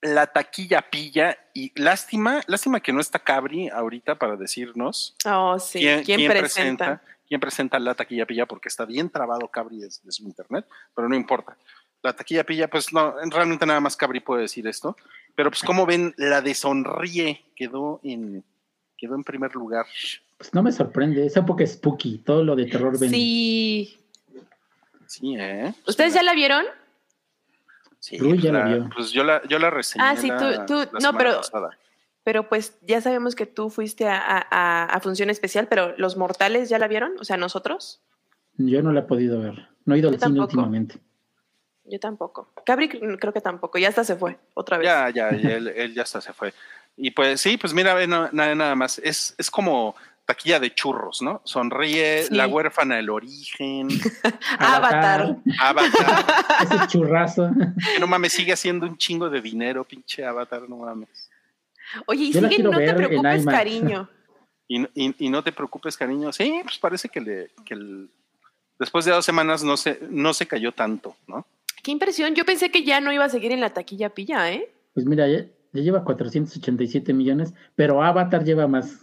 la 0.00 0.26
taquilla 0.26 0.82
pilla 0.90 1.38
y 1.54 1.72
lástima, 1.80 2.40
lástima 2.48 2.80
que 2.80 2.92
no 2.92 3.00
está 3.00 3.18
Cabri 3.20 3.68
ahorita 3.68 4.16
para 4.16 4.36
decirnos 4.36 5.14
Oh, 5.24 5.58
sí. 5.60 5.78
¿Quién, 6.04 6.28
presenta? 6.28 7.00
quién 7.28 7.40
presenta 7.40 7.78
la 7.78 7.94
taquilla 7.94 8.26
pilla 8.26 8.46
porque 8.46 8.68
está 8.68 8.84
bien 8.84 9.08
trabado 9.10 9.46
Cabri 9.48 9.78
desde 9.78 10.10
su 10.10 10.24
internet, 10.24 10.66
pero 10.94 11.08
no 11.08 11.14
importa. 11.14 11.56
La 12.02 12.12
taquilla 12.14 12.44
pilla, 12.44 12.68
pues 12.68 12.92
no, 12.92 13.14
realmente 13.30 13.64
nada 13.64 13.78
más 13.78 13.96
Cabri 13.96 14.18
puede 14.18 14.42
decir 14.42 14.66
esto. 14.66 14.96
Pero 15.36 15.50
pues 15.50 15.62
como 15.62 15.86
ven, 15.86 16.12
la 16.18 16.40
de 16.42 16.52
sonríe 16.54 17.44
quedó 17.54 18.00
en 18.02 18.44
quedó 18.98 19.14
en 19.14 19.22
primer 19.24 19.54
lugar. 19.54 19.86
Pues 20.36 20.52
no 20.52 20.62
me 20.64 20.72
sorprende, 20.72 21.24
esa 21.24 21.40
época 21.40 21.62
es 21.64 21.72
spooky, 21.74 22.18
todo 22.18 22.42
lo 22.44 22.56
de 22.56 22.66
terror. 22.66 22.98
Sí. 22.98 23.98
Sí, 25.12 25.36
¿eh? 25.38 25.74
¿Ustedes 25.86 26.14
ya 26.14 26.22
la 26.22 26.32
vieron? 26.32 26.64
Sí, 27.98 28.20
Uy, 28.20 28.40
ya 28.40 28.50
la 28.52 28.60
la- 28.60 28.74
vio. 28.76 28.90
Pues 28.94 29.10
yo 29.12 29.22
la, 29.24 29.42
yo 29.46 29.58
la 29.58 29.68
reseñé. 29.70 30.04
Ah, 30.04 30.16
sí, 30.16 30.28
tú- 30.28 30.44
la- 30.44 30.66
tú- 30.66 30.88
la 30.92 30.98
no, 31.00 31.18
pero- 31.18 31.36
pasada. 31.36 31.70
Pero 32.24 32.48
pues 32.48 32.78
ya 32.82 33.00
sabemos 33.00 33.34
que 33.34 33.46
tú 33.46 33.68
fuiste 33.68 34.06
a, 34.08 34.46
a- 34.50 35.00
función 35.00 35.28
especial, 35.28 35.66
pero 35.68 35.94
los 35.98 36.16
mortales 36.16 36.68
ya 36.68 36.78
la 36.78 36.86
vieron, 36.88 37.12
o 37.20 37.24
sea, 37.24 37.36
nosotros. 37.36 38.00
Yo 38.56 38.80
no 38.82 38.92
la 38.92 39.00
he 39.00 39.02
podido 39.02 39.40
ver, 39.40 39.68
no 39.84 39.94
he 39.94 39.98
ido 39.98 40.08
al 40.08 40.14
Yo 40.14 40.20
cine 40.20 40.36
tampoco. 40.38 40.44
últimamente. 40.44 40.98
Yo 41.84 41.98
tampoco. 41.98 42.52
Cabri 42.64 42.88
cr- 42.88 43.18
creo 43.18 43.32
que 43.32 43.40
tampoco, 43.40 43.76
ya 43.78 43.88
hasta 43.88 44.04
se 44.04 44.14
fue 44.16 44.38
otra 44.54 44.78
vez. 44.78 44.86
Ya, 44.86 45.10
ya, 45.10 45.36
ya, 45.36 45.50
él, 45.50 45.68
él 45.68 45.94
ya 45.94 46.02
hasta 46.02 46.20
se 46.20 46.32
fue. 46.32 46.54
Y 46.96 47.10
pues 47.10 47.40
sí, 47.40 47.56
pues 47.58 47.74
mira, 47.74 48.06
no- 48.06 48.28
nada, 48.32 48.54
nada 48.54 48.74
más. 48.76 48.98
Es, 49.00 49.34
es 49.36 49.50
como 49.50 49.96
taquilla 50.24 50.60
de 50.60 50.72
churros, 50.74 51.20
¿no? 51.22 51.40
Sonríe, 51.44 52.24
Sí. 52.24 52.34
la 52.34 52.46
huérfana 52.46 52.96
del 52.96 53.10
origen, 53.10 53.88
Avatar. 54.58 55.36
Avatar. 55.60 56.26
Ese 56.62 56.86
churrazo. 56.88 57.50
que 57.94 58.00
no 58.00 58.06
mames, 58.06 58.32
sigue 58.32 58.52
haciendo 58.52 58.86
un 58.86 58.96
chingo 58.96 59.28
de 59.30 59.40
dinero, 59.40 59.84
pinche 59.84 60.24
Avatar, 60.24 60.68
no 60.68 60.76
mames. 60.78 61.30
Oye, 62.06 62.24
y 62.24 62.32
sigue, 62.32 62.58
no 62.62 62.70
te 62.70 62.94
preocupes, 62.94 63.44
cariño. 63.44 64.08
Y, 64.68 64.80
y- 64.94 65.14
y 65.18 65.28
no 65.28 65.42
te 65.42 65.52
preocupes, 65.52 65.96
cariño. 65.96 66.32
Sí, 66.32 66.60
pues 66.62 66.78
parece 66.78 67.08
que, 67.08 67.20
le, 67.20 67.50
que 67.66 67.74
el- 67.74 68.08
después 68.78 69.04
de 69.04 69.10
dos 69.12 69.24
semanas 69.24 69.62
no 69.62 69.76
se, 69.76 69.98
no 70.10 70.32
se 70.32 70.46
cayó 70.46 70.72
tanto, 70.72 71.16
¿no? 71.26 71.46
Qué 71.82 71.90
impresión. 71.90 72.34
Yo 72.34 72.44
pensé 72.44 72.70
que 72.70 72.84
ya 72.84 73.00
no 73.00 73.12
iba 73.12 73.24
a 73.24 73.28
seguir 73.28 73.52
en 73.52 73.60
la 73.60 73.70
taquilla 73.70 74.08
pilla, 74.10 74.50
¿eh? 74.52 74.72
Pues 74.94 75.04
mira, 75.04 75.26
ya, 75.28 75.44
ya 75.72 75.82
lleva 75.82 76.04
487 76.04 77.12
millones, 77.12 77.52
pero 77.74 78.02
Avatar 78.02 78.44
lleva 78.44 78.66
más. 78.68 79.00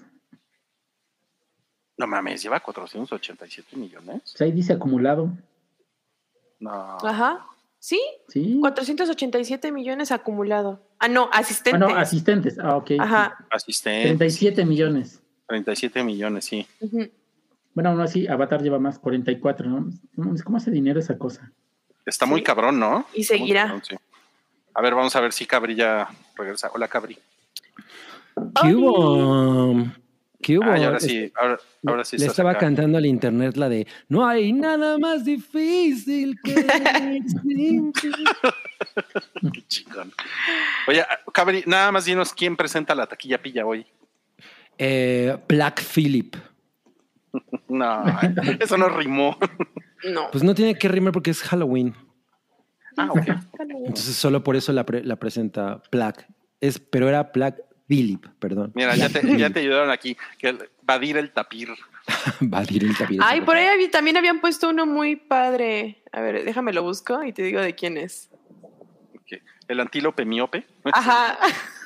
No 2.00 2.08
mames, 2.08 2.42
lleva 2.42 2.62
487 2.62 3.76
millones. 3.76 4.22
Pues 4.24 4.42
ahí 4.42 4.52
dice 4.54 4.72
acumulado. 4.74 5.30
No. 6.60 6.72
Ajá. 7.04 7.46
Sí, 7.78 8.02
Sí. 8.30 8.58
487 8.62 9.72
millones 9.72 10.12
acumulado. 10.12 10.82
Ah, 10.98 11.08
no, 11.10 11.30
Ah, 11.32 11.40
asistentes. 11.40 11.80
no, 11.80 11.88
asistentes. 11.96 12.58
Ah, 12.60 12.78
ok. 12.78 12.92
Ajá. 13.00 13.46
Asistente. 13.52 14.08
37 14.08 14.66
millones. 14.66 15.22
37 15.48 16.04
millones, 16.04 16.46
sí. 16.46 16.66
Bueno, 17.74 17.90
aún 17.92 18.02
así, 18.02 18.28
Avatar 18.28 18.62
lleva 18.62 18.80
más, 18.80 18.98
44, 19.00 19.70
¿no? 19.70 19.80
No 19.82 19.92
mames, 20.26 20.44
¿Cómo 20.44 20.58
hace 20.58 20.72
dinero 20.72 21.00
esa 21.00 21.18
cosa? 21.18 21.52
Está 22.06 22.26
muy 22.26 22.40
Sí. 22.40 22.44
cabrón, 22.46 22.80
¿no? 22.80 23.06
Y 23.14 23.24
seguirá. 23.26 23.64
cabrón, 23.64 23.84
sí. 23.88 23.96
A 24.74 24.82
ver, 24.82 24.96
vamos 24.96 25.16
a 25.16 25.20
ver 25.22 25.34
si 25.34 25.46
Cabri 25.46 25.76
ya 25.76 26.10
regresa. 26.36 26.70
Hola, 26.74 26.88
Cabri. 26.88 27.18
¿Qué 28.62 28.74
hubo? 28.76 29.86
¿Qué 30.50 30.58
hubo? 30.58 30.66
Ah, 30.66 30.78
ahora 30.78 31.00
sí, 31.00 31.32
ahora, 31.36 31.60
ahora 31.86 32.04
sí 32.04 32.18
Le 32.18 32.26
estaba 32.26 32.50
acá. 32.52 32.62
cantando 32.62 32.98
al 32.98 33.06
internet 33.06 33.56
la 33.56 33.70
de 33.70 33.86
No 34.08 34.26
hay 34.28 34.52
nada 34.52 34.98
más 34.98 35.24
difícil 35.24 36.40
que 36.44 36.56
simple". 37.48 38.12
Qué 39.54 39.62
chingón. 39.68 40.12
Oye, 40.88 41.06
Cabri, 41.34 41.64
nada 41.68 41.92
más 41.92 42.06
dinos 42.06 42.34
quién 42.34 42.58
presenta 42.58 42.96
la 42.96 43.06
taquilla 43.06 43.40
pilla 43.40 43.64
hoy. 43.64 43.86
Eh, 44.80 45.38
Black 45.48 45.84
Phillip. 45.84 46.36
No, 47.68 48.04
eso 48.60 48.76
no 48.80 48.90
rimó. 48.90 49.38
No. 50.12 50.32
Pues 50.32 50.44
no 50.44 50.56
tiene 50.56 50.74
que 50.74 50.88
rimar 50.88 51.14
porque 51.14 51.30
es 51.30 51.44
Halloween. 51.44 51.94
Ah, 52.98 53.10
ok. 53.12 53.28
Entonces 53.86 54.16
solo 54.16 54.44
por 54.44 54.56
eso 54.56 54.74
la, 54.74 54.84
pre- 54.84 55.04
la 55.04 55.18
presenta 55.18 55.80
Black. 55.92 56.26
Es, 56.60 56.80
pero 56.80 57.08
era 57.08 57.30
Black 57.32 57.58
Phillip, 57.90 58.26
perdón. 58.40 58.72
Mira, 58.76 58.96
ya 58.96 59.10
te, 59.10 59.38
ya 59.38 59.50
te 59.50 59.60
ayudaron 59.60 59.90
aquí. 59.92 60.16
Que 60.38 60.50
el- 60.50 60.70
Badir 60.84 61.18
el 61.18 61.32
tapir. 61.32 61.70
Va 62.54 62.60
a 62.60 62.62
decir 62.62 62.84
el 62.86 62.96
tapir. 62.98 63.20
Ay, 63.22 63.42
por 63.42 63.58
ahí 63.58 63.66
había- 63.68 63.92
también 63.92 64.16
habían 64.16 64.40
puesto 64.40 64.70
uno 64.70 64.86
muy 64.86 65.16
padre. 65.18 66.02
A 66.12 66.22
ver, 66.22 66.46
déjame 66.46 66.72
lo 66.72 66.84
busco 66.84 67.24
y 67.24 67.34
te 67.34 67.44
digo 67.44 67.60
de 67.60 67.76
quién 67.76 67.98
es. 67.98 68.30
El 69.68 69.80
antílope 69.82 70.24
miope. 70.26 70.66
Ajá. 70.94 71.38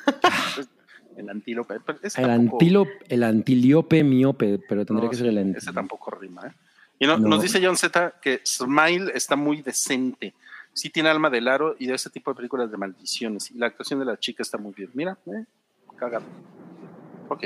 El 1.18 1.30
antílope. 1.30 1.76
ese 2.01 2.22
El, 2.22 2.28
tampoco- 2.28 2.56
antilo, 2.56 2.88
el 3.08 3.24
antílope 3.24 4.04
miope, 4.04 4.60
pero 4.68 4.84
tendría 4.86 5.06
no, 5.06 5.10
que 5.12 5.16
sí, 5.18 5.22
ser 5.22 5.30
el 5.30 5.38
Ese 5.38 5.47
antílope. 5.47 5.74
tampoco 5.76 6.12
rima. 6.12 6.41
¿eh? 6.47 6.51
Y 6.99 7.06
no- 7.06 7.18
No. 7.20 7.28
nos 7.28 7.41
dice 7.43 7.60
John 7.64 7.78
Z 7.78 8.16
que 8.22 8.41
Smile 8.45 9.12
está 9.14 9.36
muy 9.36 9.62
decente. 9.62 10.34
Sí 10.74 10.89
tiene 10.89 11.10
alma 11.10 11.30
de 11.30 11.39
Laro 11.41 11.76
y 11.78 11.86
de 11.86 11.93
ese 11.95 12.10
tipo 12.10 12.32
de 12.32 12.36
películas 12.38 12.72
de 12.72 12.78
maldiciones. 12.78 13.51
Y 13.51 13.56
la 13.60 13.68
actuación 13.68 13.99
de 13.99 14.06
la 14.06 14.18
chica 14.18 14.41
está 14.41 14.58
muy 14.58 14.74
bien. 14.74 14.89
Mira, 14.95 15.18
eh, 15.28 15.43
cagado. 16.12 16.26
Ok. 17.30 17.43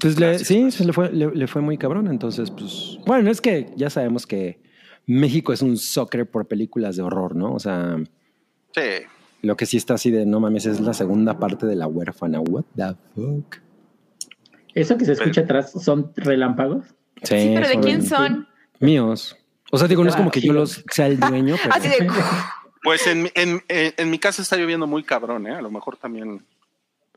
Pues 0.00 0.18
le- 0.18 0.38
sí, 0.38 0.70
se 0.70 0.84
le 0.84 0.92
fue, 0.92 1.10
le, 1.12 1.30
le 1.34 1.46
fue 1.46 1.62
muy 1.62 1.78
cabrón. 1.78 2.08
Entonces, 2.08 2.50
pues, 2.50 2.98
bueno, 3.06 3.30
es 3.30 3.40
que 3.40 3.72
ya 3.76 3.90
sabemos 3.90 4.26
que 4.26 4.60
México 5.06 5.52
es 5.52 5.62
un 5.62 5.76
soccer 5.76 6.28
por 6.30 6.46
películas 6.46 6.96
de 6.96 7.02
horror, 7.02 7.34
¿no? 7.36 7.52
O 7.54 7.58
sea, 7.58 7.96
Sí. 8.74 8.80
lo 9.42 9.56
que 9.56 9.66
sí 9.66 9.76
está 9.76 9.94
así 9.94 10.10
de 10.10 10.26
no 10.26 10.40
mames 10.40 10.66
es 10.66 10.80
la 10.80 10.94
segunda 10.94 11.38
parte 11.38 11.66
de 11.66 11.76
la 11.76 11.86
huérfana. 11.86 12.40
What 12.40 12.64
the 12.76 12.94
fuck? 13.14 13.56
¿Eso 14.74 14.96
que 14.98 15.04
se 15.04 15.12
escucha 15.12 15.42
atrás 15.42 15.70
son 15.72 16.12
relámpagos? 16.16 16.86
Sí, 17.22 17.52
pero 17.54 17.68
¿de 17.68 17.78
quién 17.80 18.02
son? 18.02 18.48
Míos. 18.80 19.36
O 19.70 19.78
sea, 19.78 19.86
digo, 19.88 20.02
no 20.02 20.08
es 20.10 20.14
Ah, 20.16 20.18
como 20.18 20.30
que 20.30 20.40
sí. 20.40 20.46
yo 20.48 20.52
los 20.52 20.84
sea 20.90 21.06
el 21.06 21.18
dueño, 21.20 21.54
pero 21.62 21.74
Así 21.74 21.88
de. 21.88 22.08
Pues 22.82 23.06
en, 23.06 23.22
mi- 23.22 23.30
en, 23.34 23.62
en, 23.68 23.94
en 23.96 24.10
mi 24.10 24.18
casa 24.18 24.42
está 24.42 24.56
lloviendo 24.56 24.86
muy 24.86 25.02
cabrón, 25.04 25.46
¿eh? 25.46 25.54
A 25.54 25.62
lo 25.62 25.70
mejor 25.70 25.96
también 25.96 26.44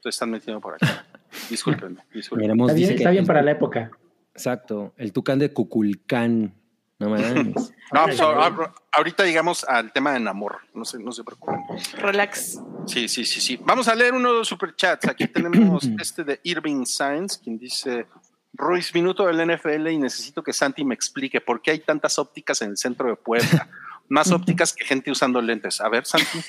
están 0.09 0.31
metiendo 0.31 0.59
por 0.61 0.75
acá. 0.75 1.05
Discúlpenme, 1.49 2.01
discúlpenme. 2.13 2.53
miremos, 2.53 2.71
Está 2.71 3.09
bien, 3.11 3.21
está 3.23 3.27
para 3.27 3.41
la 3.41 3.51
época. 3.51 3.91
Exacto, 4.33 4.93
el 4.97 5.11
tucán 5.13 5.39
de 5.39 5.51
Cuculcán. 5.51 6.53
No 6.99 7.09
mames. 7.09 7.73
No, 7.93 8.03
pues, 8.03 8.19
ahor- 8.19 8.73
ahorita 8.91 9.23
llegamos 9.23 9.63
al 9.63 9.93
tema 9.93 10.11
de 10.11 10.27
amor. 10.27 10.57
No 10.73 10.83
se, 10.83 10.99
no 10.99 11.13
se 11.13 11.23
preocupen. 11.23 11.57
Relax. 11.99 12.59
Sí, 12.85 13.07
sí, 13.07 13.23
sí, 13.23 13.39
sí. 13.39 13.57
Vamos 13.63 13.87
a 13.87 13.95
leer 13.95 14.13
uno 14.13 14.33
de 14.33 14.39
los 14.39 14.47
superchats. 14.49 15.07
Aquí 15.07 15.25
tenemos 15.27 15.85
este 16.01 16.25
de 16.25 16.41
Irving 16.43 16.83
Sainz, 16.85 17.37
quien 17.37 17.57
dice: 17.57 18.07
Ruiz, 18.51 18.93
minuto 18.93 19.25
del 19.25 19.47
NFL 19.55 19.87
y 19.87 19.97
necesito 19.99 20.43
que 20.43 20.51
Santi 20.51 20.83
me 20.83 20.95
explique 20.95 21.39
por 21.39 21.61
qué 21.61 21.71
hay 21.71 21.79
tantas 21.79 22.19
ópticas 22.19 22.61
en 22.61 22.71
el 22.71 22.77
centro 22.77 23.07
de 23.07 23.15
Puebla. 23.15 23.69
Más 24.09 24.29
ópticas 24.33 24.73
que 24.73 24.83
gente 24.83 25.09
usando 25.09 25.41
lentes. 25.41 25.79
A 25.79 25.87
ver, 25.87 26.05
Santi. 26.05 26.39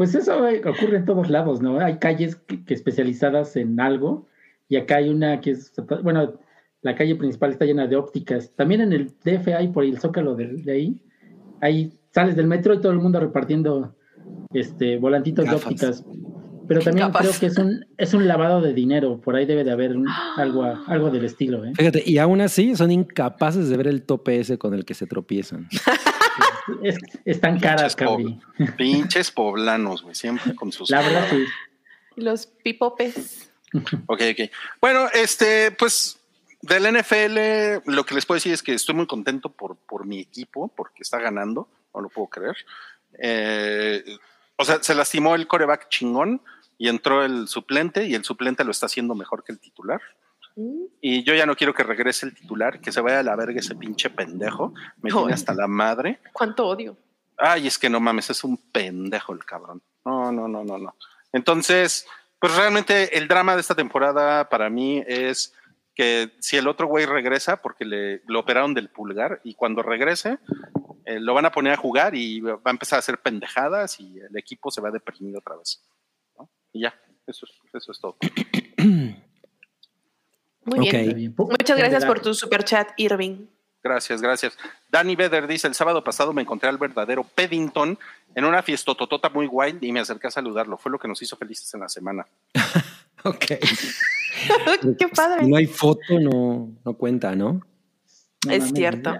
Pues 0.00 0.14
eso 0.14 0.48
eh, 0.48 0.62
ocurre 0.64 0.96
en 0.96 1.04
todos 1.04 1.28
lados, 1.28 1.60
¿no? 1.60 1.78
Hay 1.78 1.98
calles 1.98 2.36
que, 2.36 2.64
que 2.64 2.72
especializadas 2.72 3.54
en 3.56 3.78
algo 3.78 4.26
y 4.66 4.76
acá 4.76 4.96
hay 4.96 5.10
una 5.10 5.42
que 5.42 5.50
es, 5.50 5.74
bueno, 6.02 6.40
la 6.80 6.94
calle 6.94 7.16
principal 7.16 7.50
está 7.50 7.66
llena 7.66 7.86
de 7.86 7.96
ópticas. 7.96 8.50
También 8.56 8.80
en 8.80 8.94
el 8.94 9.08
DF 9.22 9.48
hay 9.48 9.68
por 9.68 9.84
el 9.84 9.98
zócalo 9.98 10.36
de, 10.36 10.46
de 10.54 10.72
ahí, 10.72 11.02
hay 11.60 11.92
sales 12.14 12.34
del 12.34 12.46
metro 12.46 12.72
y 12.72 12.80
todo 12.80 12.92
el 12.92 12.98
mundo 12.98 13.20
repartiendo 13.20 13.94
este 14.54 14.96
volantitos 14.96 15.44
de 15.44 15.50
Gafas. 15.50 15.66
ópticas. 15.66 16.04
Pero 16.66 16.80
también 16.80 17.08
Gafas. 17.08 17.20
creo 17.28 17.40
que 17.40 17.46
es 17.46 17.58
un, 17.58 17.84
es 17.98 18.14
un 18.14 18.26
lavado 18.26 18.62
de 18.62 18.72
dinero. 18.72 19.20
Por 19.20 19.36
ahí 19.36 19.44
debe 19.44 19.64
de 19.64 19.72
haber 19.72 19.94
un- 19.98 20.06
algo, 20.38 20.64
algo 20.86 21.10
del 21.10 21.26
estilo. 21.26 21.62
¿eh? 21.66 21.72
Fíjate, 21.76 22.02
y 22.06 22.16
aún 22.16 22.40
así 22.40 22.74
son 22.74 22.90
incapaces 22.90 23.68
de 23.68 23.76
ver 23.76 23.88
el 23.88 24.02
tope 24.04 24.40
ese 24.40 24.56
con 24.56 24.72
el 24.72 24.86
que 24.86 24.94
se 24.94 25.06
tropiezan. 25.06 25.68
Es, 26.82 26.98
están 27.24 27.58
caras, 27.58 27.96
Cabri. 27.96 28.40
Pinches 28.76 29.30
poblanos, 29.30 30.02
güey, 30.02 30.14
siempre 30.14 30.54
con 30.54 30.72
sus. 30.72 30.90
La 30.90 31.02
verdad, 31.02 31.26
sí. 31.30 31.44
Los 32.16 32.46
pipopes. 32.46 33.52
Ok, 34.06 34.22
ok. 34.32 34.50
Bueno, 34.80 35.08
este, 35.12 35.70
pues 35.72 36.20
del 36.62 36.92
NFL, 36.92 37.90
lo 37.90 38.04
que 38.04 38.14
les 38.14 38.26
puedo 38.26 38.36
decir 38.36 38.52
es 38.52 38.62
que 38.62 38.74
estoy 38.74 38.94
muy 38.94 39.06
contento 39.06 39.50
por, 39.50 39.76
por 39.76 40.06
mi 40.06 40.20
equipo, 40.20 40.68
porque 40.76 41.02
está 41.02 41.18
ganando, 41.18 41.68
no 41.94 42.00
lo 42.00 42.08
puedo 42.08 42.28
creer. 42.28 42.56
Eh, 43.18 44.04
o 44.56 44.64
sea, 44.64 44.82
se 44.82 44.94
lastimó 44.94 45.34
el 45.34 45.46
coreback 45.46 45.88
chingón 45.88 46.42
y 46.76 46.88
entró 46.88 47.24
el 47.24 47.48
suplente, 47.48 48.06
y 48.06 48.14
el 48.14 48.24
suplente 48.24 48.64
lo 48.64 48.70
está 48.70 48.86
haciendo 48.86 49.14
mejor 49.14 49.44
que 49.44 49.52
el 49.52 49.60
titular. 49.60 50.00
Y 51.00 51.22
yo 51.24 51.34
ya 51.34 51.46
no 51.46 51.56
quiero 51.56 51.74
que 51.74 51.82
regrese 51.82 52.26
el 52.26 52.34
titular, 52.34 52.80
que 52.80 52.92
se 52.92 53.00
vaya 53.00 53.20
a 53.20 53.22
la 53.22 53.36
verga 53.36 53.60
ese 53.60 53.74
pinche 53.74 54.10
pendejo. 54.10 54.74
Me 55.00 55.10
tiene 55.10 55.28
Ay. 55.28 55.32
hasta 55.32 55.54
la 55.54 55.66
madre. 55.66 56.20
Cuánto 56.32 56.66
odio. 56.66 56.96
Ay, 57.36 57.66
es 57.66 57.78
que 57.78 57.88
no 57.88 58.00
mames, 58.00 58.30
es 58.30 58.44
un 58.44 58.56
pendejo 58.56 59.32
el 59.32 59.44
cabrón. 59.44 59.82
No, 60.04 60.30
no, 60.30 60.46
no, 60.46 60.64
no, 60.64 60.78
no. 60.78 60.94
Entonces, 61.32 62.06
pues 62.38 62.54
realmente 62.56 63.16
el 63.16 63.28
drama 63.28 63.54
de 63.54 63.60
esta 63.60 63.74
temporada 63.74 64.48
para 64.48 64.68
mí 64.68 65.02
es 65.06 65.54
que 65.94 66.32
si 66.40 66.56
el 66.56 66.68
otro 66.68 66.86
güey 66.86 67.06
regresa, 67.06 67.60
porque 67.62 67.84
le 67.84 68.22
lo 68.26 68.40
operaron 68.40 68.74
del 68.74 68.90
pulgar, 68.90 69.40
y 69.44 69.54
cuando 69.54 69.82
regrese, 69.82 70.38
eh, 71.04 71.18
lo 71.18 71.34
van 71.34 71.46
a 71.46 71.52
poner 71.52 71.72
a 71.72 71.76
jugar 71.76 72.14
y 72.14 72.40
va 72.40 72.60
a 72.64 72.70
empezar 72.70 72.96
a 72.96 73.00
hacer 73.00 73.18
pendejadas 73.18 73.98
y 74.00 74.18
el 74.18 74.36
equipo 74.36 74.70
se 74.70 74.80
va 74.80 74.88
a 74.88 74.92
deprimir 74.92 75.36
otra 75.36 75.56
vez. 75.56 75.82
¿no? 76.38 76.50
Y 76.72 76.82
ya, 76.82 76.94
eso 77.26 77.46
es, 77.46 77.74
eso 77.74 77.92
es 77.92 78.00
todo. 78.00 78.16
Muy 80.76 80.88
bien. 80.88 81.34
Muchas 81.36 81.78
gracias 81.78 82.04
por 82.04 82.20
tu 82.20 82.34
super 82.34 82.64
chat, 82.64 82.88
Irving. 82.96 83.46
Gracias, 83.82 84.20
gracias. 84.20 84.58
Danny 84.90 85.16
Beder 85.16 85.46
dice, 85.46 85.66
el 85.66 85.74
sábado 85.74 86.04
pasado 86.04 86.32
me 86.34 86.42
encontré 86.42 86.68
al 86.68 86.76
verdadero 86.76 87.24
Peddington 87.24 87.98
en 88.34 88.44
una 88.44 88.62
fiestototota 88.62 89.30
muy 89.30 89.46
wild 89.46 89.82
y 89.82 89.90
me 89.90 90.00
acerqué 90.00 90.26
a 90.26 90.30
saludarlo. 90.30 90.76
Fue 90.76 90.92
lo 90.92 90.98
que 90.98 91.08
nos 91.08 91.20
hizo 91.22 91.36
felices 91.36 91.72
en 91.74 91.80
la 91.80 91.88
semana. 91.88 92.26
Ok. 93.22 93.44
Qué 94.98 95.08
padre. 95.14 95.46
No 95.46 95.56
hay 95.56 95.66
foto, 95.66 96.18
no, 96.18 96.70
no 96.82 96.94
cuenta, 96.94 97.34
¿no? 97.36 97.60
No 98.46 98.50
Es 98.50 98.60
mames, 98.60 98.72
cierto. 98.74 99.14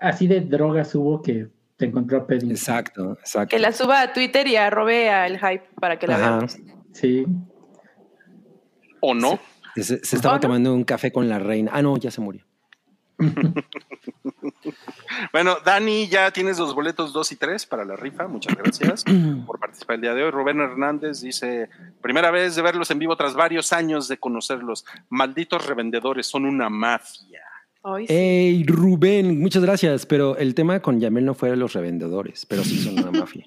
Así 0.00 0.26
de 0.26 0.40
drogas 0.40 0.94
hubo 0.94 1.20
que 1.20 1.48
te 1.76 1.84
encontró 1.84 2.16
a 2.16 2.26
Pedro. 2.26 2.48
Exacto, 2.48 3.12
exacto. 3.20 3.50
Que 3.54 3.58
la 3.58 3.72
suba 3.72 4.00
a 4.00 4.12
Twitter 4.14 4.46
y 4.46 4.56
arrobe 4.56 5.10
al 5.10 5.38
hype 5.38 5.64
para 5.78 5.98
que 5.98 6.06
la 6.06 6.14
Ajá. 6.14 6.30
veamos. 6.30 6.56
Sí. 6.94 7.26
¿O 9.00 9.12
no? 9.14 9.38
Se, 9.76 10.04
se 10.04 10.16
estaba 10.16 10.38
tomando 10.40 10.74
un 10.74 10.84
café 10.84 11.12
con 11.12 11.28
la 11.28 11.38
reina. 11.38 11.70
Ah, 11.74 11.82
no, 11.82 11.96
ya 11.96 12.10
se 12.10 12.20
murió. 12.20 12.44
Bueno, 15.32 15.58
Dani, 15.64 16.08
ya 16.08 16.30
tienes 16.30 16.58
los 16.58 16.74
boletos 16.74 17.12
2 17.12 17.32
y 17.32 17.36
3 17.36 17.66
para 17.66 17.84
la 17.84 17.96
rifa. 17.96 18.26
Muchas 18.26 18.54
gracias 18.56 19.04
por 19.46 19.58
participar 19.58 19.96
el 19.96 20.02
día 20.02 20.14
de 20.14 20.24
hoy. 20.24 20.30
Rubén 20.30 20.60
Hernández 20.60 21.20
dice, 21.20 21.68
primera 22.00 22.30
vez 22.30 22.56
de 22.56 22.62
verlos 22.62 22.90
en 22.90 22.98
vivo 22.98 23.16
tras 23.16 23.34
varios 23.34 23.72
años 23.72 24.08
de 24.08 24.18
conocerlos. 24.18 24.84
Malditos 25.08 25.66
revendedores, 25.66 26.26
son 26.26 26.44
una 26.44 26.68
mafia. 26.68 27.42
Sí. 27.98 28.06
Hey, 28.08 28.64
Rubén, 28.66 29.40
muchas 29.40 29.62
gracias. 29.62 30.06
Pero 30.06 30.36
el 30.36 30.54
tema 30.54 30.80
con 30.80 31.00
Yamel 31.00 31.24
no 31.24 31.34
fue 31.34 31.54
los 31.56 31.72
revendedores, 31.72 32.46
pero 32.46 32.62
sí 32.62 32.78
son 32.78 32.98
una 32.98 33.10
mafia. 33.10 33.46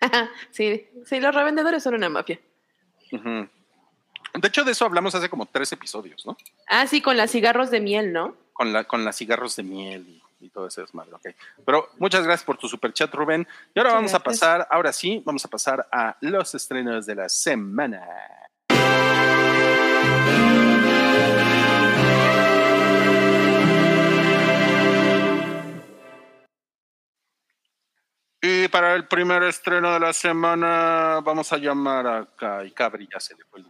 sí, 0.50 0.86
sí, 1.04 1.20
los 1.20 1.34
revendedores 1.34 1.82
son 1.82 1.94
una 1.94 2.08
mafia. 2.08 2.38
Ujú. 3.12 3.48
De 4.40 4.48
hecho, 4.48 4.64
de 4.64 4.72
eso 4.72 4.84
hablamos 4.84 5.14
hace 5.14 5.28
como 5.28 5.46
tres 5.46 5.72
episodios, 5.72 6.24
¿no? 6.26 6.36
Ah, 6.68 6.86
sí, 6.86 7.00
con 7.00 7.16
las 7.16 7.30
cigarros 7.30 7.70
de 7.70 7.80
miel, 7.80 8.12
¿no? 8.12 8.36
Con, 8.52 8.72
la, 8.72 8.84
con 8.84 9.04
las 9.04 9.16
cigarros 9.16 9.56
de 9.56 9.62
miel 9.62 10.06
y, 10.08 10.22
y 10.46 10.50
todo 10.50 10.66
ese 10.66 10.82
desmadre. 10.82 11.14
ok. 11.14 11.28
Pero 11.64 11.88
muchas 11.98 12.24
gracias 12.24 12.44
por 12.44 12.56
tu 12.56 12.68
super 12.68 12.92
chat, 12.92 13.12
Rubén. 13.14 13.46
Y 13.74 13.78
ahora 13.78 13.90
Muchas 13.90 14.12
vamos 14.12 14.14
a 14.14 14.18
pasar, 14.20 14.68
ahora 14.70 14.92
sí, 14.92 15.22
vamos 15.24 15.44
a 15.44 15.48
pasar 15.48 15.86
a 15.90 16.16
los 16.20 16.54
estrenos 16.54 17.06
de 17.06 17.14
la 17.14 17.28
semana. 17.28 18.02
Y 28.40 28.68
para 28.68 28.94
el 28.94 29.06
primer 29.08 29.42
estreno 29.42 29.92
de 29.92 30.00
la 30.00 30.12
semana, 30.12 31.20
vamos 31.24 31.52
a 31.52 31.58
llamar 31.58 32.06
acá. 32.06 32.64
Y 32.64 32.70
Cabri 32.70 33.08
ya 33.12 33.18
se 33.18 33.34
le 33.34 33.44
fue 33.44 33.60
el 33.60 33.66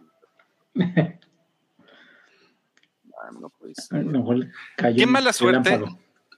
no 0.75 1.19
puede 3.49 3.75
ser. 3.75 3.99
A 3.99 4.03
lo 4.03 4.11
mejor 4.11 4.47
cayó 4.75 4.97
Qué 4.97 5.05
mala 5.05 5.33
suerte. 5.33 5.81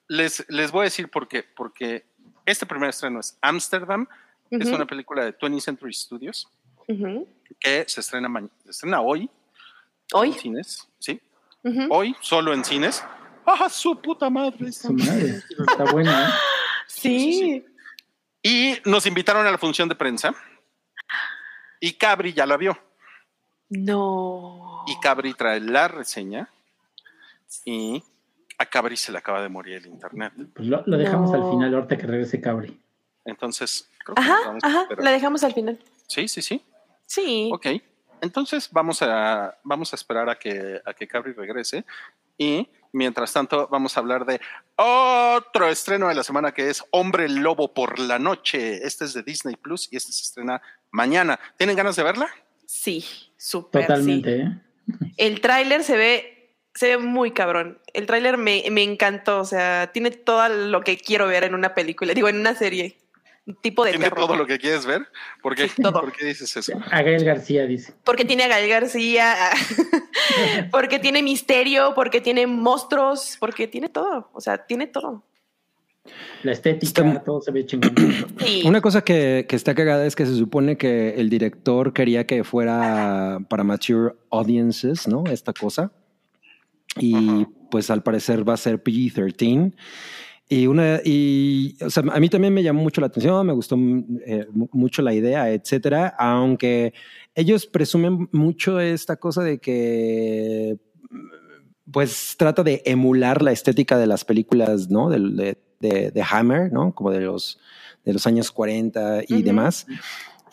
Les, 0.08 0.46
les 0.50 0.72
voy 0.72 0.82
a 0.82 0.84
decir 0.86 1.10
por 1.10 1.28
qué. 1.28 1.44
Porque 1.44 2.06
este 2.46 2.66
primer 2.66 2.90
estreno 2.90 3.20
es 3.20 3.38
Amsterdam, 3.42 4.08
es 4.50 4.68
una 4.68 4.86
película 4.86 5.24
de 5.24 5.38
20th 5.38 5.62
Century 5.62 5.94
Studios 5.94 6.50
que 7.60 7.86
se 7.88 8.02
estrena, 8.02 8.28
se 8.64 8.70
estrena 8.70 9.02
hoy 9.02 9.30
Hoy. 10.14 10.30
en 10.30 10.34
cines. 10.34 10.88
¿Sí? 11.00 11.22
Hoy, 11.90 12.16
solo 12.20 12.54
en 12.54 12.66
cines. 12.66 13.04
¡Ah, 13.46 13.70
su 13.70 14.00
puta 14.02 14.30
madre! 14.30 14.72
Su 14.72 14.94
madre. 14.94 15.42
Está 15.68 15.86
bueno, 15.92 16.12
¿eh? 16.12 16.26
Sí. 16.88 17.66
Y 18.44 18.76
nos 18.86 19.06
invitaron 19.06 19.48
a 19.48 19.52
la 19.52 19.58
función 19.58 19.88
de 19.88 19.96
prensa. 19.96 20.36
Y 21.80 21.94
Cabri 21.94 22.34
ya 22.34 22.46
la 22.46 22.58
vio. 22.58 22.78
No. 23.72 24.84
Y 24.88 25.00
Cabri 25.00 25.34
trae 25.34 25.60
la 25.60 25.88
reseña. 25.88 26.50
Y 27.66 28.04
a 28.58 28.66
Cabri 28.66 28.96
se 28.98 29.12
le 29.12 29.18
acaba 29.18 29.42
de 29.42 29.50
morir 29.50 29.76
el 29.78 29.88
internet. 29.88 30.34
Pues 30.54 30.68
lo, 30.68 30.84
lo 30.86 30.98
dejamos 30.98 31.32
No. 31.32 31.44
al 31.46 31.52
final, 31.52 31.74
ahorita 31.74 31.98
que 31.98 32.06
regrese 32.08 32.40
Cabri. 32.42 32.80
Entonces, 33.26 33.90
creo 34.04 34.16
que 34.16 34.22
Ajá, 34.22 34.38
vamos 34.46 34.64
ajá, 34.64 34.88
la 34.98 35.12
dejamos 35.12 35.44
al 35.44 35.54
final. 35.54 35.80
Sí, 36.08 36.28
sí, 36.28 36.42
sí. 36.42 36.62
Sí. 37.06 37.50
Ok. 37.54 37.68
Entonces 38.22 38.70
vamos 38.72 39.02
a, 39.02 39.58
vamos 39.64 39.94
a 39.94 39.96
esperar 39.96 40.30
a 40.30 40.38
que, 40.38 40.80
a 40.86 40.94
que 40.94 41.08
Cabri 41.08 41.34
regrese. 41.34 41.86
Y 42.38 42.68
mientras 42.92 43.32
tanto, 43.34 43.68
vamos 43.72 43.96
a 43.96 44.00
hablar 44.00 44.26
de 44.26 44.40
otro 44.76 45.68
estreno 45.70 46.08
de 46.08 46.16
la 46.16 46.24
semana 46.24 46.52
que 46.52 46.70
es 46.70 46.84
Hombre 46.92 47.30
Lobo 47.30 47.74
por 47.74 48.00
la 48.00 48.20
Noche. 48.20 48.86
Este 48.86 49.06
es 49.06 49.14
de 49.14 49.24
Disney 49.24 49.56
Plus 49.56 49.88
y 49.92 49.98
este 49.98 50.12
se 50.12 50.24
estrena 50.24 50.62
mañana. 50.92 51.40
¿Tienen 51.58 51.76
ganas 51.76 51.96
de 51.96 52.04
verla? 52.04 52.30
Sí, 52.74 53.06
súper. 53.36 53.82
Totalmente, 53.82 54.38
sí. 54.38 54.44
¿eh? 54.44 55.14
El 55.18 55.42
tráiler 55.42 55.84
se 55.84 55.98
ve, 55.98 56.56
se 56.74 56.88
ve 56.88 56.98
muy 56.98 57.32
cabrón. 57.32 57.80
El 57.94 58.06
tráiler 58.06 58.38
me, 58.38 58.64
me 58.72 58.82
encantó. 58.82 59.42
O 59.42 59.46
sea, 59.46 59.92
tiene 59.92 60.10
todo 60.10 60.48
lo 60.48 60.82
que 60.82 60.96
quiero 60.98 61.28
ver 61.28 61.44
en 61.44 61.54
una 61.54 61.74
película. 61.74 62.14
Digo, 62.14 62.30
en 62.30 62.38
una 62.40 62.56
serie. 62.56 62.98
Un 63.46 63.56
tipo 63.56 63.84
de 63.84 63.92
¿Tiene 63.92 64.06
terror. 64.06 64.26
todo 64.26 64.38
lo 64.38 64.48
que 64.48 64.58
quieres 64.58 64.86
ver? 64.86 65.06
¿Por 65.42 65.54
qué, 65.54 65.68
Sí, 65.68 65.82
todo. 65.82 66.00
¿Por 66.00 66.14
qué 66.14 66.26
dices 66.26 66.56
eso? 66.56 66.80
A 66.90 67.02
Gael 67.02 67.26
García 67.26 67.66
dice. 67.66 67.94
Porque 68.06 68.24
tiene 68.24 68.46
a 68.46 68.48
Gael 68.48 68.70
García, 68.70 69.36
porque 70.72 70.98
tiene 70.98 71.22
misterio, 71.22 71.94
porque 71.94 72.22
tiene 72.22 72.48
monstruos, 72.48 73.36
porque 73.38 73.68
tiene 73.68 73.90
todo. 73.90 74.30
O 74.32 74.40
sea, 74.40 74.66
tiene 74.66 74.88
todo. 74.88 75.26
La 76.44 76.52
estética, 76.54 77.08
Está- 77.08 77.24
todo 77.24 77.42
se 77.42 77.52
ve 77.52 77.66
chingón. 77.66 77.94
Sí. 78.40 78.64
Una 78.66 78.82
cosa 78.82 79.04
que, 79.04 79.46
que 79.48 79.56
está 79.56 79.76
cagada 79.76 80.06
es 80.06 80.16
que 80.16 80.26
se 80.26 80.36
supone 80.36 80.76
que 80.78 81.16
el 81.16 81.30
director 81.30 81.94
quería 81.94 82.26
que 82.26 82.44
fuera 82.44 83.40
para 83.50 83.64
mature 83.64 84.16
audiences, 84.32 85.08
¿no? 85.08 85.24
Esta 85.26 85.54
cosa. 85.54 85.92
Y 86.98 87.16
Ajá. 87.16 87.50
pues 87.70 87.90
al 87.92 88.02
parecer 88.04 88.48
va 88.48 88.54
a 88.56 88.58
ser 88.58 88.84
PG-13. 88.84 89.74
Y 90.50 90.68
una, 90.68 91.00
y, 91.06 91.78
o 91.82 91.90
sea, 91.90 92.04
a 92.12 92.20
mí 92.20 92.28
también 92.28 92.54
me 92.54 92.62
llamó 92.64 92.82
mucho 92.82 93.00
la 93.00 93.08
atención, 93.08 93.46
me 93.48 93.54
gustó 93.54 93.76
eh, 94.26 94.48
mu- 94.52 94.68
mucho 94.74 95.02
la 95.02 95.14
idea, 95.14 95.50
etcétera, 95.50 96.14
aunque 96.20 96.94
ellos 97.36 97.68
presumen 97.68 98.28
mucho 98.34 98.82
esta 98.82 99.16
cosa 99.16 99.44
de 99.44 99.60
que 99.60 100.78
pues 101.90 102.36
trata 102.38 102.64
de 102.64 102.82
emular 102.86 103.42
la 103.42 103.54
estética 103.54 103.98
de 103.98 104.08
las 104.08 104.26
películas, 104.26 104.90
¿no? 104.90 105.10
Del- 105.10 105.38
De, 105.38 105.58
de, 105.82 106.12
de 106.12 106.24
Hammer, 106.30 106.72
¿no? 106.72 106.94
Como 106.94 107.12
de 107.12 107.22
los, 107.22 107.60
de 108.06 108.14
los 108.14 108.26
años 108.28 108.52
40 108.52 109.24
y 109.28 109.34
Ujú. 109.36 109.44
demás. 109.44 109.86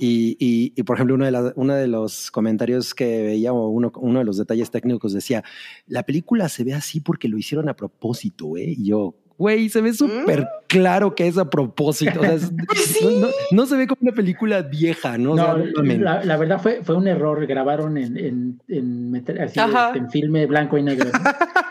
Y, 0.01 0.37
y, 0.39 0.72
y, 0.76 0.83
por 0.85 0.95
ejemplo, 0.97 1.16
uno 1.16 1.24
de, 1.24 1.31
la- 1.33 1.53
uno 1.57 1.74
de 1.74 1.89
los 1.89 2.31
comentarios 2.31 2.95
que 2.95 3.22
veía, 3.24 3.53
o 3.53 3.68
uno, 3.68 3.91
uno 3.97 4.20
de 4.20 4.24
los 4.24 4.37
detalles 4.39 4.70
técnicos 4.70 5.12
decía, 5.12 5.43
la 5.89 6.05
película 6.05 6.49
se 6.49 6.62
ve 6.64 6.72
así 6.74 7.01
porque 7.01 7.26
lo 7.29 7.37
hicieron 7.37 7.68
a 7.68 7.74
propósito, 7.74 8.57
¿eh? 8.57 8.74
Y 8.79 8.85
yo, 8.91 9.14
güey, 9.39 9.68
se 9.68 9.81
ve 9.81 9.93
súper 9.93 10.47
claro 10.68 11.16
que 11.16 11.26
es 11.26 11.37
a 11.37 11.51
propósito. 11.51 12.20
O 12.20 12.22
sea, 12.22 12.33
es- 12.35 12.53
no, 13.03 13.11
no- 13.11 13.29
no 13.51 13.66
se 13.66 13.76
ve 13.76 13.89
como 13.89 13.99
una 14.03 14.12
película 14.12 14.62
vieja, 14.62 15.18
¿no? 15.18 15.33
O 15.33 15.37
sea, 15.37 15.55
No, 15.55 15.59
no 15.59 15.64
mamen. 15.79 16.05
la, 16.05 16.22
la 16.24 16.37
verdad 16.37 16.61
fue, 16.62 16.81
fue 16.85 16.95
un 16.95 17.09
error. 17.09 17.45
Grabaron 17.49 17.97
en, 17.99 18.16
en, 18.16 18.61
en, 18.68 19.11
meter- 19.11 19.41
así, 19.43 19.59
en 19.99 20.11
filme 20.11 20.47
blanco 20.47 20.79
y 20.79 20.83
negro. 20.85 21.11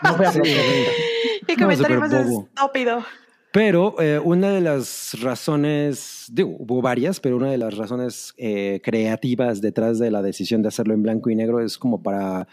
No 0.02 0.14
fue 0.16 0.26
a 0.26 0.32
Sí. 0.32 0.38
propósito. 0.40 0.90
Qué 1.46 1.56
No, 1.56 1.62
comentario 1.64 1.98
más 2.00 2.10
bobo. 2.28 2.48
estúpido. 2.54 3.04
Pero 3.58 4.00
eh, 4.00 4.20
una 4.20 4.52
de 4.52 4.60
las 4.60 5.20
razones, 5.20 6.26
digo, 6.30 6.54
hubo 6.60 6.80
varias, 6.80 7.18
pero 7.18 7.36
una 7.36 7.50
de 7.50 7.58
las 7.58 7.76
razones 7.76 8.32
eh, 8.36 8.80
creativas 8.84 9.60
detrás 9.60 9.98
de 9.98 10.12
la 10.12 10.22
decisión 10.22 10.62
de 10.62 10.68
hacerlo 10.68 10.94
en 10.94 11.02
blanco 11.02 11.28
y 11.28 11.34
negro 11.34 11.58
es 11.58 11.76
como 11.76 12.00
para 12.00 12.46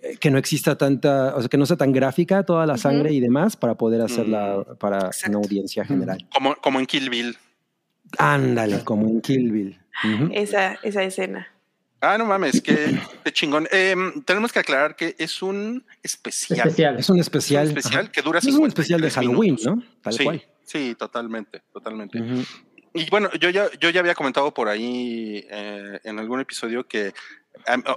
eh, 0.00 0.16
que 0.18 0.32
no 0.32 0.38
exista 0.38 0.76
tanta, 0.76 1.36
o 1.36 1.38
sea, 1.38 1.48
que 1.48 1.56
no 1.56 1.64
sea 1.64 1.76
tan 1.76 1.92
gráfica 1.92 2.42
toda 2.42 2.66
la 2.66 2.76
sangre 2.76 3.12
y 3.12 3.20
demás 3.20 3.56
para 3.56 3.76
poder 3.76 4.00
hacerla 4.00 4.64
para 4.80 4.96
Exacto. 5.06 5.38
una 5.38 5.46
audiencia 5.46 5.84
general. 5.84 6.26
Como, 6.34 6.56
como 6.56 6.80
en 6.80 6.86
Kill 6.86 7.08
Bill. 7.08 7.36
Ándale, 8.18 8.82
como 8.82 9.06
en 9.06 9.20
Kill 9.20 9.52
Bill. 9.52 9.78
Esa, 10.32 10.74
esa 10.82 11.04
escena. 11.04 11.51
Ah, 12.04 12.18
no 12.18 12.26
mames, 12.26 12.60
qué, 12.60 12.98
qué 13.24 13.32
chingón. 13.32 13.68
Em, 13.70 14.22
tenemos 14.24 14.52
que 14.52 14.58
aclarar 14.58 14.96
que 14.96 15.14
es 15.18 15.40
un 15.40 15.84
especial. 16.02 16.58
Especial. 16.68 16.98
Es 16.98 17.08
un 17.08 17.18
Es 17.18 17.26
especial. 17.26 17.62
un 17.68 17.78
especial 17.78 18.02
ajá. 18.04 18.12
que 18.12 18.22
dura 18.22 18.38
Es 18.40 18.44
un 18.46 18.66
especial 18.66 19.00
de 19.00 19.08
53 19.10 19.14
Halloween, 19.14 19.54
minutos. 19.54 19.66
¿no? 19.86 20.00
Tal 20.02 20.12
sí, 20.12 20.24
cual. 20.24 20.42
sí, 20.64 20.94
totalmente, 20.98 21.62
totalmente. 21.72 22.18
Y 22.94 23.08
bueno, 23.08 23.30
yo 23.40 23.48
ya, 23.50 23.70
yo 23.80 23.88
ya 23.90 24.00
había 24.00 24.14
comentado 24.16 24.52
por 24.52 24.68
ahí 24.68 25.46
eh, 25.48 26.00
en 26.04 26.18
algún 26.18 26.40
episodio 26.40 26.86
que 26.88 27.14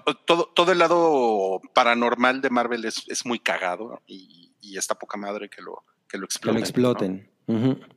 o- 0.06 0.16
todo, 0.16 0.52
todo 0.56 0.72
el 0.72 0.78
lado 0.78 1.60
paranormal 1.74 2.42
de 2.42 2.50
Marvel 2.52 2.86
es, 2.86 3.04
es 3.08 3.26
muy 3.26 3.40
cagado 3.40 4.02
y, 4.06 4.54
y 4.62 4.78
está 4.78 4.96
poca 4.96 5.18
madre 5.18 5.50
que 5.50 5.62
lo, 5.64 5.84
que 6.08 6.18
lo 6.20 6.28
Que 6.28 6.36
exploten. 6.36 6.54
lo 6.54 6.60
¿no? 6.60 6.66
exploten. 6.66 7.95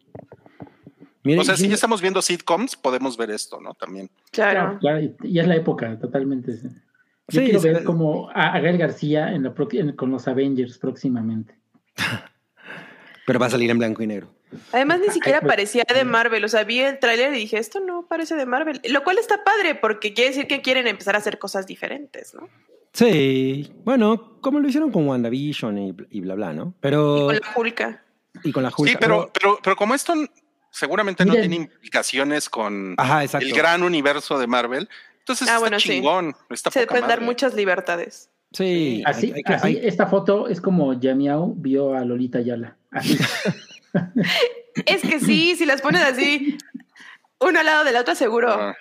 O 1.24 1.44
sea, 1.44 1.54
y- 1.54 1.58
si 1.58 1.68
ya 1.68 1.74
estamos 1.74 2.00
viendo 2.00 2.22
sitcoms, 2.22 2.76
podemos 2.76 3.16
ver 3.16 3.30
esto, 3.30 3.60
¿no? 3.60 3.74
También. 3.74 4.10
Claro. 4.30 4.60
Claro, 4.60 4.78
claro, 4.78 5.00
y- 5.00 5.14
y 5.24 5.38
es 5.38 5.46
la 5.46 5.56
época, 5.56 5.98
totalmente. 5.98 6.56
sí. 6.56 6.68
Yo 7.30 7.40
Sí, 7.40 7.44
quiero 7.44 7.60
sí. 7.60 7.68
ver 7.68 7.84
como 7.84 8.30
a, 8.30 8.54
a 8.54 8.60
Gael 8.60 8.78
García 8.78 9.32
en 9.34 9.42
la 9.42 9.52
en- 9.72 9.92
con 9.96 10.10
los 10.10 10.26
Avengers 10.28 10.78
próximamente. 10.78 11.54
Pero 13.26 13.38
va 13.38 13.46
a 13.46 13.50
salir 13.50 13.70
en 13.70 13.78
blanco 13.78 14.02
y 14.02 14.06
negro. 14.06 14.28
Además, 14.72 15.00
ni 15.00 15.10
siquiera 15.12 15.40
pues, 15.40 15.50
parecía 15.52 15.84
de 15.94 16.04
Marvel. 16.04 16.42
O 16.44 16.48
sea, 16.48 16.64
vi 16.64 16.78
el 16.80 16.98
tráiler 16.98 17.34
y 17.34 17.38
dije, 17.40 17.58
esto 17.58 17.80
no 17.80 18.06
parece 18.08 18.34
de 18.34 18.46
Marvel. 18.46 18.80
Lo 18.88 19.04
cual 19.04 19.18
está 19.18 19.44
padre 19.44 19.74
porque 19.74 20.14
quiere 20.14 20.30
decir 20.30 20.46
que 20.46 20.62
quieren 20.62 20.86
empezar 20.86 21.14
a 21.14 21.18
hacer 21.18 21.38
cosas 21.38 21.66
diferentes, 21.66 22.34
¿no? 22.34 22.48
Sí, 22.94 23.70
bueno, 23.84 24.38
como 24.40 24.58
lo 24.60 24.66
hicieron 24.68 24.90
con 24.90 25.06
WandaVision 25.06 25.76
y, 25.78 25.94
y 26.10 26.20
bla, 26.22 26.34
bla, 26.34 26.54
¿no? 26.54 26.68
Y 26.68 26.80
Pero. 26.80 27.26
con 27.26 27.34
la 27.34 27.42
Hulka. 27.54 28.02
y 28.44 28.52
con 28.52 28.62
la 28.62 28.72
Hulk. 28.74 28.88
Sí, 28.88 28.96
pero, 28.98 29.30
pero, 29.38 29.58
pero 29.62 29.76
como 29.76 29.94
esto 29.94 30.14
seguramente 30.70 31.24
no 31.24 31.34
tiene 31.34 31.56
implicaciones 31.56 32.48
con 32.48 32.94
Ajá, 32.98 33.24
el 33.24 33.52
gran 33.52 33.82
universo 33.82 34.38
de 34.38 34.46
Marvel, 34.46 34.88
entonces 35.18 35.48
Ah, 35.48 35.52
está 35.52 35.58
bueno, 35.60 35.80
sí. 35.80 35.88
chingón. 35.88 36.34
Está 36.50 36.70
Se 36.70 36.86
pueden 36.86 37.06
dar 37.08 37.20
muchas 37.20 37.54
libertades. 37.54 38.30
Sí, 38.52 39.02
Así, 39.04 39.26
hay- 39.26 39.32
hay 39.34 39.42
que- 39.42 39.52
así 39.54 39.66
hay- 39.66 39.80
esta 39.86 40.06
foto 40.06 40.48
es 40.48 40.60
como 40.60 40.98
Yamiao 40.98 41.52
vio 41.54 41.94
a 41.94 42.04
Lolita 42.04 42.40
Yala. 42.40 42.76
Así. 42.90 43.18
Es 44.86 45.02
que 45.02 45.18
sí, 45.18 45.56
si 45.56 45.66
las 45.66 45.80
pones 45.82 46.02
así, 46.02 46.56
uno 47.40 47.58
al 47.58 47.66
lado 47.66 47.84
de 47.84 47.90
la 47.92 48.00
otra, 48.02 48.14
seguro. 48.14 48.48
Ah. 48.52 48.76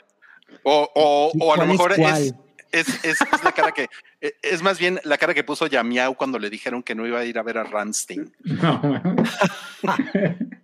O, 0.64 0.90
o, 0.94 1.32
o 1.40 1.54
a 1.54 1.58
lo 1.58 1.62
¿Cuál 1.62 1.62
es 1.62 1.68
mejor 1.68 1.92
es, 1.94 2.34
es, 2.72 3.06
es, 3.06 3.22
es 3.22 3.44
la 3.44 3.52
cara 3.52 3.72
que 3.72 3.88
eh, 4.22 4.34
es 4.44 4.62
más 4.62 4.78
bien 4.78 5.00
la 5.06 5.18
cara 5.18 5.34
que 5.34 5.44
puso 5.44 5.66
Yamiau 5.66 6.16
cuando 6.16 6.38
le 6.40 6.50
dijeron 6.52 6.84
que 6.84 6.94
no 6.94 7.08
iba 7.08 7.20
a 7.20 7.26
ir 7.26 7.40
a 7.40 7.44
ver 7.44 7.58
a 7.58 7.64
Ramstein. 7.64 8.32
No, 8.44 9.02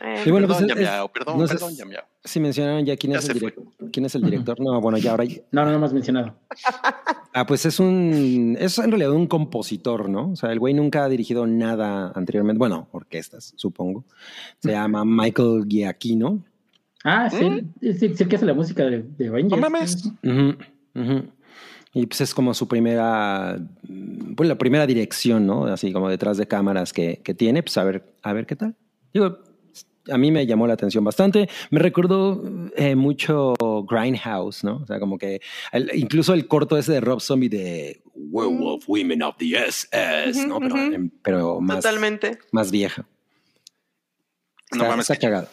Eh, 0.00 0.22
Y 0.26 0.30
bueno, 0.30 0.46
perdón, 0.46 0.68
pues 0.68 0.80
es- 0.80 0.88
perdón, 1.12 1.38
no 1.40 1.46
perdón, 1.46 1.70
si- 1.72 1.76
Yamiau. 1.78 2.02
Si 2.24 2.40
mencionaron 2.40 2.84
ya 2.84 2.96
quién 2.96 3.12
Ya 3.12 3.18
es, 3.18 3.28
el 3.28 3.38
fue. 3.38 3.50
director, 3.50 3.90
quién 3.90 4.06
es 4.06 4.14
el 4.14 4.22
director. 4.22 4.60
No, 4.60 4.80
bueno, 4.80 4.98
ya 4.98 5.12
ahora. 5.12 5.24
no, 5.50 5.64
no 5.64 5.70
lo 5.70 5.76
hemos 5.76 5.92
mencionado. 5.92 6.34
Ah, 7.34 7.46
pues 7.46 7.66
es 7.66 7.78
un. 7.78 8.56
Es 8.58 8.78
en 8.78 8.90
realidad 8.90 9.12
un 9.12 9.26
compositor, 9.28 10.08
¿no? 10.08 10.30
O 10.32 10.34
sea, 10.36 10.50
el 10.50 10.58
güey 10.58 10.74
nunca 10.74 11.04
ha 11.04 11.08
dirigido 11.08 11.46
nada 11.46 12.10
anteriormente. 12.16 12.58
Bueno, 12.58 12.88
orquestas, 12.90 13.52
supongo. 13.54 14.04
Se 14.60 14.72
llama 14.72 15.04
Michael 15.04 15.64
Giacchino. 15.68 16.42
Ah, 17.04 17.30
sí, 17.30 17.62
es 17.80 18.02
el 18.02 18.28
que 18.28 18.34
hace 18.36 18.46
la 18.46 18.54
música 18.54 18.82
de, 18.86 19.04
de 19.16 19.28
Avengers. 19.28 19.60
No 19.60 19.70
mames. 19.70 20.10
Y 21.94 22.06
pues 22.06 22.20
es 22.20 22.34
como 22.34 22.54
su 22.54 22.68
primera, 22.68 23.58
mm, 23.88 24.34
pues 24.34 24.48
la 24.48 24.58
primera 24.58 24.86
dirección, 24.86 25.46
¿no? 25.46 25.64
Así 25.66 25.92
como 25.92 26.08
detrás 26.08 26.36
de 26.36 26.46
cámaras 26.48 26.92
que, 26.92 27.20
que 27.24 27.34
tiene, 27.34 27.62
pues 27.62 27.76
a 27.78 27.84
ver, 27.84 28.04
a 28.22 28.32
ver 28.32 28.46
qué 28.46 28.56
tal. 28.56 28.74
Digo, 29.12 29.38
a 30.10 30.18
mí 30.18 30.30
me 30.30 30.46
llamó 30.46 30.66
la 30.66 30.74
atención 30.74 31.04
bastante. 31.04 31.48
Me 31.70 31.78
recordó 31.80 32.42
eh, 32.76 32.94
mucho 32.94 33.54
Grindhouse, 33.88 34.64
¿no? 34.64 34.76
O 34.78 34.86
sea, 34.86 34.98
como 35.00 35.18
que 35.18 35.40
el- 35.72 35.90
incluso 35.94 36.34
el 36.34 36.46
corto 36.48 36.76
ese 36.76 36.92
de 36.92 37.00
Rob 37.00 37.20
Zombie 37.20 37.48
de 37.48 38.02
Werewolf 38.14 38.84
Women 38.88 39.22
of 39.22 39.36
the 39.38 39.56
SS, 39.56 40.46
¿no? 40.46 40.60
Pero, 40.60 40.74
pero 41.22 41.60
más, 41.60 41.76
Totalmente. 41.78 42.38
más 42.52 42.70
vieja. 42.70 43.06
No 44.72 44.76
Está, 44.82 44.88
mames, 44.88 45.10
está 45.10 45.16
cagado. 45.26 45.48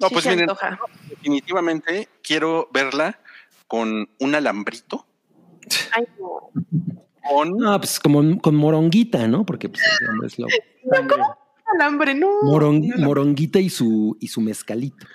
No, 0.00 0.08
Sí 0.08 0.14
pues 0.14 0.24
se 0.24 0.30
miren, 0.30 0.50
antoja. 0.50 0.78
definitivamente 1.08 2.08
quiero 2.22 2.68
verla 2.72 3.18
con 3.66 4.08
un 4.18 4.34
alambrito, 4.34 5.06
Ay, 5.92 6.04
no. 6.18 6.50
con 7.30 7.56
No, 7.56 7.78
pues 7.78 8.00
como 8.00 8.38
con 8.40 8.56
moronguita, 8.56 9.28
¿no? 9.28 9.44
Porque 9.46 9.68
pues, 9.68 9.82
es 10.24 10.38
lo- 10.38 10.48
Sangre. 10.90 11.16
Alambre, 11.74 12.14
no. 12.14 12.28
moron- 12.42 12.82
moronguita 12.98 13.58
y 13.60 13.68
su, 13.70 14.16
y 14.20 14.28
su 14.28 14.40
mezcalito. 14.40 15.06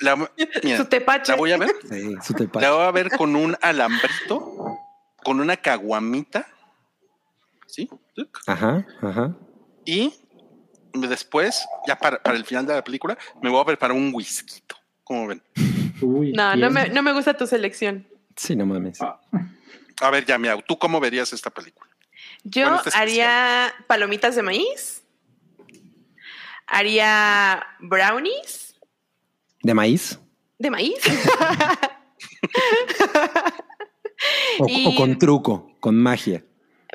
la, 0.00 0.16
mira, 0.16 0.76
Su 0.76 0.84
tepache. 0.86 1.32
la 1.32 1.36
voy 1.38 1.52
a 1.52 1.56
ver, 1.56 1.70
Sí, 1.88 2.14
su 2.22 2.34
tepache. 2.34 2.66
la 2.66 2.72
voy 2.72 2.82
a 2.84 2.90
ver 2.90 3.10
con 3.10 3.34
un 3.36 3.56
alambrito, 3.62 4.78
con 5.22 5.40
una 5.40 5.56
caguamita, 5.56 6.46
¿sí? 7.66 7.88
Ajá, 8.46 8.86
ajá. 9.00 9.34
Y 9.84 10.12
después, 10.92 11.64
ya 11.86 11.96
para, 11.98 12.22
para 12.22 12.36
el 12.36 12.44
final 12.44 12.66
de 12.66 12.74
la 12.74 12.84
película, 12.84 13.16
me 13.42 13.48
voy 13.50 13.60
a 13.60 13.64
preparar 13.64 13.96
un 13.96 14.10
whisky. 14.14 14.62
¿Cómo 15.02 15.26
ven? 15.28 15.42
Uy, 16.00 16.32
No, 16.32 16.56
no 16.56 16.70
me, 16.70 16.88
no 16.88 17.02
me 17.02 17.12
gusta 17.12 17.34
tu 17.36 17.46
selección. 17.46 18.06
Sí, 18.36 18.56
no 18.56 18.66
mames. 18.66 19.00
Ah, 19.00 19.20
A 20.00 20.10
ver, 20.10 20.24
ya, 20.26 20.38
Miau, 20.38 20.60
¿tú 20.66 20.78
cómo 20.78 20.98
verías 21.00 21.32
esta 21.32 21.50
película? 21.50 21.88
Yo 22.42 22.62
Bueno, 22.68 22.82
haría 22.94 23.72
palomitas 23.86 24.34
de 24.36 24.42
maíz. 24.42 25.02
Haría 26.66 27.64
brownies 27.80 28.74
¿De 29.62 29.74
maíz? 29.74 30.18
de 30.58 30.70
maíz. 30.70 30.98
O, 34.60 34.66
Y- 34.68 34.86
o 34.86 34.94
con 34.94 35.18
truco, 35.18 35.70
con 35.80 35.96
magia. 35.96 36.44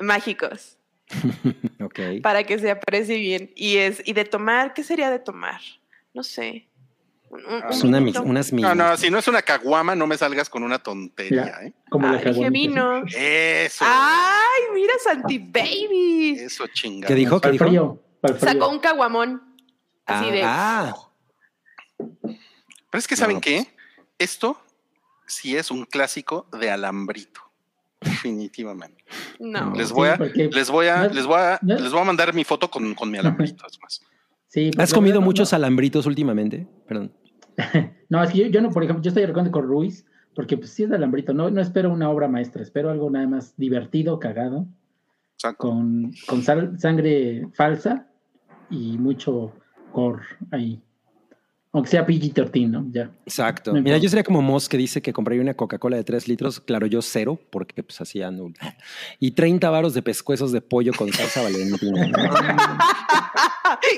Mágicos. 0.00 0.76
Ok. 1.82 1.98
Para 2.22 2.44
que 2.44 2.58
se 2.58 2.70
aprecie 2.70 3.16
bien. 3.18 3.50
Y 3.56 3.76
es, 3.78 4.02
y 4.04 4.12
de 4.12 4.24
tomar, 4.24 4.74
¿qué 4.74 4.84
sería 4.84 5.10
de 5.10 5.18
tomar? 5.18 5.60
No 6.14 6.22
sé. 6.22 6.68
Un- 7.30 7.44
un- 7.46 7.64
Es 7.70 7.82
un 7.82 7.94
una, 7.94 8.20
unas 8.22 8.52
No, 8.52 8.74
no, 8.74 8.96
si 8.96 9.10
no 9.10 9.18
es 9.18 9.26
una 9.28 9.42
caguama, 9.42 9.94
no 9.94 10.06
me 10.06 10.16
salgas 10.18 10.48
con 10.50 10.62
una 10.62 10.78
tontería, 10.78 11.46
Ya. 11.46 11.66
¿eh? 11.66 11.72
como 11.88 12.06
la 12.08 12.18
Ay, 12.24 12.50
vino. 12.50 13.02
Eso, 13.06 13.84
Ay, 13.88 14.62
mira, 14.74 14.92
Santi 15.02 15.38
Baby. 15.38 16.36
eso 16.40 16.66
chingada. 16.68 17.08
¿Qué 17.08 17.14
dijo? 17.14 17.40
¿Qué 17.40 17.50
dijo? 17.52 17.64
frío. 17.66 18.02
Frío. 18.22 18.38
Sacó 18.38 18.68
un 18.68 18.78
caguamón. 18.78 19.49
Así 20.06 20.26
ah, 20.28 20.32
de. 20.32 20.42
ah, 20.44 20.94
Pero 21.98 22.98
es 22.98 23.06
que, 23.06 23.16
¿saben 23.16 23.36
No, 23.36 23.40
qué? 23.40 23.66
Esto 24.18 24.60
sí 25.26 25.56
es 25.56 25.70
un 25.70 25.84
clásico 25.84 26.46
de 26.58 26.70
alambrito. 26.70 27.40
Definitivamente. 28.00 29.04
No. 29.38 29.72
Les 29.74 29.92
voy 29.92 30.08
a, 30.08 30.16
les 30.16 30.70
voy 30.70 30.86
a, 30.86 31.04
no- 31.08 31.14
les 31.14 31.26
voy 31.26 31.38
a, 31.38 31.58
no- 31.62 31.74
les 31.78 31.92
voy 31.92 32.00
a 32.00 32.04
mandar 32.04 32.32
mi 32.34 32.44
foto 32.44 32.70
con, 32.70 32.94
con 32.94 33.10
mi 33.10 33.18
alambrito, 33.18 33.64
es 33.66 33.78
más. 33.80 34.00
Sí, 34.48 34.70
pues, 34.74 34.82
¿Has 34.84 34.94
comido 34.94 35.20
no- 35.20 35.26
muchos 35.26 35.52
alambritos 35.52 36.06
últimamente? 36.06 36.66
Perdón. 36.86 37.12
No, 38.08 38.20
es 38.24 38.32
que 38.32 38.38
yo, 38.38 38.46
yo 38.46 38.60
no, 38.60 38.70
por 38.72 38.82
ejemplo, 38.82 39.02
yo 39.04 39.10
estoy 39.10 39.22
acuerdo 39.22 39.52
con 39.52 39.62
Ruiz, 39.64 40.04
porque 40.34 40.56
pues 40.56 40.70
sí 40.72 40.82
es 40.82 40.90
de 40.90 40.96
alambrito, 40.96 41.32
no, 41.32 41.48
no 41.50 41.60
espero 41.60 41.92
una 41.92 42.10
obra 42.10 42.26
maestra, 42.26 42.60
espero 42.60 42.90
algo 42.90 43.08
nada 43.08 43.28
más 43.28 43.54
divertido, 43.56 44.18
cagado, 44.18 44.66
Exacto. 45.36 45.58
con, 45.68 46.10
con 46.26 46.42
sal- 46.42 46.76
sangre 46.80 47.46
falsa 47.54 48.08
y 48.68 48.98
mucho 48.98 49.52
core 49.90 50.22
ahí. 50.50 50.80
Aunque 51.72 51.88
sea 51.88 52.04
PG-13, 52.04 52.68
¿no? 52.68 52.84
Ya. 52.90 53.12
Exacto. 53.24 53.72
Mira, 53.72 53.96
yo 53.98 54.08
sería 54.08 54.24
como 54.24 54.42
Moss 54.42 54.68
que 54.68 54.76
dice 54.76 55.00
que 55.02 55.12
compraría 55.12 55.40
una 55.40 55.54
Coca-Cola 55.54 55.96
de 55.96 56.02
3 56.02 56.26
litros. 56.26 56.58
Claro, 56.58 56.86
yo 56.88 57.00
cero, 57.00 57.38
porque 57.50 57.84
pues 57.84 58.00
así 58.00 58.20
ando. 58.22 58.50
Y 59.20 59.30
30 59.30 59.70
varos 59.70 59.94
de 59.94 60.02
pescuezos 60.02 60.50
de 60.50 60.62
pollo 60.62 60.92
con 60.96 61.12
salsa 61.12 61.42
valentina. 61.42 62.10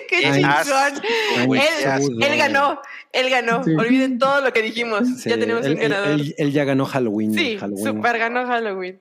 ¡Qué 0.09 0.21
chingón! 0.23 1.55
Él, 1.55 2.23
él 2.23 2.37
ganó, 2.39 2.81
él 3.13 3.31
ganó. 3.31 3.65
Sí. 3.65 3.71
Olviden 3.75 4.19
todo 4.19 4.43
lo 4.43 4.53
que 4.53 4.61
dijimos. 4.61 5.09
Sí, 5.23 5.31
ya 5.31 5.39
tenemos 5.39 5.65
él, 5.65 5.73
un 5.73 5.79
ganador. 5.81 6.09
él- 6.09 6.21
él- 6.21 6.35
él 6.37 6.53
ya 6.53 6.65
ganó 6.65 6.85
Halloween. 6.85 7.33
sí, 7.33 7.57
Halloween. 7.59 7.85
super 7.87 8.19
ganó 8.19 8.47
Halloween. 8.47 9.01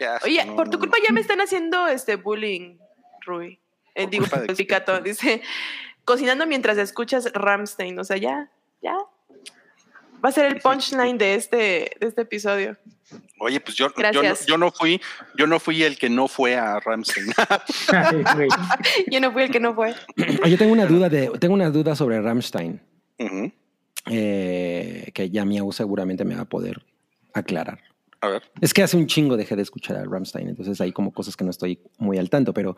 Asco, 0.00 0.26
Oye, 0.26 0.44
no, 0.44 0.56
por 0.56 0.68
tu 0.68 0.78
culpa 0.78 0.98
ya 1.06 1.12
me 1.12 1.20
están 1.20 1.40
haciendo 1.40 1.86
este 1.88 2.16
bullying, 2.16 2.76
Rui. 3.24 3.58
Eh, 3.94 4.02
¿Por 4.02 4.10
digo. 4.10 4.26
Dice, 5.04 5.40
cocinando 6.04 6.46
mientras 6.46 6.78
escuchas 6.78 7.30
Ramstein. 7.32 7.98
O 7.98 8.04
sea, 8.04 8.16
ya, 8.16 8.50
ya. 8.82 8.94
Va 10.24 10.30
a 10.30 10.32
ser 10.32 10.46
el 10.46 10.60
punchline 10.60 11.18
de 11.18 11.34
este, 11.34 11.56
de 12.00 12.06
este 12.06 12.22
episodio. 12.22 12.78
Oye, 13.40 13.60
pues 13.60 13.76
yo, 13.76 13.88
yo, 13.88 13.92
no, 14.02 14.20
Gracias. 14.22 14.46
yo 14.46 14.56
no 14.56 14.70
fui, 14.72 15.00
yo 15.36 15.46
no 15.46 15.60
fui 15.60 15.82
el 15.82 15.98
que 15.98 16.08
no 16.08 16.28
fue 16.28 16.56
a 16.56 16.80
Ramstein. 16.80 17.26
Yo 19.10 19.20
no 19.20 19.32
fui 19.32 19.42
el 19.42 19.50
que 19.50 19.60
no 19.60 19.74
fue. 19.74 19.94
Yo 20.46 20.56
tengo 20.56 20.72
una 20.72 20.86
duda 20.86 21.08
de, 21.10 21.30
tengo 21.38 21.52
una 21.54 21.70
duda 21.70 21.94
sobre 21.94 22.20
Rammstein, 22.20 22.80
Ujú. 23.18 23.52
eh, 24.10 25.10
que 25.12 25.28
ya 25.30 25.44
Miau 25.44 25.70
seguramente 25.72 26.24
me 26.24 26.34
va 26.34 26.42
a 26.42 26.48
poder 26.48 26.82
aclarar. 27.34 27.80
A 28.22 28.28
ver. 28.28 28.42
Es 28.62 28.72
que 28.72 28.82
hace 28.82 28.96
un 28.96 29.06
chingo 29.06 29.36
dejé 29.36 29.54
de 29.54 29.62
escuchar 29.62 29.98
a 29.98 30.04
Rammstein, 30.04 30.48
entonces 30.48 30.80
hay 30.80 30.92
como 30.92 31.12
cosas 31.12 31.36
que 31.36 31.44
no 31.44 31.50
estoy 31.50 31.80
muy 31.98 32.16
al 32.16 32.30
tanto, 32.30 32.54
pero 32.54 32.76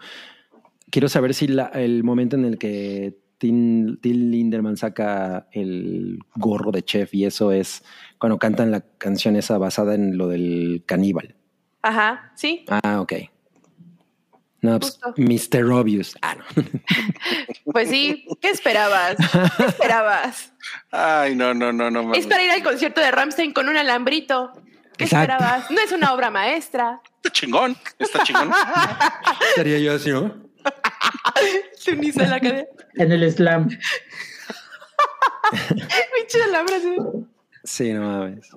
quiero 0.91 1.09
saber 1.09 1.35
si 1.35 1.49
la- 1.49 1.67
el 1.75 2.05
momento 2.05 2.37
en 2.37 2.45
el 2.45 2.59
que 2.59 3.17
Tim, 3.39 3.99
Till 3.99 4.31
Linderman 4.31 4.77
saca 4.77 5.47
el 5.53 6.19
gorro 6.37 6.71
de 6.73 6.83
chef 6.83 7.13
y 7.15 7.25
eso 7.27 7.53
es 7.53 7.85
cuando 8.19 8.39
cantan 8.39 8.71
la 8.71 8.81
canción 8.81 9.37
esa 9.37 9.59
basada 9.59 9.95
en 9.95 10.17
lo 10.17 10.29
del 10.29 10.83
caníbal. 10.87 11.35
Ajá, 11.83 12.33
sí. 12.35 12.65
Ah, 12.69 13.01
ok. 13.01 13.13
No, 14.63 14.81
pues. 14.81 14.99
Mr. 15.17 15.71
Obvious. 15.71 16.17
Ah, 16.23 16.35
no. 16.37 16.45
Pues 17.73 17.91
sí. 17.91 18.25
¿Qué 18.41 18.49
esperabas? 18.51 19.17
¿Qué 19.59 19.65
esperabas? 19.67 20.53
Ay, 20.91 21.35
no, 21.35 21.53
no, 21.53 21.73
no, 21.73 21.91
no. 21.91 22.15
Es 22.15 22.27
para 22.27 22.43
ir 22.43 22.51
al 22.51 22.63
concierto 22.63 23.01
de 23.03 23.11
Ramstein 23.11 23.53
con 23.53 23.69
un 23.69 23.77
alambrito. 23.77 24.53
¿Qué 24.97 25.05
Exacto. 25.05 25.33
esperabas? 25.35 25.71
No 25.71 25.81
es 25.81 25.93
una 25.93 26.15
obra 26.15 26.31
maestra. 26.31 27.03
Está 27.17 27.31
chingón, 27.31 27.77
está 27.99 28.23
chingón. 28.25 28.51
Estaría 29.51 29.79
yo 29.81 29.95
así, 29.95 30.11
¿no? 30.11 30.46
Se 31.79 31.93
uniza 31.93 32.27
la 32.27 32.41
cadena. 32.41 32.67
En 32.95 33.13
el 33.13 33.31
slam. 33.33 33.69
Pinche 36.15 36.43
alambre. 36.43 36.77
así. 36.77 36.97
Sí, 37.65 37.93
no 37.93 38.01
mames. 38.03 38.49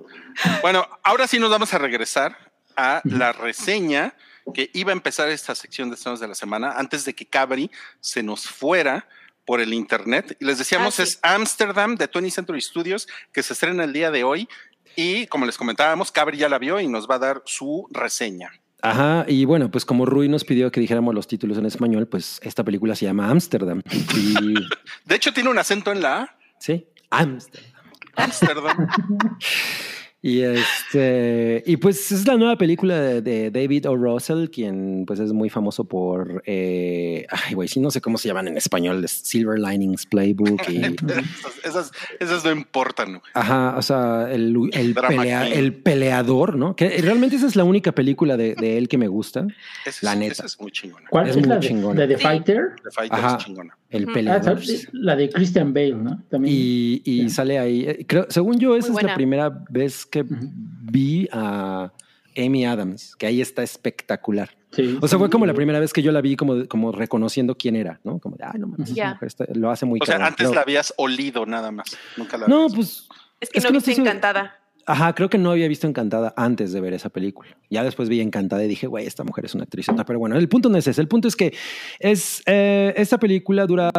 Bueno, 0.62 0.86
ahora 1.02 1.26
sí 1.26 1.38
nos 1.38 1.50
vamos 1.50 1.72
a 1.74 1.78
regresar 1.78 2.36
a 2.76 3.00
la 3.04 3.32
reseña 3.32 4.14
que 4.54 4.70
iba 4.72 4.90
a 4.90 4.94
empezar 4.94 5.28
esta 5.28 5.54
sección 5.54 5.90
de 5.90 5.96
estrenos 5.96 6.20
de 6.20 6.28
la 6.28 6.34
semana 6.34 6.72
antes 6.76 7.04
de 7.04 7.14
que 7.14 7.26
Cabri 7.26 7.70
se 8.00 8.22
nos 8.22 8.48
fuera 8.48 9.06
por 9.44 9.60
el 9.60 9.72
internet. 9.74 10.36
Y 10.40 10.44
les 10.44 10.58
decíamos, 10.58 10.94
Ah, 10.94 10.96
sí. 10.96 11.02
es 11.02 11.18
Amsterdam 11.22 11.96
de 11.96 12.10
20th 12.10 12.30
Century 12.30 12.60
Studios 12.60 13.06
que 13.32 13.42
se 13.42 13.52
estrena 13.52 13.84
el 13.84 13.92
día 13.92 14.10
de 14.10 14.24
hoy. 14.24 14.48
Y 14.96 15.26
como 15.26 15.46
les 15.46 15.56
comentábamos, 15.56 16.10
Cabri 16.10 16.38
ya 16.38 16.48
la 16.48 16.58
vio 16.58 16.80
y 16.80 16.88
nos 16.88 17.08
va 17.08 17.16
a 17.16 17.20
dar 17.20 17.42
su 17.44 17.86
reseña. 17.90 18.50
Ajá, 18.82 19.24
y 19.28 19.44
bueno, 19.44 19.70
pues 19.70 19.84
como 19.84 20.06
Rui 20.06 20.28
nos 20.28 20.44
pidió 20.44 20.70
que 20.72 20.80
dijéramos 20.80 21.14
los 21.14 21.26
títulos 21.26 21.58
en 21.58 21.66
español, 21.66 22.06
pues 22.06 22.40
esta 22.42 22.64
película 22.64 22.94
se 22.94 23.04
llama 23.06 23.28
Amsterdam. 23.30 23.82
Y 24.16 24.34
De 25.04 25.14
hecho, 25.16 25.32
tiene 25.32 25.50
un 25.50 25.58
acento 25.58 25.92
en 25.92 26.00
la 26.02 26.22
A. 26.22 26.36
sí, 26.58 26.86
Amsterdam. 27.10 27.70
Amsterdam. 28.16 28.88
Y 30.22 30.42
este, 30.42 31.62
y 31.64 31.78
pues 31.78 32.12
es 32.12 32.26
la 32.26 32.36
nueva 32.36 32.56
película 32.56 33.00
de, 33.00 33.22
de 33.22 33.50
David 33.50 33.88
O. 33.88 33.96
Russell, 33.96 34.48
quien 34.50 35.04
pues 35.06 35.18
es 35.18 35.32
muy 35.32 35.48
famoso 35.48 35.84
por, 35.84 36.42
eh, 36.44 37.26
ay 37.30 37.54
güey, 37.54 37.68
sí 37.68 37.80
no 37.80 37.90
sé 37.90 38.02
cómo 38.02 38.18
se 38.18 38.28
llaman 38.28 38.48
en 38.48 38.58
español, 38.58 39.02
es 39.02 39.12
Silver 39.12 39.58
Linings 39.58 40.04
Playbook 40.04 40.60
y, 40.68 40.76
esas, 41.64 41.64
esas, 41.64 41.92
esas 42.20 42.44
no 42.44 42.50
importan. 42.52 43.08
güey. 43.12 43.22
ajá, 43.32 43.74
o 43.78 43.82
sea, 43.82 44.28
el, 44.30 44.54
el, 44.74 44.94
pelea- 44.94 45.82
peleador, 45.82 46.56
¿no? 46.56 46.76
Que 46.76 46.88
realmente 47.00 47.36
esa 47.36 47.46
es 47.46 47.56
la 47.56 47.64
única 47.64 47.92
película 47.92 48.36
de, 48.36 48.54
de 48.56 48.76
él 48.76 48.88
que 48.88 48.98
me 48.98 49.08
gusta, 49.08 49.46
La 50.02 50.12
es, 50.12 50.18
neta. 50.18 50.32
esa 50.32 50.44
es 50.46 50.60
muy 50.60 50.70
chingona. 50.70 51.06
¿Cuál 51.08 51.28
Es 51.30 51.36
es, 51.36 51.46
la 51.46 51.54
muy 51.54 51.62
de, 51.62 51.68
chingona. 51.68 52.00
la 52.00 52.06
de 52.06 52.16
Sí. 52.18 52.22
Fighter? 52.22 52.72
The 52.84 52.90
Fighter 52.90 53.18
Ajá. 53.18 53.36
es 53.38 53.44
chingona. 53.46 53.76
El 53.90 54.04
Ujú. 54.08 54.12
Ah, 54.28 54.56
la 54.92 55.16
de 55.16 55.28
Christian 55.30 55.74
Bale, 55.74 55.94
¿no? 55.94 56.22
También. 56.30 56.54
Y, 56.56 57.02
y 57.04 57.22
Sí. 57.22 57.30
sale 57.30 57.58
ahí. 57.58 57.84
eh, 57.86 58.04
Creo, 58.06 58.26
según 58.30 58.58
yo, 58.58 58.76
esa 58.76 58.92
es 58.92 59.02
la 59.02 59.14
primera 59.14 59.64
vez 59.68 60.06
que 60.06 60.24
vi 60.28 61.28
a 61.32 61.92
Amy 62.36 62.64
Adams, 62.64 63.16
que 63.16 63.26
ahí 63.26 63.40
está 63.40 63.62
espectacular. 63.62 64.50
Sí, 64.72 64.96
O 65.00 65.08
sea, 65.08 65.18
fue 65.18 65.28
como 65.28 65.46
la 65.46 65.54
primera 65.54 65.80
vez 65.80 65.92
que 65.92 66.00
yo 66.02 66.12
la 66.12 66.20
vi 66.20 66.36
como, 66.36 66.68
como 66.68 66.92
reconociendo 66.92 67.56
quién 67.56 67.74
era, 67.74 67.98
¿no? 68.04 68.20
Como 68.20 68.36
de, 68.36 68.44
ay, 68.44 68.60
no 68.60 68.68
mames, 68.68 68.94
Ya. 68.94 69.14
mujer 69.14 69.26
está- 69.26 69.46
lo 69.52 69.68
hace 69.70 69.84
muy 69.84 69.98
O 70.00 70.06
sea, 70.06 70.14
cabrón". 70.14 70.28
antes 70.38 70.54
la 70.54 70.60
habías 70.60 70.94
olido 70.96 71.44
nada 71.44 71.72
más. 71.72 71.86
Nunca 72.16 72.38
la 72.38 72.46
No, 72.46 72.66
habías- 72.66 72.74
pues. 72.76 73.08
Es 73.40 73.50
que 73.50 73.58
Es 73.58 73.64
no 73.64 73.68
que 73.70 73.72
no 73.74 73.80
viste 73.80 74.00
encantada. 74.00 74.54
Ajá, 74.90 75.14
creo 75.14 75.30
que 75.30 75.38
no 75.38 75.52
había 75.52 75.68
visto 75.68 75.86
Encantada 75.86 76.34
antes 76.36 76.72
de 76.72 76.80
ver 76.80 76.94
esa 76.94 77.10
película. 77.10 77.56
Ya 77.70 77.84
después 77.84 78.08
vi 78.08 78.20
Encantada 78.20 78.64
y 78.64 78.68
dije, 78.68 78.88
güey, 78.88 79.06
esta 79.06 79.22
mujer 79.22 79.44
es 79.44 79.54
una 79.54 79.62
actrizota. 79.62 80.04
Pero 80.04 80.18
bueno, 80.18 80.36
el 80.36 80.48
punto 80.48 80.68
no 80.68 80.76
es 80.76 80.86
ese. 80.88 81.00
El 81.00 81.06
punto 81.06 81.28
es 81.28 81.36
que 81.36 81.54
es, 82.00 82.42
eh, 82.46 82.92
esta 82.96 83.16
película 83.18 83.66
dura 83.66 83.92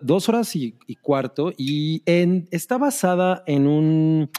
dos 0.00 0.26
horas 0.30 0.56
y, 0.56 0.74
cuarto 1.02 1.52
y 1.54 2.02
está 2.06 2.78
basada 2.78 3.42
en 3.46 3.66
un... 3.66 4.30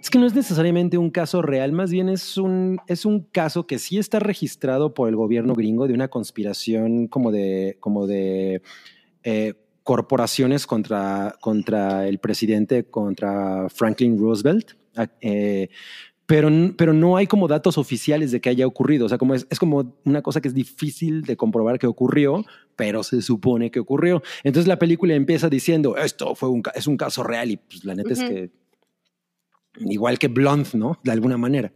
Es 0.00 0.08
que 0.08 0.20
no 0.20 0.26
es 0.26 0.34
necesariamente 0.36 0.98
un 0.98 1.10
caso 1.10 1.42
real, 1.42 1.72
más 1.72 1.90
bien 1.90 2.08
es 2.08 2.38
un, 2.38 2.78
es 2.86 3.04
un 3.04 3.20
caso 3.20 3.66
que 3.66 3.80
sí 3.80 3.98
está 3.98 4.20
registrado 4.20 4.94
por 4.94 5.08
el 5.08 5.16
gobierno 5.16 5.54
gringo 5.54 5.88
de 5.88 5.94
una 5.94 6.08
conspiración 6.08 7.08
como 7.08 7.32
de, 7.32 7.76
como 7.80 8.06
de 8.06 8.62
eh, 9.24 9.54
corporaciones 9.82 10.66
contra, 10.66 11.34
contra 11.40 12.06
el 12.06 12.18
presidente, 12.18 12.84
contra 12.84 13.68
Franklin 13.68 14.16
Roosevelt. 14.16 14.79
Eh, 15.20 15.68
pero, 16.26 16.48
pero 16.76 16.92
no 16.92 17.16
hay 17.16 17.26
como 17.26 17.48
datos 17.48 17.76
oficiales 17.76 18.30
de 18.30 18.40
que 18.40 18.50
haya 18.50 18.66
ocurrido. 18.66 19.06
O 19.06 19.08
sea, 19.08 19.18
como 19.18 19.34
es, 19.34 19.46
es 19.50 19.58
como 19.58 19.96
una 20.04 20.22
cosa 20.22 20.40
que 20.40 20.46
es 20.48 20.54
difícil 20.54 21.22
de 21.22 21.36
comprobar 21.36 21.78
que 21.78 21.88
ocurrió, 21.88 22.44
pero 22.76 23.02
se 23.02 23.20
supone 23.20 23.70
que 23.72 23.80
ocurrió. 23.80 24.22
Entonces 24.44 24.68
la 24.68 24.78
película 24.78 25.14
empieza 25.14 25.48
diciendo, 25.48 25.96
esto 25.96 26.34
fue 26.36 26.48
un, 26.48 26.62
es 26.74 26.86
un 26.86 26.96
caso 26.96 27.24
real 27.24 27.50
y 27.50 27.56
pues 27.56 27.84
la 27.84 27.94
neta 27.96 28.12
es 28.12 28.20
que 28.22 28.50
igual 29.80 30.18
que 30.18 30.28
Blunt, 30.28 30.74
¿no? 30.74 31.00
De 31.02 31.10
alguna 31.10 31.36
manera. 31.36 31.72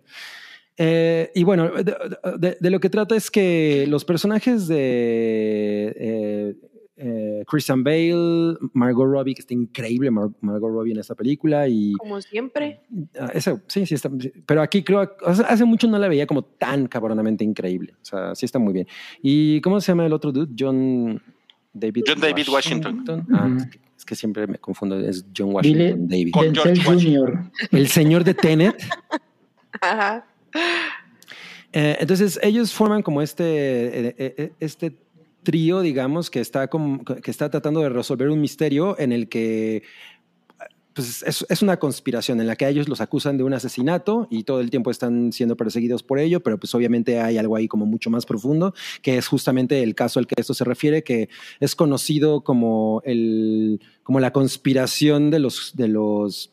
Eh, 0.76 1.30
y 1.34 1.44
bueno, 1.44 1.70
de, 1.70 1.94
de- 2.38 2.56
de 2.60 2.70
lo 2.70 2.80
que 2.80 2.90
trata 2.90 3.14
es 3.16 3.30
que 3.30 3.86
los 3.88 4.04
personajes 4.04 4.66
de 4.66 5.94
eh, 5.96 6.54
eh, 6.96 7.42
Christian 7.46 7.82
Bale, 7.82 8.56
Margot 8.72 9.06
Robbie, 9.06 9.34
que 9.34 9.40
está 9.40 9.52
increíble 9.54 10.10
Mar- 10.10 10.30
Margot 10.40 10.70
Robbie 10.70 10.92
en 10.92 11.00
esta 11.00 11.14
película, 11.14 11.66
y 11.68 11.92
Como 11.94 12.20
siempre. 12.20 12.80
ah, 13.18 13.30
esa, 13.34 13.60
sí, 13.66 13.84
sí 13.86 13.94
está. 13.94 14.10
Pero 14.46 14.62
aquí 14.62 14.82
creo, 14.84 15.10
hace 15.26 15.64
mucho 15.64 15.88
no 15.88 15.98
la 15.98 16.08
veía 16.08 16.26
como 16.26 16.42
tan 16.42 16.86
cabronamente 16.86 17.42
increíble. 17.44 17.94
O 18.00 18.04
sea, 18.04 18.34
sí 18.34 18.46
está 18.46 18.58
muy 18.58 18.72
bien. 18.72 18.86
¿Y 19.22 19.60
cómo 19.60 19.80
se 19.80 19.92
llama 19.92 20.06
el 20.06 20.12
otro 20.12 20.30
dude? 20.30 20.52
John 20.58 21.20
David, 21.72 22.04
John 22.06 22.20
David 22.20 22.48
Washington. 22.48 23.04
Ah, 23.32 23.52
es, 23.56 23.66
que, 23.66 23.80
es 23.98 24.04
que 24.04 24.14
siempre 24.14 24.46
me 24.46 24.58
confundo, 24.58 24.98
es 25.00 25.26
John 25.36 25.48
Dile 25.62 25.94
Washington 25.94 26.08
David. 26.08 26.30
Con 26.32 26.54
George 26.54 26.82
Jr. 26.84 27.50
El 27.72 27.88
señor 27.88 28.22
de 28.22 28.34
Tenet. 28.34 28.76
Ajá. 29.80 30.24
Eh, 31.72 31.96
entonces 31.98 32.38
ellos 32.40 32.72
forman 32.72 33.02
como 33.02 33.20
este, 33.20 33.44
eh, 34.16 34.52
este 34.60 34.96
trío, 35.44 35.80
digamos, 35.80 36.30
que 36.30 36.40
está, 36.40 36.68
que 36.68 37.30
está 37.30 37.50
tratando 37.50 37.80
de 37.80 37.88
resolver 37.90 38.30
un 38.30 38.40
misterio 38.40 38.98
en 38.98 39.12
el 39.12 39.28
que 39.28 39.84
pues, 40.94 41.24
es, 41.26 41.62
una 41.62 41.78
conspiración 41.78 42.40
en 42.40 42.46
la 42.46 42.54
que 42.54 42.68
ellos 42.68 42.88
los 42.88 43.00
acusan 43.00 43.36
de 43.36 43.42
un 43.42 43.52
asesinato 43.52 44.28
y 44.30 44.44
todo 44.44 44.60
el 44.60 44.70
tiempo 44.70 44.90
están 44.90 45.32
siendo 45.32 45.56
perseguidos 45.56 46.04
por 46.04 46.20
ello, 46.20 46.40
pero 46.40 46.58
pues 46.58 46.74
obviamente 46.74 47.20
hay 47.20 47.36
algo 47.36 47.56
ahí 47.56 47.66
como 47.66 47.84
mucho 47.84 48.10
más 48.10 48.26
profundo, 48.26 48.74
que 49.02 49.18
es 49.18 49.26
justamente 49.26 49.82
el 49.82 49.94
caso 49.94 50.20
al 50.20 50.26
que 50.26 50.36
esto 50.38 50.54
se 50.54 50.64
refiere, 50.64 51.02
que 51.02 51.28
es 51.58 51.74
conocido 51.74 52.42
como, 52.42 53.02
el, 53.04 53.80
como 54.02 54.20
la 54.20 54.32
conspiración 54.32 55.30
de 55.30 55.38
los... 55.40 55.72
De 55.76 55.88
los 55.88 56.50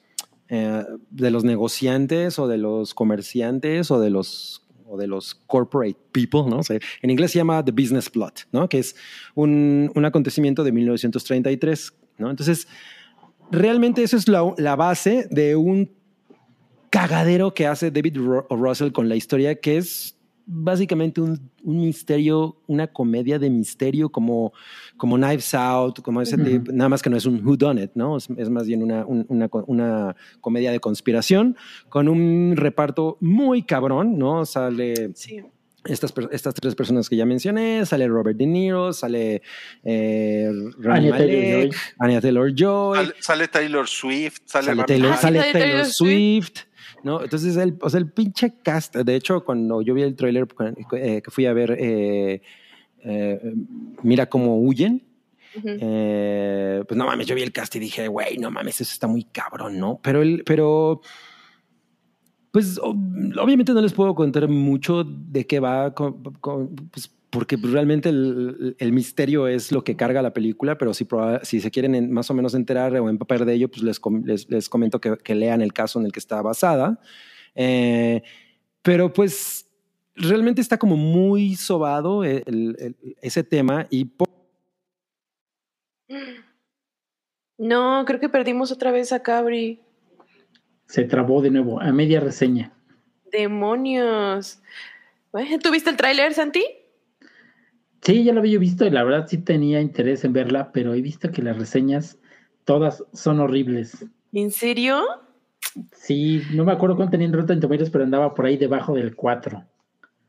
eh, 0.54 0.84
de 1.12 1.32
los 1.32 1.46
negociantes 1.46 2.38
o 2.38 2.46
de 2.46 2.58
los 2.58 2.94
comerciantes 2.94 3.89
o 3.89 4.02
de 4.02 4.10
los 4.10 4.61
o 4.92 4.98
de 4.98 5.08
los 5.08 5.36
corporate 5.48 5.96
people, 6.12 6.44
¿no? 6.50 6.58
O 6.60 6.64
sea, 6.64 6.78
en 7.02 7.10
inglés 7.10 7.32
se 7.32 7.38
llama 7.39 7.64
The 7.64 7.72
Business 7.72 8.10
Plot, 8.10 8.48
¿no? 8.52 8.68
Que 8.68 8.80
es 8.80 8.96
un, 9.36 9.89
un 9.96 10.06
acontecimiento 10.06 10.64
de 10.66 10.72
1933, 10.74 11.94
¿no? 12.18 12.30
Entonces, 12.30 12.68
realmente 13.52 14.04
eso 14.04 14.18
es 14.18 14.28
la, 14.28 14.54
la 14.58 14.76
base 14.76 15.28
de 15.32 15.56
un 15.56 15.92
cagadero 16.89 17.54
que 17.54 17.68
hace 17.68 17.89
David 17.89 18.18
Ru- 18.18 18.46
Russell 18.50 18.92
con 18.92 19.08
la 19.08 19.16
historia, 19.16 19.56
que 19.56 19.78
es 19.78 20.18
básicamente 20.54 21.22
un, 21.22 21.39
un 21.64 21.80
misterio, 21.80 22.58
una 22.68 22.88
comedia 22.88 23.39
de 23.39 23.49
misterio 23.49 24.10
como, 24.10 24.52
como 24.97 25.16
Knives 25.16 25.54
Out, 25.54 26.02
como 26.02 26.22
ese 26.22 26.38
tipo, 26.38 26.72
nada 26.74 26.89
más 26.89 27.02
que 27.02 27.10
no 27.10 27.16
es 27.16 27.26
un 27.26 27.45
Who 27.45 27.56
Done 27.56 27.84
It, 27.84 27.91
¿no? 27.95 28.18
Es, 28.18 28.28
es 28.38 28.49
más 28.49 28.68
bien 28.68 28.84
una, 28.84 29.06
un- 29.06 29.26
una, 29.30 29.47
co- 29.47 29.64
una 29.68 30.16
comedia 30.41 30.72
de 30.72 30.80
conspiración 30.82 31.56
con 31.88 32.10
un 32.10 32.54
reparto 32.58 33.18
muy 33.22 33.64
cabrón, 33.64 34.18
¿no? 34.20 34.45
Sale 34.45 35.12
Sí. 35.16 35.39
estas, 35.86 36.14
estas 36.32 36.54
tres 36.54 36.76
personas 36.76 37.08
que 37.08 37.16
ya 37.16 37.26
mencioné, 37.26 37.86
sale 37.86 38.08
Robert 38.08 38.38
De 38.38 38.45
Niro, 38.45 38.91
sale 38.91 39.41
eh, 39.86 40.52
Rami 40.80 41.12
Anya 41.12 41.70
Anya 41.97 42.22
Taylor-Joy, 42.22 42.97
Sale, 42.97 43.14
sale 43.20 43.47
Taylor 43.47 43.88
Swift, 43.88 44.41
sale, 44.45 44.66
sale 44.66 44.84
Taylor, 44.84 45.12
Ah, 45.14 45.18
sale 45.18 45.39
Taylor 45.39 45.62
Taylor 45.62 45.86
Swift. 45.86 46.58
¿No? 47.04 47.22
Entonces, 47.24 47.56
el, 47.58 47.78
o 47.82 47.89
sea, 47.89 47.99
el 47.99 48.12
pinche 48.12 48.54
cast, 48.64 48.95
de 48.95 49.16
hecho, 49.16 49.43
cuando 49.43 49.82
yo 49.82 49.93
vi 49.93 50.02
el 50.04 50.16
tráiler 50.16 50.47
eh, 50.93 51.22
que 51.24 51.32
fui 51.32 51.45
a 51.45 51.54
ver 51.54 51.76
eh, 51.80 52.41
eh, 53.04 53.54
Mira 54.04 54.28
cómo 54.28 54.60
huyen. 54.62 55.04
Eh, 55.66 56.84
pues 56.88 56.97
no 56.97 57.06
mames, 57.06 57.28
yo 57.28 57.36
vi 57.36 57.41
el 57.41 57.52
cast 57.52 57.76
y 57.76 57.80
dije, 57.80 58.08
güey, 58.08 58.38
no 58.38 58.49
mames, 58.52 58.80
eso 58.82 58.93
está 58.93 59.08
muy 59.08 59.24
cabrón, 59.26 59.80
¿no? 59.80 59.99
Pero 60.02 60.22
el, 60.22 60.43
pero 60.45 61.02
pues 62.52 62.80
obviamente 62.82 63.74
no 63.74 63.82
les 63.82 63.93
puedo 63.93 64.14
contar 64.16 64.47
mucho 64.47 65.04
de 65.06 65.45
qué 65.47 65.60
va, 65.60 65.93
con- 65.93 66.22
con- 66.39 66.76
pues, 66.91 67.12
porque 67.32 67.58
realmente 67.62 68.10
el, 68.10 68.76
el 68.78 68.92
misterio 68.92 69.48
es 69.48 69.72
lo 69.72 69.84
que 69.84 69.96
carga 69.96 70.22
la 70.22 70.34
película, 70.34 70.78
pero 70.78 70.94
si, 70.94 71.06
proba- 71.06 71.42
si 71.44 71.60
se 71.62 71.72
quieren 71.72 71.96
en- 71.96 72.12
más 72.12 72.30
o 72.30 72.34
menos 72.34 72.54
enterar 72.54 72.94
o 72.98 73.10
empapar 73.10 73.46
de 73.46 73.54
ello, 73.54 73.70
pues 73.72 73.82
les, 73.84 74.00
com- 74.00 74.24
les, 74.26 74.50
les 74.50 74.68
comento 74.70 75.00
que, 75.02 75.18
que 75.18 75.34
lean 75.34 75.62
el 75.62 75.72
caso 75.74 76.00
en 76.00 76.06
el 76.06 76.12
que 76.12 76.20
está 76.20 76.42
basada. 76.42 77.00
Eh, 77.56 78.22
pero 78.82 79.12
pues 79.14 79.66
realmente 80.16 80.60
está 80.62 80.78
como 80.78 80.98
muy 80.98 81.56
sobado 81.56 82.24
el- 82.26 82.44
el- 82.46 82.96
ese 83.22 83.44
tema 83.44 83.88
y 83.90 84.06
po- 84.06 84.26
No, 87.58 88.04
creo 88.06 88.20
que 88.20 88.30
perdimos 88.30 88.72
otra 88.72 88.92
vez 88.92 89.12
a 89.14 89.22
Cabri. 89.24 89.80
Se 90.88 91.04
trabó 91.04 91.42
de 91.42 91.52
nuevo, 91.52 91.80
a 91.80 91.92
media 91.94 92.20
reseña. 92.20 92.74
Demonios. 93.32 94.60
Bueno, 95.32 95.58
¿Tú 95.60 95.72
viste 95.72 95.90
el 95.90 95.96
tráiler, 95.96 96.34
Santi? 96.34 96.64
Sí, 98.02 98.24
ya 98.24 98.34
lo 98.34 98.39
había 98.39 98.58
visto 98.58 98.86
y 98.86 98.89
la 98.89 99.04
verdad 99.04 99.28
sí 99.28 99.38
tenía 99.38 99.80
interés 99.80 100.24
en 100.24 100.34
verla, 100.34 100.72
pero 100.72 100.93
he 100.93 101.02
visto 101.02 101.32
que 101.32 101.41
las 101.41 101.58
reseñas 101.58 102.18
todas 102.66 103.04
son 103.14 103.39
horribles. 103.39 104.06
¿En 104.34 104.52
serio? 104.52 105.04
Sí, 105.93 106.41
no 106.54 106.66
me 106.66 106.72
acuerdo 106.72 106.95
cuánto 106.95 107.12
tenía 107.12 107.28
en 107.28 107.34
Rotten 107.34 107.60
Tomatoes, 107.60 107.91
pero 107.91 108.04
andaba 108.04 108.34
por 108.34 108.45
ahí 108.45 108.58
debajo 108.58 108.95
del 108.95 109.16
4. 109.16 109.64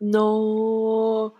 No. 0.01 1.35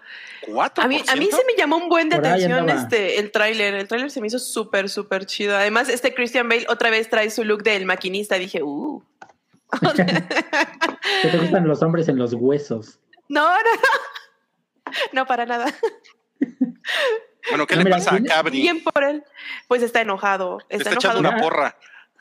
¿Cuatro 0.47 0.85
A 0.85 0.89
mí, 0.89 1.03
a 1.09 1.17
mí 1.17 1.27
se 1.27 1.45
me 1.45 1.57
llamó 1.59 1.77
un 1.77 1.89
buen 1.89 2.09
de 2.09 2.17
Por 2.17 2.27
atención 2.27 2.69
este, 2.71 3.19
el 3.19 3.33
tráiler. 3.33 3.75
El 3.75 3.89
tráiler 3.89 4.11
se 4.11 4.21
me 4.21 4.29
hizo 4.29 4.39
súper, 4.39 4.89
súper 4.89 5.27
chido. 5.27 5.57
Además, 5.57 5.89
este 5.89 6.15
Christian 6.15 6.49
Bale 6.49 6.67
otra 6.69 6.89
vez 6.89 7.11
trae 7.11 7.29
su 7.31 7.45
look 7.45 7.63
del 7.65 7.87
maquinista. 7.87 8.37
Dije, 8.37 8.63
uh. 8.63 9.03
¿Qué 11.23 11.29
te 11.29 11.39
gustan 11.39 11.67
los 11.67 11.83
hombres 11.83 12.09
en 12.09 12.19
los 12.19 12.35
huesos? 12.35 13.01
No, 13.29 13.49
no, 13.49 13.59
no. 13.59 14.93
No, 15.13 15.27
para 15.27 15.47
nada. 15.47 15.73
Bueno, 17.51 17.67
¿qué 17.67 17.75
No, 17.75 17.81
le 17.81 17.85
mira, 17.87 17.97
pasa 17.97 18.15
a 18.17 18.23
Cabri? 18.23 18.61
Bien 18.63 18.83
por 18.83 19.03
él. 19.03 19.25
Pues 19.69 19.83
está 19.83 20.01
enojado. 20.01 20.59
Está, 20.69 20.91
Está, 20.91 20.95
echando 20.95 21.21
una 21.21 21.41
porra. 21.41 21.77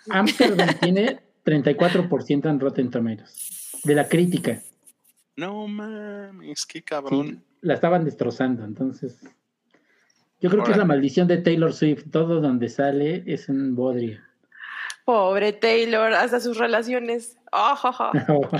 Amsterdam 0.09 0.70
tiene 0.82 1.20
34% 1.45 2.49
en 2.49 2.59
Rotten 2.59 2.89
Tomatoes. 2.89 3.72
De 3.84 3.95
la 3.95 4.07
crítica. 4.07 4.62
No 5.36 5.68
mames, 5.68 6.66
qué 6.66 6.80
Sí, 6.80 6.84
cabrón. 6.84 7.43
la 7.62 7.74
estaban 7.76 8.03
destrozando, 8.03 8.64
entonces. 8.66 9.20
Yo 10.39 10.49
creo 10.49 10.64
que 10.64 10.72
es 10.72 10.78
la 10.78 10.86
maldición 10.86 11.28
de 11.28 11.38
Taylor 11.38 11.72
Swift. 11.74 12.05
Todo 12.12 12.41
donde 12.41 12.68
sale 12.70 13.24
es 13.28 13.47
un 13.47 13.76
bodrio. 13.76 14.20
Pobre 15.05 15.53
Taylor, 15.53 16.14
hasta 16.14 16.39
sus 16.39 16.57
relaciones. 16.57 17.38
Oh, 17.51 17.76
jo, 17.76 17.91
jo. 17.93 18.12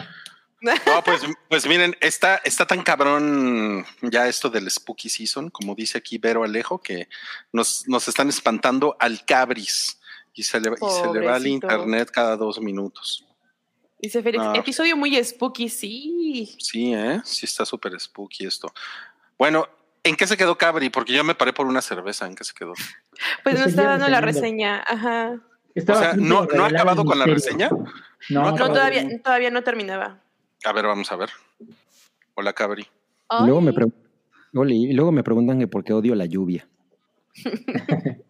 No, 0.62 1.03
pues, 1.03 1.22
pues 1.49 1.66
miren, 1.68 1.95
está, 2.01 2.38
está 2.43 2.66
tan 2.68 2.84
cabrón 2.84 3.84
ya 4.01 4.28
esto 4.28 4.49
del 4.49 4.70
Spooky 4.70 5.09
Season, 5.09 5.49
como 5.49 5.74
dice 5.76 5.97
aquí 5.97 6.18
Vero 6.20 6.43
Alejo, 6.43 6.80
que 6.80 7.07
nos, 7.51 7.88
nos 7.88 8.07
están 8.07 8.30
espantando 8.30 8.95
al 8.99 9.26
cabris 9.26 9.99
y 10.34 10.43
se 10.43 10.59
le, 10.62 10.70
y 10.72 10.89
se 10.89 11.14
le 11.20 11.26
va 11.26 11.36
al 11.36 11.47
internet 11.47 12.09
cada 12.12 12.38
dos 12.38 12.59
minutos. 12.62 13.26
Dice 13.99 14.22
Félix, 14.24 14.43
No. 14.43 14.55
episodio 14.55 14.95
muy 14.97 15.24
spooky, 15.24 15.70
sí. 15.70 16.55
Sí, 16.59 16.93
¿eh? 16.93 17.22
Sí 17.24 17.45
está 17.45 17.66
súper 17.66 17.99
spooky 17.99 18.45
esto. 18.45 18.72
Bueno, 19.38 19.68
¿en 20.03 20.16
qué 20.16 20.26
se 20.28 20.38
quedó 20.38 20.57
Cabri? 20.57 20.89
Porque 20.89 21.14
yo 21.14 21.24
me 21.24 21.36
paré 21.36 21.53
por 21.53 21.66
una 21.68 21.82
cerveza, 21.82 22.26
¿en 22.28 22.36
qué 22.36 22.43
se 22.43 22.53
quedó? 22.53 22.74
Pues 22.74 22.89
Pues 23.43 23.59
nos 23.59 23.68
está 23.70 23.84
dando 23.84 24.07
la 24.07 24.22
reseña. 24.22 24.84
Ajá. 24.88 25.39
Estaba 25.76 25.99
O 25.99 26.03
sea, 26.03 26.14
¿no- 26.14 26.45
no 26.45 26.66
ha 26.66 26.68
acabado 26.68 27.05
con 27.05 27.18
la 27.18 27.26
reseña? 27.26 27.70
No, 27.70 27.86
No, 28.30 28.51
No, 28.51 28.55
todavía 28.55 28.68
todavía, 28.74 29.03
no. 29.03 29.22
todavía 29.24 29.49
no 29.51 29.64
terminaba. 29.64 30.20
A 30.66 30.74
ver, 30.74 30.86
vamos 30.86 31.12
a 31.12 31.16
ver. 31.16 31.30
Hola, 32.36 32.53
Cabri. 32.53 32.84
y 32.84 33.45
luego, 33.45 33.62
me 33.62 33.72
y 34.76 34.93
luego 34.93 35.12
preguntan 35.24 35.59
que 35.59 35.68
por 35.68 35.84
qué 35.84 35.93
odio 35.93 36.16
la 36.16 36.26
lluvia. 36.26 36.68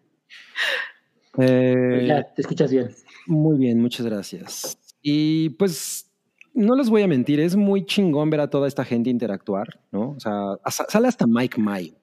Eh, 1.37 2.05
Ya, 2.07 2.23
te 2.33 2.41
escuchas 2.41 2.69
bien. 2.71 2.93
Muy 3.25 3.57
bien, 3.57 3.79
muchas 3.79 4.05
gracias. 4.05 4.77
Y 5.01 5.51
pues 5.51 6.11
no 6.53 6.75
les 6.75 6.89
voy 6.89 7.03
a 7.03 7.07
mentir, 7.07 7.39
es 7.39 7.55
muy 7.55 7.85
chingón 7.85 8.29
ver 8.29 8.41
a 8.41 8.49
toda 8.49 8.67
esta 8.67 8.83
gente 8.83 9.09
interactuar, 9.09 9.79
¿no? 9.91 10.09
O 10.11 10.19
sea, 10.19 10.33
hasta- 10.63 10.89
sale 10.89 11.07
hasta 11.07 11.25
Mike 11.27 11.59
Mayo. 11.59 11.93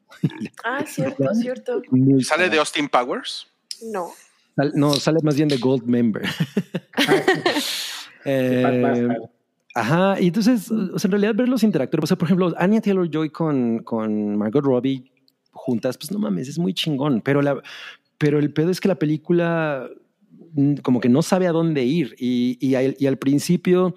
Ah, 0.64 0.82
cierto, 0.86 1.24
cierto. 1.34 1.82
Muy 1.90 2.24
¿Sale 2.24 2.48
de. 2.48 2.58
Austin 2.58 2.88
Powers? 2.88 3.46
No. 3.82 4.12
Sal- 4.56 4.72
No, 4.74 4.94
sale 4.94 5.18
más 5.22 5.36
bien 5.36 5.48
de 5.48 5.58
Gold 5.58 5.84
Member. 5.84 6.22
Pat 6.22 7.06
Eh. 8.24 9.08
Ajá, 9.78 10.20
y 10.20 10.26
entonces, 10.26 10.72
o 10.72 10.98
sea, 10.98 11.06
en 11.06 11.12
realidad 11.12 11.36
verlos 11.36 11.62
interactuar, 11.62 12.02
o 12.02 12.06
sea, 12.08 12.18
por 12.18 12.26
ejemplo, 12.26 12.52
Anya 12.58 12.80
Taylor 12.80 13.08
Joy 13.08 13.30
con, 13.30 13.78
con 13.84 14.36
Margot 14.36 14.64
Robbie 14.64 15.04
juntas, 15.52 15.96
pues 15.96 16.10
no 16.10 16.18
mames, 16.18 16.48
es 16.48 16.58
muy 16.58 16.74
chingón, 16.74 17.20
pero, 17.20 17.42
la, 17.42 17.62
pero 18.18 18.40
el 18.40 18.52
pedo 18.52 18.70
es 18.72 18.80
que 18.80 18.88
la 18.88 18.98
película 18.98 19.88
mm, 20.52 20.76
como 20.82 20.98
que 20.98 21.08
no 21.08 21.22
sabe 21.22 21.46
a 21.46 21.52
dónde 21.52 21.84
ir 21.84 22.16
y, 22.18 22.58
y, 22.60 22.74
al, 23.06 23.18
principio 23.18 23.94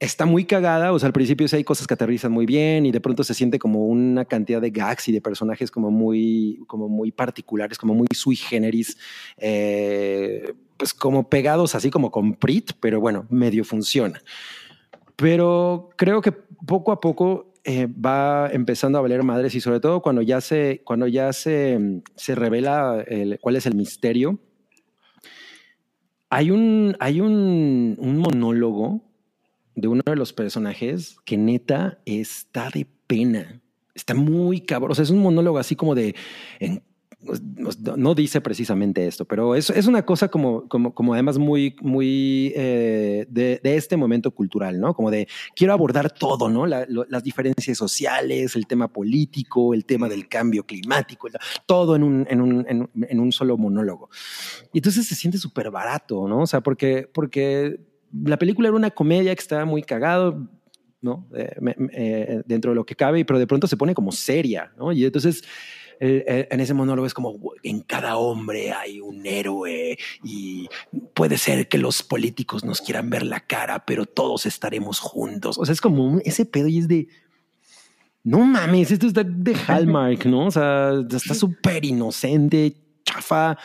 está 0.00 0.26
muy 0.26 0.44
cagada, 0.44 0.92
o 0.92 0.98
sea, 0.98 1.06
al 1.06 1.12
principio 1.12 1.46
sí 1.46 1.54
hay 1.54 1.64
cosas 1.64 1.86
que 1.86 1.94
aterrizan 1.94 2.32
muy 2.32 2.46
bien 2.46 2.84
y 2.84 2.90
de 2.90 3.00
pronto 3.00 3.22
se 3.22 3.34
siente 3.34 3.60
como 3.60 3.86
una 3.86 4.24
cantidad 4.24 4.60
de 4.60 4.70
gags 4.70 5.08
y 5.08 5.12
de 5.12 5.20
personajes 5.20 5.70
como 5.70 5.92
muy, 5.92 6.64
como 6.66 6.88
muy 6.88 7.12
particulares, 7.12 7.78
como 7.78 7.94
muy 7.94 8.08
sui 8.12 8.34
generis, 8.34 8.98
eh, 9.36 10.52
pues 10.76 10.92
como 10.92 11.28
pegados 11.28 11.76
así 11.76 11.90
como 11.90 12.10
con 12.10 12.34
Prit, 12.34 12.72
pero 12.80 13.00
bueno, 13.00 13.26
medio 13.30 13.64
funciona. 13.64 14.20
Pero 15.20 15.90
creo 15.96 16.20
que 16.22 16.32
poco 16.32 16.92
a 16.92 17.00
poco 17.00 17.52
eh, 17.64 17.86
va 17.86 18.48
empezando 18.50 18.98
a 18.98 19.02
valer 19.02 19.22
madres 19.22 19.54
y 19.54 19.60
sobre 19.60 19.80
todo 19.80 20.00
cuando 20.00 20.22
ya 20.22 20.40
se, 20.40 20.80
cuando 20.84 21.06
ya 21.06 21.32
se, 21.32 22.02
se 22.16 22.34
revela 22.34 23.04
el- 23.06 23.38
cuál 23.40 23.56
es 23.56 23.66
el 23.66 23.74
misterio. 23.74 24.38
Hay 26.30 26.50
un, 26.50 26.96
hay 27.00 27.20
un, 27.20 27.96
un 27.98 28.16
monólogo 28.18 29.02
de 29.74 29.88
uno 29.88 30.02
de 30.06 30.16
los 30.16 30.32
personajes 30.32 31.16
que 31.24 31.36
neta 31.36 31.98
está 32.06 32.70
de 32.70 32.86
pena. 33.06 33.60
Está 33.94 34.14
muy 34.14 34.60
cabrón. 34.60 34.92
O 34.92 34.94
sea, 34.94 35.02
es 35.02 35.10
un 35.10 35.18
monólogo 35.20 35.58
así 35.58 35.74
como 35.76 35.94
de. 35.94 36.14
en- 36.60 36.82
no 37.96 38.14
dice 38.14 38.40
precisamente 38.40 39.06
esto, 39.06 39.26
pero 39.26 39.54
es, 39.54 39.68
es 39.70 39.86
una 39.86 40.04
cosa 40.06 40.28
como, 40.28 40.66
como, 40.68 40.94
como 40.94 41.12
además 41.12 41.36
muy, 41.36 41.76
muy 41.82 42.52
eh, 42.56 43.26
de, 43.28 43.60
de 43.62 43.76
este 43.76 43.96
momento 43.96 44.30
cultural, 44.30 44.80
¿no? 44.80 44.94
Como 44.94 45.10
de 45.10 45.28
quiero 45.54 45.72
abordar 45.74 46.10
todo, 46.12 46.48
¿no? 46.48 46.66
Las 46.66 47.22
diferencias 47.22 47.76
sociales, 47.76 48.56
el 48.56 48.66
tema 48.66 48.88
político, 48.88 49.74
el 49.74 49.84
tema 49.84 50.08
del 50.08 50.28
cambio 50.28 50.64
climático, 50.64 51.28
todo 51.66 51.94
en 51.94 52.02
un, 52.02 52.26
en 52.30 52.40
un, 52.40 52.66
en, 52.68 53.20
un- 53.20 53.32
solo 53.32 53.56
monólogo. 53.58 54.08
Y 54.72 54.78
entonces 54.78 55.06
se 55.06 55.14
siente 55.14 55.36
súper 55.38 55.70
barato, 55.70 56.26
¿no? 56.26 56.40
O 56.42 56.46
sea, 56.46 56.62
porque, 56.62 57.08
porque 57.12 57.80
la 58.24 58.38
película 58.38 58.68
era 58.68 58.76
una 58.76 58.90
comedia 58.90 59.34
que 59.34 59.40
estaba 59.42 59.64
muy 59.66 59.82
cagado, 59.82 60.48
¿no? 61.02 61.28
Eh, 61.34 61.54
eh, 61.92 62.42
dentro 62.46 62.72
de 62.72 62.74
lo 62.74 62.84
que 62.84 62.96
cabe, 62.96 63.24
pero 63.24 63.38
de 63.38 63.46
pronto 63.46 63.66
se 63.66 63.76
pone 63.76 63.94
como 63.94 64.10
seria, 64.10 64.72
¿no? 64.78 64.90
Y 64.92 65.04
entonces 65.04 65.44
en 66.00 66.60
ese 66.60 66.72
monólogo 66.74 67.06
es 67.06 67.12
como 67.14 67.38
en 67.62 67.80
cada 67.80 68.16
hombre 68.16 68.72
hay 68.72 69.00
un 69.00 69.26
héroe 69.26 69.98
y 70.24 70.66
puede 71.14 71.36
ser 71.38 71.68
que 71.68 71.76
los 71.78 72.02
políticos 72.02 72.64
nos 72.64 72.80
quieran 72.80 73.10
ver 73.10 73.24
la 73.24 73.40
cara, 73.40 73.84
pero 73.84 74.06
todos 74.06 74.46
estaremos 74.46 74.98
juntos. 74.98 75.58
O 75.58 75.64
sea, 75.66 75.72
es 75.74 75.80
como 75.80 76.18
ese 76.24 76.46
pedo 76.46 76.68
y 76.68 76.78
es 76.78 76.88
de... 76.88 77.08
No 78.24 78.40
mames, 78.44 78.90
esto 78.90 79.06
está 79.06 79.22
de 79.24 79.54
Hallmark, 79.54 80.26
¿no? 80.26 80.46
O 80.46 80.50
sea, 80.50 80.92
está 81.10 81.34
súper 81.34 81.84
inocente, 81.84 82.74
chafa. 83.04 83.56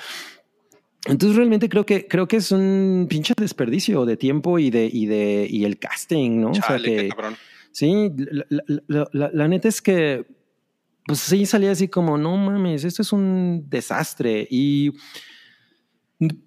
Entonces 1.07 1.35
realmente 1.37 1.69
creo 1.69 1.85
que 1.85 2.07
creo 2.07 2.27
que 2.27 2.37
es 2.37 2.51
un 2.51 3.05
pinche 3.09 3.33
desperdicio 3.37 4.05
de 4.05 4.17
tiempo 4.17 4.57
y 4.57 4.69
de 4.71 4.89
y 4.91 5.05
de 5.05 5.45
y 5.49 5.65
el 5.65 5.77
casting, 5.77 6.39
¿no? 6.41 6.51
o 6.51 6.53
sea 6.55 6.63
Chale, 6.67 6.83
qué 6.89 6.95
que 7.03 7.09
cabrón. 7.09 7.35
sí, 7.71 8.11
la- 8.17 8.63
la- 8.87 9.09
la- 9.11 9.29
la 9.31 9.47
neta 9.47 9.67
es 9.67 9.81
que 9.81 10.25
pues 11.05 11.19
sí 11.19 11.45
salía 11.45 11.71
así 11.71 11.87
como 11.87 12.17
no 12.17 12.35
mames, 12.37 12.83
esto 12.83 13.01
es 13.01 13.11
un 13.13 13.65
desastre 13.69 14.47
y 14.49 14.91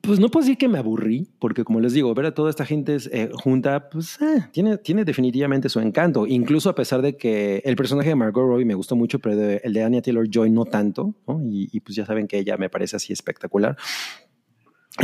pues 0.00 0.18
no 0.18 0.30
puedo 0.30 0.44
decir 0.44 0.56
que 0.56 0.66
me 0.66 0.78
aburrí, 0.78 1.28
porque 1.38 1.62
como 1.62 1.78
les 1.78 1.92
digo, 1.92 2.12
ver 2.14 2.24
a 2.26 2.34
toda 2.34 2.48
esta 2.48 2.64
gente 2.64 2.96
eh, 3.12 3.28
junta, 3.34 3.90
pues 3.90 4.18
eh, 4.22 4.48
tiene, 4.50 4.78
tiene 4.78 5.04
definitivamente 5.04 5.68
su 5.68 5.78
encanto, 5.80 6.26
incluso 6.26 6.70
a 6.70 6.74
pesar 6.74 7.02
de 7.02 7.18
que 7.18 7.60
el 7.66 7.76
personaje 7.76 8.08
de 8.08 8.14
Margot 8.14 8.46
Robbie 8.46 8.64
me 8.64 8.74
gustó 8.74 8.96
mucho, 8.96 9.18
pero 9.18 9.36
de- 9.36 9.60
el 9.62 9.74
de 9.74 9.82
Anya 9.84 10.00
Taylor-Joy 10.00 10.50
no 10.50 10.64
tanto, 10.64 11.14
¿no? 11.26 11.42
Y, 11.44 11.68
y 11.70 11.80
pues 11.80 11.96
ya 11.96 12.06
saben 12.06 12.26
que 12.26 12.38
ella 12.38 12.56
me 12.56 12.70
parece 12.70 12.96
así 12.96 13.12
espectacular. 13.12 13.76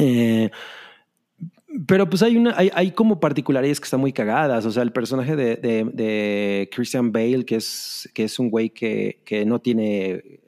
Eh, 0.00 0.50
pero 1.86 2.08
pues 2.08 2.22
hay, 2.22 2.36
una, 2.36 2.54
hay, 2.56 2.70
hay 2.74 2.90
como 2.92 3.20
particularidades 3.20 3.80
que 3.80 3.84
están 3.84 4.00
muy 4.00 4.12
cagadas. 4.12 4.64
O 4.66 4.70
sea, 4.70 4.82
el 4.82 4.92
personaje 4.92 5.36
de, 5.36 5.56
de- 5.56 5.84
de 5.92 6.70
Christian 6.74 7.12
Bale, 7.12 7.44
que 7.44 7.56
es, 7.56 8.08
que 8.14 8.24
es 8.24 8.38
un 8.38 8.50
güey 8.50 8.70
que, 8.70 9.20
que 9.24 9.44
no 9.44 9.60
tiene 9.60 10.40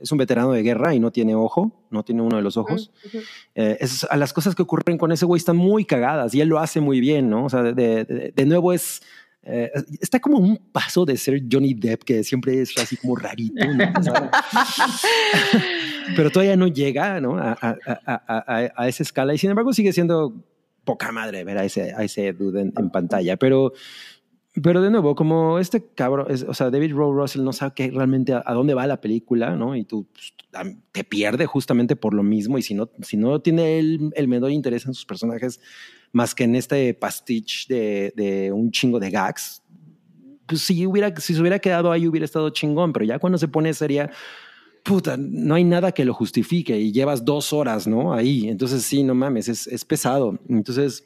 es 0.00 0.12
un 0.12 0.18
veterano 0.18 0.52
de 0.52 0.62
guerra 0.62 0.94
y 0.94 1.00
no 1.00 1.10
tiene 1.12 1.34
ojo, 1.34 1.86
no 1.90 2.02
tiene 2.04 2.20
uno 2.20 2.36
de 2.36 2.42
los 2.42 2.58
ojos. 2.58 2.92
Ujú. 3.06 3.18
Eh, 3.54 3.78
es- 3.80 4.04
a 4.10 4.16
las 4.18 4.32
cosas 4.34 4.54
que 4.54 4.60
ocurren 4.62 4.98
con 4.98 5.12
ese 5.12 5.24
güey 5.24 5.38
están 5.38 5.56
muy 5.56 5.84
cagadas 5.86 6.34
y 6.34 6.40
él 6.42 6.48
lo 6.48 6.58
hace 6.58 6.80
muy 6.80 7.00
bien, 7.00 7.30
¿no? 7.30 7.46
O 7.46 7.48
sea, 7.48 7.62
de, 7.62 7.72
de- 8.04 8.32
de 8.36 8.46
nuevo 8.46 8.72
es. 8.74 9.00
eh, 9.44 9.70
está 10.00 10.20
como 10.20 10.36
un 10.38 10.58
paso 10.72 11.06
de 11.06 11.16
ser 11.16 11.42
Johnny 11.50 11.72
Depp, 11.74 12.02
que 12.04 12.22
siempre 12.24 12.60
es 12.60 12.76
así 12.76 12.96
como 12.98 13.16
rarito, 13.16 13.64
¿no? 13.66 13.84
Pero 16.16 16.30
todavía 16.30 16.56
no 16.56 16.66
llega, 16.68 17.20
¿no? 17.20 17.36
A- 17.38 17.56
a- 17.60 17.78
a- 18.06 18.72
a 18.76 18.88
esa 18.88 19.02
escala 19.02 19.34
y 19.34 19.38
sin 19.38 19.50
embargo 19.50 19.72
sigue 19.72 19.92
siendo 19.92 20.34
poca 20.84 21.10
madre 21.12 21.44
ver 21.44 21.58
a 21.58 21.64
ese, 21.64 21.92
a 21.94 22.04
ese 22.04 22.32
dude 22.32 22.60
en, 22.62 22.72
en 22.76 22.90
pantalla, 22.90 23.36
pero. 23.36 23.72
Pero 24.62 24.80
de 24.80 24.88
nuevo, 24.88 25.16
como 25.16 25.58
este 25.58 25.84
cabrón, 25.96 26.26
es- 26.30 26.44
o 26.44 26.54
sea, 26.54 26.70
David 26.70 26.92
Rowe 26.94 27.12
Russell 27.12 27.42
no 27.42 27.52
sabe 27.52 27.72
qué- 27.74 27.90
realmente 27.90 28.32
a, 28.34 28.42
a 28.46 28.54
dónde 28.54 28.72
va 28.74 28.86
la 28.86 29.00
película, 29.00 29.56
¿no? 29.56 29.74
Y 29.74 29.84
tú 29.84 30.06
pues, 30.12 30.32
te 30.92 31.02
pierde 31.02 31.44
justamente 31.46 31.96
por 31.96 32.14
lo 32.14 32.22
mismo. 32.22 32.56
Y 32.56 32.62
si 32.62 32.72
no, 32.72 32.88
si 33.02 33.16
no 33.16 33.40
tiene 33.40 33.80
el, 33.80 34.12
el 34.14 34.28
menor 34.28 34.52
interés 34.52 34.86
en 34.86 34.94
sus 34.94 35.06
personajes, 35.06 35.58
más 36.12 36.36
que 36.36 36.44
en 36.44 36.54
este 36.54 36.94
pastiche 36.94 37.66
de, 37.74 38.12
de 38.14 38.52
un 38.52 38.70
chingo 38.70 39.00
de 39.00 39.10
gags, 39.10 39.60
pues 40.46 40.60
si, 40.60 40.86
hubiera, 40.86 41.12
si 41.16 41.34
se 41.34 41.40
hubiera 41.40 41.58
quedado 41.58 41.90
ahí 41.90 42.06
hubiera 42.06 42.24
estado 42.24 42.48
chingón. 42.50 42.92
Pero 42.92 43.06
ya 43.06 43.18
cuando 43.18 43.38
se 43.38 43.48
pone 43.48 43.74
seria, 43.74 44.12
puta, 44.84 45.16
no 45.18 45.54
hay 45.56 45.64
nada 45.64 45.92
que 45.92 46.04
lo 46.04 46.14
justifique 46.14 46.78
y 46.78 46.92
llevas 46.92 47.24
dos 47.24 47.52
horas, 47.52 47.88
¿no? 47.88 48.14
Ahí. 48.14 48.48
Entonces, 48.48 48.84
sí, 48.84 49.02
no 49.02 49.14
mames, 49.14 49.48
es, 49.48 49.66
es 49.66 49.84
pesado. 49.84 50.38
Entonces, 50.48 51.04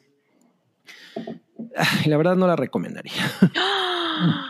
la 2.05 2.17
verdad 2.17 2.35
no 2.35 2.45
la 2.45 2.55
recomendaría. 2.55 3.13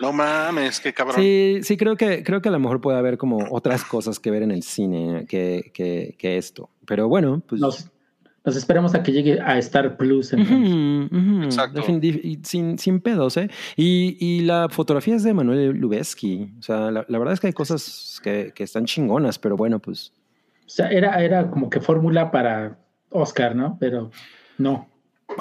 No 0.02 0.12
mames, 0.12 0.80
qué 0.80 0.92
cabrón. 0.94 1.18
Sí, 1.18 1.60
sí, 1.62 1.78
creo 1.78 1.96
que, 1.96 2.24
creo 2.24 2.42
que 2.42 2.50
a 2.50 2.52
lo 2.52 2.60
mejor 2.60 2.82
puede 2.82 2.98
haber 2.98 3.20
como 3.20 3.38
otras 3.52 3.86
cosas 3.86 4.20
que 4.20 4.32
ver 4.32 4.42
en 4.42 4.50
el 4.50 4.64
cine 4.64 5.28
que, 5.30 5.70
que, 5.76 6.16
que 6.18 6.38
esto. 6.40 6.72
Pero 6.88 7.08
bueno, 7.08 7.44
pues. 7.48 7.62
Nos, 7.62 7.92
nos 8.46 8.56
esperamos 8.56 8.96
a 8.96 9.04
que 9.04 9.12
llegue 9.12 9.40
a 9.42 9.58
Star 9.60 9.98
Plus. 9.98 10.34
entonces. 10.34 10.58
Ujú, 10.74 11.16
ujú, 11.16 11.44
Exacto. 11.44 11.84
sin, 12.44 12.78
sin 12.80 13.00
pedos, 13.02 13.38
¿eh? 13.38 13.50
Y, 13.76 14.18
y 14.20 14.42
la 14.42 14.68
fotografía 14.70 15.16
es 15.16 15.24
de 15.24 15.34
Manuel 15.34 15.72
Lubezki. 15.78 16.50
O 16.60 16.62
sea, 16.62 16.92
la, 16.92 17.06
la 17.08 17.18
verdad 17.20 17.34
es 17.34 17.40
que 17.40 17.48
hay 17.48 17.54
cosas 17.54 18.20
que, 18.24 18.52
que 18.56 18.64
están 18.64 18.86
chingonas, 18.86 19.38
pero 19.40 19.56
bueno, 19.58 19.80
pues. 19.80 20.14
O 20.66 20.70
sea, 20.70 20.90
era, 20.90 21.22
era 21.24 21.50
como 21.50 21.70
que 21.70 21.82
fórmula 21.82 22.32
para 22.32 22.78
Oscar, 23.12 23.56
¿no? 23.56 23.78
Pero 23.80 24.12
no. 24.58 24.88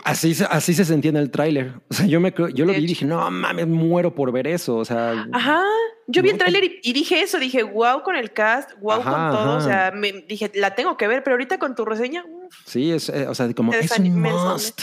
Así, 0.04 0.34
se- 0.34 0.44
así 0.44 0.74
se 0.74 0.84
sentía 0.84 1.10
en 1.10 1.16
el 1.16 1.30
tráiler. 1.30 1.72
O 1.90 1.94
sea, 1.94 2.06
yo, 2.06 2.20
me, 2.20 2.32
creo- 2.34 2.48
yo 2.48 2.64
lo 2.66 2.72
vi 2.72 2.78
y 2.80 2.86
dije, 2.86 3.04
no 3.06 3.30
mames, 3.30 3.66
muero 3.66 4.14
por 4.14 4.32
ver 4.32 4.46
eso. 4.46 4.76
O 4.76 4.84
sea, 4.84 5.26
Ajá. 5.32 5.62
Yo 6.10 6.22
vi 6.22 6.30
el 6.30 6.38
tráiler 6.38 6.64
y, 6.64 6.80
y 6.82 6.92
dije 6.94 7.20
eso, 7.20 7.38
dije, 7.38 7.62
wow 7.62 8.02
con 8.02 8.16
el 8.16 8.32
cast, 8.32 8.70
wow 8.80 9.00
Ajá, 9.00 9.10
con 9.10 9.30
todo, 9.38 9.48
ajá. 9.50 9.56
o 9.56 9.60
sea, 9.60 9.92
me, 9.94 10.12
dije, 10.26 10.50
la 10.54 10.74
tengo 10.74 10.96
que 10.96 11.06
ver, 11.06 11.22
pero 11.22 11.34
ahorita 11.34 11.58
con 11.58 11.74
tu 11.74 11.84
reseña, 11.84 12.24
sí, 12.64 12.90
es, 12.90 13.08
eh, 13.08 13.26
o 13.28 13.34
sea, 13.34 13.52
como 13.54 13.72
Te 13.72 13.80
es 13.80 13.98
un 13.98 14.20
must. 14.20 14.80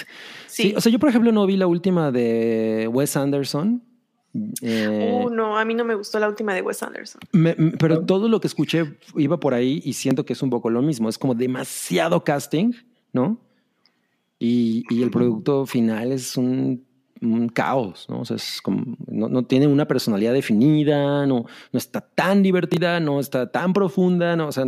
sí. 0.48 0.64
Sí, 0.70 0.74
o 0.76 0.80
sea, 0.82 0.92
yo 0.92 1.00
por 1.00 1.10
ejemplo 1.10 1.32
no 1.32 1.46
vi 1.46 1.58
la 1.58 1.68
última 1.68 2.12
de 2.12 2.90
Wes 2.92 3.16
Anderson. 3.18 3.84
Eh, 4.62 5.22
Uh, 5.26 5.30
no, 5.30 5.58
a 5.58 5.64
mí 5.64 5.74
no 5.74 5.86
me 5.86 5.96
gustó 5.96 6.20
la 6.20 6.28
última 6.28 6.54
de 6.54 6.62
Wes 6.62 6.82
Anderson. 6.84 7.22
me- 7.32 7.56
me- 7.58 7.72
pero 7.72 8.06
todo 8.06 8.28
lo 8.28 8.40
que 8.42 8.48
escuché 8.48 8.98
iba 9.16 9.40
por 9.40 9.54
ahí 9.54 9.82
y 9.86 9.94
siento 9.94 10.26
que 10.26 10.34
es 10.34 10.42
un 10.42 10.50
poco 10.50 10.70
lo 10.70 10.82
mismo. 10.82 11.08
Es 11.10 11.18
como 11.18 11.34
demasiado 11.36 12.24
casting, 12.24 12.72
¿no? 13.14 13.40
Y, 14.40 14.84
y 14.90 15.02
el 15.04 15.12
producto 15.12 15.66
final 15.66 16.12
es 16.12 16.36
un, 16.36 16.86
un 17.22 17.48
caos, 17.50 18.08
¿no? 18.10 18.20
O 18.22 18.26
sea, 18.26 18.36
es 18.36 18.62
como, 18.62 18.98
no, 19.08 19.30
no 19.30 19.44
tiene 19.46 19.68
una 19.68 19.88
personalidad 19.88 20.34
definida, 20.34 21.26
no, 21.26 21.46
no 21.72 21.78
está 21.78 22.02
tan 22.02 22.44
divertida, 22.44 23.00
no 23.00 23.20
está 23.22 23.50
tan 23.52 23.72
profunda, 23.72 24.36
no, 24.36 24.48
o 24.50 24.52
sea, 24.52 24.66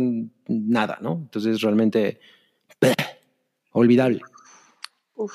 nada, 0.48 0.98
¿no? 1.02 1.12
Entonces 1.24 1.60
realmente, 1.60 2.20
olvidable. 3.72 4.20
Uf. 5.14 5.32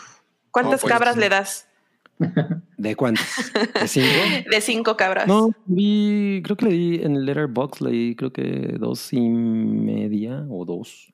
¿Cuántas 0.51 0.81
No, 0.81 0.87
pues, 0.87 0.93
cabras 0.93 1.15
sí. 1.15 1.19
le 1.21 1.29
das? 1.29 1.67
¿De 2.77 2.95
cuántas? 2.95 3.51
¿De 3.73 3.87
cinco? 3.87 4.07
De 4.51 4.61
cinco 4.61 4.95
cabras. 4.97 5.27
No, 5.27 5.49
vi, 5.65 6.41
creo 6.43 6.55
que 6.55 6.65
le 6.65 6.71
di 6.71 6.95
en 7.03 7.15
el 7.15 7.25
Letterboxd, 7.25 7.81
leí 7.81 8.15
creo 8.15 8.31
que 8.31 8.75
dos 8.79 9.11
y 9.13 9.19
media 9.21 10.45
o 10.49 10.63
dos. 10.65 11.11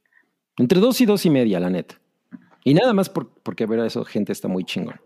Entre 0.57 0.79
dos 0.79 0.99
y 1.01 1.05
dos 1.05 1.25
y 1.25 1.29
media, 1.29 1.59
la 1.59 1.69
neta. 1.69 1.95
Y 2.65 2.73
nada 2.73 2.91
más 2.93 3.09
por- 3.09 3.29
porque 3.41 3.65
ver 3.65 3.79
a 3.79 3.85
eso 3.87 4.03
gente 4.03 4.33
está 4.33 4.47
muy 4.49 4.65
chingón. 4.65 4.99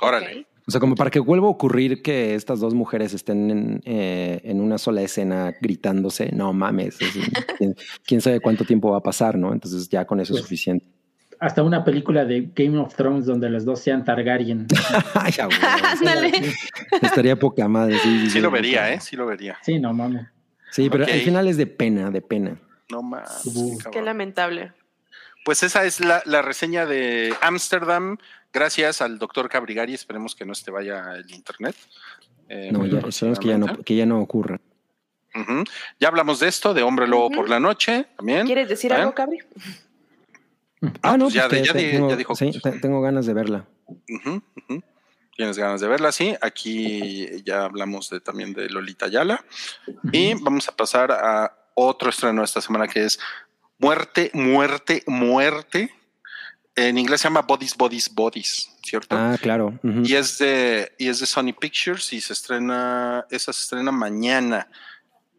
Órale. 0.00 0.46
O 0.68 0.70
sea, 0.70 0.80
como 0.80 0.94
para 0.96 1.10
que 1.10 1.18
vuelva 1.18 1.46
a 1.46 1.50
ocurrir 1.50 2.02
que 2.02 2.34
estas 2.34 2.60
dos 2.60 2.74
mujeres 2.74 3.14
estén 3.14 3.50
en, 3.50 3.82
eh, 3.86 4.40
en 4.44 4.60
una 4.60 4.76
sola 4.76 5.00
escena 5.00 5.54
gritándose, 5.60 6.30
no 6.32 6.52
mames, 6.52 7.00
es- 7.00 7.16
quién, 7.56 7.74
quién 8.06 8.20
sabe 8.20 8.38
cuánto 8.40 8.64
tiempo 8.66 8.90
va 8.90 8.98
a 8.98 9.02
pasar, 9.02 9.38
¿no? 9.38 9.52
Entonces 9.54 9.88
ya 9.88 10.04
con 10.04 10.20
eso 10.20 10.34
es 10.34 10.40
Pues, 10.40 10.42
suficiente. 10.42 10.86
Hasta 11.40 11.62
una 11.62 11.84
película 11.84 12.24
de 12.26 12.50
Game 12.54 12.76
of 12.78 12.94
Thrones 12.96 13.24
donde 13.24 13.48
los 13.48 13.64
dos 13.64 13.80
sean 13.80 14.04
Targaryen. 14.04 14.66
Ay, 15.14 15.32
ya, 15.32 15.46
güey. 15.46 15.58
Ándale. 15.98 16.32
Estaría 17.00 17.36
poca 17.38 17.66
madre. 17.66 17.98
Sí, 18.00 18.20
sí, 18.24 18.30
Sí 18.30 18.40
lo 18.40 18.50
vería, 18.50 18.92
¿eh? 18.92 19.00
Sí 19.00 19.16
lo 19.16 19.24
vería. 19.24 19.56
Sí, 19.62 19.78
no 19.78 19.94
mames. 19.94 20.26
Sí, 20.70 20.90
pero 20.90 21.04
al 21.04 21.10
final 21.20 21.48
es 21.48 21.56
de 21.56 21.66
pena, 21.66 22.10
de 22.10 22.20
pena. 22.20 22.60
No 22.90 23.02
mames. 23.02 23.46
Ujú. 23.46 23.78
Qué 23.90 24.02
lamentable. 24.02 24.72
Pues 25.44 25.62
esa 25.62 25.84
es 25.84 26.00
la, 26.00 26.20
la 26.26 26.42
reseña 26.42 26.84
de 26.84 27.32
Ámsterdam. 27.40 28.18
Gracias 28.52 29.00
al 29.02 29.18
doctor 29.18 29.48
Cabrigari. 29.48 29.94
Esperemos 29.94 30.34
que 30.34 30.44
no 30.44 30.54
se 30.54 30.64
te 30.64 30.70
vaya 30.70 31.14
el 31.14 31.30
internet. 31.32 31.76
Eh, 32.48 32.70
No, 32.72 32.86
ya, 32.86 33.00
esperemos 33.00 33.38
que 33.38 33.48
ya 33.48 33.58
no, 33.58 33.78
que 33.82 33.96
ya 33.96 34.06
no 34.06 34.20
ocurra. 34.20 34.58
Ya 36.00 36.08
hablamos 36.08 36.40
de 36.40 36.48
esto, 36.48 36.74
de 36.74 36.82
Hombre 36.82 37.06
Lobo 37.06 37.30
por 37.30 37.48
la 37.48 37.60
noche 37.60 38.06
también. 38.16 38.46
¿Quieres 38.46 38.68
decir 38.68 38.90
¿Eh? 38.90 38.96
algo, 38.96 39.14
Cabri? 39.14 39.38
Ah, 41.02 41.16
no, 41.16 41.26
pues 41.26 41.34
ya 41.34 41.48
pues 41.48 41.62
ya 41.66 41.72
te- 41.72 41.78
di- 41.78 41.90
tengo, 41.92 42.08
ya 42.10 42.16
dijo. 42.16 42.34
sí, 42.34 42.50
te- 42.60 42.72
tengo 42.80 43.00
ganas 43.00 43.26
de 43.26 43.34
verla. 43.34 43.66
Tienes 45.36 45.56
ganas 45.58 45.80
de 45.80 45.86
verla, 45.88 46.10
sí. 46.10 46.34
Aquí 46.40 47.42
ya 47.44 47.64
hablamos 47.64 48.10
de, 48.10 48.20
también 48.20 48.52
de 48.54 48.68
Lolita 48.70 49.06
Yala. 49.06 49.44
Y 50.12 50.34
vamos 50.34 50.68
a 50.68 50.72
pasar 50.74 51.12
a 51.12 51.56
otro 51.74 52.10
estreno 52.10 52.42
esta 52.42 52.60
semana 52.60 52.88
que 52.88 53.04
es 53.04 53.20
Muerte, 53.78 54.30
Muerte, 54.34 55.04
Muerte. 55.06 55.92
En 56.78 56.96
inglés 56.96 57.20
se 57.20 57.26
llama 57.26 57.42
Bodies, 57.42 57.76
Bodies, 57.76 58.14
Bodies, 58.14 58.70
¿cierto? 58.84 59.16
Ah, 59.18 59.36
claro. 59.40 59.78
Y 59.82 60.14
es 60.14 60.38
de 60.38 60.92
y 60.96 61.08
es 61.08 61.18
de 61.18 61.26
Sony 61.26 61.52
Pictures 61.58 62.12
y 62.12 62.20
se 62.20 62.32
estrena 62.32 63.26
esa 63.30 63.52
se 63.52 63.62
estrena 63.62 63.90
mañana. 63.90 64.68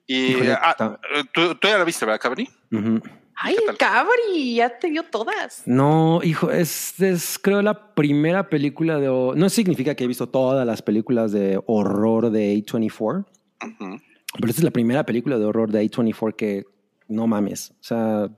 Y 0.06 0.32
Híjole, 0.32 0.52
ah, 0.54 1.00
¿tú, 1.34 1.56
tú 1.56 1.68
ya 1.68 1.78
la 1.78 1.86
viste, 1.86 2.06
¿verdad, 2.06 2.20
Cabri? 2.20 2.50
Ujú. 2.72 3.02
Ay. 3.42 3.56
Cabri, 3.78 4.56
ya 4.56 4.78
te 4.80 4.90
vio 4.90 5.04
todas. 5.04 5.64
No, 5.66 6.20
hijo, 6.24 6.52
es, 6.52 7.00
es 7.00 7.40
creo 7.40 7.62
la 7.62 7.94
primera 7.94 8.50
película 8.50 8.98
de... 8.98 9.08
No 9.08 9.50
significa 9.50 9.96
que 9.96 10.04
he 10.04 10.08
visto 10.08 10.28
todas 10.28 10.68
las 10.68 10.82
películas 10.82 11.32
de 11.32 11.62
horror 11.68 12.32
de 12.32 12.54
A24, 12.56 13.26
Ujú. 13.66 14.02
pero 14.38 14.50
esta 14.50 14.60
es 14.60 14.64
la 14.64 14.72
primera 14.72 15.06
película 15.06 15.38
de 15.40 15.46
horror 15.46 15.72
de 15.72 15.90
A24 15.90 16.36
que 16.36 16.66
no 17.08 17.28
mames. 17.28 17.72
O 17.72 17.84
sea, 17.84 18.30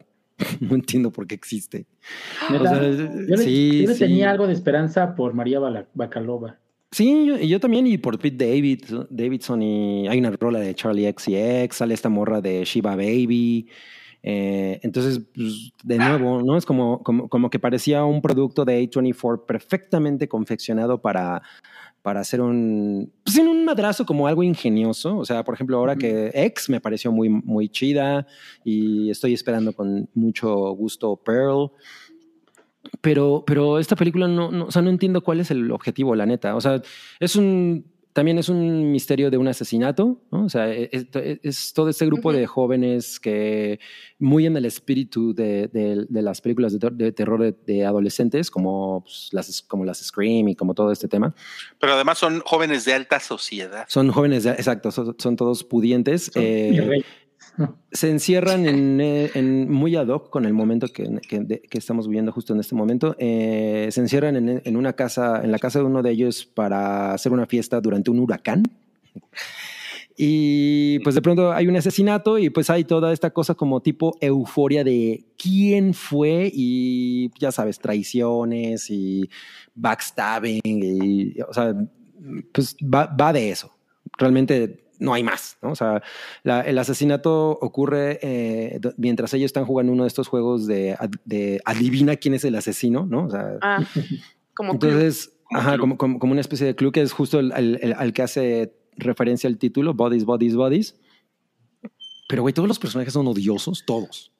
no 0.60 0.76
entiendo 0.76 1.12
por 1.12 1.28
qué 1.28 1.36
existe. 1.36 1.86
Neta, 2.50 2.64
O 2.64 2.68
sea, 2.68 2.82
yo 2.82 3.36
le, 3.36 3.38
sí, 3.38 3.82
yo 3.82 3.88
le 3.89 3.94
sí. 3.94 4.00
tenía 4.00 4.32
algo 4.32 4.48
de 4.48 4.54
esperanza 4.54 5.16
por 5.16 5.34
María 5.34 5.60
Bacalova. 5.94 6.58
Sí, 6.92 7.26
yo, 7.26 7.38
y 7.38 7.48
yo 7.48 7.60
también, 7.60 7.88
y 7.88 7.98
por 7.98 8.20
Pete 8.20 8.46
David, 8.46 8.84
Davidson, 9.10 9.62
y 9.62 10.08
hay 10.10 10.20
una 10.20 10.32
rola 10.32 10.60
de 10.60 10.76
Charlie 10.76 11.10
XCX, 11.10 11.76
sale 11.76 11.94
esta 11.94 12.10
morra 12.10 12.42
de 12.42 12.66
Shiva 12.66 12.96
Baby. 12.98 13.70
eh, 14.24 14.80
entonces, 14.84 15.22
pues, 15.34 15.72
de 15.84 15.98
nuevo, 15.98 16.42
¿no? 16.44 16.58
Es 16.58 16.66
como, 16.66 17.02
como, 17.02 17.30
como 17.30 17.50
que 17.50 17.60
parecía 17.60 18.04
un 18.04 18.22
producto 18.22 18.66
de 18.66 18.82
A24 18.84 19.46
perfectamente 19.46 20.28
confeccionado 20.28 21.02
para, 21.02 21.42
para 22.02 22.22
hacer 22.22 22.41
un, 22.41 23.12
pues, 23.24 23.38
en 23.38 23.47
un 23.47 23.64
madrazo 23.66 24.06
como 24.06 24.28
algo 24.28 24.43
ingenioso. 24.43 25.18
O 25.18 25.26
sea, 25.26 25.43
por 25.43 25.54
ejemplo, 25.54 25.78
ahora 25.78 25.95
que 25.95 26.32
X 26.34 26.70
me 26.70 26.82
pareció 26.82 27.12
muy, 27.12 27.30
muy 27.30 27.70
chida 27.70 28.26
y 28.64 29.10
estoy 29.10 29.34
esperando 29.34 29.74
con 29.74 30.10
mucho 30.14 30.49
gusto 30.72 31.16
Pearl. 31.18 31.72
Pero, 33.02 33.43
pero 33.45 33.78
esta 33.80 33.95
película 33.95 34.28
no, 34.28 34.52
no, 34.52 34.66
o 34.66 34.72
sea, 34.72 34.82
no 34.82 34.89
entiendo 34.89 35.22
cuál 35.22 35.39
es 35.39 35.52
el 35.52 35.72
objetivo, 35.72 36.16
la 36.16 36.26
neta. 36.26 36.56
O 36.56 36.62
sea, 36.62 36.82
es 37.20 37.36
un, 37.36 37.86
también 38.14 38.38
es 38.38 38.49
un 38.49 38.91
misterio 38.91 39.32
de 39.32 39.38
un 39.38 39.47
asesinato, 39.47 40.22
¿no? 40.32 40.45
O 40.45 40.49
sea, 40.49 40.70
es, 40.74 40.89
es- 41.14 41.39
es 41.43 41.74
todo 41.74 41.89
este 41.89 42.05
grupo 42.05 42.34
de 42.34 42.45
jóvenes 42.45 43.20
que, 43.20 43.80
muy 44.20 44.45
en 44.45 44.57
el 44.57 44.66
espíritu 44.66 45.34
de, 45.34 45.68
de- 45.68 46.05
de 46.09 46.22
las 46.22 46.41
películas 46.41 46.74
de, 46.74 46.80
ter- 46.80 46.93
de 46.93 47.12
terror 47.12 47.55
de, 47.66 47.86
adolescentes, 47.86 48.51
como, 48.51 49.01
pues, 49.03 49.30
las, 49.32 49.62
como 49.64 49.86
las 49.86 49.99
Scream 49.99 50.49
y 50.49 50.55
como 50.55 50.74
todo 50.74 50.91
este 50.91 51.07
tema, 51.07 51.34
Pero 51.80 51.93
además 51.93 52.18
son 52.18 52.41
jóvenes 52.41 52.86
de 52.86 52.93
alta 52.93 53.20
sociedad. 53.20 53.86
son 53.88 54.12
jóvenes, 54.12 54.43
de- 54.43 54.51
exacto, 54.51 54.91
son, 54.91 55.16
son 55.18 55.36
todos 55.36 55.64
pudientes. 55.64 56.26
Son 56.34 56.43
eh. 56.43 57.03
Se 57.91 58.10
encierran 58.10 58.66
en, 58.66 58.99
eh, 59.02 59.30
en 59.36 59.70
muy 59.72 59.95
ad 59.95 60.08
hoc 60.08 60.30
con 60.30 60.45
el 60.45 60.54
momento 60.54 60.88
que, 60.88 61.20
que- 61.28 61.62
que 61.62 61.78
estamos 61.78 62.08
viviendo 62.08 62.32
justo 62.32 62.54
en 62.54 62.60
este 62.60 62.76
momento. 62.76 63.16
Eh, 63.20 63.88
se 63.91 64.02
encierran 64.02 64.36
en, 64.36 64.62
en 64.64 64.78
una 64.78 64.93
casa, 64.93 65.41
en 65.43 65.52
la 65.52 65.60
casa 65.60 65.80
de 65.80 65.86
uno 65.86 66.02
de 66.02 66.12
ellos 66.12 66.45
para 66.45 67.14
hacer 67.14 67.32
una 67.32 67.45
fiesta 67.45 67.80
durante 67.82 68.10
un 68.12 68.20
huracán. 68.20 68.64
Y 70.18 70.99
pues 70.99 71.16
de 71.16 71.22
pronto 71.22 71.52
hay 71.52 71.68
un 71.68 71.76
asesinato 71.76 72.38
y 72.38 72.49
pues 72.49 72.70
hay 72.70 72.84
toda 72.84 73.12
esta 73.14 73.32
cosa 73.32 73.56
como 73.56 73.82
tipo 73.82 74.16
euforia 74.22 74.84
de 74.84 75.26
quién 75.38 75.93
fue 75.93 76.52
y 76.54 77.32
ya 77.39 77.52
sabes, 77.52 77.80
traiciones 77.80 78.89
y 78.89 79.30
backstabbing 79.74 80.62
y, 80.64 81.41
o 81.41 81.54
sea, 81.54 81.74
pues 82.54 82.76
va, 82.84 83.06
va 83.08 83.34
de 83.34 83.49
eso. 83.49 83.72
Realmente 84.18 84.91
no 85.02 85.14
hay 85.14 85.24
más, 85.24 85.58
¿no? 85.62 85.72
O 85.72 85.76
sea, 85.76 86.02
la- 86.43 86.62
el 86.62 86.78
asesinato 86.78 87.49
ocurre 87.62 88.20
eh, 88.22 88.80
mientras 88.97 89.34
ellos 89.34 89.47
están 89.47 89.66
jugando 89.66 89.91
uno 89.91 90.04
de 90.04 90.08
estos 90.08 90.28
juegos 90.28 90.68
de, 90.68 90.95
de 91.26 91.60
adivina 91.66 92.16
quién 92.16 92.36
es 92.36 92.45
el 92.45 92.56
asesino, 92.56 93.06
¿no? 93.06 93.26
O 93.26 93.30
sea, 93.30 93.58
Ah, 93.62 93.84
como 94.54 94.74
entonces, 94.74 95.34
Como 95.49 95.60
ajá, 95.60 95.78
como, 95.78 95.97
como, 95.97 96.20
como 96.20 96.32
una 96.32 96.41
especie 96.41 96.66
de 96.68 96.76
club 96.76 96.93
que 96.93 97.02
es 97.02 97.12
justo 97.12 97.39
el, 97.39 97.52
el- 97.58 97.80
el- 97.82 97.93
al 97.93 98.14
que 98.14 98.22
hace 98.22 98.74
referencia 98.95 99.47
el 99.47 99.58
título, 99.58 99.93
Bodies, 99.93 100.24
Bodies, 100.24 100.56
Bodies. 100.56 100.95
Pero, 102.30 102.43
güey, 102.43 102.54
todos 102.54 102.68
los 102.68 102.80
personajes 102.80 103.12
son 103.14 103.28
odiosos, 103.28 103.84
todos. 103.86 104.32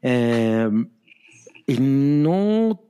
Eh, 0.00 0.68
y 1.66 1.76
no, 1.80 2.80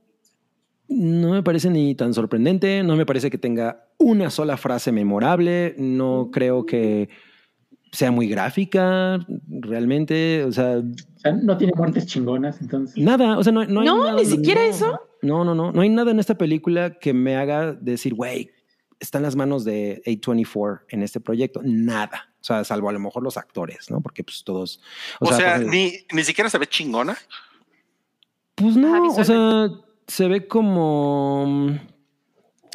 no 0.87 1.31
me 1.31 1.43
parece 1.43 1.69
ni 1.69 1.95
tan 1.95 2.13
sorprendente, 2.13 2.83
no 2.83 2.95
me 2.95 3.05
parece 3.05 3.29
que 3.29 3.37
tenga 3.37 3.88
una 3.99 4.29
sola 4.29 4.57
frase 4.57 4.91
memorable, 4.91 5.75
no 5.77 6.29
creo 6.31 6.65
que 6.65 7.09
sea 7.91 8.11
muy 8.11 8.27
gráfica, 8.27 9.19
realmente, 9.47 10.43
o 10.43 10.51
sea, 10.51 10.77
O 10.77 11.19
sea, 11.19 11.33
no 11.33 11.57
tiene 11.57 11.73
muertes 11.75 12.05
chingonas, 12.05 12.61
entonces. 12.61 12.97
Nada, 12.97 13.37
o 13.37 13.43
sea, 13.43 13.51
no, 13.51 13.65
no 13.65 13.81
hay 13.81 13.85
No, 13.87 14.03
nada- 14.05 14.15
ni 14.15 14.25
siquiera 14.25 14.61
no, 14.61 14.67
eso. 14.69 15.01
No, 15.21 15.43
no, 15.43 15.53
no, 15.53 15.71
no 15.71 15.81
hay 15.81 15.89
nada 15.89 16.11
en 16.11 16.19
esta 16.19 16.37
película 16.37 16.97
que 16.99 17.13
me 17.13 17.35
haga 17.35 17.73
decir, 17.73 18.13
güey, 18.13 18.51
está 18.99 19.17
en 19.17 19.23
las 19.23 19.35
manos 19.35 19.65
de 19.65 20.01
A24 20.05 20.81
en 20.89 21.03
este 21.03 21.19
proyecto. 21.19 21.61
Nada. 21.63 22.29
O 22.39 22.43
sea, 22.43 22.63
salvo 22.63 22.89
a 22.89 22.93
lo 22.93 22.99
mejor 22.99 23.21
los 23.23 23.35
actores, 23.37 23.89
¿no? 23.91 23.99
Porque 24.01 24.23
pues 24.23 24.43
todos. 24.45 24.81
O, 25.19 25.33
sea, 25.33 25.57
pues, 25.57 25.67
ni, 25.67 25.93
ni 26.13 26.23
siquiera 26.23 26.49
se 26.49 26.57
ve 26.57 26.67
chingona. 26.67 27.17
Pues 28.55 28.77
no, 28.77 28.87
Ajá, 29.09 29.21
o 29.21 29.23
sea, 29.25 29.69
se 30.07 30.27
ve 30.27 30.47
como. 30.47 31.77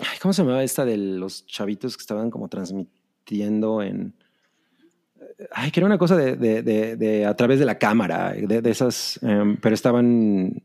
Ay, 0.00 0.18
¿Cómo 0.20 0.32
se 0.32 0.42
llamaba 0.42 0.62
esta 0.62 0.84
de 0.84 0.96
los 0.96 1.46
chavitos 1.46 1.96
que 1.96 2.00
estaban 2.02 2.30
como 2.30 2.48
transmitiendo 2.48 3.82
en. 3.82 4.14
Ay, 5.52 5.70
que 5.70 5.80
era 5.80 5.86
una 5.86 5.98
cosa 5.98 6.16
de, 6.16 6.36
de- 6.36 6.62
de- 6.62 6.96
de 6.96 7.26
a 7.26 7.34
través 7.34 7.58
de 7.58 7.64
la 7.64 7.78
cámara, 7.78 8.32
de, 8.32 8.70
esas, 8.70 9.18
em, 9.22 9.56
pero 9.56 9.74
estaban. 9.74 10.62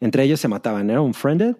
Entre 0.00 0.22
ellos 0.24 0.40
se 0.40 0.48
mataban, 0.48 0.90
¿era 0.90 1.00
un 1.00 1.14
friended? 1.14 1.56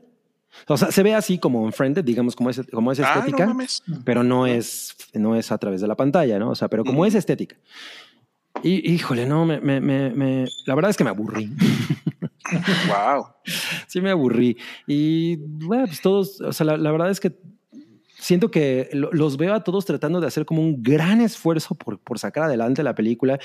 O 0.68 0.76
sea, 0.76 0.90
se 0.90 1.02
ve 1.02 1.14
así 1.14 1.38
como 1.38 1.62
un 1.62 1.72
friended, 1.72 2.04
digamos, 2.04 2.36
como 2.36 2.50
es, 2.50 2.60
como 2.72 2.92
es 2.92 3.00
Ah, 3.00 3.12
no 3.14 3.18
estética, 3.20 3.56
pero 4.04 4.22
no 4.22 4.46
es, 4.46 4.94
no 5.14 5.36
es 5.36 5.52
a 5.52 5.58
través 5.58 5.80
de 5.80 5.86
la 5.86 5.96
pantalla, 5.96 6.38
¿no? 6.38 6.50
O 6.50 6.54
sea, 6.54 6.68
pero 6.68 6.84
como 6.84 6.98
Ujú. 7.00 7.06
es 7.06 7.14
estética. 7.14 7.56
Y 8.62 8.90
híjole, 8.92 9.26
no, 9.26 9.44
me, 9.44 9.60
me, 9.60 9.80
me- 9.80 10.46
la 10.66 10.74
verdad 10.74 10.90
es 10.90 10.96
que 10.96 11.04
me 11.04 11.10
aburrí. 11.10 11.50
Wow. 12.88 13.26
sí 13.86 14.01
me 14.01 14.11
aburrí. 14.11 14.57
Y 14.86 15.36
bueno, 15.36 15.86
pues 15.86 16.01
todos, 16.01 16.40
o 16.40 16.53
sea, 16.53 16.66
la, 16.66 16.76
la 16.76 16.90
verdad 16.92 17.11
es 17.11 17.20
que 17.20 17.36
siento 18.18 18.51
que 18.51 18.88
lo- 18.92 19.12
los 19.12 19.36
veo 19.36 19.55
a 19.55 19.62
todos 19.64 19.84
tratando 19.84 20.20
de 20.20 20.26
hacer 20.26 20.44
como 20.47 20.62
un 20.62 20.82
gran 20.82 21.20
esfuerzo 21.20 21.74
por, 21.74 21.99
por 21.99 22.18
sacar 22.18 22.44
adelante 22.44 22.82
la 22.82 22.94
película. 22.94 23.38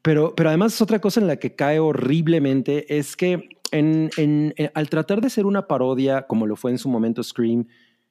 Pero, 0.00 0.34
pero 0.34 0.48
además 0.48 0.80
otra 0.80 1.00
cosa 1.00 1.20
en 1.20 1.26
la 1.26 1.36
que 1.36 1.54
cae 1.54 1.78
horriblemente 1.78 2.96
es 2.98 3.14
que 3.16 3.48
en, 3.70 4.10
en- 4.16 4.54
en- 4.56 4.70
al 4.74 4.88
tratar 4.88 5.20
de 5.20 5.30
ser 5.30 5.44
una 5.46 5.66
parodia, 5.66 6.22
como 6.26 6.46
lo 6.46 6.56
fue 6.56 6.70
en 6.70 6.78
su 6.78 6.88
momento 6.88 7.22
Scream, 7.22 7.66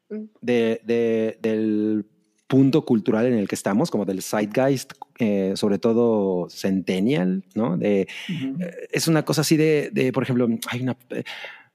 Mm. 0.09 0.25
de, 0.41 0.81
de- 0.83 1.39
del 1.41 2.05
punto 2.51 2.83
cultural 2.83 3.25
en 3.27 3.33
el 3.35 3.47
que 3.47 3.55
estamos, 3.55 3.89
como 3.89 4.03
del 4.03 4.21
zeitgeist, 4.21 4.91
eh, 5.19 5.53
sobre 5.55 5.79
todo 5.79 6.49
centennial, 6.49 7.45
¿no? 7.55 7.77
De, 7.77 8.09
Ujú. 8.29 8.57
es 8.91 9.07
una 9.07 9.23
cosa 9.23 9.39
así 9.39 9.55
de, 9.55 9.89
de, 9.93 10.11
por 10.11 10.23
ejemplo, 10.23 10.49
hay 10.67 10.81
una 10.81 10.97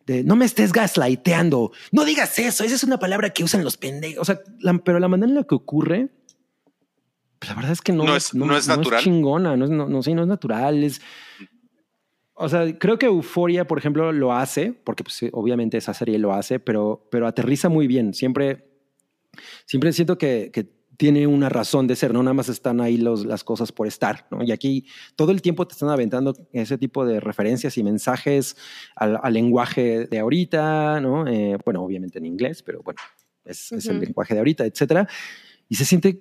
de 0.06 0.22
no 0.22 0.36
me 0.36 0.44
estés 0.44 0.72
gaslighteando, 0.74 1.72
no 1.92 2.04
digas 2.04 2.38
eso, 2.38 2.62
esa 2.62 2.74
es 2.74 2.84
una 2.84 2.98
palabra 2.98 3.30
que 3.30 3.42
usan 3.42 3.64
los 3.64 3.78
pendejos, 3.78 4.20
o 4.20 4.24
sea, 4.26 4.38
la- 4.60 4.74
pero 4.84 4.98
la 5.00 5.08
manera 5.08 5.28
en 5.30 5.34
la 5.36 5.44
que 5.44 5.54
ocurre, 5.54 6.10
pues, 7.38 7.48
la 7.48 7.54
verdad 7.56 7.72
es 7.72 7.80
que 7.80 7.92
no, 7.92 8.04
No 8.04 8.14
es- 8.14 8.34
no 8.34 8.54
es 8.56 8.68
natural. 8.68 9.02
chingona, 9.02 9.56
no 9.56 9.64
es, 9.64 9.70
no, 9.70 9.88
no, 9.88 10.02
sí, 10.02 10.12
no 10.12 10.22
es 10.22 10.28
natural, 10.28 10.84
es, 10.84 11.00
o 12.34 12.48
sea, 12.50 12.78
creo 12.78 12.98
que 12.98 13.06
Euforia, 13.06 13.66
por 13.66 13.78
ejemplo, 13.78 14.12
lo 14.12 14.34
hace, 14.34 14.74
porque 14.84 15.02
pues, 15.04 15.20
obviamente 15.32 15.78
esa 15.78 15.94
serie 15.94 16.18
lo 16.18 16.34
hace, 16.34 16.60
pero, 16.60 17.08
pero 17.10 17.26
aterriza 17.26 17.70
muy 17.70 17.86
bien, 17.86 18.12
siempre, 18.12 18.75
siempre 19.66 19.92
siento 19.92 20.18
que, 20.18 20.50
que 20.52 20.76
tiene 20.96 21.26
una 21.26 21.48
razón 21.48 21.86
de 21.86 21.96
ser, 21.96 22.12
no 22.12 22.22
nada 22.22 22.34
más 22.34 22.48
están 22.48 22.80
ahí 22.80 22.96
los, 22.96 23.26
las 23.26 23.44
cosas 23.44 23.72
por 23.72 23.86
estar, 23.86 24.26
¿no? 24.30 24.42
Y 24.42 24.52
aquí 24.52 24.86
todo 25.14 25.32
el 25.32 25.42
tiempo 25.42 25.66
te 25.66 25.74
están 25.74 25.90
aventando 25.90 26.34
ese 26.52 26.78
tipo 26.78 27.04
de 27.04 27.20
referencias 27.20 27.76
y 27.76 27.82
mensajes 27.82 28.56
al, 28.94 29.18
al 29.22 29.32
lenguaje 29.32 30.06
de 30.06 30.18
ahorita, 30.18 31.00
¿no? 31.00 31.26
Eh, 31.26 31.58
bueno, 31.64 31.82
obviamente 31.82 32.18
en 32.18 32.26
inglés, 32.26 32.62
pero 32.62 32.82
bueno, 32.82 33.00
es, 33.44 33.72
es 33.72 33.86
el 33.86 34.00
lenguaje 34.00 34.34
de 34.34 34.40
ahorita, 34.40 34.64
etcétera. 34.64 35.06
Y 35.68 35.74
se 35.74 35.84
siente 35.84 36.20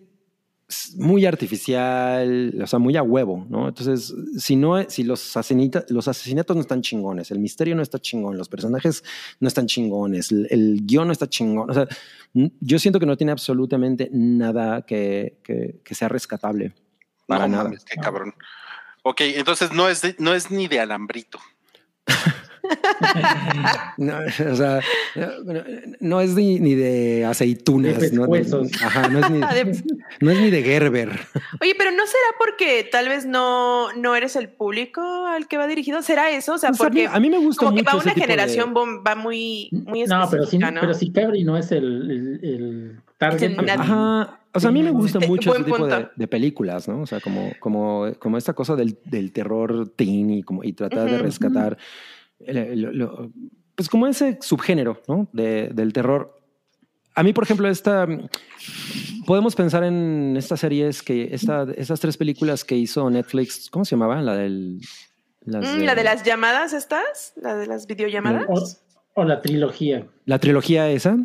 muy 0.98 1.26
artificial, 1.28 2.60
o 2.62 2.66
sea, 2.68 2.80
muy 2.80 2.98
a 2.98 3.04
huevo, 3.04 3.46
¿no? 3.50 3.68
Entonces, 3.68 4.14
si 4.38 4.56
no, 4.56 4.82
si 4.90 5.04
los, 5.04 5.36
asesinita- 5.38 5.86
los 5.90 6.08
asesinatos 6.08 6.56
no 6.56 6.62
están 6.62 6.82
chingones, 6.82 7.30
el 7.32 7.40
misterio 7.40 7.76
no 7.76 7.82
está 7.84 8.00
chingón, 8.00 8.38
los 8.38 8.50
personajes 8.50 9.04
no 9.40 9.48
están 9.48 9.68
chingones, 9.68 10.32
el, 10.32 10.48
el 10.50 10.82
guion 10.86 11.08
no 11.08 11.14
está 11.14 11.28
chingón, 11.30 11.70
o 11.70 11.74
sea, 11.74 11.88
yo 12.34 12.80
siento 12.80 13.00
que 13.00 13.06
no 13.06 13.16
tiene 13.16 13.32
absolutamente 13.32 14.10
nada 14.12 14.82
que, 14.84 15.38
que- 15.44 15.82
que 15.84 15.96
sea 15.96 16.10
rescatable. 16.10 16.74
Para 17.28 17.48
no 17.48 17.52
nada. 17.58 17.64
mames, 17.66 17.86
qué 17.86 17.98
cabrón. 18.00 18.34
Ok, 19.04 19.22
entonces 19.22 19.72
no 19.72 19.88
es, 19.88 20.02
de- 20.02 20.16
no 20.20 20.34
es 20.34 20.50
ni 20.52 20.68
de 20.68 20.80
alambrito. 20.80 21.40
No, 23.98 24.14
o 24.18 24.56
sea, 24.56 24.82
no, 25.16 25.28
no 26.00 26.22
es 26.22 26.36
ni, 26.36 26.60
ni 26.60 26.76
de 26.76 27.26
aceitunas, 27.26 28.00
De 28.00 28.12
¿no? 28.12 28.26
Ajá, 28.84 29.08
no 29.10 29.20
es 29.20 29.30
ni, 29.32 29.40
De- 29.40 29.84
no 30.22 30.32
es 30.32 30.40
ni 30.40 30.50
de 30.50 30.64
Gerber. 30.64 31.10
Oye, 31.62 31.74
pero 31.78 31.92
¿no 31.92 32.06
será 32.06 32.28
porque 32.38 32.88
tal 32.92 33.08
vez 33.10 33.26
no, 33.26 33.92
no 33.94 34.16
eres 34.16 34.36
el 34.36 34.50
público 34.50 35.02
al 35.28 35.48
que 35.48 35.58
va 35.58 35.68
dirigido? 35.68 36.02
¿Será 36.02 36.30
eso? 36.32 36.54
O 36.56 36.58
sea, 36.58 36.72
O 36.72 36.74
sea, 36.74 36.86
porque 36.86 37.08
a 37.08 37.20
mí 37.20 37.30
me 37.30 37.38
gusta 37.40 37.66
como 37.66 37.76
que 37.76 37.84
mucho 37.84 37.86
para 37.86 37.98
ese 38.00 38.08
una 38.10 38.16
de- 38.16 38.22
generación 38.22 38.74
bom- 38.74 39.04
va 39.06 39.16
muy, 39.16 39.70
muy 39.72 40.04
No, 40.06 40.28
pero 40.30 40.46
si, 40.46 40.58
pero 40.60 40.94
si 40.94 41.12
Cabri 41.12 41.44
no 41.44 41.58
es 41.58 41.72
el, 41.72 41.86
el, 42.12 42.40
el 42.44 43.00
target. 43.18 43.38
Es 43.38 43.44
el 43.52 43.56
pues. 43.56 43.72
Ajá. 43.72 44.40
O 44.54 44.60
sea, 44.62 44.70
a 44.70 44.72
mí 44.74 44.82
me 44.84 44.92
gusta 44.92 45.20
mucho 45.20 45.50
buen 45.50 45.64
ese 45.64 45.72
tipo 45.72 45.86
de, 45.86 46.08
de 46.16 46.28
películas, 46.30 46.88
¿no? 46.88 47.02
O 47.02 47.06
sea, 47.06 47.20
como, 47.20 47.52
como, 47.60 48.06
como 48.20 48.38
esta 48.38 48.54
cosa 48.54 48.78
del, 48.78 48.98
del 49.04 49.34
terror 49.34 49.90
teen 49.98 50.30
y, 50.30 50.44
como, 50.44 50.64
y 50.64 50.72
tratar 50.72 51.10
de 51.10 51.16
Ujú. 51.16 51.24
rescatar, 51.24 51.74
el- 51.74 51.78
el- 51.78 51.78
lo- 52.40 53.32
pues 53.76 53.90
como 53.90 54.08
ese 54.08 54.38
subgénero, 54.42 55.02
¿no? 55.08 55.28
De, 55.34 55.70
del 55.74 55.92
terror. 55.94 56.40
A 57.14 57.24
mí, 57.24 57.34
por 57.34 57.44
ejemplo, 57.44 57.68
esta, 57.70 58.08
podemos 59.26 59.56
pensar 59.56 59.84
en 59.84 60.36
estas 60.38 60.60
series 60.60 61.02
que, 61.02 61.30
esta, 61.34 61.66
estas 61.76 62.00
tres 62.00 62.18
películas 62.18 62.64
que 62.64 62.76
hizo 62.76 63.10
Netflix, 63.10 63.70
¿cómo 63.70 63.86
se 63.86 63.92
llamaba? 63.96 64.22
La 64.22 64.36
del... 64.36 64.80
las 65.46 65.76
Mm, 65.76 65.82
la 65.84 65.96
de 65.96 66.04
las 66.04 66.24
llamadas 66.24 66.74
estas, 66.74 67.34
la 67.42 67.56
de 67.56 67.68
las 67.68 67.88
videollamadas. 67.88 68.46
O, 69.14 69.22
o 69.22 69.24
la 69.26 69.42
trilogía. 69.42 70.06
La 70.26 70.40
trilogía 70.40 70.90
esa. 70.90 71.18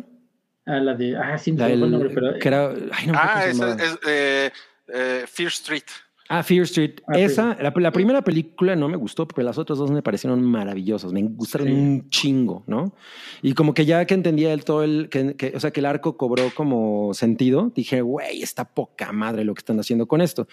Ah, 0.65 0.79
la 0.79 0.93
de. 0.93 1.17
Ah, 1.17 1.37
sí, 1.37 1.53
fue 1.53 1.73
el 1.73 1.79
nombre, 1.91 2.09
pero. 2.13 2.37
que 2.39 2.47
era, 2.47 2.69
ay, 2.91 3.07
no 3.07 3.13
Ah, 3.15 3.45
es, 3.47 3.59
es, 3.59 3.99
eh, 4.07 4.51
eh, 4.93 5.23
Fear 5.27 5.49
Street. 5.49 5.83
Ah, 6.33 6.43
Fear 6.43 6.63
Street. 6.63 6.91
Ah. 7.07 7.19
Esa, 7.19 7.57
la, 7.61 7.73
la 7.75 7.91
primera 7.91 8.23
película 8.23 8.73
no 8.77 8.87
me 8.87 8.95
gustó, 8.95 9.27
pero 9.27 9.43
las 9.45 9.57
otras 9.57 9.77
dos 9.79 9.91
me 9.91 10.01
parecieron 10.01 10.41
maravillosas. 10.43 11.11
Me 11.11 11.21
gustaron 11.23 11.67
Sí. 11.67 11.73
un 11.73 12.09
chingo, 12.09 12.63
¿no? 12.67 12.93
Y 13.41 13.53
como 13.53 13.73
que 13.73 13.85
ya 13.85 14.05
que 14.05 14.13
entendía 14.13 14.53
el 14.53 14.63
todo 14.63 14.83
el, 14.83 15.09
que, 15.09 15.35
que- 15.35 15.51
o 15.55 15.59
sea, 15.59 15.71
que 15.71 15.81
el 15.81 15.85
arco 15.87 16.15
cobró 16.15 16.43
como 16.55 17.13
sentido, 17.13 17.71
dije, 17.75 18.01
güey, 18.01 18.41
está 18.41 18.63
poca 18.63 19.11
madre 19.11 19.43
lo 19.43 19.53
que 19.53 19.59
están 19.59 19.77
haciendo 19.79 20.07
con 20.07 20.21
esto. 20.21 20.47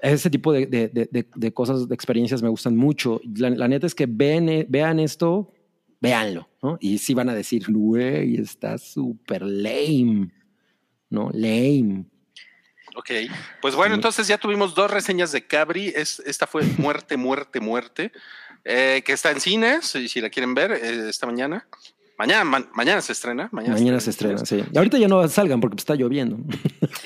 Ese 0.00 0.30
tipo 0.30 0.52
de, 0.52 0.66
de- 0.66 0.88
de- 0.88 1.08
de- 1.10 1.26
de 1.34 1.52
cosas, 1.52 1.88
de 1.88 1.94
experiencias 1.96 2.40
me 2.42 2.48
gustan 2.48 2.76
mucho. 2.76 3.20
La, 3.36 3.50
la 3.50 3.66
neta 3.66 3.88
es 3.88 3.94
que 3.96 4.06
ven, 4.06 4.48
eh, 4.48 4.66
vean 4.68 5.00
esto, 5.00 5.52
véanlo, 6.00 6.48
¿no? 6.62 6.78
Y 6.80 6.98
sí 6.98 7.12
van 7.14 7.28
a 7.28 7.34
decir, 7.34 7.64
güey, 7.68 8.36
está 8.36 8.78
súper 8.78 9.42
lame, 9.42 10.30
¿no? 11.10 11.30
Lame. 11.32 12.04
Ok, 12.94 13.10
pues 13.60 13.74
bueno, 13.74 13.94
entonces 13.94 14.26
ya 14.28 14.36
tuvimos 14.38 14.74
dos 14.74 14.90
reseñas 14.90 15.32
de 15.32 15.46
Cabri. 15.46 15.88
Es, 15.96 16.20
esta 16.26 16.46
fue 16.46 16.62
Muerte, 16.78 17.16
Muerte, 17.16 17.58
Muerte, 17.60 18.12
eh, 18.64 19.02
que 19.04 19.12
está 19.12 19.30
en 19.30 19.40
cines, 19.40 19.86
si, 19.86 20.08
si 20.08 20.20
la 20.20 20.28
quieren 20.30 20.54
ver, 20.54 20.72
eh, 20.72 21.08
esta 21.08 21.26
mañana. 21.26 21.66
Mañana, 22.18 22.44
ma- 22.44 22.68
mañana 22.74 23.00
se 23.00 23.12
estrena. 23.12 23.48
Mañana, 23.50 23.74
Mañana 23.74 23.98
se 23.98 24.10
estrena, 24.10 24.44
sí. 24.44 24.62
Y 24.70 24.76
ahorita 24.78 24.96
ya 24.98 25.08
no 25.08 25.26
salgan 25.28 25.60
porque 25.60 25.76
está 25.78 25.94
lloviendo. 25.96 26.36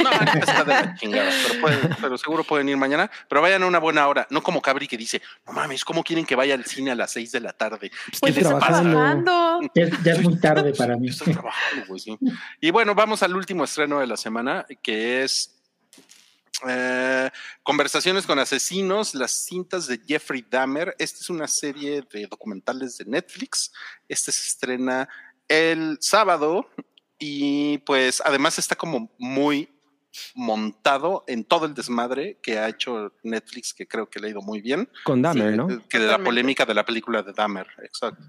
No, 0.03 0.11
ahorita 0.11 0.39
está 0.41 0.65
de 0.65 0.73
la 0.75 0.95
chingada, 0.97 1.31
pero, 1.47 1.61
pueden- 1.61 1.97
pero 2.03 2.19
seguro 2.19 2.45
pueden 2.45 2.69
ir 2.69 2.77
mañana. 2.77 3.11
Pero 3.29 3.41
vayan 3.41 3.63
a 3.63 3.67
una 3.67 3.79
buena 3.79 4.07
hora, 4.09 4.27
no 4.31 4.43
como 4.43 4.61
Cabri 4.61 4.87
que 4.89 4.97
dice, 4.99 5.23
no 5.47 5.53
mames, 5.55 5.85
¿cómo 5.85 6.03
quieren 6.03 6.27
que 6.27 6.35
vaya 6.35 6.55
al 6.55 6.67
cine 6.67 6.91
a 6.91 6.95
las 6.97 7.13
seis 7.13 7.31
de 7.33 7.41
la 7.41 7.53
tarde? 7.55 7.91
Estoy 8.13 8.33
¿Qué 8.33 8.41
les 8.41 8.53
pasa? 8.53 8.83
trabajando. 8.83 8.91
Trabajando. 9.25 9.71
Ya, 9.75 9.83
es- 9.85 10.03
ya 10.03 10.13
es 10.13 10.23
muy 10.23 10.39
tarde 10.41 10.75
para 10.75 10.97
mí. 10.99 11.09
Estoy 11.09 11.33
trabajando, 11.33 11.87
güey, 11.87 12.01
sí. 12.01 12.19
Y 12.61 12.71
bueno, 12.73 12.95
vamos 12.95 13.23
al 13.23 13.35
último 13.37 13.65
estreno 13.65 14.01
de 14.01 14.09
la 14.09 14.17
semana, 14.19 14.67
que 14.83 15.23
es 15.23 15.56
Eh, 16.67 17.31
Conversaciones 17.63 18.27
con 18.27 18.39
asesinos, 18.39 19.15
las 19.15 19.31
cintas 19.33 19.87
de 19.87 20.01
Jeffrey 20.07 20.45
Dahmer. 20.49 20.95
Esta 20.99 21.21
es 21.21 21.31
una 21.31 21.49
serie 21.49 22.03
de 22.13 22.27
documentales 22.27 22.97
de 22.99 23.05
Netflix. 23.07 23.73
Este 24.09 24.33
se 24.33 24.47
estrena 24.49 25.09
el 25.49 25.99
sábado 26.01 26.69
y 27.19 27.79
pues 27.79 28.23
además 28.25 28.59
está 28.59 28.75
como 28.77 29.11
muy 29.19 29.69
montado 30.35 31.25
en 31.27 31.45
todo 31.45 31.67
el 31.67 31.75
desmadre 31.75 32.39
que 32.43 32.59
ha 32.59 32.69
hecho 32.69 33.13
Netflix, 33.23 33.75
que 33.75 33.87
creo 33.87 34.09
que 34.09 34.19
le 34.19 34.29
ha 34.29 34.31
ido 34.31 34.41
muy 34.43 34.61
bien. 34.63 34.89
Con 35.05 35.21
Dahmer, 35.23 35.51
Sí, 35.53 35.57
¿no? 35.57 35.67
Que 35.89 35.99
de 35.99 36.07
la 36.07 36.19
polémica 36.23 36.65
de 36.65 36.75
la 36.75 36.85
película 36.87 37.23
de 37.23 37.33
Dahmer, 37.33 37.67
exacto. 37.83 38.23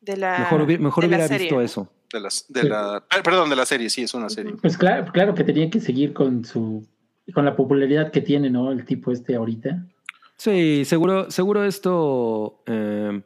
De 0.00 0.16
la, 0.18 0.38
Mejor, 0.40 0.60
hubi- 0.66 0.78
mejor 0.78 1.04
de 1.04 1.08
hubiera 1.08 1.26
visto 1.28 1.60
eso. 1.62 1.90
De 2.12 2.20
las, 2.20 2.44
de 2.48 2.64
la, 2.64 3.02
perdón, 3.24 3.48
de 3.48 3.56
la 3.56 3.64
serie, 3.66 3.88
sí, 3.88 4.02
es 4.02 4.12
una 4.14 4.28
serie. 4.28 4.52
Pues 4.60 4.76
claro, 4.76 5.10
claro 5.10 5.34
que 5.34 5.42
tenía 5.42 5.70
que 5.70 5.80
seguir 5.80 6.12
con 6.12 6.44
su 6.44 6.86
con 7.32 7.44
la 7.44 7.56
popularidad 7.56 8.10
que 8.10 8.20
tiene, 8.20 8.50
¿no? 8.50 8.70
El 8.72 8.84
tipo 8.84 9.10
este 9.12 9.36
ahorita. 9.36 9.84
Sí, 10.36 10.84
seguro, 10.84 11.30
seguro 11.30 11.64
esto. 11.64 12.60
eh, 12.66 13.22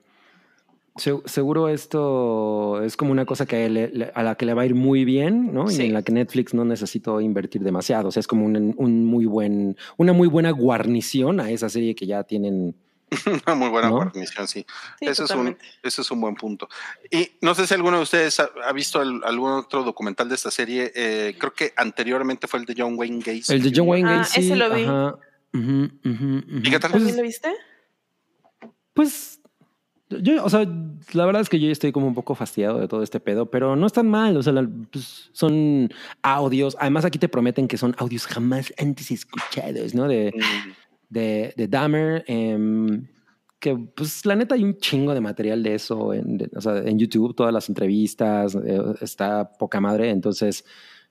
se- 0.96 1.20
seguro 1.26 1.68
esto 1.68 2.82
es 2.82 2.96
como 2.96 3.12
una 3.12 3.24
cosa 3.24 3.46
que 3.46 3.54
a, 3.56 3.66
él 3.66 3.74
le- 3.74 4.10
a 4.14 4.22
la 4.24 4.34
que 4.34 4.44
le 4.46 4.54
va 4.54 4.62
a 4.62 4.66
ir 4.66 4.74
muy 4.74 5.04
bien, 5.04 5.52
¿no? 5.54 5.70
Y 5.70 5.76
en 5.86 5.92
la 5.94 6.02
que 6.02 6.12
Netflix 6.12 6.54
no 6.54 6.64
necesitó 6.64 7.20
invertir 7.20 7.62
demasiado. 7.62 8.08
O 8.08 8.10
sea, 8.10 8.20
es 8.20 8.26
como 8.26 8.44
un, 8.44 8.74
un 8.76 9.04
muy 9.06 9.24
buen, 9.26 9.76
una 9.96 10.12
muy 10.12 10.26
buena 10.28 10.50
guarnición 10.50 11.38
a 11.40 11.50
esa 11.50 11.68
serie 11.68 11.94
que 11.94 12.06
ya 12.06 12.24
tienen. 12.24 12.74
Una 13.46 13.54
muy 13.54 13.68
buena 13.70 13.88
¿No? 13.88 13.96
guarnición, 13.96 14.46
sí. 14.48 14.66
Sí, 14.98 15.06
ese, 15.06 15.24
es 15.24 15.30
un, 15.30 15.56
ese 15.82 16.00
es 16.02 16.10
un 16.10 16.20
buen 16.20 16.34
punto. 16.34 16.68
Y 17.10 17.30
no 17.40 17.54
sé 17.54 17.66
si 17.66 17.74
alguno 17.74 17.96
de 17.98 18.02
ustedes 18.02 18.38
ha, 18.40 18.50
ha 18.66 18.72
visto 18.72 19.00
el- 19.00 19.22
algún 19.24 19.50
otro 19.52 19.82
documental 19.82 20.28
de 20.28 20.34
esta 20.34 20.50
serie. 20.50 20.92
eh, 20.94 21.34
creo 21.38 21.52
que 21.54 21.72
anteriormente 21.76 22.46
fue 22.46 22.60
el 22.60 22.66
de 22.66 22.74
John 22.76 22.94
Wayne 22.96 23.18
Gacy. 23.24 23.52
El 23.54 23.62
de 23.62 23.72
John 23.74 23.88
Wayne 23.88 24.08
Ah, 24.10 24.16
Gacy. 24.18 24.40
ese 24.40 24.56
lo 24.56 24.74
vi. 24.74 24.84
ajá. 24.84 25.16
¿Y 25.54 26.70
qué 26.70 26.78
tal? 26.78 26.92
¿También 26.92 27.16
lo 27.16 27.22
viste? 27.22 27.48
Pues, 28.94 29.40
yo, 30.10 30.44
o 30.44 30.50
sea, 30.50 30.66
la 31.12 31.26
verdad 31.26 31.42
es 31.42 31.48
que 31.48 31.60
yo 31.60 31.70
estoy 31.70 31.92
como 31.92 32.06
un 32.06 32.14
poco 32.14 32.34
fastidiado 32.34 32.78
de 32.78 32.88
todo 32.88 33.02
este 33.02 33.20
pedo, 33.20 33.46
pero 33.50 33.76
no 33.76 33.86
es 33.86 33.92
tan 33.92 34.08
mal. 34.08 34.36
O 34.36 34.42
sea, 34.42 34.52
la- 34.52 34.68
pues, 34.90 35.30
son 35.32 35.88
audios. 36.22 36.76
Además, 36.80 37.04
aquí 37.04 37.18
te 37.18 37.28
prometen 37.28 37.68
que 37.68 37.78
son 37.78 37.94
audios 37.98 38.26
jamás 38.26 38.72
antes 38.78 39.10
escuchados, 39.10 39.94
¿no? 39.94 40.08
De, 40.08 40.32
Mm, 40.34 40.72
de, 41.08 41.52
de 41.56 41.68
Dahmer. 41.68 42.24
em, 42.26 43.06
que, 43.60 43.74
pues, 43.76 44.24
la 44.24 44.36
neta, 44.36 44.54
hay 44.54 44.62
un 44.62 44.76
chingo 44.78 45.12
de 45.14 45.20
material 45.20 45.62
de 45.64 45.74
eso 45.74 46.14
en, 46.14 46.38
de- 46.38 46.50
o 46.54 46.60
sea, 46.60 46.78
en 46.78 46.96
YouTube, 46.98 47.34
todas 47.34 47.52
las 47.52 47.68
entrevistas, 47.68 48.54
eh, 48.54 48.80
está 49.00 49.50
poca 49.50 49.80
madre. 49.80 50.10
Entonces, 50.10 50.64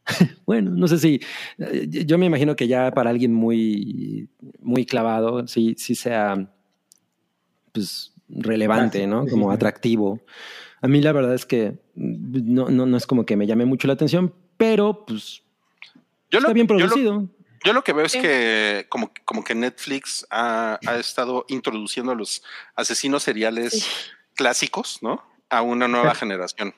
bueno, 0.46 0.72
no 0.72 0.88
sé 0.88 0.98
si 0.98 1.20
eh, 1.58 1.88
yo 2.06 2.18
me 2.18 2.26
imagino 2.26 2.56
que 2.56 2.68
ya 2.70 2.92
para 2.92 3.10
alguien 3.10 3.34
muy, 3.34 4.30
muy 4.62 4.86
clavado, 4.86 5.46
sí, 5.48 5.76
sí 5.78 5.94
sea 5.96 6.50
pues 7.74 8.14
relevante, 8.30 9.06
¿no? 9.08 9.26
Como 9.28 9.50
sí. 9.50 9.56
atractivo. 9.56 10.22
A 10.82 10.88
mí 10.88 11.02
la 11.02 11.12
verdad 11.12 11.34
es 11.36 11.46
que 11.46 11.80
no, 11.96 12.70
no, 12.70 12.86
no 12.86 12.98
es 12.98 13.06
como 13.08 13.26
que 13.26 13.36
me 13.36 13.48
llame 13.48 13.66
mucho 13.66 13.88
la 13.88 13.94
atención, 13.94 14.34
pero 14.58 15.06
pues 15.06 15.42
Yo 16.32 16.40
está 16.40 16.50
lo, 16.50 16.54
bien 16.54 16.68
yo 16.68 16.74
lo- 16.76 16.80
producido. 16.80 17.30
Yo 17.68 17.74
lo 17.74 17.84
que 17.84 17.92
veo 17.92 18.06
es 18.06 18.14
Sí. 18.14 18.22
que 18.22 18.86
como, 18.88 19.12
como 19.26 19.44
que 19.44 19.54
Netflix 19.54 20.26
ha, 20.32 20.80
ha 20.88 20.96
estado 20.96 21.46
introduciendo 21.50 22.14
a 22.14 22.16
los 22.16 22.42
asesinos 22.76 23.24
seriales 23.24 23.74
Sí. 23.74 23.84
clásicos, 24.36 25.00
¿no? 25.02 25.22
A 25.50 25.62
una 25.62 25.88
nueva 25.90 26.16
generación. 26.16 26.74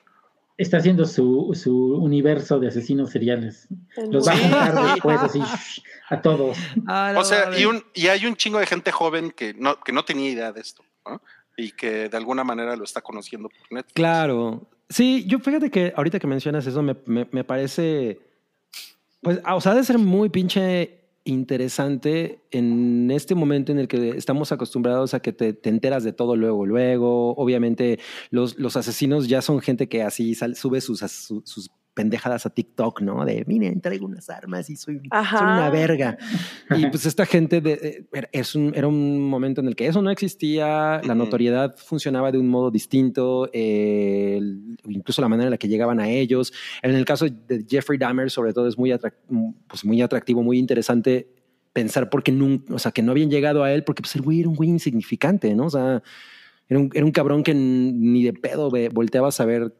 Está 0.58 0.78
haciendo 0.78 1.04
su, 1.06 1.52
su 1.54 1.94
universo 1.94 2.58
de 2.58 2.68
asesinos 2.68 3.10
seriales. 3.10 3.68
Los 4.10 4.26
va 4.28 4.32
a 4.32 4.36
juntar 4.36 4.92
después 4.94 5.20
así 5.20 5.40
a 6.10 6.20
todos. 6.20 6.58
O 7.16 7.24
sea, 7.24 7.56
y, 7.58 7.64
un, 7.66 7.84
y 7.94 8.08
hay 8.08 8.26
un 8.26 8.34
chingo 8.34 8.58
de 8.58 8.66
gente 8.66 8.90
joven 8.92 9.30
que 9.30 9.54
no, 9.54 9.80
que 9.80 9.92
no 9.92 10.04
tenía 10.04 10.28
idea 10.30 10.52
de 10.52 10.60
esto, 10.60 10.82
¿no? 11.06 11.22
Y 11.56 11.70
que 11.72 12.08
de 12.08 12.16
alguna 12.16 12.42
manera 12.42 12.74
lo 12.76 12.82
está 12.84 13.00
conociendo 13.00 13.48
por 13.48 13.72
Netflix. 13.72 13.94
Claro. 13.94 14.68
Sí, 14.88 15.24
yo 15.28 15.38
fíjate 15.38 15.70
que 15.70 15.92
ahorita 15.96 16.18
que 16.18 16.26
mencionas 16.26 16.66
eso 16.66 16.82
me, 16.82 16.96
me- 17.06 17.28
me 17.30 17.44
parece, 17.44 18.18
pues, 19.22 19.40
ah, 19.44 19.54
o 19.56 19.60
sea, 19.60 19.72
ha 19.72 19.74
de 19.74 19.84
ser 19.84 19.98
muy 19.98 20.28
pinche 20.28 20.98
interesante 21.24 22.40
en 22.50 23.10
este 23.10 23.34
momento 23.34 23.72
en 23.72 23.78
el 23.78 23.88
que 23.88 24.10
estamos 24.10 24.52
acostumbrados 24.52 25.12
a 25.14 25.20
que 25.20 25.32
te, 25.32 25.52
te 25.52 25.68
enteras 25.68 26.02
de 26.04 26.12
todo 26.12 26.34
luego, 26.36 26.64
luego. 26.66 27.34
Obviamente 27.36 27.98
los, 28.30 28.58
los 28.58 28.76
asesinos 28.76 29.28
ya 29.28 29.42
son 29.42 29.60
gente 29.60 29.88
que 29.88 30.02
así 30.02 30.34
sal- 30.34 30.56
sube 30.56 30.80
sus, 30.80 31.00
su- 31.00 31.42
sus 31.44 31.70
pendejadas 31.94 32.46
a 32.46 32.50
TikTok, 32.50 33.02
¿no? 33.02 33.24
De, 33.24 33.44
miren, 33.46 33.80
traigo 33.80 34.06
unas 34.06 34.30
armas 34.30 34.70
y 34.70 34.76
soy, 34.76 35.00
una 35.42 35.70
verga. 35.70 36.16
Y 36.78 36.86
pues 36.86 37.04
esta 37.04 37.26
gente 37.26 37.60
de, 37.60 37.72
eh, 37.72 38.06
era- 38.12 38.28
es 38.32 38.54
un, 38.54 38.72
era 38.74 38.86
un 38.86 39.20
momento 39.28 39.60
en 39.60 39.66
el 39.68 39.74
que 39.76 39.86
eso 39.86 40.00
no 40.00 40.10
existía, 40.10 41.00
la 41.04 41.14
notoriedad 41.14 41.74
funcionaba 41.76 42.30
de 42.30 42.38
un 42.38 42.48
modo 42.48 42.70
distinto, 42.70 43.50
eh, 43.52 44.40
incluso 44.88 45.20
la 45.20 45.28
manera 45.28 45.46
en 45.48 45.50
la 45.50 45.58
que 45.58 45.68
llegaban 45.68 46.00
a 46.00 46.08
ellos. 46.08 46.52
En 46.82 46.92
el 46.94 47.04
caso 47.04 47.26
de 47.26 47.64
Jeffrey 47.68 47.98
Dahmer, 47.98 48.30
sobre 48.30 48.52
todo, 48.52 48.68
es 48.68 48.78
muy, 48.78 48.90
atrac- 48.90 49.14
pues 49.66 49.84
muy 49.84 50.00
atractivo, 50.00 50.42
muy 50.42 50.58
interesante 50.58 51.28
pensar 51.72 52.08
porque 52.10 52.32
nunca, 52.32 52.74
o 52.74 52.78
sea, 52.78 52.92
que 52.92 53.02
no 53.02 53.12
habían 53.12 53.30
llegado 53.30 53.62
a 53.62 53.72
él 53.72 53.84
porque 53.84 54.02
pues 54.02 54.14
el 54.16 54.22
güey 54.22 54.40
era 54.40 54.48
un 54.48 54.54
güey 54.56 54.68
insignificante, 54.70 55.54
¿no? 55.54 55.66
O 55.66 55.70
sea, 55.70 56.02
era 56.68 56.78
un, 56.80 56.90
era 56.94 57.04
un 57.04 57.10
cabrón 57.12 57.42
que 57.42 57.52
ni 57.54 58.22
de 58.24 58.32
pedo 58.32 58.70
volteabas 58.92 59.40
a 59.40 59.44
ver 59.44 59.74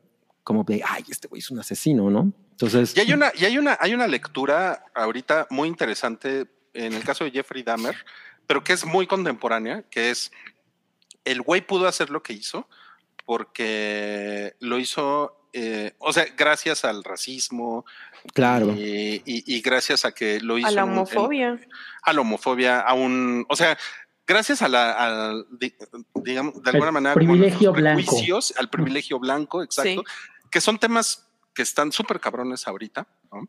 como 0.45 0.65
de, 0.65 0.83
ay, 0.87 1.05
este 1.09 1.29
güey 1.29 1.41
es 1.41 1.51
un 1.51 1.59
asesino, 1.61 2.11
¿no? 2.11 2.33
Entonces, 2.53 2.97
Y 2.97 3.01
hay 3.01 3.13
una, 3.13 3.33
y 3.35 3.45
hay 3.45 3.57
una, 3.59 3.77
hay 3.81 3.95
una 3.95 4.07
lectura 4.07 4.85
ahorita 4.95 5.47
muy 5.51 5.69
interesante 5.69 6.47
en 6.75 6.93
el 6.95 7.03
caso 7.05 7.25
de 7.25 7.31
Jeffrey 7.31 7.63
Dahmer, 7.63 7.97
pero 8.47 8.63
que 8.65 8.73
es 8.73 8.85
muy 8.85 9.07
contemporánea, 9.07 9.83
que 9.91 10.11
es 10.11 10.31
el 11.25 11.43
güey 11.43 11.61
pudo 11.61 11.87
hacer 11.87 12.11
lo 12.11 12.23
que 12.23 12.33
hizo 12.33 12.69
porque 13.45 14.55
lo 14.61 14.79
hizo, 14.79 15.47
eh, 15.53 15.93
o 15.99 16.13
sea, 16.13 16.27
gracias 16.37 16.85
al 16.85 17.03
racismo 17.05 17.85
claro. 18.35 18.73
y, 18.73 19.23
y- 19.25 19.45
y 19.57 19.61
gracias 19.63 20.05
a 20.05 20.13
que 20.13 20.41
lo 20.41 20.59
hizo 20.59 20.69
A 20.69 20.71
la 20.73 20.83
en- 20.83 20.91
homofobia. 20.91 21.59
a 22.03 22.13
la 22.13 22.21
homofobia, 22.21 22.81
a 22.81 22.95
un, 22.95 23.47
o 23.49 23.57
sea, 23.57 23.79
gracias 24.31 24.63
a 24.63 24.69
la, 24.69 25.35
digamos, 26.23 26.63
de 26.63 26.71
alguna 26.71 26.89
El 26.89 26.93
manera, 26.95 27.15
privilegio 27.15 27.73
blanco. 27.73 27.97
prejuicios, 28.03 28.55
al 28.59 28.71
privilegio 28.71 29.19
blanco, 29.19 29.63
exacto, 29.63 30.03
Sí. 30.07 30.49
que 30.51 30.61
son 30.61 30.79
temas 30.79 31.27
que 31.53 31.63
están 31.63 31.91
súper 31.93 32.21
cabrones 32.21 32.67
ahorita, 32.69 33.07
¿no? 33.33 33.49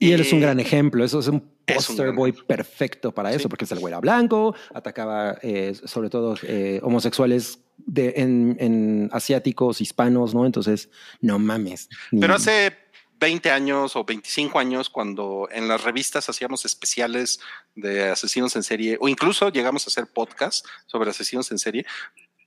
Y 0.00 0.12
él 0.12 0.20
es 0.20 0.32
un 0.32 0.40
gran 0.40 0.60
ejemplo. 0.60 1.04
Eso 1.04 1.18
es 1.18 1.26
un 1.28 1.36
es 1.66 1.76
un 1.76 1.96
poster 1.96 2.12
boy 2.12 2.30
ejemplo. 2.30 2.46
perfecto 2.46 3.12
para 3.12 3.30
eso, 3.30 3.42
Sí. 3.42 3.48
porque 3.48 3.64
es 3.64 3.72
el 3.72 3.78
güey 3.80 3.90
era 3.92 4.00
blanco, 4.00 4.54
atacaba 4.72 5.38
eh, 5.42 5.74
sobre 5.84 6.08
todo 6.08 6.36
eh, 6.42 6.80
homosexuales 6.84 7.58
de, 7.78 8.14
en, 8.16 8.56
en 8.60 9.08
asiáticos, 9.12 9.80
hispanos, 9.80 10.34
¿no? 10.34 10.46
Entonces, 10.46 10.88
no 11.20 11.38
mames. 11.40 11.88
Pero 12.12 12.34
hace 12.34 12.76
20 13.20 13.50
años 13.50 13.96
o 13.96 14.04
25 14.04 14.58
años, 14.58 14.88
cuando 14.90 15.48
en 15.50 15.66
las 15.68 15.82
revistas 15.84 16.28
hacíamos 16.28 16.64
especiales 16.64 17.40
de 17.74 18.08
asesinos 18.10 18.54
en 18.56 18.62
serie, 18.62 18.96
o 19.00 19.08
incluso 19.08 19.50
llegamos 19.50 19.86
a 19.86 19.88
hacer 19.88 20.06
podcast 20.06 20.64
sobre 20.86 21.10
asesinos 21.10 21.50
en 21.50 21.58
serie, 21.58 21.84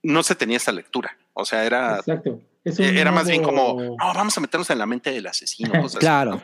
no 0.03 0.23
se 0.23 0.35
tenía 0.35 0.57
esta 0.57 0.71
lectura. 0.71 1.15
O 1.33 1.45
sea, 1.45 1.65
era, 1.65 1.97
Exacto. 1.97 2.39
Es 2.63 2.77
un 2.79 2.85
era 2.85 3.11
más 3.11 3.27
bien 3.27 3.43
como, 3.43 3.81
no, 3.81 3.95
vamos 4.15 4.37
a 4.37 4.41
meternos 4.41 4.69
en 4.69 4.77
la 4.77 4.85
mente 4.85 5.11
del 5.11 5.27
asesino. 5.27 5.71
cosas 5.81 5.99
Claro, 5.99 6.41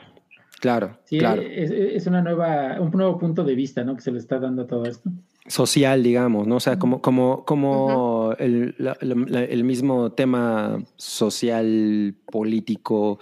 claro, 0.59 0.99
Sí, 1.05 1.19
claro. 1.19 1.41
es, 1.41 1.71
es 1.71 2.07
una 2.07 2.21
nueva, 2.21 2.79
un 2.81 2.91
nuevo 2.91 3.17
punto 3.17 3.43
de 3.43 3.55
vista, 3.55 3.83
¿no? 3.83 3.95
Que 3.95 4.01
se 4.01 4.11
le 4.11 4.19
está 4.19 4.39
dando 4.39 4.63
a 4.63 4.67
todo 4.67 4.85
esto. 4.85 5.09
Social, 5.45 6.03
digamos, 6.03 6.45
¿no? 6.45 6.57
O 6.57 6.59
sea, 6.59 6.77
como, 6.77 7.01
como, 7.01 7.45
como 7.45 8.33
el, 8.37 8.75
la- 8.77 8.97
la- 8.99 9.15
la- 9.27 9.43
el 9.43 9.63
mismo 9.63 10.11
tema 10.11 10.77
social, 10.97 12.15
político, 12.29 13.19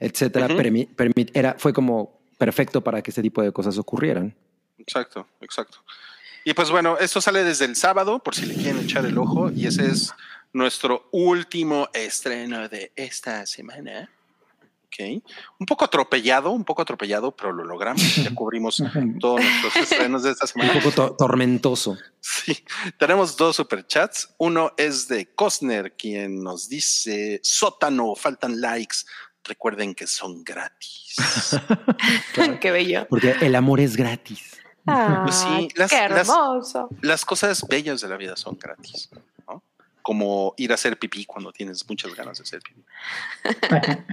etcétera, 0.00 0.46
Ujú. 0.46 0.56
permi- 0.56 0.88
permi- 0.94 1.30
era, 1.34 1.56
fue 1.58 1.72
como 1.72 2.18
perfecto 2.38 2.80
para 2.82 3.02
que 3.02 3.10
este 3.10 3.22
tipo 3.22 3.42
de 3.42 3.52
cosas 3.52 3.76
ocurrieran. 3.78 4.34
Exacto, 4.78 5.26
exacto. 5.40 5.78
Y 6.44 6.54
pues 6.54 6.70
bueno, 6.70 6.96
esto 6.98 7.20
sale 7.20 7.44
desde 7.44 7.64
el 7.64 7.76
sábado, 7.76 8.20
por 8.20 8.34
si 8.34 8.46
le 8.46 8.54
quieren 8.54 8.78
echar 8.84 9.04
el 9.04 9.18
ojo, 9.18 9.50
y 9.50 9.66
ese 9.66 9.86
es 9.86 10.12
nuestro 10.52 11.08
último 11.12 11.88
estreno 11.92 12.68
de 12.68 12.92
esta 12.96 13.44
semana. 13.44 14.10
Ok. 14.86 15.22
Un 15.60 15.66
poco 15.66 15.84
atropellado, 15.84 16.50
un 16.50 16.64
poco 16.64 16.80
atropellado, 16.80 17.32
pero 17.36 17.52
lo 17.52 17.64
logramos. 17.64 18.00
Ya 18.16 18.34
cubrimos 18.34 18.82
todos 19.20 19.40
nuestros 19.42 19.76
estrenos 19.92 20.22
de 20.22 20.30
esta 20.30 20.46
Un 20.46 20.48
semana. 20.48 20.72
poco 20.80 20.90
to- 20.92 21.16
tormentoso. 21.16 21.98
Sí, 22.20 22.56
tenemos 22.98 23.36
dos 23.36 23.56
superchats. 23.56 24.30
Uno 24.38 24.72
es 24.78 25.06
de 25.08 25.26
Cosner, 25.34 25.92
quien 25.92 26.42
nos 26.42 26.68
dice: 26.70 27.40
Sótano, 27.42 28.14
faltan 28.14 28.58
likes. 28.62 28.98
Recuerden 29.48 29.94
que 29.94 30.06
son 30.06 30.44
gratis. 30.44 31.16
Qué 32.60 32.70
bello. 32.70 33.06
Porque 33.08 33.34
el 33.40 33.54
amor 33.56 33.80
es 33.80 33.96
gratis. 33.96 34.60
Ah, 34.86 35.22
Pues 35.24 35.36
sí, 35.36 35.68
las- 35.74 35.90
qué 35.90 35.96
hermoso. 35.98 36.88
Las 37.02 37.24
cosas 37.24 37.66
bellas 37.68 38.00
de 38.00 38.08
la 38.08 38.16
vida 38.16 38.36
son 38.36 38.56
gratis, 38.58 39.10
¿no? 39.46 39.62
Como 40.02 40.54
ir 40.56 40.70
a 40.70 40.74
hacer 40.76 40.98
pipí 40.98 41.24
cuando 41.26 41.52
tienes 41.52 41.86
muchas 41.88 42.14
ganas 42.14 42.38
de 42.38 42.42
hacer 42.44 42.60
pipí. 42.62 42.84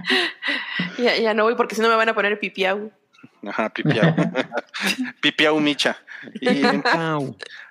Ya, 0.98 1.16
ya 1.16 1.34
no 1.34 1.44
voy 1.44 1.54
porque 1.56 1.74
si 1.74 1.80
no 1.82 1.88
me 1.88 1.94
van 1.96 2.08
a 2.08 2.14
poner 2.14 2.38
pipiau. 2.40 2.90
Ajá, 3.46 3.68
Pipiao. 3.70 4.14
Pipiao 5.20 5.58
Micha. 5.60 5.96
Y. 6.40 6.62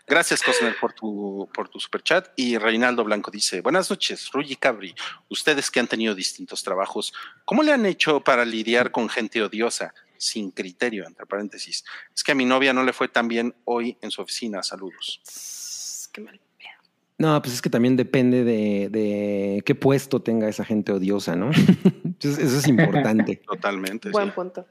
gracias, 0.08 0.42
Cosner, 0.42 0.76
por 0.80 0.94
tu, 0.94 1.50
por 1.54 1.70
tu 1.70 1.80
superchat. 1.80 2.30
Y 2.36 2.58
Reinaldo 2.58 3.04
Blanco 3.04 3.32
dice: 3.32 3.62
Buenas 3.62 3.90
noches, 3.90 4.30
Ruy 4.32 4.56
Cabri. 4.56 4.96
Ustedes 5.30 5.72
que 5.72 5.80
han 5.80 5.88
tenido 5.88 6.16
distintos 6.16 6.64
trabajos, 6.64 7.14
¿cómo 7.46 7.64
le 7.64 7.74
han 7.74 7.86
hecho 7.86 8.22
para 8.22 8.46
lidiar 8.46 8.92
con 8.92 9.10
gente 9.10 9.42
odiosa? 9.42 9.94
Sin 10.18 10.52
criterio, 10.52 11.06
entre 11.06 11.26
paréntesis. 11.26 11.84
Es 12.14 12.24
que 12.24 12.32
a 12.32 12.36
mi 12.36 12.46
novia 12.46 12.74
no 12.74 12.84
le 12.84 12.94
fue 12.94 13.10
tan 13.10 13.28
bien 13.28 13.54
hoy 13.66 13.98
en 14.02 14.12
su 14.12 14.22
oficina. 14.22 14.64
Saludos. 14.64 16.10
Qué 16.14 16.22
mal. 16.22 16.40
pedo. 16.58 16.70
No, 17.18 17.42
pues 17.42 17.56
es 17.56 17.62
que 17.62 17.70
también 17.70 17.98
depende 17.98 18.44
de, 18.44 18.90
de 18.90 19.64
qué 19.66 19.76
puesto 19.76 20.22
tenga 20.22 20.48
esa 20.48 20.64
gente 20.64 20.94
odiosa, 20.94 21.36
¿no? 21.36 21.52
Entonces, 22.04 22.46
eso 22.46 22.60
es 22.60 22.68
importante. 22.68 23.36
Totalmente. 23.48 24.10
Buen 24.10 24.28
sí. 24.28 24.32
punto. 24.36 24.66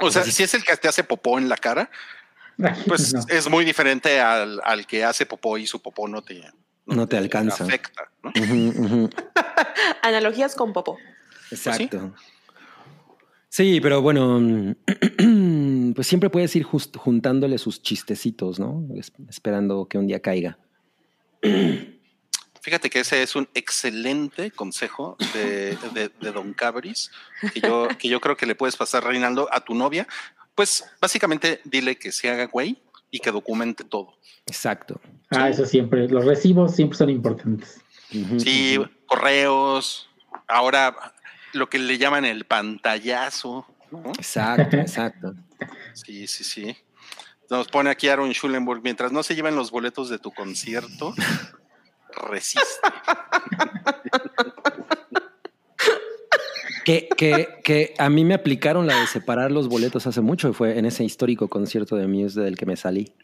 O 0.00 0.10
sea, 0.10 0.24
si 0.24 0.42
es 0.42 0.54
el 0.54 0.64
que 0.64 0.76
te 0.76 0.88
hace 0.88 1.04
popó 1.04 1.38
en 1.38 1.48
la 1.48 1.56
cara, 1.56 1.90
pues 2.86 3.12
No. 3.14 3.20
es 3.28 3.48
muy 3.50 3.64
diferente 3.64 4.20
al, 4.20 4.60
al 4.64 4.86
que 4.86 5.04
hace 5.04 5.26
popó 5.26 5.58
y 5.58 5.66
su 5.66 5.80
popó 5.80 6.06
no 6.08 6.22
te, 6.22 6.42
No 6.86 7.06
te 7.08 7.16
alcanza. 7.16 7.64
afecta. 7.64 8.10
Analogías 10.02 10.54
con 10.54 10.72
Popo. 10.72 10.98
Exacto. 11.50 12.14
Sí, 13.48 13.80
pero 13.80 14.02
bueno, 14.02 14.74
pues 15.94 16.06
siempre 16.06 16.28
puedes 16.30 16.54
ir 16.56 16.64
just- 16.64 16.96
juntándole 16.96 17.58
sus 17.58 17.82
chistecitos, 17.82 18.58
¿no? 18.58 18.84
Es- 18.96 19.12
esperando 19.28 19.86
que 19.88 19.98
un 19.98 20.06
día 20.06 20.20
caiga. 20.20 20.58
Fíjate 22.62 22.88
que 22.88 23.00
ese 23.00 23.22
es 23.22 23.36
un 23.36 23.46
excelente 23.54 24.50
consejo 24.50 25.16
de, 25.34 25.76
de- 25.92 26.10
de 26.20 26.32
Don 26.32 26.54
Cabris, 26.54 27.10
que 27.52 27.60
yo, 27.60 27.88
que 27.98 28.08
yo 28.08 28.20
creo 28.22 28.36
que 28.38 28.46
le 28.46 28.54
puedes 28.54 28.74
pasar, 28.76 29.04
Reinaldo, 29.04 29.48
a 29.52 29.60
tu 29.62 29.74
novia. 29.74 30.08
Pues 30.54 30.84
básicamente 31.00 31.60
dile 31.64 31.96
que 31.96 32.12
se 32.12 32.30
haga 32.30 32.46
güey 32.46 32.82
y 33.10 33.18
que 33.18 33.30
documente 33.30 33.84
todo. 33.84 34.14
Exacto. 34.46 35.00
Ah, 35.30 35.48
eso 35.48 35.66
siempre. 35.66 36.08
Los 36.08 36.24
recibos 36.24 36.74
siempre 36.74 36.98
son 36.98 37.10
importantes. 37.10 37.80
Sí, 38.38 38.78
correos, 39.06 40.08
ahora 40.46 40.94
lo 41.52 41.68
que 41.68 41.78
le 41.78 41.98
llaman 41.98 42.24
el 42.24 42.44
pantallazo. 42.44 43.66
¿no? 43.90 44.10
Exacto, 44.10 44.76
exacto. 44.76 45.34
Sí, 45.94 46.26
sí, 46.26 46.44
sí. 46.44 46.76
Nos 47.50 47.68
pone 47.68 47.90
aquí 47.90 48.08
Aaron 48.08 48.32
Schulenburg, 48.32 48.82
mientras 48.82 49.12
no 49.12 49.22
se 49.22 49.34
lleven 49.34 49.56
los 49.56 49.70
boletos 49.70 50.08
de 50.08 50.18
tu 50.18 50.32
concierto, 50.32 51.14
resiste. 52.28 52.62
Que, 56.84 57.08
que, 57.16 57.48
que 57.64 57.94
a 57.98 58.10
mí 58.10 58.24
me 58.24 58.34
aplicaron 58.34 58.86
la 58.86 58.98
de 59.00 59.06
separar 59.06 59.50
los 59.50 59.68
boletos 59.68 60.06
hace 60.06 60.20
mucho, 60.20 60.52
fue 60.52 60.78
en 60.78 60.84
ese 60.84 61.02
histórico 61.04 61.48
concierto 61.48 61.96
de 61.96 62.06
Muse 62.06 62.40
del 62.40 62.56
que 62.56 62.66
me 62.66 62.76
salí. 62.76 63.14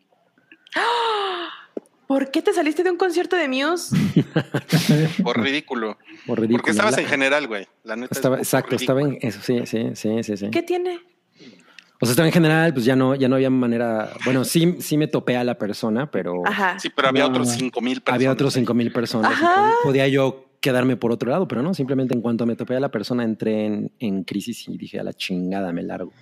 ¿Por 2.06 2.30
qué 2.32 2.42
te 2.42 2.52
saliste 2.52 2.82
de 2.82 2.90
un 2.90 2.96
concierto 2.96 3.36
de 3.36 3.48
Muse? 3.48 3.94
Por 5.22 5.40
ridículo. 5.40 5.96
Por 6.26 6.40
ridículo. 6.40 6.58
Porque 6.58 6.70
estabas 6.72 6.96
La- 6.96 7.02
en 7.02 7.08
general, 7.08 7.46
güey. 7.46 7.68
La 7.84 7.94
neta. 7.96 8.08
es 8.12 8.18
Estaba, 8.18 8.36
por 8.36 8.44
exacto, 8.44 8.74
estaba 8.76 9.00
en 9.02 9.18
eso, 9.20 9.40
sí, 9.42 9.60
sí, 9.66 9.90
sí, 9.94 10.22
sí, 10.24 10.36
sí. 10.36 10.50
¿Qué 10.50 10.62
tiene? 10.62 10.98
O 12.02 12.06
sea, 12.06 12.12
estaba 12.12 12.26
en 12.26 12.32
general, 12.32 12.72
pues 12.72 12.84
ya 12.86 12.96
no, 12.96 13.14
ya 13.14 13.28
no 13.28 13.36
había 13.36 13.50
manera. 13.50 14.10
Bueno, 14.24 14.42
sí, 14.44 14.76
sí 14.80 14.96
me 14.96 15.06
topé 15.06 15.36
a 15.36 15.44
la 15.44 15.56
persona, 15.58 16.10
pero 16.10 16.42
Ajá. 16.46 16.78
Sí, 16.78 16.88
pero 16.88 17.08
había 17.08 17.24
No. 17.24 17.28
otros 17.30 17.50
cinco 17.50 17.80
mil 17.80 18.00
personas. 18.00 18.14
había 18.16 18.32
otros 18.32 18.54
cinco 18.54 18.72
mil 18.74 18.90
personas. 18.90 19.30
y 19.32 19.44
Ajá. 19.44 19.72
podía 19.84 20.08
yo 20.08 20.49
quedarme 20.60 20.96
por 20.96 21.10
otro 21.12 21.30
lado, 21.30 21.48
pero 21.48 21.62
no, 21.62 21.74
simplemente 21.74 22.14
en 22.14 22.20
cuanto 22.20 22.46
me 22.46 22.54
topé 22.56 22.76
a 22.76 22.80
la 22.80 22.90
persona 22.90 23.24
entré 23.24 23.64
en, 23.66 23.92
en 23.98 24.24
crisis 24.24 24.68
y 24.68 24.76
dije 24.76 25.00
a 25.00 25.02
la 25.04 25.12
chingada 25.12 25.72
me 25.72 25.82
largo. 25.82 26.12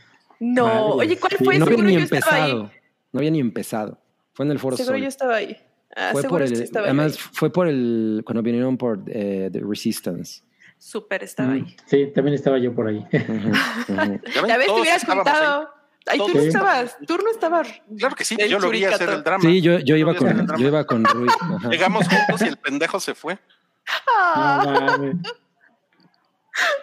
No. 0.40 0.66
Madre, 0.66 0.92
Oye, 1.08 1.18
¿cuál 1.18 1.32
sí. 1.36 1.44
fue? 1.44 1.58
no 1.58 1.66
había 1.66 1.82
ni 1.82 1.94
yo 1.94 1.98
estaba 2.00 2.36
ahí. 2.36 2.50
empezado. 2.50 2.70
No 3.12 3.18
había 3.18 3.30
ni 3.30 3.40
empezado. 3.40 3.98
Fue 4.32 4.46
en 4.46 4.52
el 4.52 4.58
Foro 4.58 4.76
Seguro 4.76 4.94
Sol. 4.94 5.02
yo 5.02 5.08
estaba 5.08 5.34
ahí. 5.36 5.56
Ah, 5.96 6.10
fue 6.12 6.22
por 6.24 6.46
sí 6.46 6.54
el, 6.54 6.62
estaba 6.62 6.86
además 6.86 7.14
ahí. 7.14 7.18
fue 7.32 7.50
por 7.52 7.66
el 7.66 8.22
cuando 8.24 8.42
vinieron 8.42 8.76
por 8.76 9.02
eh, 9.08 9.48
The 9.52 9.60
Resistance. 9.60 10.42
Súper 10.78 11.24
estaba 11.24 11.54
ahí. 11.54 11.76
Sí, 11.86 12.12
también 12.14 12.34
estaba 12.34 12.58
yo 12.58 12.72
por 12.72 12.86
ahí. 12.86 13.04
Ya 13.10 14.56
ves, 14.56 14.66
te 14.66 14.66
todos 14.66 14.80
hubieras 14.80 15.02
estábamos 15.02 15.68
ahí. 16.06 16.18
tú 16.18 16.28
no 16.28 16.40
estabas. 16.40 16.96
Tú 17.06 17.16
no 17.18 17.30
estabas. 17.30 17.82
Claro 17.98 18.14
que 18.14 18.24
sí, 18.24 18.36
yo 18.48 18.60
lo 18.60 18.70
vi 18.70 18.84
hacer 18.84 19.08
el 19.08 19.24
drama. 19.24 19.42
Sí, 19.42 19.60
yo, 19.60 19.78
yo 19.80 19.96
iba 19.96 20.14
con, 20.14 20.46
yo 20.56 20.68
iba 20.68 20.84
con 20.86 21.04
Rui. 21.04 21.28
Ajá. 21.40 21.68
Llegamos 21.68 22.06
juntos 22.08 22.42
y 22.42 22.44
el 22.48 22.56
pendejo 22.58 23.00
se 23.00 23.14
fue. 23.14 23.38
Ah, 24.16 24.96
No. 24.98 25.22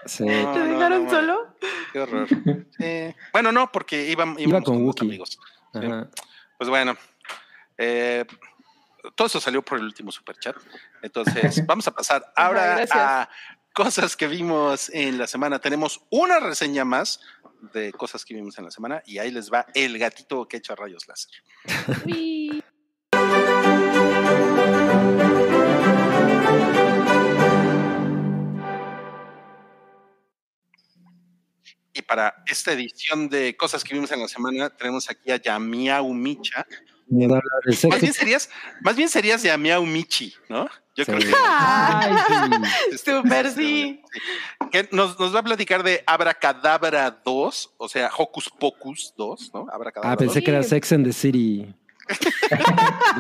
Sí. 0.05 0.23
¿Te 0.25 0.43
no, 0.43 0.53
dejaron 0.53 1.03
no, 1.05 1.09
solo? 1.09 1.55
Qué 1.91 1.99
horror. 1.99 2.27
Bueno, 3.33 3.51
no, 3.51 3.71
porque 3.71 4.09
íbamos, 4.09 4.39
Iba 4.39 4.61
con 4.61 4.77
unos 4.77 4.87
Wookie. 4.87 5.05
amigos. 5.05 5.39
Sí. 5.73 5.79
Pues 6.57 6.69
bueno, 6.69 6.95
eh, 7.77 8.25
todo 9.15 9.27
eso 9.27 9.41
salió 9.41 9.61
por 9.61 9.77
el 9.77 9.83
último 9.83 10.11
superchat. 10.11 10.55
Entonces, 11.01 11.65
vamos 11.67 11.87
a 11.87 11.91
pasar 11.91 12.31
ahora 12.37 12.85
a 12.91 13.29
cosas 13.73 14.15
que 14.15 14.27
vimos 14.27 14.89
en 14.93 15.17
la 15.17 15.27
semana. 15.27 15.59
Tenemos 15.59 16.01
una 16.09 16.39
reseña 16.39 16.85
más 16.85 17.19
de 17.73 17.91
cosas 17.91 18.23
que 18.23 18.33
vimos 18.33 18.57
en 18.57 18.65
la 18.65 18.71
semana 18.71 19.03
y 19.05 19.17
ahí 19.17 19.31
les 19.31 19.51
va 19.51 19.65
el 19.73 19.97
gatito 19.99 20.47
que 20.47 20.57
echa 20.57 20.75
rayos 20.75 21.07
láser. 21.07 21.31
Uy. 22.05 22.63
Para 32.07 32.35
esta 32.47 32.71
edición 32.73 33.29
de 33.29 33.55
cosas 33.57 33.83
que 33.83 33.93
vimos 33.93 34.11
en 34.11 34.19
la 34.21 34.27
semana, 34.27 34.69
tenemos 34.69 35.09
aquí 35.09 35.31
a 35.31 35.37
Yamiau 35.41 36.13
Micha. 36.13 36.65
Más 37.07 38.01
bien 38.01 38.13
serías, 38.13 38.49
más 38.81 38.95
bien 38.95 39.09
serías 39.09 39.43
Yamiau 39.43 39.85
Michi, 39.85 40.33
¿no? 40.49 40.65
Yo 40.95 41.03
Sí. 41.03 41.11
creo 41.11 41.19
que 41.19 41.33
Ay, 41.47 42.13
sí. 42.91 42.97
Súper 42.97 43.51
sí. 43.51 44.01
que 44.71 44.87
nos, 44.91 45.19
nos 45.19 45.35
va 45.35 45.39
a 45.39 45.43
platicar 45.43 45.83
de 45.83 46.03
Abracadabra 46.07 47.11
2, 47.23 47.73
o 47.77 47.87
sea, 47.89 48.09
Hocus 48.17 48.49
Pocus 48.49 49.13
2, 49.17 49.51
¿no? 49.53 49.67
Abracadabra 49.71 50.13
Ah, 50.13 50.17
pensé 50.17 50.39
2. 50.39 50.45
que 50.45 50.51
era 50.51 50.63
Sex 50.63 50.91
and 50.93 51.05
the 51.05 51.13
City. 51.13 51.75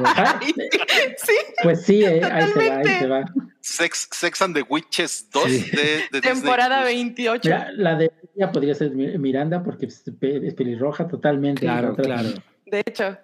Ah, 0.05 0.39
Sí, 1.17 1.33
Pues 1.63 1.83
sí, 1.85 2.03
eh, 2.03 2.21
ahí 2.23 2.47
se 2.47 2.53
va, 2.53 2.61
ahí 2.61 2.69
Totalmente. 2.83 2.99
se 2.99 3.07
va. 3.07 3.25
Sex, 3.61 4.07
Sex 4.11 4.41
and 4.41 4.55
the 4.55 4.61
Witches 4.67 5.29
2 5.31 5.43
Sí. 5.45 5.71
de, 5.71 5.81
de 5.83 5.97
Disney 6.11 6.21
temporada 6.21 6.81
Plus. 6.83 6.93
28. 6.93 7.41
Mira, 7.49 7.71
la 7.73 7.95
de 7.95 8.11
ella 8.35 8.51
podría 8.51 8.75
ser 8.75 8.91
Mi- 8.91 9.17
Miranda 9.17 9.63
porque 9.63 9.87
es 9.87 10.03
pe- 10.19 10.45
es 10.45 10.53
pelirroja 10.53 11.07
totalmente. 11.07 11.61
Claro, 11.61 11.93
Otra- 11.93 12.03
claro. 12.03 12.29
De 12.65 12.83
hecho. 12.85 13.17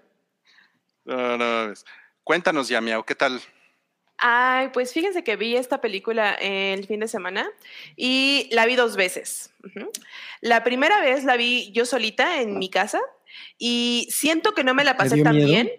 No, 1.06 1.38
no. 1.38 1.74
Cuéntanos, 2.24 2.70
Yamiau, 2.70 3.04
¿qué 3.04 3.16
tal? 3.16 3.40
Ay, 4.24 4.70
pues 4.72 4.94
fíjense 4.94 5.24
que 5.24 5.36
vi 5.36 5.56
esta 5.56 5.82
película 5.82 6.34
el 6.36 6.86
fin 6.86 7.00
de 7.00 7.08
semana 7.08 7.50
y 7.96 8.48
la 8.52 8.68
vi 8.68 8.76
dos 8.76 8.96
veces. 8.96 9.52
La 10.42 10.64
primera 10.64 11.02
vez 11.02 11.24
la 11.24 11.38
vi 11.38 11.72
yo 11.72 11.86
solita 11.88 12.40
en 12.42 12.60
mi 12.60 12.70
casa 12.70 13.02
y 13.58 14.08
siento 14.12 14.54
que 14.54 14.64
no 14.64 14.74
me 14.74 14.84
la 14.84 14.94
¿Te 14.94 14.98
pasé 14.98 15.24
tan 15.24 15.36
miedo? 15.36 15.48
bien. 15.48 15.72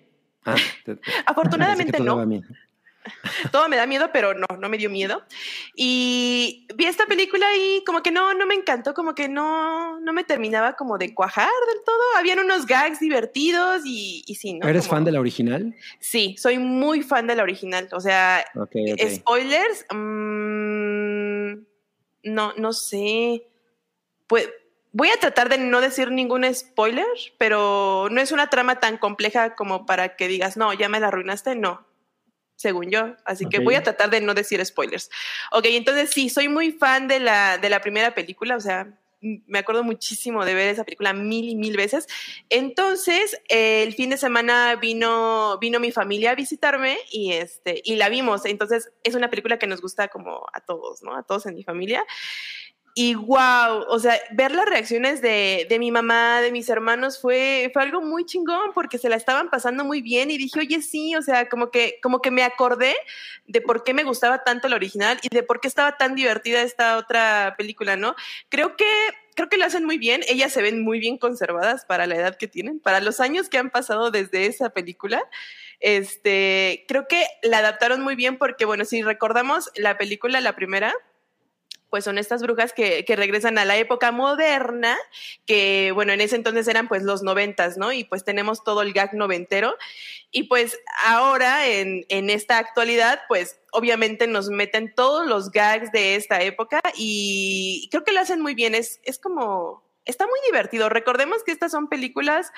Ah, 0.44 0.56
te- 0.84 0.98
Afortunadamente 1.26 2.00
no. 2.00 2.24
Todo 3.50 3.68
me 3.68 3.76
da 3.76 3.84
miedo, 3.84 4.10
pero 4.12 4.32
no, 4.32 4.46
no 4.60 4.68
me 4.68 4.78
dio 4.78 4.88
miedo. 4.88 5.24
Y 5.74 6.68
vi 6.76 6.84
esta 6.84 7.06
película 7.06 7.44
y 7.56 7.82
como 7.84 8.00
que 8.00 8.12
no, 8.12 8.32
no 8.32 8.46
me 8.46 8.54
encantó, 8.54 8.94
como 8.94 9.12
que 9.16 9.28
no, 9.28 9.98
no 9.98 10.12
me 10.12 10.22
terminaba 10.22 10.74
como 10.74 10.98
de 10.98 11.12
cuajar 11.12 11.48
del 11.68 11.82
todo. 11.84 12.00
Habían 12.16 12.38
unos 12.38 12.64
gags 12.64 13.00
divertidos 13.00 13.82
y, 13.84 14.22
y 14.24 14.36
sí, 14.36 14.54
¿no? 14.54 14.68
¿Eres 14.68 14.84
Como- 14.86 14.98
fan 14.98 15.04
de 15.04 15.10
la 15.10 15.18
original? 15.18 15.74
Sí, 15.98 16.36
soy 16.38 16.58
muy 16.60 17.02
fan 17.02 17.26
de 17.26 17.34
la 17.34 17.42
original. 17.42 17.88
O 17.90 17.98
sea, 17.98 18.44
Ok, 18.54 18.76
ok. 18.92 19.10
spoilers, 19.10 19.84
mm, 19.92 21.52
no, 22.24 22.52
no 22.56 22.72
sé. 22.72 23.48
Pues 24.28 24.48
voy 24.92 25.08
a 25.08 25.18
tratar 25.18 25.48
de 25.48 25.58
no 25.58 25.80
decir 25.80 26.10
ningún 26.10 26.44
spoiler, 26.54 27.06
pero 27.38 28.08
no 28.10 28.20
es 28.20 28.30
una 28.30 28.50
trama 28.50 28.78
tan 28.78 28.98
compleja 28.98 29.54
como 29.54 29.86
para 29.86 30.16
que 30.16 30.28
digas, 30.28 30.56
no, 30.56 30.72
ya 30.72 30.88
me 30.88 31.00
la 31.00 31.08
arruinaste, 31.08 31.54
no. 31.54 31.86
Según 32.56 32.90
yo. 32.90 33.16
Así 33.24 33.46
que 33.46 33.58
voy 33.58 33.74
a 33.74 33.82
tratar 33.82 34.10
de 34.10 34.20
no 34.20 34.34
decir 34.34 34.64
spoilers. 34.64 35.10
Ok, 35.50 35.64
entonces 35.70 36.10
sí, 36.10 36.28
soy 36.28 36.48
muy 36.48 36.70
fan 36.70 37.08
de 37.08 37.18
la, 37.18 37.58
de 37.58 37.68
la 37.68 37.80
primera 37.80 38.14
película, 38.14 38.56
o 38.56 38.60
sea, 38.60 38.86
me 39.22 39.60
acuerdo 39.60 39.84
muchísimo 39.84 40.44
de 40.44 40.54
ver 40.54 40.68
esa 40.68 40.84
película 40.84 41.12
mil 41.12 41.48
y 41.48 41.54
mil 41.54 41.76
veces. 41.76 42.06
Entonces, 42.50 43.40
eh, 43.48 43.84
el 43.84 43.94
fin 43.94 44.10
de 44.10 44.16
semana 44.16 44.76
vino, 44.76 45.58
vino 45.60 45.80
mi 45.80 45.92
familia 45.92 46.32
a 46.32 46.34
visitarme 46.34 46.98
y, 47.10 47.32
este, 47.32 47.80
y 47.84 47.96
la 47.96 48.08
vimos. 48.08 48.44
Entonces, 48.44 48.92
es 49.04 49.14
una 49.14 49.30
película 49.30 49.58
que 49.58 49.68
nos 49.68 49.80
gusta 49.80 50.08
como 50.08 50.46
a 50.52 50.60
todos, 50.60 51.02
¿no? 51.02 51.16
A 51.16 51.22
todos 51.22 51.46
en 51.46 51.54
mi 51.54 51.62
familia. 51.62 52.04
Y 52.94 53.14
wow, 53.14 53.86
o 53.88 53.98
sea, 53.98 54.20
ver 54.32 54.52
las 54.52 54.66
reacciones 54.66 55.22
de, 55.22 55.66
de 55.68 55.78
mi 55.78 55.90
mamá, 55.90 56.42
de 56.42 56.52
mis 56.52 56.68
hermanos, 56.68 57.18
fue, 57.18 57.70
fue 57.72 57.82
algo 57.82 58.02
muy 58.02 58.26
chingón 58.26 58.72
porque 58.74 58.98
se 58.98 59.08
la 59.08 59.16
estaban 59.16 59.48
pasando 59.48 59.82
muy 59.82 60.02
bien 60.02 60.30
y 60.30 60.36
dije, 60.36 60.60
oye, 60.60 60.82
sí, 60.82 61.16
o 61.16 61.22
sea, 61.22 61.48
como 61.48 61.70
que, 61.70 61.98
como 62.02 62.20
que 62.20 62.30
me 62.30 62.42
acordé 62.42 62.94
de 63.46 63.62
por 63.62 63.82
qué 63.82 63.94
me 63.94 64.04
gustaba 64.04 64.44
tanto 64.44 64.68
la 64.68 64.76
original 64.76 65.18
y 65.22 65.34
de 65.34 65.42
por 65.42 65.60
qué 65.60 65.68
estaba 65.68 65.96
tan 65.96 66.14
divertida 66.14 66.60
esta 66.60 66.98
otra 66.98 67.54
película, 67.56 67.96
¿no? 67.96 68.14
Creo 68.50 68.76
que 68.76 68.86
creo 69.34 69.48
que 69.48 69.56
lo 69.56 69.64
hacen 69.64 69.84
muy 69.84 69.96
bien. 69.96 70.20
Ellas 70.28 70.52
se 70.52 70.60
ven 70.60 70.82
muy 70.82 70.98
bien 70.98 71.16
conservadas 71.16 71.86
para 71.86 72.06
la 72.06 72.16
edad 72.16 72.36
que 72.36 72.48
tienen, 72.48 72.78
para 72.78 73.00
los 73.00 73.20
años 73.20 73.48
que 73.48 73.58
han 73.58 73.70
pasado 73.70 74.10
desde 74.10 74.44
esa 74.44 74.70
película. 74.70 75.22
Este, 75.80 76.84
creo 76.86 77.08
que 77.08 77.24
la 77.42 77.58
adaptaron 77.58 78.02
muy 78.02 78.14
bien 78.14 78.36
porque, 78.38 78.64
bueno, 78.64 78.84
si 78.84 79.02
recordamos 79.02 79.70
la 79.74 79.96
película, 79.96 80.40
la 80.40 80.54
primera, 80.54 80.94
pues 81.92 82.04
son 82.04 82.16
estas 82.16 82.40
brujas 82.40 82.72
que, 82.72 83.04
que, 83.04 83.16
regresan 83.16 83.58
a 83.58 83.66
la 83.66 83.76
época 83.76 84.12
moderna, 84.12 84.96
que 85.44 85.92
bueno, 85.94 86.14
en 86.14 86.22
ese 86.22 86.36
entonces 86.36 86.66
eran 86.66 86.88
pues 86.88 87.02
los 87.02 87.22
noventas, 87.22 87.76
¿no? 87.76 87.92
Y 87.92 88.04
pues 88.04 88.24
tenemos 88.24 88.64
todo 88.64 88.80
el 88.80 88.94
gag 88.94 89.12
noventero. 89.12 89.76
Y 90.30 90.44
pues 90.44 90.80
ahora, 91.04 91.68
en, 91.68 92.06
en 92.08 92.30
esta 92.30 92.56
actualidad, 92.56 93.20
pues 93.28 93.60
obviamente 93.72 94.26
nos 94.26 94.48
meten 94.48 94.94
todos 94.94 95.26
los 95.26 95.50
gags 95.50 95.92
de 95.92 96.14
esta 96.14 96.40
época 96.40 96.80
y 96.96 97.90
creo 97.90 98.04
que 98.04 98.12
lo 98.12 98.20
hacen 98.20 98.40
muy 98.40 98.54
bien. 98.54 98.74
Es, 98.74 98.98
es 99.04 99.18
como, 99.18 99.84
está 100.06 100.26
muy 100.26 100.40
divertido. 100.46 100.88
Recordemos 100.88 101.44
que 101.44 101.52
estas 101.52 101.72
son 101.72 101.88
películas 101.88 102.52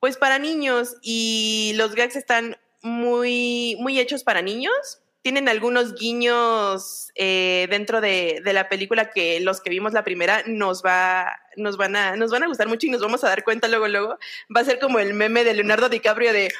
pues 0.00 0.16
para 0.16 0.38
niños 0.38 0.96
y 1.02 1.74
los 1.76 1.94
gags 1.94 2.16
están 2.16 2.56
muy, 2.80 3.76
muy 3.80 4.00
hechos 4.00 4.24
para 4.24 4.40
niños, 4.40 5.02
tienen 5.26 5.48
algunos 5.48 5.96
guiños 5.96 7.10
eh, 7.16 7.66
dentro 7.68 8.00
de, 8.00 8.40
de, 8.44 8.52
la 8.52 8.68
película 8.68 9.10
que 9.10 9.40
los 9.40 9.60
que 9.60 9.70
vimos 9.70 9.92
la 9.92 10.04
primera 10.04 10.44
nos 10.46 10.84
va 10.84 11.36
nos 11.56 11.76
van 11.76 11.96
a 11.96 12.14
nos 12.14 12.30
van 12.30 12.44
a 12.44 12.46
gustar 12.46 12.68
mucho 12.68 12.86
y 12.86 12.90
nos 12.90 13.00
vamos 13.00 13.24
a 13.24 13.28
dar 13.28 13.42
cuenta 13.42 13.66
luego 13.66 13.88
luego. 13.88 14.18
Va 14.56 14.60
a 14.60 14.64
ser 14.64 14.78
como 14.78 15.00
el 15.00 15.14
meme 15.14 15.42
de 15.42 15.54
Leonardo 15.54 15.88
DiCaprio 15.88 16.32
de 16.32 16.54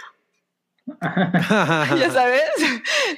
ya 1.00 2.10
sabes 2.10 2.42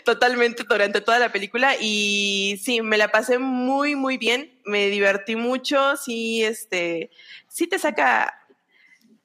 totalmente 0.05 0.65
durante 0.69 1.01
toda 1.01 1.19
la 1.19 1.33
película 1.33 1.77
y 1.81 2.61
sí 2.63 2.83
me 2.83 2.99
la 2.99 3.09
pasé 3.09 3.39
muy 3.39 3.95
muy 3.95 4.19
bien 4.19 4.53
me 4.67 4.91
divertí 4.91 5.35
mucho 5.35 5.97
sí 5.97 6.45
este 6.45 7.11
sí 7.49 7.67
te 7.67 7.79
saca 7.79 8.39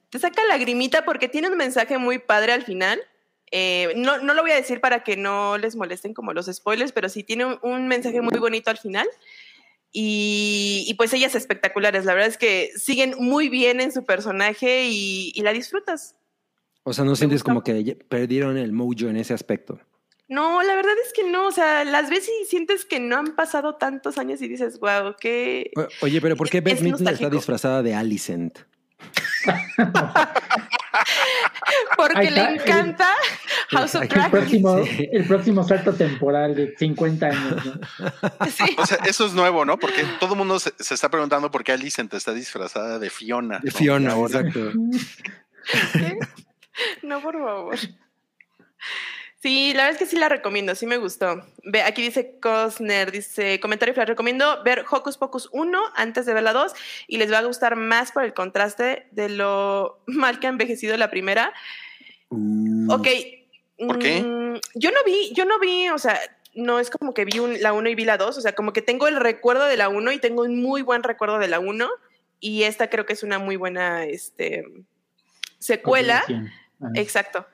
te 0.10 0.20
saca 0.20 0.42
lagrimita 0.46 1.04
porque 1.04 1.28
tiene 1.28 1.50
un 1.50 1.58
mensaje 1.58 1.98
muy 1.98 2.18
padre 2.18 2.54
al 2.54 2.64
final 2.64 3.02
eh, 3.56 3.94
no, 3.96 4.18
no, 4.18 4.34
lo 4.34 4.42
voy 4.42 4.50
a 4.50 4.56
decir 4.56 4.82
para 4.82 5.04
que 5.04 5.16
no 5.16 5.60
les 5.60 5.76
molesten 5.76 6.16
como 6.16 6.34
los 6.34 6.48
spoilers, 6.48 6.92
pero 6.92 7.08
sí 7.08 7.24
tiene 7.24 7.46
un, 7.46 7.60
un 7.62 7.88
mensaje 7.88 8.20
muy 8.20 8.40
bonito 8.40 8.72
al 8.72 8.80
final. 8.80 9.08
Y, 9.92 10.86
y, 10.88 10.96
pues 10.96 11.14
ellas 11.14 11.36
espectaculares, 11.36 12.04
la 12.06 12.16
verdad 12.16 12.30
es 12.30 12.40
que 12.40 12.72
siguen 12.76 13.14
muy 13.20 13.50
bien 13.50 13.80
en 13.80 13.92
su 13.92 14.06
personaje 14.06 14.88
y, 14.88 15.32
y 15.36 15.42
la 15.44 15.54
disfrutas. 15.54 16.16
O 16.82 16.94
sea, 16.94 17.06
¿no 17.06 17.16
sientes 17.16 17.44
como 17.44 17.64
que 17.64 17.96
perdieron 18.10 18.58
el 18.58 18.72
mojo 18.72 19.08
en 19.08 19.18
ese 19.18 19.36
aspecto? 19.36 19.80
No, 20.28 20.64
la 20.64 20.74
verdad 20.76 20.96
es 21.06 21.14
que 21.14 21.30
no, 21.30 21.46
o 21.46 21.52
sea, 21.52 21.86
las 21.86 22.10
ves 22.10 22.28
y 22.28 22.46
sientes 22.46 22.86
que 22.86 23.00
no 23.00 23.18
han 23.18 23.36
pasado 23.36 23.76
tantos 23.76 24.18
años 24.18 24.42
y 24.42 24.48
dices, 24.48 24.80
wow, 24.80 25.14
qué... 25.20 25.70
Oye, 26.02 26.20
pero 26.22 26.36
¿por 26.36 26.50
qué 26.50 26.60
Beth 26.60 26.82
Midler 26.82 27.14
está 27.14 27.30
disfrazada 27.30 27.84
de 27.84 27.94
Alicent? 27.94 28.58
Porque 31.98 32.32
le 32.32 32.42
encanta 32.42 33.10
House 33.70 33.96
of 33.96 34.08
Dragons. 34.08 34.26
El 34.26 34.32
próximo, 34.32 34.84
sí. 34.84 35.10
el 35.12 35.26
próximo 35.26 35.64
salto 35.64 35.94
temporal 35.94 36.56
de 36.56 36.76
50 36.78 37.26
años. 37.26 37.66
¿no? 37.66 37.74
Sí. 38.50 38.76
O 38.78 38.86
sea, 38.86 38.98
eso 39.06 39.26
es 39.26 39.34
nuevo, 39.34 39.66
¿no? 39.66 39.78
Porque 39.80 40.04
todo 40.20 40.34
el 40.34 40.38
mundo 40.38 40.60
se, 40.60 40.74
se, 40.80 40.94
está 40.94 41.10
preguntando 41.10 41.50
por 41.50 41.64
qué 41.64 41.72
Alicent 41.72 42.14
está 42.14 42.34
disfrazada 42.34 43.00
de 43.00 43.10
Fiona. 43.10 43.60
De 43.60 43.72
¿no? 43.72 43.78
Fiona, 43.78 44.16
exacto. 44.20 44.72
¿Qué? 45.94 46.20
No, 47.02 47.22
por 47.22 47.34
favor. 47.36 47.78
Sí, 49.44 49.74
la 49.74 49.84
verdad 49.84 49.92
es 49.92 49.98
que 49.98 50.10
sí 50.10 50.18
la 50.18 50.30
recomiendo, 50.30 50.74
sí 50.74 50.86
me 50.86 50.96
gustó. 50.96 51.46
Ve, 51.66 51.82
aquí 51.82 52.02
dice 52.02 52.40
Cosner, 52.40 53.12
dice, 53.12 53.60
comentario 53.60 53.94
flash, 53.94 54.08
recomiendo 54.08 54.64
ver 54.64 54.86
Hocus 54.90 55.18
Pocus 55.18 55.50
1 55.52 55.82
antes 55.98 56.26
de 56.26 56.34
ver 56.34 56.44
la 56.44 56.54
2 56.54 56.72
y 57.10 57.18
les 57.18 57.30
va 57.30 57.40
a 57.40 57.44
gustar 57.44 57.76
más 57.76 58.14
por 58.14 58.24
el 58.24 58.34
contraste 58.34 59.06
de 59.12 59.28
lo 59.28 60.00
mal 60.08 60.40
que 60.40 60.48
ha 60.48 60.50
envejecido 60.50 60.96
la 60.96 61.10
primera. 61.10 61.54
Uh, 62.30 62.90
Ok. 62.94 63.08
¿Por 63.86 64.00
qué? 64.00 64.22
Mm, 64.22 64.62
yo 64.76 64.92
no 64.92 65.04
vi, 65.06 65.34
yo 65.34 65.44
no 65.44 65.60
vi, 65.60 65.90
o 65.90 65.98
sea, 65.98 66.18
no 66.54 66.80
es 66.80 66.90
como 66.90 67.14
que 67.14 67.26
vi 67.26 67.40
un, 67.40 67.62
la 67.62 67.74
1 67.74 67.90
y 67.90 67.96
vi 67.96 68.06
la 68.06 68.16
2, 68.16 68.38
o 68.38 68.40
sea, 68.40 68.56
como 68.56 68.72
que 68.72 68.82
tengo 68.82 69.10
el 69.10 69.18
recuerdo 69.18 69.66
de 69.66 69.76
la 69.76 69.90
1 69.90 70.10
y 70.14 70.20
tengo 70.20 70.44
un 70.44 70.62
muy 70.62 70.84
buen 70.84 71.04
recuerdo 71.04 71.38
de 71.40 71.50
la 71.50 71.60
1 71.60 71.90
y 72.40 72.64
esta 72.64 72.90
creo 72.90 73.06
que 73.06 73.12
es 73.12 73.24
una 73.24 73.40
muy 73.40 73.58
buena 73.58 74.06
este, 74.06 74.64
secuela. 75.60 76.24
Exacto. 76.96 77.46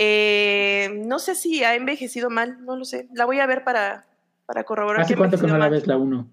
Eh, 0.00 1.02
no 1.06 1.18
sé 1.18 1.34
si 1.34 1.64
ha 1.64 1.74
envejecido 1.74 2.30
mal, 2.30 2.64
no 2.64 2.76
lo 2.76 2.84
sé. 2.84 3.08
La 3.14 3.24
voy 3.24 3.40
a 3.40 3.46
ver 3.46 3.64
para, 3.64 4.06
para 4.46 4.62
corroborar. 4.62 5.02
¿Hace 5.02 5.16
cuánto 5.16 5.36
que 5.36 5.48
no 5.48 5.54
mal. 5.54 5.60
la 5.62 5.68
ves 5.68 5.88
la 5.88 5.96
1? 5.96 6.28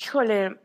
Híjole. 0.00 0.56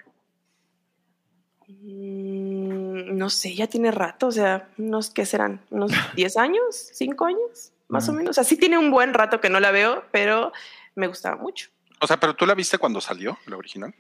Mm, 1.68 3.18
no 3.18 3.30
sé, 3.30 3.54
ya 3.54 3.68
tiene 3.68 3.92
rato, 3.92 4.28
o 4.28 4.32
sea, 4.32 4.70
unos, 4.78 5.10
¿qué 5.10 5.26
serán? 5.26 5.62
¿Unos 5.70 5.92
10 6.16 6.38
años? 6.38 6.94
¿5 6.98 7.28
años? 7.28 7.74
Más 7.90 8.08
ah. 8.08 8.12
o 8.14 8.16
menos. 8.16 8.30
O 8.30 8.34
sea, 8.34 8.46
sí 8.46 8.56
tiene 8.56 8.78
un 8.78 8.90
buen 8.90 9.14
rato 9.14 9.42
que 9.42 9.50
no 9.50 9.60
la 9.60 9.72
veo, 9.72 10.06
pero 10.12 10.54
me 10.96 11.08
gustaba 11.08 11.36
mucho. 11.36 11.70
O 12.00 12.08
sea, 12.08 12.18
pero 12.18 12.34
tú 12.34 12.46
la 12.46 12.56
viste 12.56 12.78
cuando 12.78 13.02
salió, 13.02 13.38
la 13.46 13.58
original. 13.58 13.94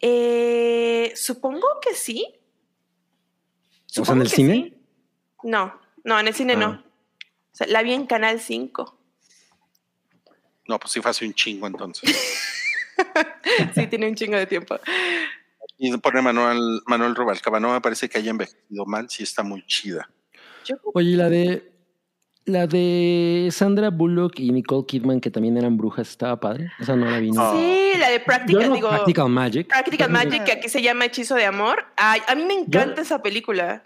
Eh, 0.00 1.14
supongo 1.16 1.66
que 1.80 1.94
sí. 1.94 2.26
Supongo 3.86 4.02
o 4.02 4.04
sea, 4.04 4.14
en 4.16 4.20
el 4.20 4.28
cine. 4.28 4.54
Sí. 4.54 4.74
No, 5.44 5.87
no, 6.08 6.18
en 6.18 6.26
el 6.26 6.34
cine 6.34 6.54
ah. 6.54 6.56
no. 6.56 6.70
O 6.70 7.54
sea, 7.58 7.66
la 7.66 7.82
vi 7.82 7.92
en 7.92 8.06
Canal 8.06 8.40
5. 8.40 8.98
No, 10.66 10.78
pues 10.78 10.92
sí 10.92 11.00
fue 11.00 11.10
hace 11.10 11.26
un 11.26 11.34
chingo 11.34 11.66
entonces. 11.66 12.10
sí, 13.74 13.86
tiene 13.86 14.08
un 14.08 14.14
chingo 14.14 14.36
de 14.36 14.46
tiempo. 14.46 14.78
Y 15.76 15.96
pone 15.98 16.22
Manuel, 16.22 16.80
Manuel 16.86 17.14
Rubalcaba, 17.14 17.60
no 17.60 17.72
me 17.72 17.80
parece 17.80 18.08
que 18.08 18.18
haya 18.18 18.30
envejecido 18.30 18.84
mal, 18.86 19.08
sí 19.08 19.22
está 19.22 19.42
muy 19.42 19.64
chida. 19.66 20.10
Oye, 20.94 21.16
la 21.16 21.28
de 21.28 21.77
la 22.48 22.66
de 22.66 23.48
Sandra 23.52 23.90
Bullock 23.90 24.40
y 24.40 24.50
Nicole 24.50 24.86
Kidman, 24.86 25.20
que 25.20 25.30
también 25.30 25.56
eran 25.56 25.76
brujas, 25.76 26.08
estaba 26.08 26.40
padre. 26.40 26.70
Esa 26.80 26.96
no 26.96 27.06
la 27.06 27.18
vi. 27.18 27.30
No. 27.30 27.52
Sí, 27.52 27.92
la 27.98 28.10
de 28.10 28.20
Practical, 28.20 28.68
no, 28.68 28.74
digo, 28.74 28.88
Practical 28.88 29.28
Magic. 29.28 29.68
Practical 29.68 30.10
Magic, 30.10 30.44
que 30.44 30.52
aquí 30.52 30.68
se 30.68 30.82
llama 30.82 31.04
Hechizo 31.04 31.34
de 31.34 31.44
Amor. 31.44 31.84
Ay, 31.96 32.20
a 32.26 32.34
mí 32.34 32.44
me 32.44 32.54
encanta 32.54 32.96
yo, 32.96 33.02
esa 33.02 33.22
película. 33.22 33.82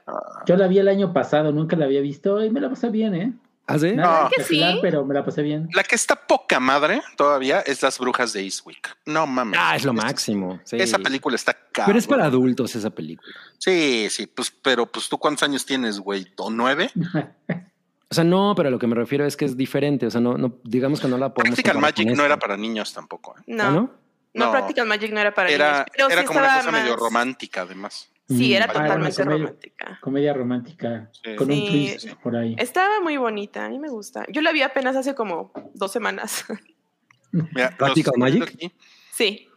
Yo 0.47 0.57
la 0.57 0.69
vi 0.69 0.79
el 0.79 0.89
año 0.89 1.13
pasado, 1.13 1.53
nunca 1.53 1.77
la 1.77 1.85
había 1.87 2.01
visto 2.01 2.43
y 2.45 2.51
me 2.51 2.61
la 2.61 2.71
pasé 2.71 2.91
bien, 2.91 3.15
¿eh? 3.15 3.33
¿Ah, 3.67 3.79
sí? 3.79 3.93
Nada 3.93 4.25
no. 4.25 4.31
que 4.31 4.43
sí? 4.43 4.63
pero 4.83 5.05
me 5.05 5.15
la 5.15 5.25
pasé 5.25 5.43
bien. 5.43 5.69
La 5.73 5.85
que 5.85 5.95
está 5.95 6.17
poca 6.17 6.59
madre 6.59 7.01
todavía 7.17 7.61
es 7.61 7.83
Las 7.83 7.99
Brujas 7.99 8.33
de 8.33 8.43
Eastwick. 8.43 8.97
No 9.07 9.27
mames. 9.27 9.59
Ah, 9.63 9.77
es 9.77 9.85
lo 9.85 9.93
máximo. 9.93 10.61
Sí. 10.65 10.77
Esa 10.77 10.99
película 10.99 11.37
está 11.37 11.55
cara. 11.55 11.87
Pero 11.87 11.99
es 11.99 12.07
para 12.07 12.25
adultos 12.25 12.75
esa 12.75 12.91
película. 12.91 13.35
Sí, 13.59 14.09
sí, 14.11 14.27
pues, 14.27 14.51
pero 14.51 14.91
pues 14.91 15.09
tú 15.09 15.19
cuántos 15.19 15.45
años 15.45 15.65
tienes, 15.65 16.01
güey, 16.01 16.27
¿o 16.37 16.51
nueve? 16.51 16.91
O 18.13 18.15
sea, 18.15 18.25
no, 18.25 18.53
pero 18.55 18.69
a 18.69 18.71
lo 18.71 18.79
que 18.79 18.87
me 18.87 18.95
refiero 18.95 19.25
es 19.25 19.39
que 19.39 19.47
es 19.47 19.57
diferente. 19.57 20.05
O 20.05 20.11
sea, 20.11 20.21
no, 20.21 20.37
no 20.37 20.59
digamos 20.65 21.01
que 21.01 21.09
no 21.09 21.17
la 21.17 21.33
podemos. 21.33 21.57
Practical 21.57 21.81
Magic 21.81 22.11
no 22.15 22.27
era 22.27 22.39
para 22.39 22.59
niños 22.59 22.93
tampoco. 22.93 23.35
¿eh? 23.39 23.43
No. 23.47 23.63
¿Ah, 23.65 23.71
no? 23.71 23.91
no. 24.35 24.51
Practical 24.51 24.87
Magic 24.87 25.11
no 25.13 25.21
era 25.21 25.33
para 25.33 25.49
era, 25.51 25.73
niños. 25.73 25.87
Pero 25.93 26.11
era 26.11 26.21
sí 26.21 26.27
como 26.27 26.39
una 26.41 26.57
cosa 26.59 26.71
más... 26.71 26.83
medio 26.83 26.97
romántica, 26.97 27.63
además. 27.63 28.11
Sí, 28.29 28.55
era 28.55 28.67
Ah, 28.67 28.73
totalmente 28.75 29.17
comedia, 29.23 29.39
romántica. 29.39 29.99
Comedia 30.03 30.35
romántica. 30.35 31.11
Sí. 31.25 31.37
Con 31.37 31.49
un 31.51 31.55
Sí. 31.57 31.97
twist 32.03 32.15
por 32.23 32.37
ahí. 32.37 32.55
Estaba 32.59 33.01
muy 33.01 33.17
bonita, 33.17 33.65
a 33.65 33.71
mí 33.71 33.79
me 33.79 33.89
gusta. 33.89 34.27
Yo 34.29 34.43
la 34.43 34.53
vi 34.53 34.61
apenas 34.61 34.95
hace 34.95 35.15
como 35.15 35.51
dos 35.73 35.91
semanas. 35.91 36.45
Mira, 37.33 37.75
Practical 37.79 38.15
Magic? 38.19 38.43
aquí. 38.43 38.73
sí. 39.13 39.49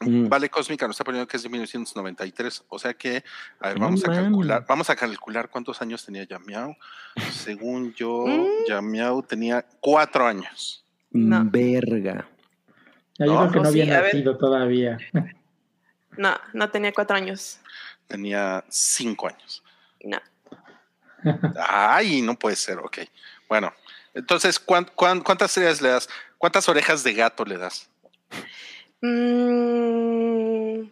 Mm. 0.00 0.28
Vale 0.28 0.48
Cósmica 0.48 0.86
nos 0.86 0.94
está 0.94 1.04
poniendo 1.04 1.26
que 1.26 1.36
es 1.36 1.42
de 1.42 1.48
1993. 1.48 2.64
O 2.68 2.78
sea 2.78 2.94
que, 2.94 3.24
a 3.60 3.68
ver, 3.68 3.78
vamos 3.78 4.04
a 4.04 4.12
calcular, 4.12 4.64
vamos 4.68 4.90
a 4.90 4.96
calcular 4.96 5.48
cuántos 5.50 5.80
años 5.82 6.04
tenía 6.04 6.24
Yamiao. 6.24 6.76
Según 7.32 7.92
yo, 7.94 8.24
Mm. 8.26 8.46
Yamiao 8.68 9.22
tenía 9.22 9.64
cuatro 9.80 10.26
años. 10.26 10.84
No. 11.10 11.42
Verga. 11.44 12.28
Ya, 13.18 13.26
yo 13.26 13.32
No, 13.34 13.40
creo 13.48 13.52
que 13.52 13.60
no 13.60 13.68
había 13.68 13.86
nacido 14.02 14.36
todavía. 14.38 14.98
No, 16.16 16.36
no 16.52 16.68
tenía 16.68 16.92
cuatro 16.92 17.16
años. 17.16 17.60
Tenía 18.08 18.64
cinco 18.68 19.28
años. 19.28 19.62
No. 20.02 20.18
Ay, 21.64 22.22
no 22.22 22.36
puede 22.36 22.56
ser, 22.56 22.78
ok. 22.78 22.98
Bueno, 23.48 23.72
entonces, 24.14 24.58
¿cuán, 24.58 24.84
cuán, 24.96 25.20
cuántas 25.20 25.50
estrellas 25.50 25.80
le 25.80 25.90
das? 25.90 26.08
¿Cuántas 26.36 26.68
orejas 26.68 27.04
de 27.04 27.14
gato 27.14 27.44
le 27.44 27.56
das? 27.56 27.88
Mm, 29.00 30.82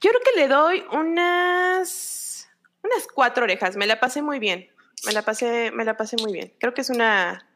yo 0.00 0.10
creo 0.10 0.20
que 0.24 0.40
le 0.40 0.48
doy 0.48 0.84
unas 0.92 2.48
unas 2.82 3.06
cuatro 3.12 3.44
orejas. 3.44 3.76
Me 3.76 3.86
la 3.86 4.00
pasé 4.00 4.22
muy 4.22 4.38
bien. 4.38 4.68
Me 5.06 5.12
la 5.12 5.22
pasé, 5.22 5.70
me 5.72 5.84
la 5.84 5.96
pasé 5.96 6.16
muy 6.20 6.32
bien. 6.32 6.52
Creo 6.58 6.74
que 6.74 6.82
es 6.82 6.90
una 6.90 7.46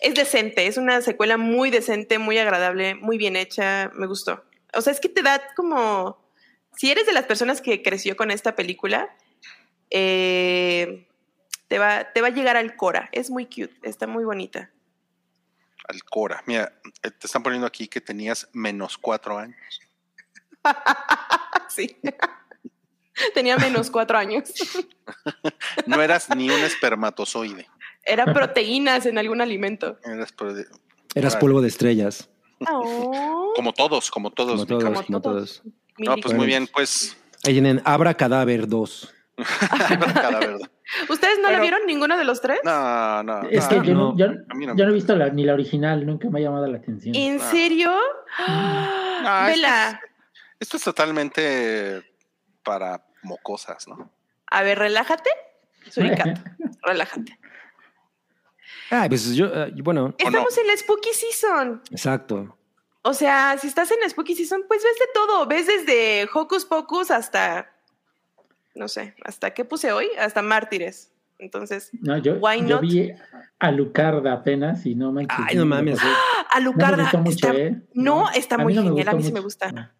es 0.00 0.14
decente, 0.14 0.66
es 0.66 0.76
una 0.76 1.02
secuela 1.02 1.36
muy 1.36 1.70
decente, 1.70 2.18
muy 2.18 2.38
agradable, 2.38 2.94
muy 2.94 3.18
bien 3.18 3.36
hecha. 3.36 3.90
Me 3.94 4.06
gustó. 4.06 4.44
O 4.74 4.80
sea, 4.80 4.92
es 4.92 5.00
que 5.00 5.08
te 5.08 5.22
da 5.22 5.42
como 5.54 6.18
si 6.76 6.90
eres 6.90 7.06
de 7.06 7.12
las 7.12 7.24
personas 7.24 7.60
que 7.60 7.82
creció 7.82 8.16
con 8.16 8.30
esta 8.30 8.54
película, 8.54 9.14
eh, 9.90 11.06
te 11.68 11.78
va, 11.78 12.12
te 12.12 12.20
va 12.20 12.28
a 12.28 12.32
llegar 12.32 12.56
al 12.56 12.76
Cora. 12.76 13.08
Es 13.12 13.30
muy 13.30 13.46
cute, 13.46 13.76
está 13.82 14.06
muy 14.06 14.24
bonita. 14.24 14.70
Alcora. 15.88 16.42
Mira, 16.46 16.72
eh, 17.02 17.10
te 17.10 17.26
están 17.26 17.42
poniendo 17.42 17.66
aquí 17.66 17.88
que 17.88 18.00
tenías 18.00 18.48
menos 18.52 18.98
cuatro 18.98 19.38
años. 19.38 19.80
sí. 21.68 21.96
Tenía 23.34 23.56
menos 23.56 23.90
cuatro 23.90 24.18
años. 24.18 24.52
No 25.86 26.02
eras 26.02 26.28
ni 26.34 26.50
un 26.50 26.60
espermatozoide. 26.64 27.68
Era 28.04 28.24
proteínas 28.32 29.06
en 29.06 29.18
algún 29.18 29.40
alimento. 29.40 29.98
Eras 31.14 31.36
polvo 31.36 31.60
de 31.60 31.68
estrellas. 31.68 32.28
Oh, 32.68 33.52
como 33.54 33.72
todos, 33.72 34.10
como 34.10 34.32
todos. 34.32 34.64
Como 34.64 34.78
mi 34.78 34.84
todos, 34.84 35.06
como 35.06 35.20
todos. 35.22 35.62
No, 35.98 36.16
pues 36.16 36.34
muy 36.34 36.46
bien, 36.46 36.66
pues. 36.66 37.16
Ahí 37.44 37.52
tienen 37.52 37.80
Abra 37.84 38.14
Cadáver 38.14 38.66
2. 38.66 39.14
verdad. 40.00 40.58
¿Ustedes 41.08 41.36
no 41.38 41.42
Bueno. 41.44 41.56
la 41.56 41.60
vieron 41.60 41.80
ninguno 41.86 42.16
de 42.16 42.24
los 42.24 42.40
tres? 42.40 42.60
No, 42.64 43.22
no. 43.22 43.42
Es 43.50 43.66
que 43.66 43.76
yo 43.82 43.94
no. 43.94 44.16
yo, 44.16 44.28
no 44.28 44.34
yo 44.54 44.66
no 44.66 44.74
me 44.74 44.82
he 44.90 44.92
visto 44.94 45.14
la- 45.16 45.28
ni 45.30 45.44
la 45.44 45.54
original, 45.54 46.06
nunca 46.06 46.28
me 46.30 46.40
ha 46.40 46.42
llamado 46.44 46.66
la 46.66 46.78
atención. 46.78 47.14
¿En 47.14 47.38
serio? 47.40 47.92
Vela. 49.46 50.00
Esto 50.58 50.76
es 50.78 50.84
totalmente 50.84 52.02
para 52.62 53.04
mocosas, 53.22 53.86
¿no? 53.88 54.10
A 54.46 54.62
ver, 54.62 54.78
relájate. 54.78 55.30
Suricato, 55.90 56.40
relájate. 56.82 57.38
Ah, 58.90 59.06
pues 59.08 59.34
yo, 59.34 59.46
eh, 59.46 59.72
bueno, 59.82 60.14
Estamos 60.16 60.56
en 60.58 60.66
la 60.66 60.76
Spooky 60.76 61.10
Season. 61.12 61.82
exacto. 61.90 62.56
O 63.02 63.12
sea, 63.14 63.56
si 63.58 63.68
estás 63.68 63.90
en 63.92 64.00
la 64.00 64.08
Spooky 64.08 64.34
Season, 64.34 64.62
pues 64.66 64.82
ves 64.82 64.98
de 64.98 65.06
todo. 65.14 65.46
Ves 65.46 65.66
desde 65.66 66.28
Hocus 66.32 66.64
Pocus 66.64 67.10
hasta, 67.12 67.72
no 68.76 68.86
sé, 68.88 69.14
¿hasta 69.24 69.52
qué 69.52 69.64
puse 69.64 69.90
hoy? 69.92 70.06
Hasta 70.18 70.42
Mártires. 70.42 71.12
Entonces, 71.38 71.90
No, 72.00 72.16
yo, 72.16 72.34
Why 72.36 72.60
yo 72.60 72.76
not? 72.76 72.80
vi 72.80 73.12
a 73.58 73.70
Lucarda 73.70 74.32
apenas 74.32 74.86
y 74.86 74.94
no 74.94 75.12
me 75.12 75.26
Ay, 75.28 75.56
no 75.56 75.66
mames. 75.66 75.98
a 76.48 76.60
Lucarda. 76.60 76.96
No 76.96 76.96
me 76.96 77.02
gustó 77.04 77.18
mucho, 77.18 77.46
está- 77.48 77.58
¿eh? 77.58 77.82
No, 77.92 78.30
está 78.30 78.56
muy 78.58 78.72
no 78.74 78.82
genial. 78.84 79.08
A 79.08 79.12
mí 79.12 79.22
sí 79.22 79.32
me 79.32 79.40
gusta. 79.40 79.70
No. 79.72 79.90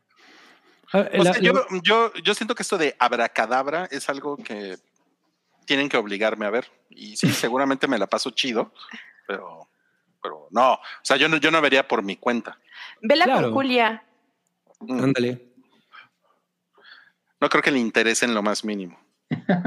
Ah, 0.93 1.09
O 1.19 1.23
sea, 1.25 1.33
la- 1.35 1.39
yo, 1.41 1.53
yo, 1.83 2.13
yo 2.23 2.35
siento 2.35 2.55
que 2.55 2.63
esto 2.63 2.79
de 2.79 2.97
abracadabra 2.99 3.87
es 3.91 4.09
algo 4.09 4.37
que 4.39 4.77
tienen 5.67 5.89
que 5.91 5.97
obligarme 5.99 6.47
a 6.47 6.51
ver. 6.51 6.71
Y 6.89 7.17
sí, 7.17 7.29
seguramente 7.51 7.87
me 7.89 7.99
la 7.99 8.07
paso 8.07 8.31
chido, 8.31 8.73
pero, 9.27 9.69
pero 10.23 10.49
no. 10.53 10.75
O 10.75 10.81
sea, 11.03 11.17
yo 11.19 11.29
no, 11.29 11.37
yo 11.37 11.51
no 11.51 11.61
vería 11.61 11.87
por 11.87 12.03
mi 12.03 12.17
cuenta. 12.17 12.59
Vela 13.03 13.25
Claro. 13.27 13.43
con 13.49 13.55
Julia. 13.55 14.05
Mm, 14.81 15.05
Ándale. 15.05 15.53
No 17.41 17.49
creo 17.49 17.63
que 17.63 17.71
le 17.71 17.79
interese 17.79 18.25
en 18.25 18.35
lo 18.35 18.43
más 18.43 18.65
mínimo. 18.65 18.99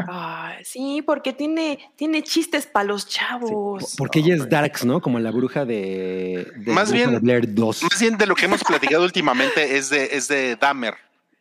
Ay, 0.08 0.64
sí, 0.64 1.02
porque 1.06 1.34
tiene, 1.34 1.92
tiene 1.98 2.24
chistes 2.24 2.66
para 2.66 2.86
los 2.86 3.04
Sí, 3.04 3.10
chavos. 3.20 3.96
Porque 3.98 4.20
ella 4.20 4.36
es 4.36 4.48
Darks, 4.50 4.86
¿no? 4.86 5.02
Como 5.02 5.20
la 5.20 5.32
bruja 5.32 5.66
de, 5.66 6.48
de 6.56 6.72
Más 6.72 6.90
Bruja 6.90 7.06
bien- 7.06 7.12
de 7.16 7.20
Blair 7.20 7.54
2. 7.54 7.84
Más 7.84 8.00
bien 8.00 8.18
de 8.18 8.26
lo 8.26 8.36
que 8.36 8.46
hemos 8.46 8.64
platicado 8.64 9.04
últimamente 9.04 9.76
es 9.78 9.90
de, 9.90 10.06
es 10.14 10.28
de 10.30 10.56
Dahmer. 10.56 10.96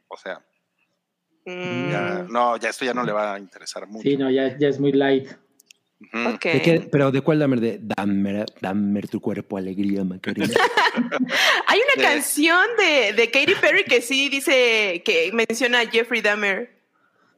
O 0.09 0.17
sea, 0.17 0.41
Mm, 1.51 1.91
ya, 1.91 2.27
no, 2.29 2.59
ya 2.59 2.69
esto 2.69 2.85
ya 2.85 2.93
no 2.93 3.03
le 3.05 3.13
va 3.13 3.33
a 3.33 3.39
interesar 3.39 3.87
mucho. 3.89 4.03
Sí, 4.03 4.19
no, 4.19 4.31
ya, 4.31 4.59
ya 4.59 4.69
es 4.69 4.79
muy 4.79 4.93
light. 4.93 5.31
Ujú. 6.01 6.29
ok. 6.37 6.43
¿De 6.45 6.63
qué- 6.63 6.89
pero 6.93 7.11
¿de 7.11 7.21
cuál 7.21 7.39
Dahmer? 7.41 7.61
De 7.61 7.79
Dahmer, 7.83 8.47
Dahmer 8.61 9.09
tu 9.09 9.21
cuerpo, 9.21 9.57
alegría, 9.59 10.05
Macarena. 10.05 10.47
Hay 11.67 11.81
una 11.81 11.95
de- 11.97 12.03
canción 12.03 12.67
de, 12.79 13.13
de 13.15 13.31
Katy 13.31 13.55
Perry 13.61 13.85
que 13.85 14.01
sí 14.01 14.29
dice 14.29 15.03
que 15.05 15.31
menciona 15.33 15.81
a 15.81 15.87
Jeffrey 15.87 16.21
Dahmer. 16.21 16.71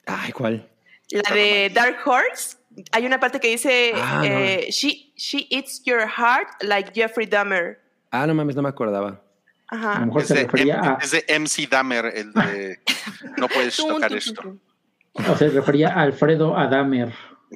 Ay, 0.07 0.33
¿cuál? 0.33 0.69
La 1.11 1.35
de 1.35 1.71
Dark 1.75 1.97
Horse. 2.07 2.57
Hay 2.93 3.05
una 3.05 3.19
parte 3.19 3.41
que 3.41 3.49
dice 3.49 3.93
Ah, 3.97 4.19
no. 4.19 4.25
eh, 4.25 4.67
she, 4.71 5.13
she 5.17 5.47
eats 5.51 5.83
your 5.85 6.03
heart 6.07 6.49
like 6.63 6.93
Jeffrey 6.95 7.27
Dahmer. 7.27 7.81
Ah, 8.13 8.27
no 8.27 8.35
mames, 8.35 8.55
no 8.57 8.63
me 8.63 8.69
acordaba. 8.69 9.23
A 9.69 9.77
lo 9.77 9.83
Ajá. 9.89 10.05
mejor 10.07 10.23
Es 10.23 10.29
se 10.29 10.35
de, 10.35 10.43
refería 10.45 10.75
M- 10.77 10.87
a, 10.87 10.99
es 11.03 11.11
de 11.13 11.25
MC 11.39 11.69
Dahmer, 11.69 12.07
el 12.15 12.33
de 12.33 12.79
no 13.39 13.49
puedes 13.49 13.77
tocar 13.77 14.13
esto. 14.13 14.57
o 15.15 15.37
se 15.37 15.49
refería 15.49 15.89
a 15.89 16.03
Alfredo 16.03 16.57
Adamer. 16.57 17.13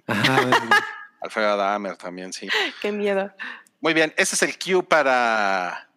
Ajá. 0.07 0.51
Alfredo 1.21 1.57
Dahmer 1.57 1.97
también, 1.97 2.33
sí. 2.33 2.49
Qué 2.83 2.93
miedo. 2.93 3.33
Muy 3.81 3.95
bien, 3.95 4.12
ese 4.16 4.35
es 4.35 4.43
el 4.43 4.59
cue 4.59 4.83
para. 4.83 5.89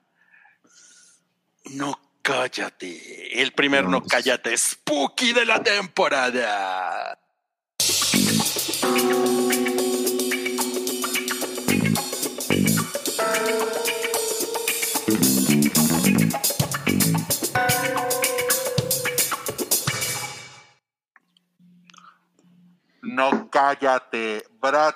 No 1.66 2.00
cállate. 2.22 3.42
El 3.42 3.52
primer 3.52 3.86
no 3.86 4.04
cállate 4.04 4.58
spooky 4.58 5.34
de 5.34 5.46
la 5.46 5.62
temporada. 5.62 7.20
No 23.18 23.50
cállate. 23.50 24.44
Brad 24.62 24.94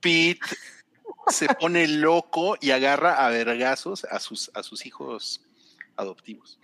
Pitt 0.00 0.40
se 1.26 1.46
pone 1.54 1.86
loco 1.86 2.56
y 2.62 2.70
agarra 2.70 3.26
a 3.26 3.28
vergazos 3.28 4.04
a 4.04 4.18
sus, 4.20 4.50
a 4.54 4.62
sus 4.62 4.86
hijos 4.86 5.42
adoptivos. 5.96 6.58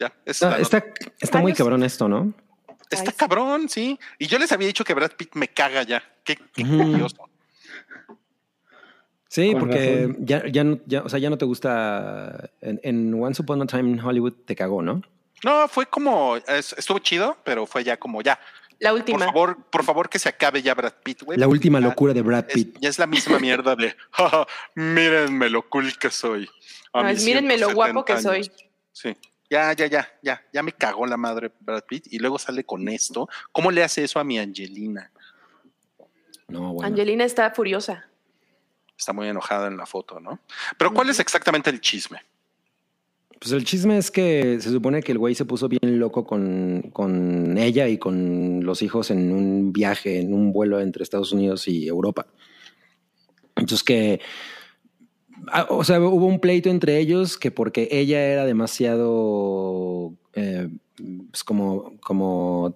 Ya, 0.00 0.12
Está, 0.24 0.58
está, 0.58 0.84
está 1.20 1.38
muy 1.38 1.52
cabrón 1.52 1.84
esto, 1.84 2.08
¿no? 2.08 2.34
Está 2.90 3.12
cabrón, 3.12 3.68
sí. 3.68 3.96
Y 4.18 4.26
yo 4.26 4.38
les 4.40 4.50
había 4.50 4.66
dicho 4.66 4.84
que 4.84 4.92
Brad 4.92 5.12
Pitt 5.12 5.36
me 5.36 5.46
caga 5.46 5.84
ya. 5.84 6.02
Qué, 6.24 6.36
qué 6.52 6.64
curioso. 6.64 7.28
Sí, 9.28 9.52
Con 9.52 9.60
porque 9.60 10.14
ya, 10.18 10.44
ya, 10.48 10.64
no- 10.64 10.80
ya, 10.86 11.02
o 11.02 11.08
sea, 11.08 11.18
ya 11.20 11.30
no 11.30 11.38
te 11.38 11.44
gusta. 11.44 12.50
En, 12.60 12.80
en 12.82 13.14
Once 13.22 13.40
Upon 13.40 13.62
a 13.62 13.66
Time 13.66 13.88
in 13.90 14.00
Hollywood 14.00 14.32
te 14.44 14.54
cagó, 14.56 14.82
¿no? 14.82 15.02
No, 15.44 15.68
fue 15.68 15.86
como, 15.86 16.36
es- 16.36 16.72
estuvo 16.78 16.98
chido, 17.00 17.36
pero 17.44 17.66
fue 17.66 17.84
ya 17.84 17.96
como 17.96 18.20
ya. 18.22 18.38
La 18.84 18.90
Por 18.90 18.98
última. 19.00 19.24
favor, 19.24 19.56
por 19.70 19.82
favor 19.82 20.08
que 20.10 20.18
se 20.18 20.28
acabe 20.28 20.60
ya 20.60 20.74
Brad 20.74 20.92
Pitt, 21.02 21.22
güey. 21.22 21.38
La 21.38 21.48
última 21.48 21.80
ya 21.80 21.86
locura 21.88 22.12
de 22.12 22.20
Brad 22.20 22.44
es- 22.48 22.52
Pitt. 22.54 22.76
ya 22.80 22.90
es 22.90 22.98
la 22.98 23.06
misma 23.06 23.38
mierda 23.38 23.74
de, 23.74 23.96
"Ja, 24.10 24.46
mírenme 24.74 25.48
lo 25.48 25.66
cool 25.70 25.96
que 25.98 26.10
soy. 26.10 26.50
A 26.92 27.02
No, 27.02 27.08
es, 27.08 27.24
mírenme 27.24 27.56
lo 27.56 27.72
guapo 27.72 28.04
que 28.04 28.12
170 28.16 28.22
soy. 28.22 28.36
años". 28.60 28.70
Sí. 28.92 29.16
Ya, 29.48 29.72
ya, 29.72 29.86
ya, 29.86 30.06
ya, 30.22 30.42
ya 30.52 30.62
me 30.62 30.72
cagó 30.72 31.06
la 31.06 31.16
madre 31.16 31.50
Brad 31.60 31.84
Pitt 31.84 32.08
y 32.12 32.18
luego 32.18 32.38
sale 32.38 32.64
con 32.64 32.86
esto. 32.88 33.26
¿Cómo 33.52 33.70
le 33.70 33.82
hace 33.82 34.04
eso 34.04 34.20
a 34.20 34.24
mi 34.24 34.38
Angelina? 34.38 35.10
No, 36.48 36.74
bueno. 36.74 36.86
Angelina 36.86 37.24
está 37.24 37.50
furiosa. 37.52 38.06
Está 38.98 39.14
muy 39.14 39.28
enojada 39.28 39.68
en 39.68 39.78
la 39.78 39.86
foto, 39.86 40.20
¿no? 40.20 40.40
Pero 40.76 40.92
¿cuál 40.92 41.08
es 41.08 41.18
exactamente 41.20 41.70
el 41.70 41.80
chisme? 41.80 42.20
Pues 43.44 43.52
el 43.52 43.64
chisme 43.64 43.98
es 43.98 44.10
que 44.10 44.58
se 44.58 44.70
supone 44.70 45.02
que 45.02 45.12
el 45.12 45.18
güey 45.18 45.34
se 45.34 45.44
puso 45.44 45.68
bien 45.68 45.98
loco 45.98 46.24
con, 46.24 46.80
con 46.94 47.58
ella 47.58 47.86
y 47.88 47.98
con 47.98 48.64
los 48.64 48.80
hijos 48.80 49.10
en 49.10 49.32
un 49.32 49.70
viaje, 49.70 50.18
en 50.18 50.32
un 50.32 50.50
vuelo 50.50 50.80
entre 50.80 51.02
Estados 51.02 51.30
Unidos 51.30 51.68
y 51.68 51.86
Europa. 51.86 52.26
Entonces 53.54 53.84
que, 53.84 54.20
ah, 55.48 55.66
o 55.68 55.84
sea, 55.84 56.00
hubo 56.00 56.24
un 56.24 56.40
pleito 56.40 56.70
entre 56.70 56.98
ellos 56.98 57.36
que 57.36 57.50
porque 57.50 57.86
ella 57.90 58.24
era 58.24 58.46
demasiado, 58.46 60.14
eh, 60.32 60.70
pues 61.30 61.44
como, 61.44 62.00
como, 62.00 62.74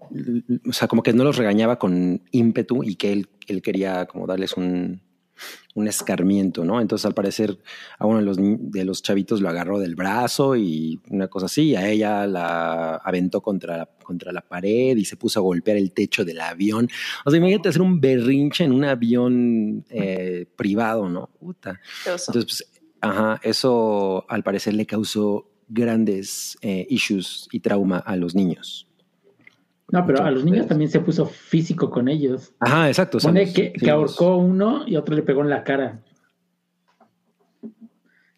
o 0.69 0.73
sea, 0.73 0.87
como 0.87 1.03
que 1.03 1.15
no 1.15 1.25
los 1.25 1.39
regañaba 1.39 1.79
con 1.79 2.21
ímpetu 2.31 2.85
y 2.85 2.97
que 2.97 3.13
él, 3.13 3.31
él 3.47 3.63
quería 3.63 4.05
como 4.05 4.27
darles 4.27 4.53
un, 4.59 5.01
un 5.75 5.89
escarmiento, 5.89 6.65
¿no? 6.65 6.81
Entonces, 6.81 7.07
al 7.07 7.15
parecer, 7.15 7.59
a 7.99 8.07
uno 8.07 8.19
de 8.19 8.25
los, 8.25 8.39
de 8.39 8.85
los 8.85 9.03
chavitos 9.03 9.41
lo 9.41 9.49
agarró 9.49 9.79
del 9.79 9.95
brazo 9.95 10.57
y 10.57 11.01
una 11.11 11.29
cosa 11.29 11.47
así, 11.47 11.71
y 11.71 11.77
a 11.77 11.89
ella 11.89 12.27
la 12.27 12.97
aventó 12.97 13.41
contra 13.41 13.77
la, 13.77 13.87
contra 13.87 14.33
la 14.33 14.41
pared 14.41 14.97
y 14.97 15.05
se 15.05 15.17
puso 15.17 15.41
a 15.41 15.43
golpear 15.43 15.77
el 15.77 15.93
techo 15.93 16.25
del 16.25 16.41
avión. 16.41 16.89
O 17.25 17.31
sea, 17.31 17.39
imagínate 17.39 17.69
hacer 17.69 17.83
un 17.83 18.01
berrinche 18.01 18.65
en 18.65 18.73
un 18.73 18.85
avión 18.85 19.85
eh, 19.91 20.47
privado, 20.57 21.09
¿no? 21.09 21.31
Puta. 21.39 21.81
Entonces, 22.07 22.45
pues, 22.45 22.83
ajá, 23.01 23.41
eso 23.43 24.25
al 24.29 24.43
parecer 24.43 24.75
le 24.75 24.87
causó 24.87 25.51
grandes 25.69 26.57
eh, 26.63 26.87
issues 26.89 27.49
y 27.53 27.61
trauma 27.61 27.99
a 27.99 28.17
los 28.17 28.35
niños. 28.35 28.88
No, 29.91 30.05
pero 30.07 30.23
a 30.23 30.31
los 30.31 30.45
niños 30.45 30.67
también 30.67 30.91
se 30.91 31.01
puso 31.01 31.25
físico 31.27 31.91
con 31.91 32.09
ellos. 32.09 32.53
Ajá, 32.61 32.89
exacto. 32.89 33.19
Pone 33.19 33.51
que, 33.53 33.73
sí, 33.75 33.85
que 33.85 33.91
ahorcó 33.91 34.37
uno 34.37 34.85
y 34.87 34.97
otro 34.97 35.15
le 35.15 35.23
pegó 35.23 35.41
en 35.43 35.49
la 35.51 35.65
cara. 35.65 36.03
No 37.63 37.71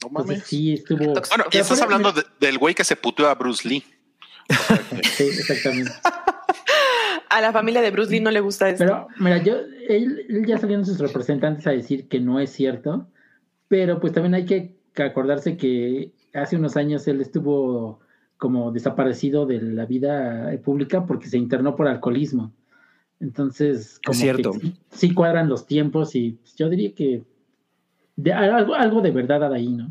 Entonces 0.09 0.27
mames. 0.39 0.43
sí 0.44 0.72
estuvo. 0.74 0.98
Bueno, 1.28 1.44
y 1.51 1.59
estás 1.59 1.81
hablando 1.82 2.12
de- 2.12 2.24
del 2.39 2.56
güey 2.59 2.74
que 2.74 2.85
se 2.85 2.97
puteó 2.97 3.28
a 3.28 3.35
Bruce 3.35 3.68
Lee. 3.68 3.85
Sí, 5.16 5.24
exactamente. 5.24 5.93
A 7.32 7.40
la 7.40 7.52
familia 7.52 7.81
de 7.81 7.93
Bruce 7.93 8.10
Lee 8.10 8.18
no 8.20 8.31
le 8.32 8.40
gusta 8.40 8.68
esto. 8.68 8.82
Pero, 8.85 9.06
mira, 9.18 9.39
yo, 9.40 9.55
él, 9.89 10.27
él 10.28 10.47
ya 10.47 10.59
salieron 10.59 10.85
sus 10.85 10.98
representantes 10.98 11.64
a 11.68 11.70
decir 11.70 12.09
que 12.09 12.18
no 12.18 12.40
es 12.40 12.51
cierto, 12.51 13.06
pero 13.68 14.01
pues 14.01 14.12
también 14.12 14.35
hay 14.35 14.47
que 14.47 14.74
acordarse 14.97 15.56
que 15.56 16.12
hace 16.35 16.56
unos 16.56 16.77
años 16.77 17.06
él 17.06 17.20
estuvo 17.20 18.01
como 18.40 18.72
desaparecido 18.72 19.46
de 19.46 19.60
la 19.60 19.86
vida 19.86 20.50
pública 20.64 21.06
porque 21.06 21.28
se 21.28 21.38
internó 21.38 21.76
por 21.76 21.86
alcoholismo. 21.86 22.52
Entonces, 23.20 24.00
como 24.04 24.16
que 24.18 24.22
cierto. 24.22 24.52
sí, 24.54 24.74
sí 24.90 25.14
cuadran 25.14 25.48
los 25.48 25.66
tiempos 25.66 26.16
y 26.16 26.32
pues, 26.32 26.56
yo 26.56 26.68
diría 26.70 26.92
que 26.94 27.22
de, 28.16 28.32
algo, 28.32 28.74
algo 28.74 29.02
de 29.02 29.10
verdad 29.10 29.52
hay 29.52 29.66
ahí, 29.66 29.72
¿no? 29.74 29.90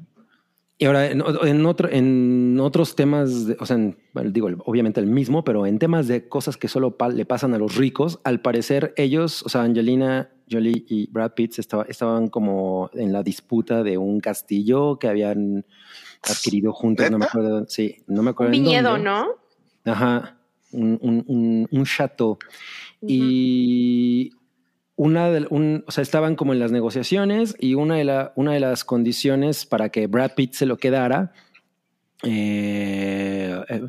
Y 0.81 0.85
ahora, 0.85 1.11
en, 1.11 1.21
en 1.43 1.65
otro, 1.65 1.89
en 1.91 2.57
otros 2.61 2.95
temas, 2.95 3.45
de- 3.47 3.57
o 3.59 3.65
sea, 3.65 3.75
en- 3.75 3.97
bueno, 4.13 4.31
digo, 4.31 4.47
obviamente 4.65 4.99
el 4.99 5.07
mismo, 5.07 5.43
pero 5.43 5.65
en 5.67 5.77
temas 5.77 6.07
de 6.07 6.27
cosas 6.27 6.57
que 6.57 6.67
solo 6.69 6.97
pa- 6.97 7.09
le 7.09 7.25
pasan 7.25 7.53
a 7.53 7.57
los 7.59 7.75
ricos, 7.75 8.19
al 8.23 8.41
parecer 8.41 8.93
ellos, 8.97 9.43
o 9.45 9.49
sea, 9.49 9.61
Angelina 9.63 10.29
Jolie 10.49 10.85
y 10.87 11.07
Brad 11.11 11.33
Pitt 11.33 11.59
estaba- 11.59 11.83
estaban 11.83 12.29
como 12.29 12.89
en 12.93 13.11
la 13.13 13.21
disputa 13.23 13.83
de 13.83 13.97
un 13.99 14.21
castillo 14.21 14.97
que 14.97 15.07
habían 15.07 15.65
adquirido 16.23 16.73
juntos, 16.73 17.09
no 17.11 17.17
me 17.17 17.25
acuerdo, 17.25 17.47
de 17.47 17.53
dónde- 17.55 17.69
sí, 17.71 17.97
no 18.07 18.21
me 18.23 18.31
acuerdo. 18.31 18.51
Un 18.51 18.57
en 18.57 18.63
viñedo, 18.63 18.89
dónde. 18.91 19.03
¿no? 19.05 19.27
Ajá, 19.85 20.37
un, 20.71 20.97
un, 21.01 21.23
un, 21.27 21.67
un 21.71 21.85
chateau. 21.85 22.37
Y 23.01 24.31
una 24.95 25.29
de, 25.31 25.47
un, 25.49 25.83
o 25.87 25.91
sea, 25.91 26.01
estaban 26.01 26.35
como 26.35 26.51
en 26.53 26.59
las 26.59 26.71
negociaciones 26.71 27.55
y 27.59 27.75
una 27.75 27.95
de, 27.95 28.03
la, 28.03 28.33
una 28.35 28.53
de 28.53 28.59
las 28.59 28.83
condiciones 28.83 29.65
para 29.65 29.89
que 29.89 30.07
Brad 30.07 30.31
Pitt 30.35 30.53
se 30.53 30.65
lo 30.65 30.77
quedara, 30.77 31.31
eh, 32.23 33.59
eh, 33.69 33.81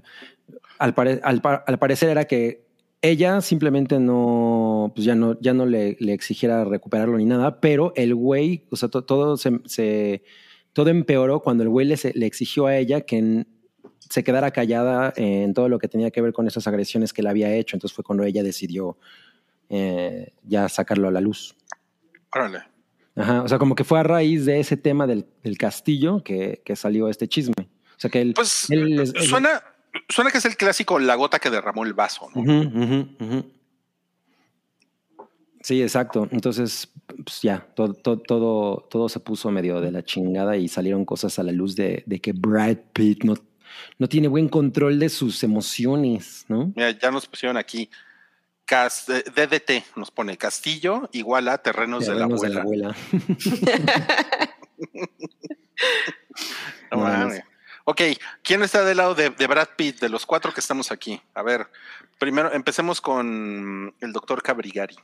al, 0.79 0.95
pare- 0.95 1.21
al 1.25 1.41
al 1.67 1.79
parecer 1.79 2.11
era 2.11 2.25
que 2.27 2.65
ella 3.03 3.41
simplemente 3.41 3.99
no, 3.99 4.93
pues 4.95 5.05
ya 5.05 5.15
no, 5.15 5.39
ya 5.41 5.53
no 5.55 5.67
le, 5.67 5.97
le 6.01 6.13
exigiera 6.13 6.65
recuperarlo 6.65 7.17
ni 7.19 7.25
nada, 7.25 7.61
pero 7.61 7.93
el 7.97 8.15
güey, 8.15 8.67
o 8.71 8.77
sea, 8.77 8.89
to- 8.89 9.05
todo 9.05 9.37
se, 9.37 9.59
se- 9.65 10.23
todo 10.81 10.89
empeoró 10.91 11.41
cuando 11.41 11.63
el 11.63 11.69
güey 11.69 11.87
le, 11.87 11.95
exigió 12.27 12.67
a 12.67 12.75
ella 12.77 13.03
que 13.03 13.19
en- 13.19 13.47
se 13.99 14.25
quedara 14.25 14.51
callada 14.51 15.13
en 15.17 15.53
todo 15.53 15.69
lo 15.69 15.79
que 15.79 15.89
tenía 15.89 16.11
que 16.11 16.23
ver 16.23 16.33
con 16.33 16.47
esas 16.47 16.67
agresiones 16.67 17.13
que 17.13 17.23
le 17.23 17.29
había 17.29 17.53
hecho. 17.55 17.77
Entonces 17.77 17.95
fue 17.95 18.03
cuando 18.03 18.25
ella 18.25 18.43
decidió 18.43 18.97
eh, 19.69 20.33
ya 20.43 20.71
sacarlo 20.71 21.09
a 21.09 21.11
la 21.11 21.21
luz. 21.21 21.55
Órale. 22.35 22.61
Ajá, 23.15 23.43
o 23.43 23.49
sea, 23.49 23.59
como 23.59 23.75
que 23.75 23.85
fue 23.85 24.01
a 24.01 24.03
raíz 24.03 24.47
de 24.47 24.59
ese 24.59 24.79
tema 24.79 25.07
del, 25.07 25.27
del 25.43 25.59
castillo 25.59 26.25
que, 26.25 26.63
que 26.65 26.75
salió 26.77 27.09
este 27.11 27.29
chisme. 27.29 27.55
O 27.59 27.99
sea, 28.01 28.09
que 28.11 28.23
él... 28.23 28.33
Pues 28.35 28.71
él 28.71 29.01
él- 29.01 29.07
suena, 29.29 29.63
suena 30.09 30.31
que 30.31 30.39
es 30.39 30.45
el 30.47 30.57
clásico 30.57 30.99
la 30.99 31.15
gota 31.15 31.39
que 31.39 31.51
derramó 31.51 31.85
el 31.85 31.93
vaso, 31.93 32.29
¿no? 32.35 32.43
Sí, 35.63 35.83
exacto. 35.83 36.27
Entonces, 36.31 36.89
pues 37.25 37.43
ya, 37.43 37.67
todo, 37.75 37.95
todo, 37.95 38.19
todo, 38.19 38.87
todo 38.91 39.09
se 39.09 39.21
puso 39.21 39.51
medio 39.51 39.81
de 39.81 39.91
la 39.93 40.03
chingada 40.05 40.57
y 40.57 40.69
salieron 40.69 41.05
cosas 41.05 41.39
a 41.39 41.43
la 41.43 41.53
luz 41.53 41.77
de, 41.77 42.03
de 42.07 42.21
que 42.21 42.33
Brad 42.33 42.77
Pitt 42.93 43.25
no, 43.25 43.35
no 43.99 44.09
tiene 44.09 44.29
buen 44.29 44.49
control 44.49 44.99
de 44.99 45.09
sus 45.09 45.43
emociones, 45.43 46.45
¿no? 46.49 46.73
Mira, 46.75 46.91
ya 46.91 47.11
nos 47.11 47.27
pusieron 47.27 47.57
aquí. 47.57 47.91
Cas- 48.67 49.09
eh, 49.09 49.25
DDT 49.35 49.97
nos 49.97 50.11
pone 50.11 50.37
Castillo 50.37 51.09
igual 51.13 51.49
a 51.49 51.59
terrenos, 51.59 52.05
Terrenos 52.07 52.41
de 52.41 52.49
la 52.51 52.61
abuela. 52.63 52.97
No 56.91 56.99
más. 56.99 57.19
mames. 57.19 57.43
Ok, 57.85 58.03
¿quién 58.43 58.63
está 58.63 58.85
del 58.85 58.99
lado 58.99 59.15
de, 59.15 59.31
de 59.31 59.47
Brad 59.47 59.69
Pitt, 59.77 60.01
de 60.01 60.09
los 60.09 60.27
cuatro 60.27 60.53
que 60.53 60.61
estamos 60.61 60.93
aquí? 60.93 61.21
A 61.35 61.43
ver, 61.43 61.67
primero 62.19 62.53
empecemos 62.53 63.01
con 63.01 63.95
el 64.01 64.13
doctor 64.13 64.43
Cabrigari. 64.43 64.97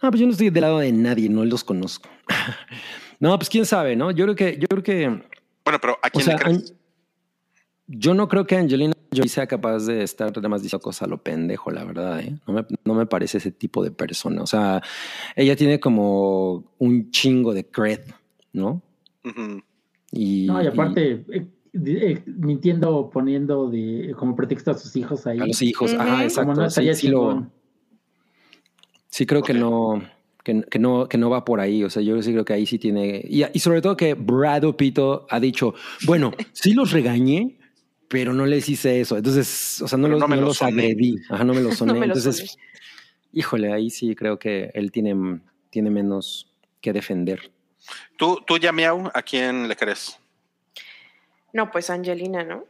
Ah, 0.00 0.10
pues 0.10 0.20
yo 0.20 0.26
no 0.26 0.32
estoy 0.32 0.50
del 0.50 0.62
lado 0.62 0.78
de 0.78 0.92
nadie, 0.92 1.28
no 1.28 1.44
los 1.44 1.64
conozco. 1.64 2.08
no, 3.20 3.36
pues 3.38 3.48
quién 3.48 3.66
sabe, 3.66 3.96
¿no? 3.96 4.10
Yo 4.10 4.24
creo 4.26 4.36
que, 4.36 4.58
yo 4.58 4.68
creo 4.68 4.82
que, 4.82 5.08
Bueno, 5.64 5.78
pero 5.80 5.94
¿a 6.02 6.06
o 6.06 6.10
quién 6.12 6.24
sea, 6.24 6.36
le 6.36 6.42
crees? 6.42 6.70
An- 6.70 6.78
yo 7.90 8.12
no 8.14 8.28
creo 8.28 8.46
que 8.46 8.54
Angelina 8.54 8.92
Jolie 9.10 9.30
sea 9.30 9.46
capaz 9.46 9.86
de 9.86 10.02
estar 10.02 10.34
nada 10.36 10.48
más 10.50 10.62
diciendo 10.62 10.82
cosas 10.82 11.02
a 11.02 11.06
lo 11.06 11.22
pendejo, 11.22 11.70
la 11.70 11.84
verdad, 11.84 12.20
¿eh? 12.20 12.38
No 12.46 12.52
me, 12.52 12.66
no 12.84 12.94
me 12.94 13.06
parece 13.06 13.38
ese 13.38 13.50
tipo 13.50 13.82
de 13.82 13.90
persona. 13.90 14.42
O 14.42 14.46
sea, 14.46 14.82
ella 15.34 15.56
tiene 15.56 15.80
como 15.80 16.70
un 16.78 17.10
chingo 17.10 17.54
de 17.54 17.64
cred, 17.66 18.00
¿no? 18.52 18.82
Ujú. 19.24 19.62
Y, 20.12 20.46
No, 20.48 20.62
y 20.62 20.66
aparte, 20.66 21.24
eh, 21.32 21.46
eh, 21.72 22.22
mintiendo, 22.26 23.08
poniendo 23.08 23.70
de, 23.70 24.14
como 24.18 24.36
pretexto 24.36 24.70
a 24.70 24.74
sus 24.74 24.94
hijos 24.94 25.26
ahí. 25.26 25.40
a 25.40 25.46
los 25.46 25.62
hijos, 25.62 25.92
Ujú. 25.94 26.02
ajá, 26.02 26.10
Como 26.12 26.22
exacto. 26.24 26.54
no 26.60 26.70
sí, 26.70 26.94
sí 26.94 27.08
lo-. 27.08 27.46
Sí, 29.10 29.26
creo 29.26 29.42
que 29.42 29.54
no, 29.54 30.02
que, 30.44 30.62
que 30.70 30.78
no, 30.78 31.08
que 31.08 31.18
no 31.18 31.30
va 31.30 31.44
por 31.44 31.60
ahí. 31.60 31.84
O 31.84 31.90
sea, 31.90 32.02
yo 32.02 32.20
sí 32.22 32.32
creo 32.32 32.44
que 32.44 32.52
ahí 32.52 32.66
sí 32.66 32.78
tiene. 32.78 33.22
Y, 33.28 33.44
y 33.52 33.58
sobre 33.60 33.82
todo 33.82 33.96
que 33.96 34.14
Brad 34.14 34.74
Pito 34.74 35.26
ha 35.30 35.40
dicho, 35.40 35.74
bueno, 36.04 36.32
sí 36.52 36.72
los 36.72 36.92
regañé, 36.92 37.58
pero 38.08 38.32
no 38.32 38.46
les 38.46 38.68
hice 38.68 39.00
eso. 39.00 39.16
Entonces, 39.16 39.80
o 39.82 39.88
sea, 39.88 39.98
no 39.98 40.06
Pero 40.06 40.18
los, 40.18 40.20
no 40.20 40.28
me 40.28 40.36
no 40.36 40.42
los 40.42 40.62
agredí. 40.62 41.16
Ajá, 41.28 41.44
no 41.44 41.54
me 41.54 41.60
los 41.60 41.74
soné. 41.78 41.92
No 41.92 42.00
me 42.00 42.06
los 42.06 42.18
Entonces, 42.18 42.58
híjole, 43.32 43.72
ahí 43.72 43.90
sí 43.90 44.14
creo 44.14 44.38
que 44.38 44.70
él 44.74 44.90
tiene, 44.90 45.40
tiene 45.70 45.90
menos 45.90 46.50
que 46.80 46.92
defender. 46.92 47.50
Tú, 48.16 48.42
tú 48.46 48.58
ya 48.58 48.72
miau, 48.72 49.10
¿a 49.14 49.22
quién 49.22 49.68
le 49.68 49.76
crees? 49.76 50.18
No, 51.52 51.70
pues 51.70 51.90
Angelina, 51.90 52.44
¿no? 52.44 52.64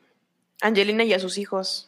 Angelina 0.60 1.05
y 1.05 1.12
a 1.12 1.19
sus 1.19 1.39
hijos. 1.39 1.88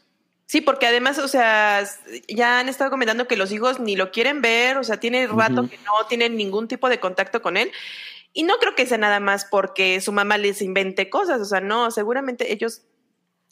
Sí, 0.50 0.60
porque 0.60 0.84
además, 0.88 1.20
o 1.20 1.28
sea, 1.28 1.84
ya 2.26 2.58
han 2.58 2.68
estado 2.68 2.90
comentando 2.90 3.28
que 3.28 3.36
los 3.36 3.52
hijos 3.52 3.78
ni 3.78 3.94
lo 3.94 4.10
quieren 4.10 4.42
ver, 4.42 4.78
o 4.78 4.82
sea, 4.82 4.98
tiene 4.98 5.28
rato 5.28 5.68
que 5.68 5.76
no 5.84 5.92
tienen 6.08 6.36
ningún 6.36 6.66
tipo 6.66 6.88
de 6.88 6.98
contacto 6.98 7.40
con 7.40 7.56
él. 7.56 7.70
Y 8.32 8.42
no 8.42 8.56
creo 8.58 8.74
que 8.74 8.84
sea 8.84 8.98
nada 8.98 9.20
más 9.20 9.44
porque 9.44 10.00
su 10.00 10.10
mamá 10.10 10.38
les 10.38 10.60
invente 10.60 11.08
cosas, 11.08 11.40
o 11.40 11.44
sea, 11.44 11.60
no, 11.60 11.92
seguramente 11.92 12.52
ellos 12.52 12.82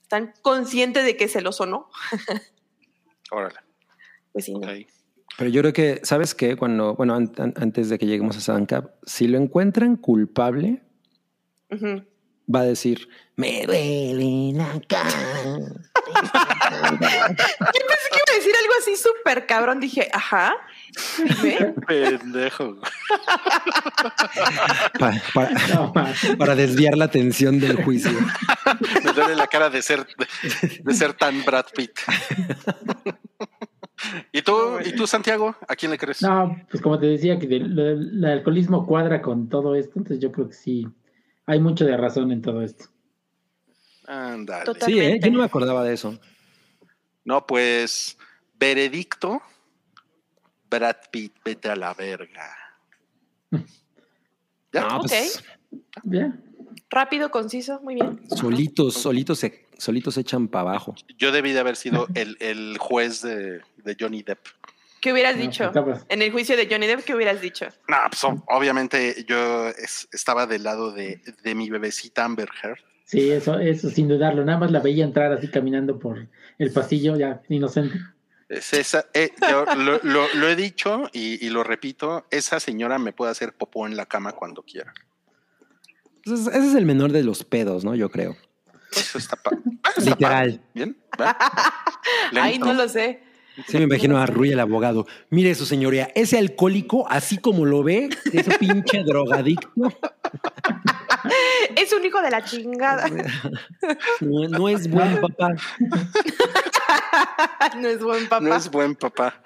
están 0.02 0.34
conscientes 0.42 1.04
de 1.04 1.16
que 1.16 1.28
se 1.28 1.40
lo 1.40 1.52
sonó. 1.52 1.88
Órale. 3.30 3.60
Pues 4.32 4.46
sí, 4.46 4.54
no. 4.54 4.66
Pero 5.36 5.50
yo 5.50 5.60
creo 5.60 5.72
que, 5.72 6.00
¿sabes 6.02 6.34
qué? 6.34 6.56
Cuando, 6.56 6.96
bueno, 6.96 7.14
an- 7.14 7.32
an- 7.38 7.54
antes 7.58 7.90
de 7.90 7.98
que 8.00 8.06
lleguemos 8.06 8.36
a 8.38 8.40
Sancap, 8.40 8.96
si 9.06 9.28
lo 9.28 9.38
encuentran 9.38 9.94
culpable, 9.94 10.82
va 11.72 12.60
a 12.60 12.64
decir, 12.64 13.08
me 13.36 13.64
duele 13.66 14.52
la 14.58 14.80
cara. 14.88 15.10
Yo 16.82 16.98
pensé 16.98 18.08
que 18.10 18.16
iba 18.16 18.32
a 18.32 18.36
decir 18.36 18.52
algo 18.60 18.72
así 18.80 18.96
súper 18.96 19.46
cabrón, 19.46 19.80
dije, 19.80 20.08
ajá, 20.12 20.54
dime. 21.42 21.74
Pendejo. 21.86 22.76
Pa- 24.98 25.12
para, 25.34 25.50
No, 25.74 25.92
más. 25.94 26.18
para 26.38 26.54
desviar 26.54 26.96
la 26.96 27.06
atención 27.06 27.58
del 27.60 27.82
juicio. 27.84 28.10
Me 29.04 29.12
duele 29.12 29.36
la 29.36 29.46
cara 29.46 29.70
de 29.70 29.82
ser, 29.82 30.06
de, 30.18 30.26
de 30.82 30.94
ser 30.94 31.12
tan 31.14 31.44
Brad 31.44 31.66
Pitt. 31.74 31.98
¿Y 34.32 34.42
tú, 34.42 34.78
¿Y 34.84 34.92
tú, 34.92 35.06
Santiago? 35.06 35.56
¿A 35.66 35.74
quién 35.74 35.90
le 35.90 35.98
crees? 35.98 36.22
No, 36.22 36.56
pues 36.70 36.82
como 36.82 36.98
te 36.98 37.06
decía, 37.06 37.38
que 37.38 37.46
el 37.46 38.24
alcoholismo 38.24 38.86
cuadra 38.86 39.20
con 39.20 39.48
todo 39.48 39.74
esto, 39.74 39.92
entonces 39.96 40.20
yo 40.20 40.30
creo 40.30 40.48
que 40.48 40.54
sí, 40.54 40.86
hay 41.46 41.58
mucho 41.60 41.84
de 41.84 41.96
razón 41.96 42.30
en 42.30 42.40
todo 42.42 42.62
esto. 42.62 42.84
Ándale. 44.06 44.64
Sí, 44.64 44.70
¿eh? 44.70 44.74
Totalmente. 44.74 45.26
yo 45.26 45.32
no 45.32 45.38
me 45.40 45.44
acordaba 45.44 45.84
de 45.84 45.94
eso. 45.94 46.18
No, 47.28 47.46
pues, 47.46 48.16
veredicto, 48.58 49.42
Brad 50.70 50.96
Pitt, 51.10 51.34
vete 51.44 51.68
a 51.68 51.76
la 51.76 51.92
verga. 51.92 52.56
¿Ya? 54.72 54.80
No, 54.88 55.00
pues, 55.00 55.44
Bien. 56.04 56.42
Rápido, 56.88 57.30
conciso, 57.30 57.80
muy 57.82 57.96
bien. 57.96 58.18
solitos, 58.34 58.94
solitos 58.94 59.38
se, 59.40 59.66
solitos 59.76 60.14
se 60.14 60.22
echan 60.22 60.48
para 60.48 60.70
abajo. 60.70 60.94
Yo 61.18 61.30
debí 61.30 61.52
de 61.52 61.58
haber 61.60 61.76
sido 61.76 62.08
el, 62.14 62.38
el 62.40 62.78
juez 62.78 63.20
de, 63.20 63.60
de 63.84 63.96
Johnny 64.00 64.22
Depp. 64.22 64.46
¿Qué 65.02 65.12
hubieras 65.12 65.36
No, 65.36 65.42
dicho? 65.42 65.64
acabas. 65.64 66.06
En 66.08 66.22
el 66.22 66.32
juicio 66.32 66.56
de 66.56 66.66
Johnny 66.66 66.86
Depp, 66.86 67.04
¿qué 67.04 67.14
hubieras 67.14 67.42
dicho? 67.42 67.66
No, 67.88 67.96
pues 68.08 68.24
obviamente 68.46 69.22
yo 69.28 69.68
es- 69.68 70.08
estaba 70.12 70.46
del 70.46 70.62
lado 70.62 70.92
de, 70.92 71.20
de 71.42 71.54
mi 71.54 71.68
bebecita 71.68 72.24
Amber 72.24 72.48
Heard. 72.62 72.78
Sí, 73.04 73.30
eso, 73.30 73.58
eso 73.58 73.90
sin 73.90 74.08
dudarlo. 74.08 74.44
Nada 74.46 74.58
más 74.58 74.70
la 74.70 74.80
veía 74.80 75.04
entrar 75.04 75.30
así 75.32 75.48
caminando 75.50 75.98
por 75.98 76.26
el 76.58 76.72
pasillo, 76.72 77.16
ya 77.16 77.40
inocente. 77.48 77.98
Es 78.48 78.72
esa, 78.72 79.06
eh, 79.12 79.30
yo 79.50 79.64
lo, 79.76 80.00
lo- 80.02 80.34
lo 80.34 80.48
he 80.48 80.56
dicho 80.56 81.10
y, 81.12 81.44
y 81.44 81.50
lo 81.50 81.62
repito, 81.64 82.26
esa 82.30 82.60
señora 82.60 82.98
me 82.98 83.12
puede 83.12 83.30
hacer 83.30 83.52
popó 83.52 83.86
en 83.86 83.96
la 83.96 84.06
cama 84.06 84.32
cuando 84.32 84.62
quiera. 84.62 84.92
Pues 86.24 86.40
es- 86.40 86.46
ese 86.48 86.68
es 86.68 86.74
el 86.74 86.86
menor 86.86 87.12
de 87.12 87.22
los 87.22 87.44
pedos, 87.44 87.84
¿no? 87.84 87.94
Yo 87.94 88.10
creo. 88.10 88.36
Eso 88.90 89.18
está, 89.18 89.36
pa- 89.36 89.50
está 89.96 90.00
Literal. 90.00 90.60
Bien. 90.74 90.96
entro. 92.32 92.66
no 92.66 92.72
lo 92.72 92.88
sé. 92.88 93.20
Sí, 93.66 93.76
me 93.76 93.82
imagino 93.84 94.16
a 94.18 94.24
Rui 94.24 94.52
el 94.52 94.60
abogado. 94.60 95.06
Mire 95.30 95.50
eso, 95.50 95.66
señoría, 95.66 96.10
ese 96.14 96.38
alcohólico, 96.38 97.06
así 97.10 97.38
como 97.38 97.66
lo 97.66 97.82
ve, 97.82 98.08
ese 98.32 98.56
pinche 98.56 99.02
drogadicto, 99.04 99.68
Es 101.76 101.92
un 101.92 102.04
hijo 102.04 102.20
de 102.22 102.30
la 102.30 102.42
chingada. 102.44 103.08
no, 104.20 104.48
no 104.48 104.68
es 104.68 104.88
buen 104.90 105.20
papá. 105.20 105.54
no 107.76 107.88
es 107.88 108.02
buen 108.02 108.28
papá. 108.28 108.44
No 108.44 108.54
es 108.54 108.70
buen 108.70 108.94
papá. 108.96 109.42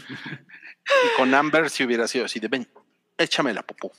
Y 0.00 1.16
con 1.16 1.34
Amber 1.34 1.70
si 1.70 1.84
hubiera 1.84 2.06
sido 2.06 2.26
así 2.26 2.40
de 2.40 2.48
ven, 2.48 2.68
échame 3.16 3.54
la 3.54 3.62
popó, 3.62 3.90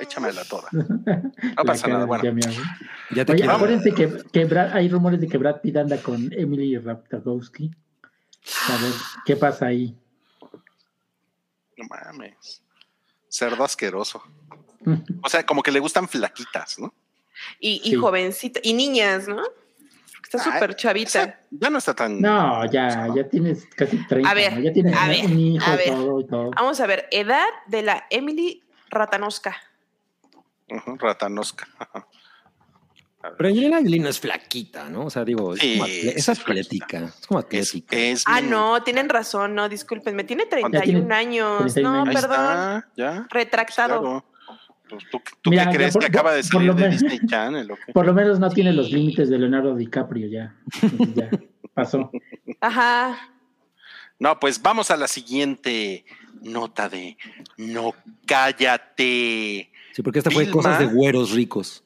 échamela 0.00 0.44
toda. 0.44 0.68
No 0.72 0.86
La 1.56 1.64
pasa 1.64 1.88
nada, 1.88 2.04
bueno. 2.06 2.22
Ya 3.10 3.24
te 3.24 3.32
Oye, 3.32 3.40
quiero. 3.42 3.52
acuérdense 3.56 3.92
que, 3.92 4.22
que 4.32 4.46
Brad- 4.46 4.72
hay 4.74 4.88
rumores 4.88 5.20
de 5.20 5.26
que 5.28 5.38
Brad 5.38 5.60
Pitt 5.60 5.76
anda 5.76 5.96
con 5.98 6.32
Emily 6.32 6.78
Raptagowski. 6.78 7.70
A 8.68 8.76
ver, 8.80 8.92
¿qué 9.24 9.36
pasa 9.36 9.66
ahí? 9.66 9.96
No 11.76 11.84
mames. 11.88 12.62
Cerdo 13.28 13.64
asqueroso. 13.64 14.22
O 15.22 15.28
sea, 15.28 15.44
como 15.44 15.62
que 15.62 15.70
le 15.72 15.80
gustan 15.80 16.08
flaquitas, 16.08 16.78
¿no? 16.78 16.94
Y, 17.60 17.80
y 17.84 17.90
Sí. 17.90 17.94
jovencita. 17.96 18.60
Y 18.62 18.72
niñas, 18.74 19.28
¿no? 19.28 19.42
Está 20.22 20.38
Ay, 20.38 20.52
súper 20.52 20.74
chavita. 20.76 21.40
Ya 21.50 21.70
no 21.70 21.78
está 21.78 21.94
tan. 21.94 22.20
No, 22.20 22.64
ya, 22.70 23.08
ya 23.14 23.28
tienes 23.28 23.66
casi 23.76 23.98
30. 24.06 24.28
A 24.30 24.34
ver, 24.34 24.54
¿no? 24.54 24.60
ya 24.60 24.72
tienes 24.72 24.96
a 24.96 25.08
ver, 25.08 25.24
un 25.26 25.38
hijo 25.38 25.70
a 25.70 25.76
ver. 25.76 25.88
todo 25.90 26.20
y 26.20 26.26
todo. 26.26 26.50
Vamos 26.50 26.80
a 26.80 26.86
ver, 26.86 27.06
edad 27.12 27.46
de 27.66 27.82
la 27.82 28.06
Emily 28.10 28.62
Ratanosca. 28.90 29.56
Ujú, 30.68 30.96
ratanosca. 30.98 31.68
Ajá. 31.78 32.06
Pero 33.36 33.48
Angelina 33.48 33.78
Jolie 33.78 33.98
no 34.00 34.08
es 34.08 34.20
flaquita, 34.20 34.88
¿no? 34.88 35.06
O 35.06 35.10
sea, 35.10 35.24
digo, 35.24 35.54
es, 35.54 35.60
Sí, 35.60 35.72
como 35.78 35.86
atle- 35.86 36.08
es 36.10 36.16
es 36.16 36.28
atlética. 36.28 36.98
Es 37.20 37.26
como 37.26 37.40
atlética. 37.40 37.96
es 37.96 38.22
Ah, 38.26 38.38
bien- 38.40 38.50
no, 38.50 38.82
tienen 38.84 39.08
razón, 39.08 39.54
no, 39.54 39.68
discúlpenme. 39.68 40.22
Tiene 40.24 40.44
Ya 40.44 40.50
31 40.50 40.82
tiene 41.00 41.14
años. 41.14 41.58
31 41.74 41.92
No, 41.92 42.02
años. 42.02 42.14
Perdón. 42.20 42.40
está, 42.40 42.88
ya. 42.96 43.26
Retractado. 43.30 44.00
Claro. 44.00 44.24
Pues, 44.88 45.04
¿Tú, 45.10 45.20
tú 45.42 45.50
Mira, 45.50 45.68
qué 45.70 45.76
crees 45.76 45.92
por- 45.94 46.00
que 46.02 46.06
acaba 46.06 46.32
de 46.34 46.42
salir 46.42 46.68
lo 46.68 46.74
de 46.74 46.82
menos- 46.88 47.00
Disney 47.00 47.20
Channel 47.26 47.70
o 47.70 47.76
qué? 47.76 47.92
Por 47.92 48.06
lo 48.06 48.14
menos 48.14 48.38
no 48.38 48.48
tiene 48.50 48.72
los 48.72 48.90
límites 48.90 49.28
de 49.28 49.38
Leonardo 49.38 49.74
DiCaprio 49.74 50.28
ya. 50.28 50.54
Entonces, 50.82 51.14
ya 51.14 51.30
pasó. 51.74 52.10
Ajá. 52.60 53.18
No, 54.18 54.38
pues 54.40 54.62
vamos 54.62 54.90
a 54.90 54.96
la 54.96 55.08
siguiente 55.08 56.04
nota 56.42 56.88
de 56.88 57.16
No 57.56 57.94
cállate. 58.26 59.70
Sí, 59.92 60.02
porque 60.02 60.18
esta 60.20 60.30
fue 60.30 60.50
cosas 60.50 60.78
de 60.78 60.86
güeros 60.86 61.32
ricos. 61.32 61.82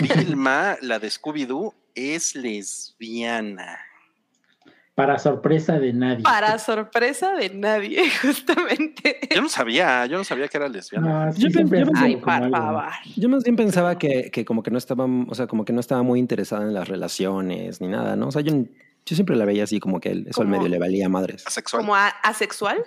Vilma, 0.00 0.76
la 0.80 0.98
de 0.98 1.08
Scooby-Doo, 1.08 1.74
es 1.94 2.34
lesbiana. 2.34 3.78
Para 4.96 5.18
sorpresa 5.18 5.78
de 5.78 5.92
nadie. 5.92 6.22
Para 6.22 6.58
sorpresa 6.58 7.34
de 7.34 7.50
nadie, 7.50 8.02
justamente. 8.22 9.18
Yo 9.34 9.42
no 9.42 9.48
sabía, 9.50 10.06
yo 10.06 10.16
no 10.16 10.24
sabía 10.24 10.48
que 10.48 10.56
era 10.56 10.68
lesbiana. 10.68 11.26
No, 11.26 11.32
sí, 11.32 11.42
Yo 11.42 11.60
Ay, 11.94 12.16
favor. 12.18 12.84
Yo 13.14 13.28
más 13.28 13.44
bien 13.44 13.56
pensaba 13.56 13.98
que, 13.98 14.30
que 14.30 14.46
como 14.46 14.62
que 14.62 14.70
no 14.70 14.78
estaba, 14.78 15.04
o 15.04 15.34
sea, 15.34 15.46
como 15.46 15.66
que 15.66 15.74
no 15.74 15.80
estaba 15.80 16.02
muy 16.02 16.18
interesada 16.18 16.62
en 16.62 16.72
las 16.72 16.88
relaciones 16.88 17.80
ni 17.82 17.88
nada, 17.88 18.16
¿no? 18.16 18.28
O 18.28 18.32
sea, 18.32 18.40
yo, 18.40 18.54
yo 18.54 19.14
siempre 19.14 19.36
la 19.36 19.44
veía 19.44 19.64
así 19.64 19.80
como 19.80 20.00
que 20.00 20.08
él- 20.12 20.26
eso 20.30 20.40
al 20.40 20.48
medio 20.48 20.66
le 20.68 20.78
valía 20.78 21.10
madres. 21.10 21.46
Asexual. 21.46 21.82
Como 21.82 21.94
a- 21.94 22.08
asexual. 22.22 22.78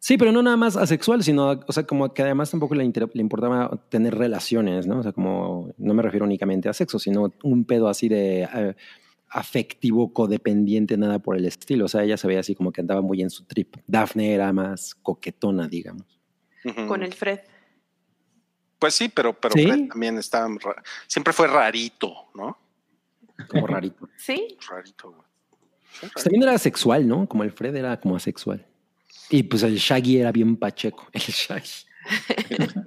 Sí, 0.00 0.18
pero 0.18 0.32
no 0.32 0.42
nada 0.42 0.56
más 0.56 0.76
asexual, 0.76 1.22
sino, 1.22 1.60
o 1.64 1.72
sea, 1.72 1.84
como 1.86 2.12
que 2.12 2.22
además 2.22 2.50
tampoco 2.50 2.74
le, 2.74 2.82
inter- 2.84 3.08
le 3.14 3.20
importaba 3.20 3.70
tener 3.88 4.16
relaciones, 4.16 4.88
¿no? 4.88 4.98
O 4.98 5.02
sea, 5.04 5.12
como, 5.12 5.72
no 5.78 5.94
me 5.94 6.02
refiero 6.02 6.26
únicamente 6.26 6.68
a 6.68 6.72
sexo, 6.72 6.98
sino 6.98 7.32
un 7.44 7.64
pedo 7.64 7.86
así 7.88 8.08
de 8.08 8.42
eh, 8.52 8.74
afectivo, 9.34 10.12
codependiente, 10.12 10.96
nada 10.96 11.18
por 11.18 11.36
el 11.36 11.46
estilo. 11.46 11.86
O 11.86 11.88
sea, 11.88 12.02
ella 12.04 12.16
se 12.16 12.26
veía 12.26 12.40
así 12.40 12.54
como 12.54 12.70
que 12.72 12.80
andaba 12.82 13.00
muy 13.00 13.22
en 13.22 13.30
su 13.30 13.44
trip. 13.44 13.76
Daphne 13.86 14.32
era 14.34 14.52
más 14.52 14.94
coquetona, 14.96 15.66
digamos. 15.68 16.06
Con 16.86 17.02
el 17.02 17.12
Fred. 17.14 17.40
Pues 18.78 18.94
sí, 18.94 19.08
pero, 19.08 19.32
pero 19.38 19.54
¿Sí? 19.54 19.64
Fred 19.66 19.88
también 19.88 20.18
está. 20.18 20.46
ra- 20.48 20.82
Siempre 21.06 21.32
fue 21.32 21.46
rarito, 21.48 22.12
¿no? 22.34 22.58
Como 23.48 23.66
rarito. 23.66 24.08
¿Sí? 24.16 24.56
Rarito, 24.68 25.10
güey. 25.12 25.22
Pues 26.12 26.24
también 26.24 26.42
era 26.42 26.54
asexual, 26.54 27.06
¿no? 27.06 27.26
Como 27.28 27.42
el 27.42 27.52
Fred 27.52 27.74
era 27.76 27.98
como 28.00 28.16
asexual. 28.16 28.66
Y 29.30 29.42
pues 29.44 29.62
el 29.62 29.76
Shaggy 29.76 30.18
era 30.18 30.32
bien 30.32 30.56
pacheco. 30.56 31.08
El 31.12 31.20
Shaggy. 31.22 31.70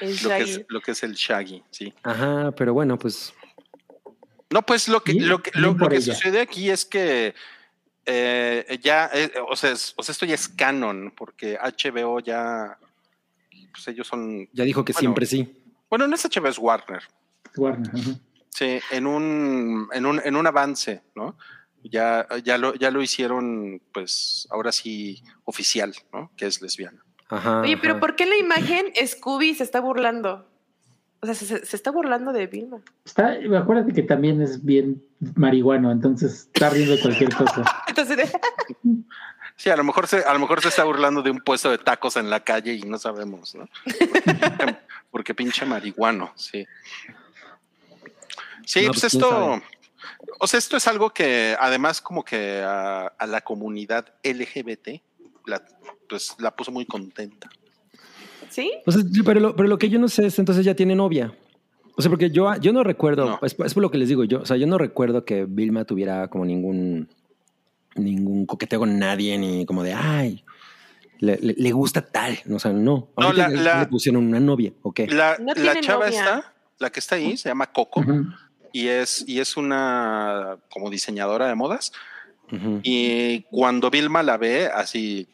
El 0.00 0.16
Lo 0.22 0.28
que, 0.30 0.38
es, 0.42 0.48
Shaggy. 0.50 0.64
lo 0.68 0.80
que 0.80 0.90
es 0.92 1.02
el 1.02 1.12
Shaggy, 1.14 1.62
sí. 1.70 1.92
Ajá, 2.02 2.50
pero 2.56 2.72
bueno, 2.72 2.98
pues 2.98 3.32
No, 4.54 4.62
pues 4.62 4.86
lo 4.86 5.02
que, 5.02 5.14
lo 5.14 5.42
que, 5.42 5.50
lo, 5.54 5.76
que 5.76 6.00
sucede 6.00 6.40
aquí 6.40 6.70
es 6.70 6.84
que 6.84 7.34
eh, 8.06 8.78
ya, 8.80 9.10
eh, 9.12 9.32
o, 9.50 9.56
sea, 9.56 9.72
es- 9.72 9.94
o 9.96 10.02
sea, 10.04 10.12
esto 10.12 10.24
ya 10.26 10.36
es 10.36 10.48
canon, 10.48 11.12
porque 11.16 11.58
HBO 11.58 12.20
ya, 12.20 12.78
pues 13.72 13.88
ellos 13.88 14.06
son, 14.06 14.48
ya 14.52 14.62
dijo 14.62 14.84
que 14.84 14.92
Bueno. 14.92 15.00
siempre 15.00 15.26
sí. 15.26 15.60
bueno, 15.90 16.06
no 16.06 16.14
es 16.14 16.24
HBO, 16.24 16.46
es 16.48 16.58
Warner. 16.60 17.02
Warner, 17.56 17.90
ajá. 17.92 18.10
Sí, 18.48 18.78
en 18.92 19.08
un, 19.08 19.88
en 19.92 20.06
un, 20.06 20.20
en 20.24 20.36
un 20.36 20.46
avance, 20.46 21.02
¿no? 21.16 21.36
Ya, 21.82 22.24
ya, 22.44 22.56
lo, 22.56 22.74
ya 22.76 22.92
lo 22.92 23.02
hicieron, 23.02 23.82
pues, 23.92 24.46
ahora 24.52 24.70
sí, 24.70 25.20
oficial, 25.46 25.92
¿no? 26.12 26.30
Que 26.36 26.46
es 26.46 26.62
lesbiana. 26.62 27.04
Ajá. 27.28 27.62
Oye, 27.62 27.76
pero 27.76 27.94
ajá. 27.94 28.00
¿por 28.00 28.14
qué 28.14 28.24
la 28.26 28.36
imagen 28.36 28.86
Scooby 29.04 29.54
se 29.56 29.64
está 29.64 29.80
burlando? 29.80 30.48
O 31.24 31.26
sea, 31.26 31.34
se, 31.34 31.76
está 31.76 31.90
burlando 31.90 32.34
de 32.34 32.46
Vilma. 32.46 32.82
Está, 33.02 33.38
acuérdate 33.56 33.94
que 33.94 34.02
también 34.02 34.42
es 34.42 34.62
bien 34.62 35.02
marihuano, 35.36 35.90
entonces 35.90 36.50
está 36.52 36.68
riendo 36.68 36.96
de 36.96 37.00
cualquier 37.00 37.34
cosa. 37.34 37.64
Entonces, 37.88 38.30
Sí, 39.56 39.70
a 39.70 39.76
lo 39.76 39.84
mejor 39.84 40.06
se, 40.06 40.18
a 40.18 40.34
lo 40.34 40.38
mejor 40.38 40.60
se 40.60 40.68
está 40.68 40.84
burlando 40.84 41.22
de 41.22 41.30
un 41.30 41.38
puesto 41.38 41.70
de 41.70 41.78
tacos 41.78 42.16
en 42.16 42.28
la 42.28 42.40
calle 42.40 42.74
y 42.74 42.82
no 42.82 42.98
sabemos, 42.98 43.54
¿no? 43.54 43.66
Porque 45.10 45.32
pinche 45.32 45.64
marihuano, 45.64 46.30
sí. 46.36 46.66
Sí, 48.66 48.82
No, 48.82 48.88
pues, 48.88 49.00
pues, 49.00 49.14
esto, 49.14 49.62
o 50.40 50.46
sea, 50.46 50.58
esto 50.58 50.76
es 50.76 50.86
algo 50.86 51.08
que 51.08 51.56
además 51.58 52.02
como 52.02 52.22
que 52.22 52.60
a, 52.62 53.06
a 53.06 53.26
la 53.26 53.40
comunidad 53.40 54.12
LGBT 54.22 55.00
la, 55.46 55.64
pues 56.06 56.36
la 56.38 56.54
puso 56.54 56.70
muy 56.70 56.84
contenta. 56.84 57.48
¿Sí? 58.50 58.72
O 58.86 58.92
sea, 58.92 59.02
pero, 59.24 59.40
lo, 59.40 59.56
pero 59.56 59.68
lo 59.68 59.78
que 59.78 59.88
yo 59.88 59.98
no 59.98 60.08
sé 60.08 60.26
es 60.26 60.38
entonces 60.38 60.64
ya 60.64 60.74
tiene 60.74 60.94
novia. 60.94 61.32
O 61.96 62.02
sea, 62.02 62.10
porque 62.10 62.30
yo, 62.30 62.52
yo 62.56 62.72
no 62.72 62.82
recuerdo, 62.82 63.24
No. 63.26 63.38
Es, 63.42 63.56
es 63.64 63.74
por 63.74 63.82
lo 63.82 63.90
que 63.90 63.98
les 63.98 64.08
digo 64.08 64.24
yo, 64.24 64.40
o 64.40 64.46
sea, 64.46 64.56
yo 64.56 64.66
no 64.66 64.78
recuerdo 64.78 65.24
que 65.24 65.44
Vilma 65.48 65.84
tuviera 65.84 66.28
como 66.28 66.44
ningún, 66.44 67.08
ningún 67.94 68.46
coqueteo 68.46 68.80
con 68.80 68.98
nadie, 68.98 69.38
ni 69.38 69.64
como 69.66 69.82
de, 69.82 69.92
ay, 69.94 70.44
le, 71.20 71.38
le- 71.40 71.54
le 71.56 71.72
gusta 71.72 72.02
tal. 72.02 72.38
O 72.52 72.58
sea, 72.58 72.72
no. 72.72 73.08
No, 73.16 73.32
la- 73.32 73.48
ya 73.50 73.56
la- 73.56 73.80
le 73.80 73.86
pusieron 73.86 74.26
una 74.26 74.40
novia, 74.40 74.72
¿ok? 74.82 75.00
La, 75.08 75.36
No 75.38 75.52
la 75.54 75.80
chava 75.80 76.06
novia. 76.06 76.18
esta, 76.18 76.52
la 76.80 76.90
que 76.90 77.00
está 77.00 77.14
ahí, 77.16 77.36
se 77.36 77.48
llama 77.48 77.66
Coco 77.66 78.00
Ujú. 78.00 78.24
y 78.72 78.88
es, 78.88 79.24
y 79.28 79.38
es 79.38 79.56
una 79.56 80.56
como 80.70 80.90
diseñadora 80.90 81.46
de 81.46 81.54
modas. 81.54 81.92
Ujú. 82.52 82.80
Y 82.82 83.42
cuando 83.50 83.90
Vilma 83.90 84.22
la 84.24 84.36
ve, 84.36 84.66
así 84.66 85.28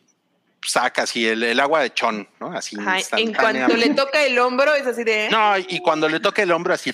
saca 0.66 1.02
así 1.02 1.26
el, 1.26 1.42
el 1.42 1.58
agua 1.60 1.80
de 1.82 1.92
chón, 1.94 2.28
¿no? 2.38 2.52
Así 2.52 2.76
Ajá, 2.78 2.98
en 3.18 3.32
cuanto 3.34 3.76
le 3.76 3.90
toca 3.94 4.24
el 4.24 4.38
hombro, 4.38 4.74
es 4.74 4.86
así 4.86 5.04
de. 5.04 5.28
No, 5.30 5.56
y 5.58 5.80
cuando 5.80 6.08
le 6.08 6.20
toca 6.20 6.42
el 6.42 6.52
hombro, 6.52 6.74
así 6.74 6.92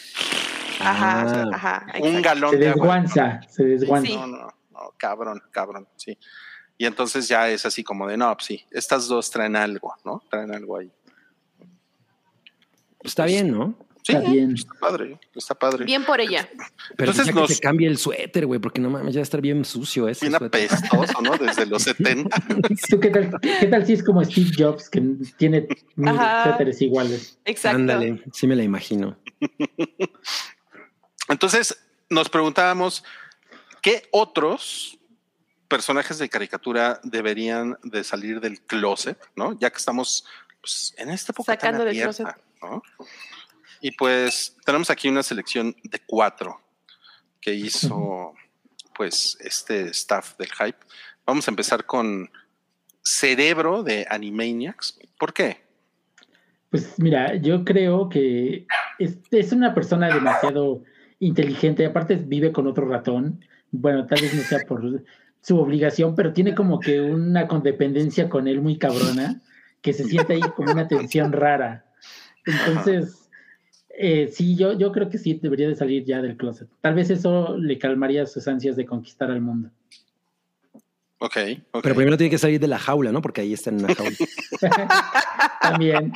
Ajá, 0.81 1.23
Ah. 1.23 1.51
ajá. 1.55 1.87
un 2.01 2.21
galón 2.23 2.51
Se 2.51 2.57
de 2.59 2.69
agua. 2.69 2.99
desguanza, 3.01 3.41
se 3.49 3.65
desguanza. 3.65 4.07
Sí. 4.07 4.17
No, 4.17 4.27
no, 4.27 4.55
no, 4.71 4.95
cabrón, 4.99 5.43
cabrón, 5.51 5.89
sí. 5.97 6.19
Y 6.79 6.85
entonces 6.85 7.27
ya 7.27 7.49
es 7.49 7.65
así 7.65 7.83
como 7.83 8.07
de, 8.07 8.17
no, 8.19 8.35
pues 8.37 8.47
sí, 8.47 8.65
estas 8.71 9.09
dos 9.09 9.31
traen 9.31 9.57
algo, 9.57 9.95
¿no? 10.05 10.23
Traen 10.31 10.55
algo 10.55 10.77
ahí. 10.79 10.93
Pues 12.99 13.13
está 13.13 13.25
bien, 13.25 13.51
¿no? 13.53 13.75
Sí, 14.07 14.13
Está 14.15 14.31
bien. 14.31 14.53
está 14.53 14.73
padre, 14.75 15.19
está 15.35 15.55
padre. 15.57 15.85
Bien 15.85 16.05
por 16.05 16.21
ella. 16.21 16.49
Pero 16.97 17.11
Entonces 17.11 17.35
que 17.35 17.55
se 17.55 17.61
cambie 17.61 17.89
el 17.89 17.99
suéter, 17.99 18.47
güey, 18.47 18.61
porque 18.61 18.81
no 18.81 18.89
mames, 18.89 19.13
ya 19.15 19.19
va 19.19 19.23
a 19.23 19.25
estar 19.25 19.41
bien 19.41 19.65
sucio 19.65 20.07
ese 20.09 20.29
Bien 20.29 20.39
suéter. 20.39 20.69
apestoso, 20.73 21.21
¿no? 21.23 21.37
Desde 21.37 21.67
los 21.67 21.83
70. 21.83 22.41
¿Tú 22.89 23.01
qué 23.01 23.11
tal, 23.11 23.41
qué 23.41 23.67
tal 23.67 23.85
si 23.85 23.95
es 23.95 24.05
como 24.05 24.25
Steve 24.25 24.51
Jobs, 24.57 24.89
que 24.89 25.03
tiene 25.39 25.67
mil 25.97 26.09
Ajá. 26.11 26.45
suéteres 26.45 26.81
iguales? 26.83 27.37
Exacto. 27.47 27.79
Ándale, 27.79 28.23
sí 28.33 28.47
me 28.47 28.55
la 28.55 28.63
imagino. 28.63 29.19
Entonces 31.29 31.77
nos 32.09 32.29
preguntábamos, 32.29 33.03
¿qué 33.83 34.05
otros 34.13 35.01
personajes 35.67 36.19
de 36.19 36.29
caricatura 36.29 37.01
deberían 37.03 37.77
de 37.83 38.05
salir 38.05 38.41
del 38.41 38.61
closet, 38.61 39.19
¿no? 39.35 39.59
Ya 39.59 39.69
que 39.71 39.79
estamos 39.79 40.25
pues, 40.61 40.95
en 40.97 41.11
esta 41.11 41.33
época 41.33 41.55
Sacando 41.55 41.79
tan 41.79 41.89
del 41.89 42.01
abierta, 42.03 42.39
¿no? 42.63 42.81
Y 43.81 43.93
pues 43.93 44.57
tenemos 44.65 44.91
aquí 44.91 45.09
una 45.09 45.23
selección 45.23 45.75
de 45.85 46.01
cuatro 46.07 46.61
que 47.41 47.55
hizo 47.55 48.35
pues 48.95 49.37
este 49.41 49.89
staff 49.91 50.37
del 50.39 50.51
hype. 50.53 50.79
Vamos 51.25 51.47
a 51.47 51.51
empezar 51.51 51.85
con 51.85 52.31
Cerebro 53.03 53.83
de 53.83 54.07
Animaniacs. 54.09 54.99
¿Por 55.19 55.33
qué? 55.33 55.65
Pues 56.71 56.99
mira, 56.99 57.37
yo 57.37 57.65
creo 57.65 58.09
que 58.09 58.67
es, 58.99 59.19
es 59.31 59.53
una 59.53 59.75
persona 59.75 60.13
demasiado 60.13 60.83
inteligente, 61.21 61.87
aparte 61.87 62.17
vive 62.17 62.53
con 62.53 62.67
otro 62.67 62.89
ratón, 62.89 63.45
bueno, 63.71 64.07
tal 64.07 64.21
vez 64.21 64.35
no 64.35 64.43
sea 64.43 64.61
por 64.67 65.03
su 65.41 65.59
obligación, 65.59 66.15
pero 66.15 66.33
tiene 66.33 66.55
como 66.55 66.81
que 66.81 67.01
una 67.01 67.47
condependencia 67.47 68.29
con 68.29 68.49
él 68.49 68.61
muy 68.61 68.79
cabrona, 68.79 69.41
que 69.81 69.93
se 69.93 70.05
siente 70.05 70.35
ahí 70.35 70.41
como 70.57 70.73
una 70.73 70.89
tensión 70.89 71.33
rara. 71.33 71.87
Entonces, 72.45 73.26
eh, 73.99 74.31
sí, 74.33 74.57
yo, 74.57 74.73
yo 74.73 74.93
creo 74.93 75.09
que 75.09 75.19
sí 75.19 75.39
debería 75.43 75.69
de 75.69 75.75
salir 75.75 76.05
ya 76.05 76.21
del 76.21 76.37
closet. 76.37 76.69
Tal 76.81 76.95
vez 76.95 77.11
eso 77.11 77.57
le 77.57 77.79
calmaría 77.79 78.27
sus 78.27 78.47
ansias 78.47 78.77
de 78.77 78.85
conquistar 78.85 79.31
al 79.31 79.41
mundo. 79.41 79.71
Ok, 81.19 81.37
ok. 81.71 81.83
Pero 81.83 81.95
primero 81.95 82.17
tiene 82.17 82.31
que 82.31 82.39
salir 82.39 82.61
de 82.61 82.69
la 82.69 82.79
jaula, 82.79 83.11
¿no? 83.11 83.23
Porque 83.23 83.41
ahí 83.41 83.55
está 83.55 83.71
en 83.71 83.85
una 83.85 83.95
jaula. 83.95 84.17
También. 85.63 86.13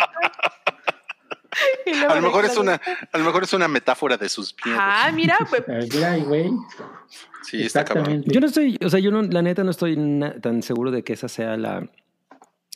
A 2.08 2.14
lo 2.14 2.22
mejor 2.22 2.44
es 2.44 2.56
una, 2.56 2.80
a 3.12 3.18
lo 3.18 3.24
mejor 3.24 3.44
es 3.44 3.52
una 3.52 3.66
metáfora 3.66 4.16
de 4.16 4.28
sus 4.28 4.54
miedos. 4.64 4.80
Ah, 4.82 5.10
mira, 5.14 5.38
pues. 5.50 5.88
Güey. 6.26 6.50
Sí, 7.42 7.62
está 7.62 7.84
cabrón. 7.84 8.04
Exactamente. 8.04 8.30
Yo 8.32 8.40
no 8.40 8.46
estoy, 8.46 8.78
o 8.84 8.90
sea, 8.90 9.00
yo 9.00 9.10
no, 9.10 9.22
la 9.22 9.42
neta 9.42 9.64
no 9.64 9.70
estoy 9.70 9.96
tan 10.42 10.62
seguro 10.62 10.90
de 10.90 11.02
que 11.02 11.14
esa 11.14 11.28
sea 11.28 11.56
la 11.56 11.88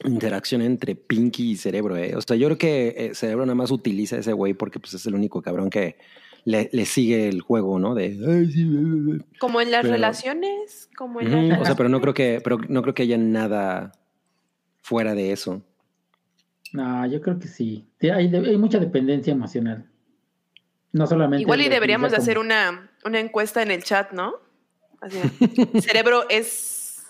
interacción 0.03 0.61
entre 0.63 0.97
Pinky 0.97 1.53
y 1.53 1.57
Cerebro, 1.57 1.97
¿eh? 1.97 2.15
O 2.17 2.21
sea, 2.21 2.37
yo 2.37 2.49
creo 2.49 2.59
que 2.59 2.95
eh, 2.97 3.15
Cerebro 3.15 3.47
nada 3.47 3.55
más 3.55 3.71
utiliza 3.71 4.17
a 4.17 4.19
ese 4.21 4.33
güey 4.33 4.53
porque 4.55 4.81
pues 4.81 4.95
es 4.95 5.07
el 5.07 5.15
único 5.15 5.41
cabrón 5.41 5.71
que 5.71 5.97
le, 6.45 6.69
le 6.73 6.85
sigue 6.85 7.29
el 7.29 7.41
juego, 7.41 7.79
¿no? 7.79 7.95
De 7.95 8.07
"Ay, 8.27 8.51
sí, 8.51 8.65
bla, 8.65 8.81
bla, 8.81 9.13
bla". 9.15 9.25
Como 9.39 9.61
en 9.61 9.71
las 9.71 9.83
Pero- 9.83 9.95
relaciones, 9.95 10.91
como 10.97 11.21
en 11.21 11.49
las 11.49 11.61
O 11.61 11.65
sea, 11.65 11.75
pero 11.77 11.89
no 11.89 12.01
creo 12.01 12.13
que, 12.13 12.41
pero 12.43 12.59
no 12.69 12.83
creo 12.83 12.95
que 12.95 13.05
haya 13.05 13.17
nada 13.19 13.93
fuera 14.83 15.15
de 15.15 15.33
eso. 15.33 15.63
No, 16.73 17.07
yo 17.07 17.21
creo 17.21 17.39
que 17.39 17.47
sí. 17.49 17.87
Sí, 18.01 18.11
Hay, 18.11 18.35
hay 18.35 18.57
mucha 18.59 18.79
dependencia 18.81 19.33
emocional. 19.33 19.89
No 20.93 21.07
solamente. 21.07 21.43
Igual 21.43 21.61
y 21.61 21.69
deberíamos 21.69 22.11
de 22.11 22.17
hacer 22.19 22.35
como- 22.35 22.47
una, 22.47 22.91
una 23.05 23.21
encuesta 23.21 23.63
en 23.63 23.71
el 23.71 23.85
chat, 23.85 24.13
¿no? 24.13 24.35
Así, 25.01 25.19
cerebro 25.81 26.25
es, 26.29 27.05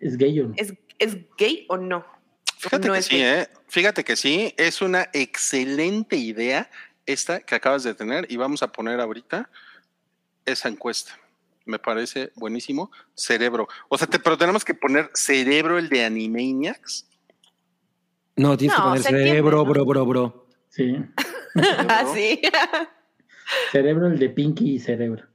¿Es 0.00 0.16
gay 0.16 0.38
o 0.40 0.48
no? 0.48 0.54
es, 0.56 0.74
es 0.98 1.16
gay 1.36 1.66
o 1.68 1.76
no? 1.76 2.04
Fíjate 2.58 2.88
No 2.88 2.94
que 2.94 2.98
es 3.00 3.06
sí, 3.06 3.16
gay. 3.16 3.22
¿eh? 3.24 3.48
Fíjate 3.68 4.04
que 4.04 4.16
sí, 4.16 4.54
es 4.56 4.82
una 4.82 5.08
excelente 5.12 6.16
idea 6.16 6.70
esta 7.06 7.40
que 7.40 7.54
acabas 7.54 7.84
de 7.84 7.94
tener 7.94 8.26
y 8.30 8.36
vamos 8.36 8.62
a 8.62 8.72
poner 8.72 9.00
ahorita 9.00 9.48
esa 10.44 10.68
encuesta. 10.68 11.18
Me 11.64 11.78
parece 11.78 12.32
buenísimo. 12.34 12.90
Cerebro. 13.14 13.68
O 13.88 13.98
sea, 13.98 14.06
te, 14.06 14.18
pero 14.18 14.38
tenemos 14.38 14.64
que 14.64 14.74
poner 14.74 15.10
cerebro 15.14 15.78
el 15.78 15.88
de 15.88 16.04
Animaniacs. 16.04 17.06
No, 18.36 18.56
tienes 18.56 18.76
No, 18.76 18.84
que 18.84 18.88
poner 18.88 19.00
entiende, 19.02 19.28
cerebro, 19.30 19.56
¿no? 19.58 19.64
bro, 19.66 19.84
bro, 19.84 20.06
bro. 20.06 20.46
Sí. 20.70 20.96
Ah, 21.88 22.04
sí. 22.14 22.40
Cerebro, 23.72 24.06
el 24.06 24.18
de 24.18 24.28
Pinky 24.28 24.74
y 24.74 24.78
cerebro. 24.78 25.26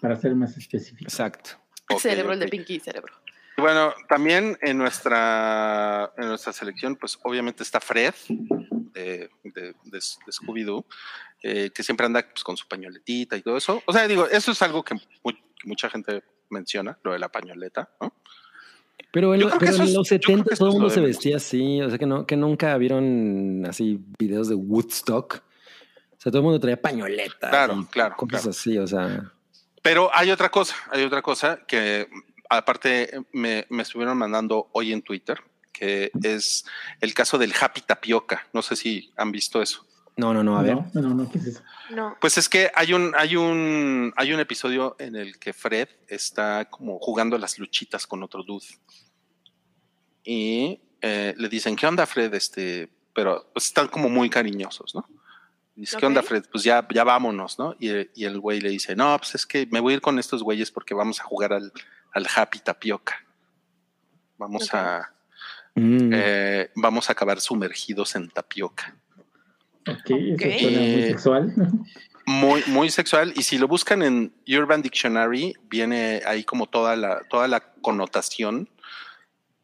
Para 0.00 0.16
ser 0.16 0.34
más 0.34 0.56
específico. 0.56 1.04
Exacto. 1.04 1.50
Cerebro, 1.98 2.32
el 2.32 2.40
de. 2.40 2.48
Pinky 2.48 2.80
Cerebro. 2.80 3.14
Bueno, 3.56 3.94
también 4.08 4.58
en 4.62 4.78
nuestra, 4.78 6.12
en 6.18 6.28
nuestra 6.28 6.52
selección, 6.52 6.96
pues 6.96 7.18
obviamente 7.22 7.62
está 7.62 7.80
Fred 7.80 8.12
de, 8.28 9.30
de, 9.44 9.52
de- 9.52 9.74
de 9.84 10.00
Scooby-Doo, 10.32 10.84
eh, 11.42 11.70
que 11.72 11.82
siempre 11.82 12.06
anda 12.06 12.26
pues, 12.28 12.42
con 12.42 12.56
su 12.56 12.66
pañoletita 12.66 13.36
y 13.36 13.42
todo 13.42 13.56
eso. 13.56 13.82
O 13.86 13.92
sea, 13.92 14.08
digo, 14.08 14.26
eso 14.26 14.50
es 14.52 14.60
algo 14.62 14.82
que, 14.82 14.94
mu- 14.94 15.32
que 15.32 15.66
mucha 15.68 15.88
gente 15.88 16.22
menciona, 16.50 16.98
lo 17.04 17.12
de 17.12 17.18
la 17.20 17.28
pañoleta, 17.30 17.90
¿no? 18.00 18.12
Pero 19.12 19.32
en, 19.34 19.40
lo- 19.42 19.50
pero 19.58 19.70
en 19.72 19.78
los 19.78 19.88
yo 19.92 20.02
creo 20.02 20.04
70 20.04 20.44
que 20.48 20.54
eso 20.54 20.58
todo 20.64 20.68
el 20.70 20.74
mundo 20.80 20.90
se 20.90 21.00
vestía 21.00 21.36
así. 21.36 21.80
O 21.80 21.88
sea, 21.88 21.98
que, 21.98 22.06
no, 22.06 22.26
que 22.26 22.36
nunca 22.36 22.76
vieron 22.76 23.64
así 23.68 24.00
videos 24.18 24.48
de 24.48 24.56
Woodstock. 24.56 25.34
O 25.36 26.20
sea, 26.20 26.32
todo 26.32 26.38
el 26.38 26.42
mundo 26.44 26.58
traía 26.58 26.80
pañoletas. 26.80 27.50
Claro, 27.50 27.86
claro, 27.90 28.16
Cosas 28.16 28.40
claro. 28.42 28.50
así, 28.50 28.78
o 28.78 28.86
sea. 28.88 29.30
Pero 29.82 30.10
hay 30.12 30.32
otra 30.32 30.50
cosa, 30.50 30.74
hay 30.90 31.04
otra 31.04 31.22
cosa 31.22 31.60
que 31.68 32.08
aparte 32.56 33.10
me, 33.32 33.66
me 33.70 33.82
estuvieron 33.82 34.16
mandando 34.18 34.68
hoy 34.72 34.92
en 34.92 35.02
Twitter, 35.02 35.40
que 35.72 36.10
es 36.22 36.64
el 37.00 37.12
caso 37.14 37.36
del 37.36 37.52
Happy 37.58 37.82
Tapioca. 37.82 38.46
No 38.52 38.62
sé 38.62 38.76
si 38.76 39.12
han 39.16 39.32
visto 39.32 39.60
eso. 39.60 39.86
No, 40.16 40.32
no, 40.32 40.44
no, 40.44 40.56
a 40.56 40.62
ver. 40.62 40.76
No, 40.76 41.02
no, 41.02 41.14
no, 41.14 41.30
¿qué 41.30 41.38
es 41.38 41.46
eso? 41.46 41.62
No. 41.90 42.16
Pues 42.20 42.38
es 42.38 42.48
que 42.48 42.70
hay 42.74 42.92
un, 42.92 43.12
hay 43.16 43.36
un, 43.36 44.12
hay 44.16 44.32
un 44.32 44.38
episodio 44.38 44.94
en 44.98 45.16
el 45.16 45.38
que 45.38 45.52
Fred 45.52 45.88
está 46.06 46.66
como 46.70 46.98
jugando 47.00 47.34
a 47.34 47.38
las 47.38 47.58
luchitas 47.58 48.06
con 48.06 48.22
otro 48.22 48.44
dude. 48.44 48.66
Y 50.22 50.80
eh, 51.00 51.34
le 51.36 51.48
dicen, 51.48 51.74
¿qué 51.74 51.86
onda, 51.86 52.06
Fred? 52.06 52.32
Este, 52.34 52.88
pero 53.12 53.50
pues, 53.52 53.66
están 53.66 53.88
como 53.88 54.08
muy 54.08 54.30
cariñosos, 54.30 54.94
¿no? 54.94 55.04
Dice, 55.74 55.96
¿qué 55.96 56.06
onda. 56.06 56.22
Fred? 56.22 56.44
Pues 56.52 56.62
ya, 56.62 56.86
ya 56.94 57.02
vámonos, 57.02 57.58
¿no? 57.58 57.74
Y, 57.80 57.90
y 58.14 58.24
el 58.24 58.38
güey 58.38 58.60
le 58.60 58.70
dice, 58.70 58.94
no, 58.94 59.18
pues 59.18 59.34
es 59.34 59.44
que 59.44 59.66
me 59.72 59.80
voy 59.80 59.94
a 59.94 59.96
ir 59.96 60.00
con 60.00 60.20
estos 60.20 60.44
güeyes 60.44 60.70
porque 60.70 60.94
vamos 60.94 61.18
a 61.18 61.24
jugar 61.24 61.52
al, 61.52 61.72
al 62.14 62.26
Happy 62.34 62.60
Tapioca. 62.60 63.14
Vamos 64.38 64.72
a, 64.72 65.10
Mm. 65.76 66.10
eh, 66.14 66.70
vamos 66.76 67.08
a 67.08 67.12
acabar 67.12 67.40
sumergidos 67.40 68.14
en 68.14 68.28
tapioca. 68.30 68.94
Ok, 69.88 70.10
eso 70.10 70.34
Ok. 70.34 70.40
suena 70.60 70.78
muy 70.80 71.00
Eh, 71.02 71.06
sexual. 71.08 71.54
muy, 72.26 72.62
muy 72.68 72.90
sexual. 72.90 73.32
Y 73.36 73.42
si 73.42 73.58
lo 73.58 73.66
buscan 73.68 74.02
en 74.02 74.32
Urban 74.48 74.82
Dictionary, 74.82 75.54
viene 75.68 76.22
ahí 76.26 76.44
como 76.44 76.66
toda 76.68 76.94
la, 76.96 77.22
toda 77.28 77.48
la 77.48 77.60
connotación 77.82 78.68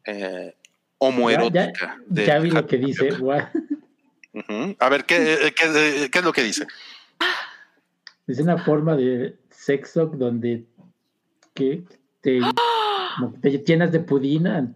eh, 0.05 0.55
homoerótica. 0.97 1.97
de 2.07 2.25
ya 2.25 2.39
vi 2.39 2.49
lo 2.51 2.59
Happy 2.59 2.67
que 2.69 2.77
dice. 2.85 3.09
A 4.79 4.89
ver, 4.89 5.05
¿qué, 5.05 5.33
eh, 5.33 5.53
qué, 5.55 6.09
qué 6.11 6.19
es 6.19 6.25
lo 6.25 6.33
que 6.33 6.43
dice? 6.43 6.67
Es 8.27 8.39
una 8.39 8.57
forma 8.57 8.95
de 8.95 9.37
sexo 9.49 10.05
donde 10.07 10.65
que 11.53 11.83
te, 12.21 12.39
como 13.17 13.33
que 13.33 13.39
te 13.39 13.49
llenas 13.59 13.91
de 13.91 13.99
pudina 13.99 14.67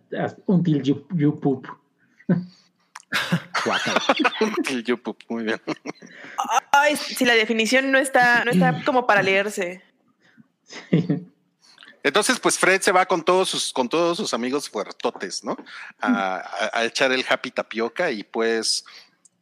until 0.48 0.82
you, 0.84 1.08
you 1.14 1.40
poop. 1.40 1.68
Guácala. 3.66 4.02
El 4.70 4.84
Yupup, 4.84 5.18
muy 5.30 5.44
bien. 5.46 5.62
Ay, 6.72 6.96
si 6.98 7.24
la 7.26 7.34
definición 7.34 7.92
no 7.92 7.98
está, 7.98 8.44
no 8.44 8.52
está 8.52 8.84
como 8.84 9.08
para 9.08 9.22
leerse. 9.24 9.82
Entonces, 12.04 12.40
pues 12.40 12.60
Fred 12.60 12.82
se 12.82 12.92
va 12.92 13.06
con 13.06 13.24
todos 13.24 13.50
sus, 13.50 13.74
con 13.74 13.90
todos 13.90 14.18
sus 14.18 14.34
amigos 14.34 14.70
fuertotes, 14.70 15.44
¿no? 15.44 15.58
A, 16.00 16.36
a- 16.38 16.80
a 16.80 16.86
echar 16.86 17.12
el 17.12 17.26
happy 17.28 17.52
tapioca 17.52 18.12
y 18.12 18.24
pues, 18.24 18.86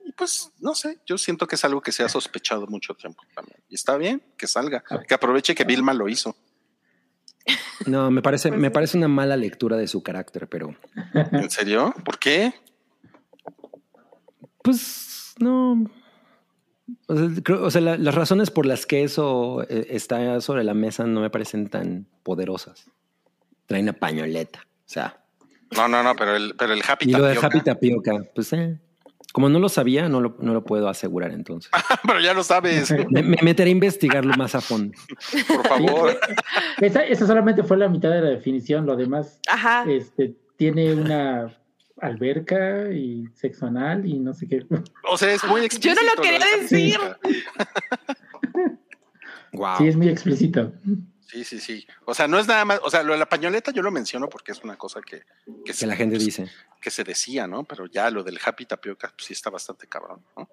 y 0.06 0.12
pues, 0.14 0.52
no 0.60 0.74
sé, 0.76 1.00
yo 1.06 1.18
siento 1.18 1.46
que 1.48 1.56
es 1.56 1.66
algo 1.66 1.82
que 1.82 1.92
se 1.92 2.04
ha 2.04 2.10
sospechado 2.10 2.66
mucho 2.68 2.94
tiempo 2.94 3.24
también. 3.36 3.58
Y 3.70 3.76
está 3.76 3.98
bien 3.98 4.24
que 4.38 4.48
salga, 4.48 4.84
que 5.08 5.14
aproveche 5.14 5.56
que 5.56 5.64
Vilma 5.66 5.94
lo 5.94 6.08
hizo. 6.08 6.36
No, 7.86 8.10
me 8.12 8.22
parece, 8.22 8.50
Pues 8.50 8.60
me 8.62 8.72
parece 8.72 8.98
una 8.98 9.08
mala 9.08 9.36
lectura 9.38 9.78
de 9.78 9.88
su 9.88 10.02
carácter, 10.04 10.48
pero 10.48 10.76
¿En 11.32 11.50
serio? 11.50 11.94
¿Por 12.06 12.18
qué? 12.20 12.54
pues 14.64 15.34
no. 15.40 15.90
O 17.08 17.16
sea, 17.16 17.28
creo- 17.44 17.64
o 17.64 17.72
sea, 17.72 17.82
la- 17.82 17.98
las 17.98 18.16
razones 18.16 18.52
por 18.52 18.66
las 18.66 18.86
que 18.86 19.04
eso 19.04 19.64
eh, 19.70 19.88
está 19.90 20.40
sobre 20.42 20.64
la 20.64 20.74
mesa 20.74 21.06
no 21.06 21.22
me 21.22 21.30
parecen 21.30 21.68
tan 21.70 22.08
poderosas. 22.24 22.86
Trae 23.66 23.82
una 23.82 23.94
pañoleta. 23.94 24.60
O 24.86 24.90
sea, 24.90 25.20
No, 25.76 25.88
no, 25.88 26.04
no, 26.04 26.16
pero 26.16 26.36
el, 26.36 26.56
pero 26.56 26.74
el 26.74 26.84
happy 26.88 27.10
y 27.10 27.14
lo 27.14 27.24
de 27.26 27.34
tapioca. 27.36 27.48
Happy 27.48 27.62
Tapioca, 27.66 28.24
pues 28.36 28.54
eh, 28.54 28.80
como 29.34 29.50
no 29.50 29.60
lo 29.60 29.68
sabía, 29.68 30.08
no 30.08 30.22
lo, 30.22 30.38
no 30.40 30.54
lo 30.54 30.64
puedo 30.64 30.88
asegurar 30.88 31.32
entonces. 31.32 31.70
pero 32.08 32.22
ya 32.22 32.34
lo 32.34 32.44
sabes, 32.44 32.90
Me, 33.10 33.22
me 33.24 33.38
meteré 33.42 33.70
a 33.70 33.72
investigarlo 33.74 34.34
más 34.38 34.56
a 34.56 34.62
fondo. 34.62 34.94
por 35.48 35.68
favor. 35.68 36.18
Esa, 36.80 37.04
esa 37.04 37.28
solamente 37.28 37.64
fue 37.64 37.76
la 37.78 37.90
mitad 37.90 38.10
de 38.12 38.22
la 38.22 38.30
definición. 38.30 38.86
Lo 38.86 38.96
demás 38.96 39.40
Ajá. 39.50 39.84
este, 39.90 40.36
tiene 40.56 40.94
una 40.94 41.52
alberca 42.00 42.92
y 42.92 43.26
sexo 43.34 43.66
anal 43.66 44.06
y 44.06 44.20
no 44.20 44.34
sé 44.34 44.48
qué. 44.48 44.66
O 45.10 45.18
sea, 45.18 45.34
es 45.34 45.44
muy 45.46 45.62
Yo 45.62 45.66
explícito. 45.66 46.02
no 46.02 46.16
lo 46.16 46.22
quería 46.22 46.46
decir. 46.62 46.98
tapioca. 47.00 47.20
Wow. 49.54 49.78
Sí, 49.78 49.88
es 49.88 49.96
muy 49.96 50.10
explícito. 50.10 50.72
Sí, 51.34 51.44
sí, 51.44 51.60
sí. 51.60 51.88
O 52.06 52.14
sea, 52.14 52.28
no 52.28 52.38
es 52.38 52.48
nada 52.48 52.64
más, 52.64 52.80
o 52.84 52.92
sea, 52.92 53.02
lo 53.02 53.14
de 53.14 53.20
la 53.20 53.28
pañoleta 53.28 53.72
yo 53.72 53.82
lo 53.82 53.90
menciono 53.90 54.30
porque 54.30 54.52
es 54.52 54.64
una 54.64 54.76
cosa 54.78 55.02
que, 55.02 55.24
que, 55.66 55.74
que 55.74 55.88
la 55.88 55.96
gente 55.96 56.18
pues, 56.18 56.26
dice. 56.26 56.48
que 56.80 56.92
se 56.92 57.04
decía, 57.04 57.48
¿no? 57.48 57.64
Pero 57.64 57.88
ya 57.88 58.12
lo 58.12 58.24
del 58.24 58.40
happy 58.44 58.68
tapioca 58.68 59.12
pues, 59.16 59.26
sí 59.26 59.34
está 59.34 59.50
bastante 59.50 59.88
cabrón, 59.88 60.24
¿no? 60.38 60.48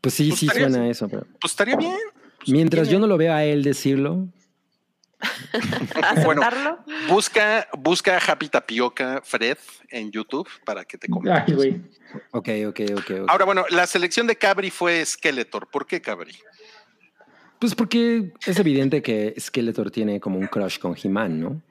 Pues 0.00 0.14
sí, 0.14 0.28
Pues 0.28 0.40
sí 0.40 0.46
estaría 0.46 0.70
suena 0.70 0.84
a 0.86 0.88
eso, 0.88 1.06
pero 1.06 1.26
Pues 1.38 1.52
estaría 1.52 1.76
bien. 1.76 1.98
Pues, 2.38 2.48
mientras 2.48 2.88
¿qué 2.88 2.94
yo 2.94 2.98
no 2.98 3.06
lo 3.06 3.18
vea 3.18 3.36
a 3.36 3.44
él 3.44 3.62
decirlo, 3.62 4.26
Bueno. 6.24 6.42
Busca, 7.08 7.68
busca 7.78 8.18
Happy 8.18 8.48
Tapioca 8.48 9.20
Fred 9.24 9.58
en 9.90 10.10
YouTube 10.10 10.48
para 10.64 10.84
que 10.84 10.98
te 10.98 11.06
Ay, 11.06 11.10
convenzas. 11.10 11.54
güey. 11.54 11.80
ok, 12.32 12.48
ok, 12.68 12.80
ok. 12.92 13.00
ok. 13.00 13.10
Ahora, 13.28 13.44
bueno, 13.44 13.64
la 13.70 13.86
selección 13.86 14.26
de 14.26 14.36
Cabri 14.36 14.70
fue 14.70 15.04
Skeletor. 15.04 15.68
¿Por 15.70 15.86
qué 15.86 16.00
Cabri? 16.00 16.38
Pues 17.58 17.74
porque 17.74 18.32
es 18.46 18.58
evidente 18.58 19.02
que 19.02 19.34
Skeletor 19.38 19.90
tiene 19.90 20.20
como 20.20 20.38
un 20.38 20.46
crush 20.46 20.78
con 20.78 20.94
He-Man, 21.02 21.40
¿no? 21.40 21.62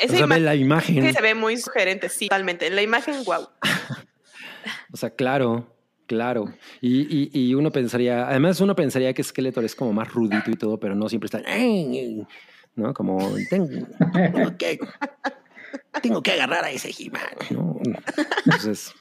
Esa 0.00 0.14
O 0.14 0.16
sea, 0.18 0.26
ve 0.26 0.40
la 0.40 0.54
imagen. 0.54 1.12
se 1.12 1.22
ve 1.22 1.34
muy 1.34 1.56
sugerente, 1.56 2.08
sí, 2.08 2.28
totalmente. 2.28 2.66
En 2.66 2.76
la 2.76 2.82
imagen, 2.82 3.24
wow. 3.24 3.48
O 4.92 4.96
sea, 4.96 5.10
claro, 5.10 5.74
claro. 6.06 6.52
Y, 6.80 7.00
y- 7.16 7.30
y 7.32 7.54
uno 7.54 7.72
pensaría, 7.72 8.28
además 8.28 8.60
uno 8.60 8.76
pensaría 8.76 9.12
que 9.14 9.22
Skeletor 9.24 9.64
es 9.64 9.74
como 9.74 9.92
más 9.92 10.12
rudito 10.12 10.50
y 10.50 10.54
todo, 10.56 10.78
pero 10.78 10.94
no 10.94 11.08
siempre 11.08 11.26
está, 11.26 11.42
¿no? 12.76 12.92
Como, 12.94 13.18
tengo, 13.50 13.68
tengo 14.12 14.56
que, 14.58 14.78
tengo 16.02 16.22
que 16.22 16.32
agarrar 16.32 16.64
a 16.64 16.70
ese 16.70 16.90
He-Man, 16.96 17.22
¿no? 17.50 17.80
Entonces, 18.44 18.92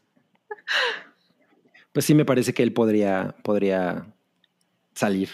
pues 1.92 2.06
sí 2.06 2.16
me 2.16 2.26
parece 2.26 2.54
que 2.54 2.64
él 2.64 2.72
podría, 2.74 3.36
podría 3.44 4.06
salir 4.94 5.30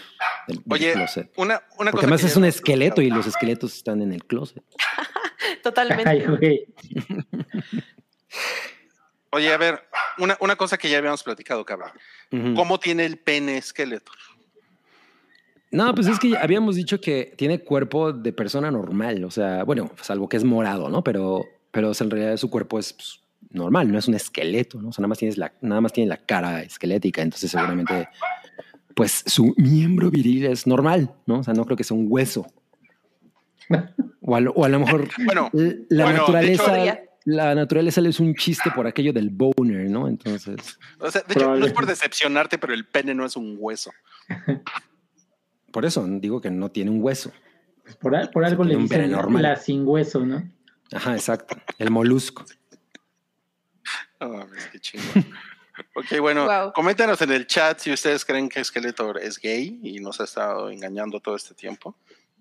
del, 0.46 0.56
del 0.58 0.64
Oye, 0.72 0.92
closet. 0.92 1.32
una, 1.36 1.62
una 1.78 1.90
Porque 1.90 1.90
cosa. 1.90 1.98
además 2.06 2.20
que 2.20 2.26
es 2.26 2.36
un 2.36 2.44
esqueleto 2.44 3.02
y 3.02 3.10
los 3.10 3.26
esqueletos 3.26 3.76
están 3.76 4.02
en 4.02 4.12
el 4.12 4.24
closet. 4.24 4.62
Totalmente. 5.62 6.08
Ay. 6.08 6.64
Oye, 9.30 9.52
a 9.52 9.56
ver, 9.58 9.82
una, 10.18 10.36
una 10.40 10.56
cosa 10.56 10.78
que 10.78 10.88
ya 10.88 10.98
habíamos 10.98 11.22
platicado, 11.22 11.64
cabrón. 11.64 11.90
Ujú. 12.32 12.54
¿Cómo 12.54 12.80
tiene 12.80 13.04
el 13.04 13.18
pene 13.18 13.60
Skeletor? 13.60 14.16
No, 15.70 15.94
pues 15.94 16.06
es 16.06 16.18
que 16.18 16.34
habíamos 16.36 16.76
dicho 16.76 16.98
que 17.00 17.34
tiene 17.36 17.60
cuerpo 17.60 18.12
de 18.12 18.32
persona 18.32 18.70
normal, 18.70 19.22
o 19.24 19.30
sea, 19.30 19.64
bueno, 19.64 19.92
salvo 20.00 20.26
que 20.26 20.38
es 20.38 20.44
morado, 20.44 20.88
¿no? 20.88 21.04
Pero, 21.04 21.44
pero 21.70 21.92
en 21.98 22.10
realidad 22.10 22.38
su 22.38 22.48
cuerpo 22.48 22.78
es 22.78 22.94
pues, 22.94 23.20
normal, 23.50 23.92
no 23.92 23.98
es 23.98 24.08
un 24.08 24.14
esqueleto, 24.14 24.80
¿no? 24.80 24.88
O 24.88 24.92
sea, 24.92 25.02
nada 25.02 25.08
más, 25.08 25.18
tienes 25.18 25.36
la, 25.36 25.52
nada 25.60 25.82
más 25.82 25.92
tiene 25.92 26.08
la 26.08 26.16
cara 26.16 26.62
esquelética, 26.62 27.20
entonces 27.20 27.50
seguramente, 27.50 28.08
pues 28.98 29.22
su 29.26 29.54
miembro 29.56 30.10
viril 30.10 30.46
es 30.46 30.66
normal, 30.66 31.14
¿no? 31.24 31.38
O 31.38 31.44
sea, 31.44 31.54
no 31.54 31.64
creo 31.64 31.76
que 31.76 31.84
sea 31.84 31.96
un 31.96 32.06
hueso. 32.08 32.44
O 34.20 34.34
a 34.34 34.40
lo, 34.40 34.50
o 34.50 34.64
a 34.64 34.68
lo 34.68 34.80
mejor 34.80 35.08
Bueno, 35.24 35.50
la 35.52 36.04
bueno, 36.04 36.18
naturaleza... 36.18 36.84
hecho- 36.84 36.98
la 37.24 37.54
naturaleza 37.54 38.00
le 38.00 38.08
es 38.08 38.18
un 38.18 38.34
chiste 38.34 38.70
por 38.74 38.88
aquello 38.88 39.12
del 39.12 39.30
boner, 39.30 39.88
¿no? 39.88 40.08
Entonces, 40.08 40.78
O 40.98 41.10
sea, 41.12 41.22
de 41.28 41.34
hecho, 41.34 41.54
no 41.54 41.64
es 41.64 41.72
por 41.72 41.86
decepcionarte, 41.86 42.58
pero 42.58 42.72
el 42.74 42.86
pene 42.86 43.14
no 43.14 43.24
es 43.24 43.36
un 43.36 43.56
hueso. 43.58 43.92
por 45.70 45.84
eso 45.84 46.04
digo 46.08 46.40
que 46.40 46.50
no 46.50 46.70
tiene 46.70 46.90
un 46.90 47.00
hueso. 47.00 47.30
Pues 47.84 47.94
por, 47.96 48.16
algo 48.44 48.64
le 48.64 48.76
dicen 48.76 49.12
normal. 49.12 49.42
la 49.42 49.56
sin 49.56 49.86
hueso, 49.86 50.26
¿no? 50.26 50.42
Ajá, 50.90 51.14
exacto. 51.14 51.56
El 51.78 51.90
molusco. 51.92 52.44
Mames, 54.18 54.66
qué 54.72 54.80
chingón. 54.80 55.26
Ok, 55.94 56.20
bueno, 56.20 56.46
Wow. 56.46 56.72
coméntanos 56.72 57.20
en 57.22 57.32
el 57.32 57.46
chat 57.46 57.78
si 57.80 57.92
ustedes 57.92 58.24
creen 58.24 58.48
que 58.48 58.62
Skeletor 58.64 59.18
es 59.22 59.38
gay 59.38 59.78
y 59.82 60.00
nos 60.00 60.20
ha 60.20 60.24
estado 60.24 60.70
engañando 60.70 61.20
todo 61.20 61.36
este 61.36 61.54
tiempo. 61.54 61.96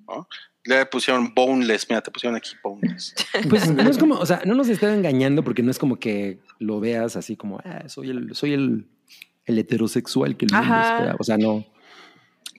¿no? 0.07 0.27
Le 0.64 0.85
pusieron 0.85 1.34
boneless, 1.34 1.88
mira, 1.89 2.01
te 2.01 2.11
pusieron 2.11 2.35
aquí 2.38 2.51
boneless. 2.64 3.14
Pues 3.49 3.69
no 3.69 3.89
es 3.89 3.97
como, 3.97 4.15
o 4.15 4.26
sea, 4.26 4.41
no 4.45 4.55
nos 4.55 4.69
están 4.69 4.93
engañando 4.93 5.43
porque 5.43 5.64
no 5.64 5.72
es 5.72 5.80
como 5.80 5.99
que 5.99 6.39
lo 6.59 6.80
veas 6.80 7.15
así 7.15 7.35
como, 7.35 7.59
ah, 7.65 7.88
soy 7.89 8.09
el, 8.11 8.34
soy 8.35 8.53
el, 8.53 8.88
el 9.45 9.59
heterosexual 9.59 10.38
que 10.38 10.45
el 10.45 10.51
mundo 10.53 10.65
Ajá. 10.73 10.95
espera. 10.95 11.15
O 11.19 11.23
sea, 11.23 11.38
no. 11.38 11.65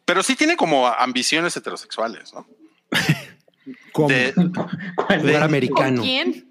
Pero 0.05 0.23
sí 0.23 0.37
tiene 0.37 0.57
como 0.57 0.87
ambiciones 0.87 1.57
heterosexuales, 1.57 2.33
¿no? 2.35 2.47
¿Cómo? 3.93 4.09
De, 4.09 4.33
¿Cuál 4.97 5.21
Jugar 5.21 5.35
es? 5.37 5.43
americano. 5.43 5.97
¿Con 5.99 6.05
quién? 6.07 6.48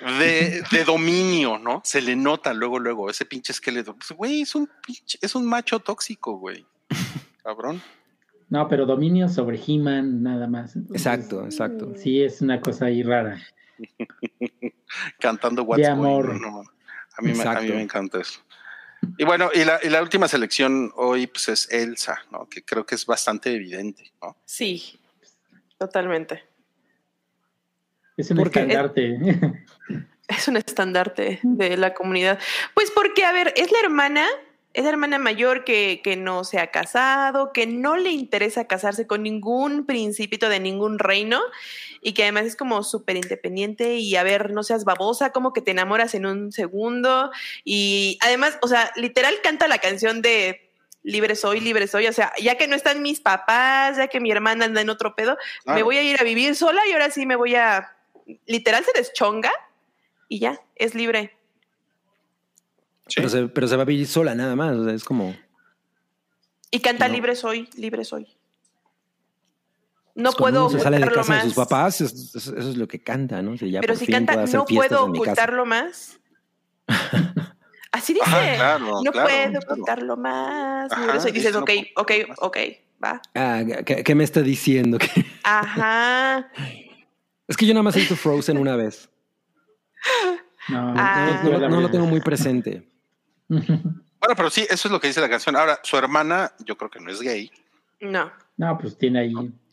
De, 0.00 0.62
de 0.70 0.84
dominio, 0.84 1.58
¿no? 1.58 1.80
Se 1.84 2.00
le 2.00 2.16
nota 2.16 2.52
luego, 2.54 2.78
luego, 2.78 3.10
ese 3.10 3.24
pinche 3.24 3.52
esqueleto. 3.52 3.94
Pues, 3.94 4.10
güey, 4.12 4.42
es 4.42 4.54
un 4.54 4.68
pinche, 4.86 5.18
es 5.20 5.34
un 5.34 5.46
macho 5.46 5.80
tóxico, 5.80 6.38
güey. 6.38 6.66
Cabrón. 7.42 7.82
No, 8.50 8.66
pero 8.68 8.86
dominio 8.86 9.28
sobre 9.28 9.60
He-Man, 9.64 10.22
nada 10.22 10.46
más. 10.46 10.74
Entonces, 10.74 11.06
Exacto, 11.06 11.44
exacto. 11.44 11.92
Sí, 11.96 12.22
es 12.22 12.40
una 12.40 12.60
cosa 12.60 12.86
ahí 12.86 13.02
rara. 13.02 13.38
Cantando 15.20 15.62
What's 15.64 15.86
De 15.86 15.94
Going 15.94 16.00
amor. 16.00 16.40
No, 16.40 16.62
a, 17.16 17.22
mí 17.22 17.32
me, 17.34 17.42
a 17.42 17.60
mí 17.60 17.68
me 17.68 17.82
encanta 17.82 18.20
eso. 18.20 18.40
Y 19.16 19.24
bueno, 19.24 19.50
y 19.54 19.64
la, 19.64 19.78
y 19.82 19.90
la 19.90 20.02
última 20.02 20.28
selección 20.28 20.92
hoy 20.96 21.26
pues, 21.26 21.48
es 21.48 21.70
Elsa, 21.70 22.22
¿no? 22.32 22.48
Que 22.48 22.64
creo 22.64 22.84
que 22.86 22.94
es 22.94 23.06
bastante 23.06 23.54
evidente, 23.54 24.12
¿no? 24.22 24.36
Sí, 24.44 24.98
totalmente. 25.78 26.47
Es 28.18 28.30
un 28.30 28.36
Porque- 28.36 28.60
estandarte. 28.60 29.18
Es 30.28 30.46
un 30.46 30.58
estandarte 30.58 31.40
de 31.42 31.78
la 31.78 31.94
comunidad. 31.94 32.38
Pues 32.74 32.90
porque, 32.90 33.24
a 33.24 33.32
ver, 33.32 33.54
es 33.56 33.72
la 33.72 33.78
hermana, 33.80 34.26
es 34.74 34.84
la 34.84 34.90
hermana 34.90 35.18
mayor 35.18 35.64
que, 35.64 36.02
que 36.04 36.16
no 36.16 36.44
se 36.44 36.58
ha 36.58 36.70
casado, 36.70 37.54
que 37.54 37.66
no 37.66 37.96
le 37.96 38.10
interesa 38.10 38.66
casarse 38.66 39.06
con 39.06 39.22
ningún 39.22 39.86
principito 39.86 40.50
de 40.50 40.60
ningún 40.60 40.98
reino 40.98 41.40
y 42.02 42.12
que 42.12 42.24
además 42.24 42.44
es 42.44 42.56
como 42.56 42.82
súper 42.82 43.16
independiente 43.16 43.94
y 43.96 44.16
a 44.16 44.22
ver, 44.22 44.50
no 44.50 44.62
seas 44.64 44.84
babosa, 44.84 45.32
como 45.32 45.54
que 45.54 45.62
te 45.62 45.70
enamoras 45.70 46.14
en 46.14 46.26
un 46.26 46.52
segundo 46.52 47.30
y 47.64 48.18
además, 48.20 48.58
o 48.60 48.68
sea, 48.68 48.92
literal 48.96 49.34
canta 49.42 49.66
la 49.66 49.78
canción 49.78 50.20
de 50.20 50.70
libre 51.02 51.36
soy, 51.36 51.60
libre 51.60 51.86
soy, 51.86 52.06
o 52.06 52.12
sea, 52.12 52.34
ya 52.38 52.56
que 52.56 52.68
no 52.68 52.76
están 52.76 53.00
mis 53.00 53.20
papás, 53.20 53.96
ya 53.96 54.08
que 54.08 54.20
mi 54.20 54.30
hermana 54.30 54.66
anda 54.66 54.82
en 54.82 54.90
otro 54.90 55.14
pedo, 55.16 55.38
me 55.64 55.82
voy 55.82 55.96
a 55.96 56.02
ir 56.02 56.20
a 56.20 56.24
vivir 56.24 56.54
sola 56.54 56.82
y 56.86 56.92
ahora 56.92 57.10
sí 57.10 57.24
me 57.24 57.34
voy 57.34 57.54
a, 57.54 57.94
literal 58.46 58.84
se 58.84 58.92
deschonga 58.98 59.52
y 60.28 60.38
ya, 60.40 60.60
es 60.76 60.94
libre. 60.94 61.36
Sí. 63.06 63.14
Pero, 63.16 63.28
se, 63.28 63.48
pero 63.48 63.68
se 63.68 63.76
va 63.76 63.82
a 63.82 63.86
vivir 63.86 64.06
sola 64.06 64.34
nada 64.34 64.54
más. 64.56 64.76
O 64.76 64.84
sea, 64.84 64.92
es 64.94 65.04
como. 65.04 65.34
Y 66.70 66.80
canta 66.80 67.08
No. 67.08 67.14
libre 67.14 67.34
soy, 67.36 67.68
libre 67.76 68.04
soy. 68.04 68.26
No 70.14 70.32
puedo 70.32 70.68
se 70.68 70.80
sale 70.80 70.98
de 70.98 71.04
ocultarlo 71.04 71.22
casa 71.22 71.32
más. 71.32 71.42
de 71.44 71.48
sus 71.50 71.56
papás, 71.56 72.00
es- 72.00 72.12
es- 72.34 72.46
eso 72.48 72.70
es 72.70 72.76
lo 72.76 72.88
que 72.88 73.00
canta, 73.00 73.40
¿no? 73.40 73.52
O 73.52 73.56
sea, 73.56 73.68
ya 73.68 73.80
pero 73.80 73.92
por 73.94 73.98
si 74.00 74.06
fin 74.06 74.14
canta, 74.26 74.44
no 74.46 74.64
puedo 74.64 75.04
ocultarlo 75.04 75.64
más. 75.64 76.18
Así 77.92 78.12
dice. 78.12 78.26
Ajá, 78.26 78.54
claro, 78.56 79.02
no 79.02 79.12
claro, 79.12 79.28
puedo 79.28 79.50
claro. 79.50 79.58
ocultarlo 79.72 80.16
más. 80.16 80.92
Ajá, 80.92 81.06
libre 81.06 81.20
soy. 81.20 81.32
Dices, 81.32 81.52
dice, 81.54 81.58
no 81.58 81.62
ok, 81.62 81.70
ok, 81.96 82.12
ocultarlo 82.20 82.34
ok, 82.38 82.56
va. 83.02 83.22
Ah, 83.34 83.62
¿qué, 83.86 84.02
qué 84.04 84.14
me 84.14 84.24
está 84.24 84.42
diciendo? 84.42 84.98
Que- 84.98 85.24
Ajá. 85.44 86.50
Es 87.48 87.56
que 87.56 87.66
yo 87.66 87.74
nada 87.74 87.82
más 87.82 87.96
he 87.96 88.00
visto 88.00 88.16
Frozen 88.16 88.58
una 88.58 88.76
vez. 88.76 89.08
No, 90.68 90.92
Ah. 90.96 91.40
No, 91.44 91.68
no- 91.68 91.80
lo 91.80 91.90
tengo 91.90 92.04
muy 92.06 92.20
presente. 92.20 92.86
Bueno, 93.48 94.34
pero 94.36 94.50
sí, 94.50 94.66
eso 94.68 94.88
es 94.88 94.92
lo 94.92 95.00
que 95.00 95.06
dice 95.06 95.20
la 95.22 95.28
canción. 95.30 95.56
Ahora, 95.56 95.80
su 95.82 95.96
hermana, 95.96 96.52
yo 96.66 96.76
creo 96.76 96.90
que 96.90 97.00
no 97.00 97.10
es 97.10 97.20
gay. 97.22 97.50
No. 98.00 98.30
No, 98.58 98.76
pues 98.76 98.98
tiene 98.98 99.20
ahí 99.20 99.32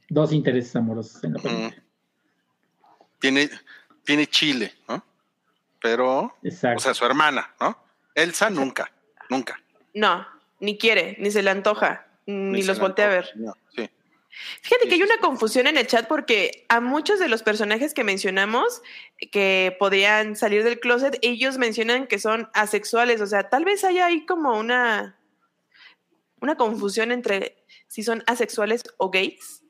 dos 0.10 0.31
intereses 0.31 0.73
amorosos 0.77 1.22
en 1.26 1.34
la 1.34 1.39
Mm. 1.39 1.41
película. 1.43 1.84
Tiene, 3.19 3.49
tiene 4.06 4.27
chile, 4.27 4.73
¿no? 4.88 5.03
Pero, 5.81 6.34
Exacto. 6.43 6.77
o 6.77 6.80
sea, 6.80 6.93
su 6.93 7.03
hermana, 7.06 7.53
¿no? 7.60 7.77
Elsa 8.14 8.49
nunca, 8.49 8.89
nunca. 9.30 9.60
No. 9.93 10.26
Ni 10.61 10.77
quiere, 10.77 11.18
ni 11.19 11.30
se 11.30 11.43
le 11.43 11.49
antoja, 11.49 12.07
ni, 12.26 12.61
se 12.61 12.69
los 12.69 12.80
voltea 12.80 13.07
a 13.07 13.10
ver. 13.10 13.30
no. 13.35 13.53
Fíjate 14.62 14.88
que 14.88 14.95
hay 14.95 15.03
una 15.03 15.18
confusión 15.20 15.68
en 15.68 15.78
el 15.78 15.88
chat 15.88 16.07
porque 16.07 16.66
a 16.70 16.80
muchos 16.82 17.20
de 17.20 17.28
los 17.28 17.44
personajes 17.44 17.94
que 17.94 18.03
mencionamos 18.03 18.82
que 19.32 19.76
podrían 19.80 20.36
salir 20.36 20.64
del 20.64 20.80
closet, 20.80 21.18
ellos 21.22 21.57
mencionan 21.57 22.07
que 22.07 22.20
son 22.20 22.49
asexuales. 22.53 23.22
O 23.22 23.28
sea, 23.28 23.49
tal 23.49 23.66
vez 23.66 23.84
haya 23.84 24.06
ahí 24.06 24.26
como 24.26 24.57
una, 24.57 25.18
una 26.41 26.56
confusión 26.56 27.12
entre 27.12 27.64
si 27.88 28.03
son 28.03 28.24
asexuales 28.28 28.84
o 28.98 29.10
gays. 29.10 29.64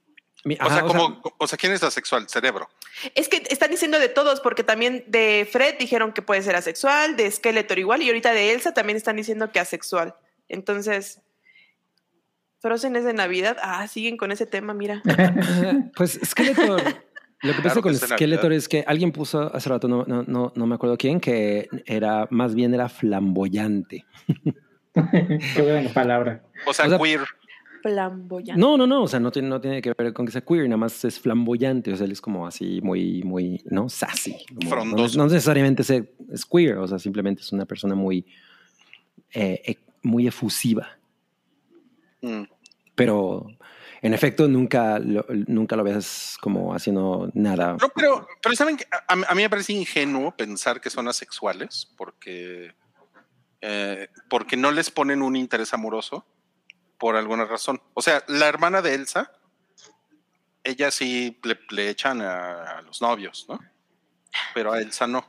O 0.61 0.69
sea, 0.69 0.83
como, 0.83 1.21
o 1.39 1.47
sea, 1.47 1.57
¿quién 1.57 1.73
es 1.73 1.81
asexual? 1.81 2.29
Cerebro. 2.29 2.69
Es 3.15 3.29
que 3.29 3.43
están 3.49 3.71
diciendo 3.71 3.97
de 3.97 4.09
todos, 4.09 4.41
porque 4.41 4.63
también 4.63 5.03
de 5.07 5.47
Fred 5.51 5.75
dijeron 5.79 6.13
que 6.13 6.21
puede 6.21 6.43
ser 6.43 6.55
asexual, 6.55 7.15
de 7.15 7.31
Skeletor 7.31 7.79
igual, 7.79 8.03
y 8.03 8.09
ahorita 8.09 8.31
de 8.31 8.53
Elsa 8.53 8.73
también 8.73 8.95
están 8.95 9.15
diciendo 9.15 9.51
que 9.51 9.59
asexual. 9.59 10.15
Entonces, 10.47 11.19
Frozen 12.65 12.95
es 12.95 13.03
de 13.03 13.13
Navidad. 13.13 13.57
Ah, 13.61 13.87
siguen 13.87 14.17
con 14.17 14.31
ese 14.31 14.47
tema, 14.47 14.73
mira. 14.73 15.03
Pues 15.95 16.19
Skeletor. 16.25 16.81
Lo 17.43 17.51
que 17.53 17.61
pasa 17.61 17.79
Claro 17.79 17.81
con 17.83 17.95
Skeletor 17.95 18.53
es 18.53 18.67
que 18.67 18.83
alguien 18.87 19.11
puso 19.11 19.53
hace 19.55 19.69
rato, 19.69 19.87
no, 19.87 20.03
no, 20.07 20.23
no, 20.23 20.51
no 20.55 20.65
me 20.65 20.73
acuerdo 20.73 20.97
quién, 20.97 21.19
que 21.19 21.69
era 21.85 22.27
más 22.31 22.55
bien 22.55 22.73
era 22.73 22.89
flamboyante. 22.89 24.03
Qué 24.95 25.61
buena 25.61 25.93
palabra. 25.93 26.41
O 26.65 26.73
sea, 26.73 26.87
O 26.87 26.89
sea, 26.89 26.97
queer. 26.97 27.19
Flamboyante. 27.83 28.59
No, 28.59 28.77
no, 28.77 28.87
no, 28.87 29.03
o 29.03 29.07
sea, 29.07 29.19
no 29.19 29.31
tiene, 29.31 29.47
no 29.47 29.61
tiene 29.61 29.79
que 29.79 29.93
ver 29.95 30.11
con 30.13 30.25
que 30.25 30.31
sea 30.31 30.41
queer, 30.41 30.63
nada 30.63 30.77
más 30.77 31.05
es 31.05 31.19
flamboyante, 31.19 31.93
o 31.93 31.95
sea, 31.97 32.07
él 32.07 32.13
es 32.13 32.21
como 32.21 32.47
así 32.47 32.81
muy, 32.81 33.21
muy, 33.21 33.61
¿no? 33.65 33.89
Sassy. 33.89 34.37
como- 34.67 34.95
no 34.95 35.27
necesariamente 35.27 35.83
es, 35.83 35.91
es 35.91 36.45
queer, 36.47 36.79
o 36.79 36.87
sea, 36.87 36.97
simplemente 36.97 37.43
es 37.43 37.51
una 37.51 37.65
persona 37.67 37.93
muy, 37.93 38.25
eh, 39.35 39.61
e- 39.63 39.77
muy 40.01 40.25
efusiva, 40.25 40.87
Mm. 42.21 42.45
Pero 42.95 43.47
en 44.01 44.13
efecto 44.13 44.47
nunca 44.47 44.99
lo, 44.99 45.25
nunca 45.47 45.75
lo 45.75 45.83
ves 45.83 46.37
como 46.41 46.73
haciendo 46.73 47.29
nada. 47.33 47.77
No, 47.81 47.89
pero, 47.89 48.27
pero 48.41 48.55
saben 48.55 48.77
que 48.77 48.85
a, 48.91 49.13
a 49.13 49.35
mí 49.35 49.41
me 49.41 49.49
parece 49.49 49.73
ingenuo 49.73 50.35
pensar 50.35 50.79
que 50.79 50.89
son 50.89 51.07
asexuales 51.07 51.91
porque, 51.97 52.73
eh, 53.61 54.09
porque 54.29 54.57
no 54.57 54.71
les 54.71 54.91
ponen 54.91 55.21
un 55.21 55.35
interés 55.35 55.73
amoroso 55.73 56.25
por 56.97 57.15
alguna 57.15 57.45
razón. 57.45 57.81
O 57.93 58.01
sea, 58.01 58.23
la 58.27 58.47
hermana 58.47 58.81
de 58.81 58.95
Elsa, 58.95 59.31
ella 60.63 60.91
sí 60.91 61.39
le, 61.43 61.59
le 61.69 61.89
echan 61.89 62.21
a, 62.21 62.77
a 62.77 62.81
los 62.81 63.01
novios, 63.01 63.45
¿no? 63.49 63.59
Pero 64.53 64.71
a 64.71 64.81
Elsa 64.81 65.07
no. 65.07 65.25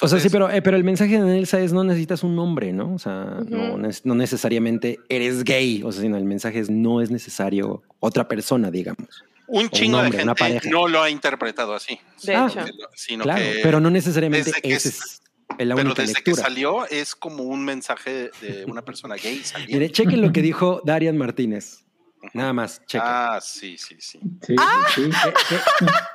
O 0.00 0.08
sea, 0.08 0.18
sí, 0.18 0.28
pero, 0.30 0.50
eh, 0.50 0.62
pero 0.62 0.76
el 0.78 0.84
mensaje 0.84 1.20
de 1.20 1.38
Elsa 1.38 1.60
es 1.60 1.72
no 1.74 1.84
necesitas 1.84 2.22
un 2.22 2.34
nombre, 2.34 2.72
¿no? 2.72 2.94
O 2.94 2.98
sea, 2.98 3.40
no, 3.46 3.76
no 3.76 4.14
necesariamente 4.14 4.98
eres 5.08 5.44
gay, 5.44 5.82
o 5.84 5.92
sea, 5.92 6.00
sino 6.02 6.16
el 6.16 6.24
mensaje 6.24 6.58
es 6.60 6.70
no 6.70 7.00
es 7.02 7.10
necesario 7.10 7.82
otra 8.00 8.26
persona, 8.26 8.70
digamos. 8.70 9.24
un 9.46 9.68
chingo 9.68 9.98
hombre, 9.98 10.16
de 10.18 10.24
una 10.24 10.34
gente 10.34 10.58
pareja. 10.58 10.70
no 10.70 10.88
lo 10.88 11.02
ha 11.02 11.10
interpretado 11.10 11.74
así. 11.74 11.98
De 12.22 12.34
Ah, 12.34 12.48
hecho. 12.50 12.64
Sino 12.94 13.24
claro, 13.24 13.42
que, 13.42 13.60
pero 13.62 13.78
no 13.78 13.90
necesariamente 13.90 14.50
ese 14.62 14.88
es- 14.88 15.20
es 15.58 15.66
la 15.66 15.74
pero 15.74 15.92
desde 15.92 16.22
que 16.22 16.34
salió 16.34 16.86
es 16.86 17.14
como 17.14 17.42
un 17.44 17.62
mensaje 17.62 18.30
de 18.40 18.64
una 18.66 18.82
persona 18.82 19.16
gay. 19.16 19.42
Mire, 19.68 19.90
chequen 19.90 20.22
lo 20.22 20.32
que 20.32 20.40
dijo 20.40 20.80
Darian 20.86 21.18
Martínez. 21.18 21.83
Nada 22.32 22.52
más, 22.52 22.80
chequen. 22.86 23.02
Ah, 23.04 23.38
sí, 23.42 23.76
sí, 23.78 23.96
sí. 23.98 24.18
Sí, 24.46 24.56
sí. 24.94 25.10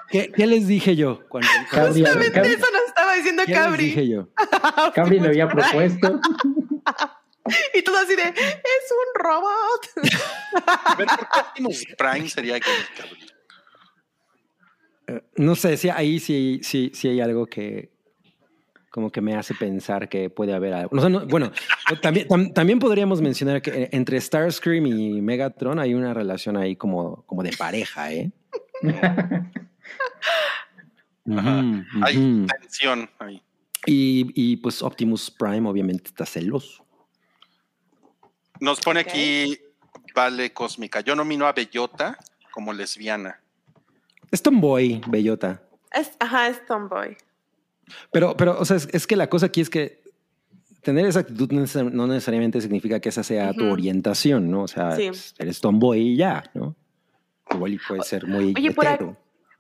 ¿Qué, 0.10 0.32
qué 0.36 0.48
les 0.48 0.68
dije 0.68 0.96
yo? 0.96 1.22
Cuando, 1.30 1.48
Cabri, 1.70 2.02
Justamente 2.02 2.42
Cabri- 2.42 2.56
eso 2.58 2.66
nos 2.72 2.82
estaba 2.88 3.14
diciendo 3.14 3.44
¿Qué 3.46 3.52
les 3.52 3.60
Cabri. 3.62 3.86
dije 3.86 4.08
yo? 4.10 4.28
Cabri 4.96 5.20
lo 5.20 5.28
había 5.28 5.48
propuesto. 5.48 6.20
Y 7.74 7.82
todo 7.82 7.98
así 7.98 8.16
de, 8.16 8.22
es 8.22 8.92
un 8.92 9.24
robot. 9.24 10.12
A 10.68 10.96
ver, 10.96 11.08
¿por 11.08 11.18
qué 11.30 11.40
Optimus 11.40 11.84
Prime 11.98 12.30
sería 12.30 12.54
gay, 12.60 12.62
cabrón? 12.96 13.18
Eh, 15.08 15.22
No 15.38 15.56
sé, 15.56 15.76
si 15.78 15.90
ahí 15.90 16.20
sí, 16.20 16.60
sí, 16.62 16.92
sí 16.94 17.08
hay 17.08 17.22
algo 17.22 17.48
que... 17.48 17.90
como 18.90 19.12
que 19.12 19.22
me 19.22 19.36
hace 19.36 19.54
pensar 19.54 20.10
que 20.10 20.30
puede 20.30 20.54
haber 20.54 20.74
algo. 20.74 20.98
O 20.98 21.00
sea, 21.00 21.10
no- 21.10 21.26
bueno, 21.28 21.52
también, 22.02 22.28
tam- 22.28 22.54
también 22.54 22.80
podríamos 22.80 23.22
mencionar 23.22 23.62
que 23.62 23.84
eh, 23.84 23.90
entre 23.92 24.20
Starscream 24.20 24.88
y 24.88 25.22
Megatron 25.22 25.80
hay 25.80 25.94
una 25.94 26.14
relación 26.14 26.58
ahí 26.58 26.76
como, 26.76 27.24
como 27.26 27.44
de 27.44 27.56
pareja, 27.58 28.12
¿eh? 28.12 28.32
Ajá. 31.32 31.62
Hay 32.02 32.46
tensión 32.62 33.10
ahí. 33.20 33.42
Y, 33.86 34.32
y, 34.36 34.58
pues 34.58 34.82
Optimus 34.82 35.32
Prime 35.32 35.68
obviamente 35.70 36.06
está 36.10 36.26
celoso. 36.26 36.86
Nos 38.60 38.82
pone 38.82 39.00
aquí 39.00 39.58
Vale 40.14 40.52
Cósmica. 40.52 41.00
Yo 41.02 41.16
nomino 41.16 41.46
a 41.46 41.54
Bellota 41.54 42.18
como 42.52 42.74
lesbiana. 42.74 43.40
Es 44.32 44.42
Tomboy, 44.42 45.02
Bellota. 45.08 45.62
Es, 45.94 46.12
ajá, 46.20 46.50
es 46.50 46.66
Tomboy. 46.66 47.16
Pero, 48.12 48.36
pero, 48.38 48.60
o 48.60 48.66
sea, 48.66 48.78
es, 48.78 48.88
es 48.92 49.08
que 49.08 49.16
la 49.16 49.30
cosa 49.30 49.48
aquí 49.48 49.62
es 49.62 49.70
que 49.70 50.02
tener 50.82 51.06
esa 51.06 51.20
actitud 51.20 51.52
no 51.52 51.62
neces- 51.62 51.92
no 51.92 52.08
necesariamente 52.08 52.62
significa 52.62 53.00
que 53.00 53.10
esa 53.10 53.24
sea 53.24 53.54
tu 53.54 53.64
Ujú. 53.66 53.74
orientación, 53.74 54.50
¿no? 54.50 54.64
O 54.64 54.68
sea, 54.68 54.96
Sí. 54.96 55.10
eres 55.38 55.60
tomboy 55.62 56.00
y 56.00 56.16
ya, 56.18 56.44
¿no? 56.54 56.76
Igual 57.54 57.74
y 57.74 57.80
puede 57.88 58.04
ser 58.04 58.26
muy 58.28 58.54
Oye, 58.56 58.72
por. 58.72 58.86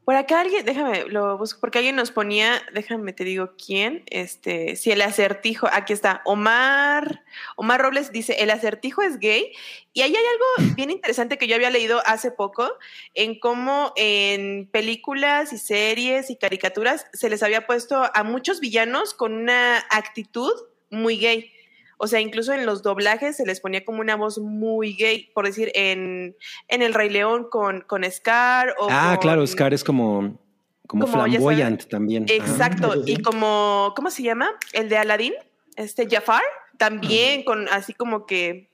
Por 0.09 0.15
acá 0.15 0.39
alguien, 0.39 0.65
déjame, 0.65 1.03
lo 1.05 1.37
busco, 1.37 1.59
porque 1.59 1.77
alguien 1.77 1.95
nos 1.95 2.09
ponía, 2.09 2.63
déjame 2.73 3.13
te 3.13 3.23
digo 3.23 3.51
quién, 3.63 4.01
este, 4.07 4.75
si 4.75 4.89
el 4.89 5.03
acertijo, 5.03 5.69
aquí 5.71 5.93
está, 5.93 6.23
Omar, 6.25 7.23
Omar 7.55 7.79
Robles 7.79 8.11
dice, 8.11 8.37
el 8.39 8.49
acertijo 8.49 9.03
es 9.03 9.19
gay, 9.19 9.51
y 9.93 10.01
ahí 10.01 10.15
hay 10.15 10.23
algo 10.25 10.73
bien 10.75 10.89
interesante 10.89 11.37
que 11.37 11.47
yo 11.47 11.53
había 11.53 11.69
leído 11.69 12.01
hace 12.07 12.31
poco, 12.31 12.71
en 13.13 13.39
cómo 13.39 13.93
en 13.97 14.67
películas 14.71 15.53
y 15.53 15.59
series 15.59 16.31
y 16.31 16.37
caricaturas 16.37 17.05
se 17.13 17.29
les 17.29 17.43
había 17.43 17.67
puesto 17.67 18.09
a 18.11 18.23
muchos 18.23 18.61
villanos 18.61 19.13
con 19.13 19.33
una 19.33 19.77
actitud 19.91 20.53
muy 20.89 21.19
gay. 21.19 21.51
O 22.01 22.07
sea, 22.07 22.21
incluso 22.21 22.53
en 22.53 22.65
los 22.65 22.81
doblajes 22.81 23.35
se 23.35 23.45
les 23.45 23.59
ponía 23.59 23.83
como 23.83 23.99
una 23.99 24.15
voz 24.15 24.37
muy 24.39 24.93
gay, 24.95 25.29
por 25.35 25.45
decir, 25.45 25.69
en, 25.75 26.33
en 26.69 26.81
El 26.81 26.93
Rey 26.93 27.09
León 27.09 27.47
con, 27.51 27.81
con 27.81 28.09
Scar 28.09 28.73
o 28.79 28.87
Ah, 28.89 29.11
con- 29.15 29.21
claro, 29.21 29.45
Scar 29.45 29.73
es 29.73 29.83
como, 29.83 30.39
como, 30.87 31.05
Como, 31.05 31.27
ya 31.27 31.33
flamboyant 31.39 31.87
también. 31.89 32.23
Ajá. 32.23 32.33
Exacto, 32.35 32.93
y 33.05 33.21
como, 33.21 33.91
¿cómo 33.97 34.09
se 34.11 34.23
llama? 34.23 34.49
El 34.71 34.87
de 34.87 34.97
Aladdin, 34.97 35.33
este 35.75 36.07
Jafar, 36.09 36.41
también 36.77 37.43
con 37.43 37.67
así 37.69 37.93
como 37.93 38.25
que 38.25 38.69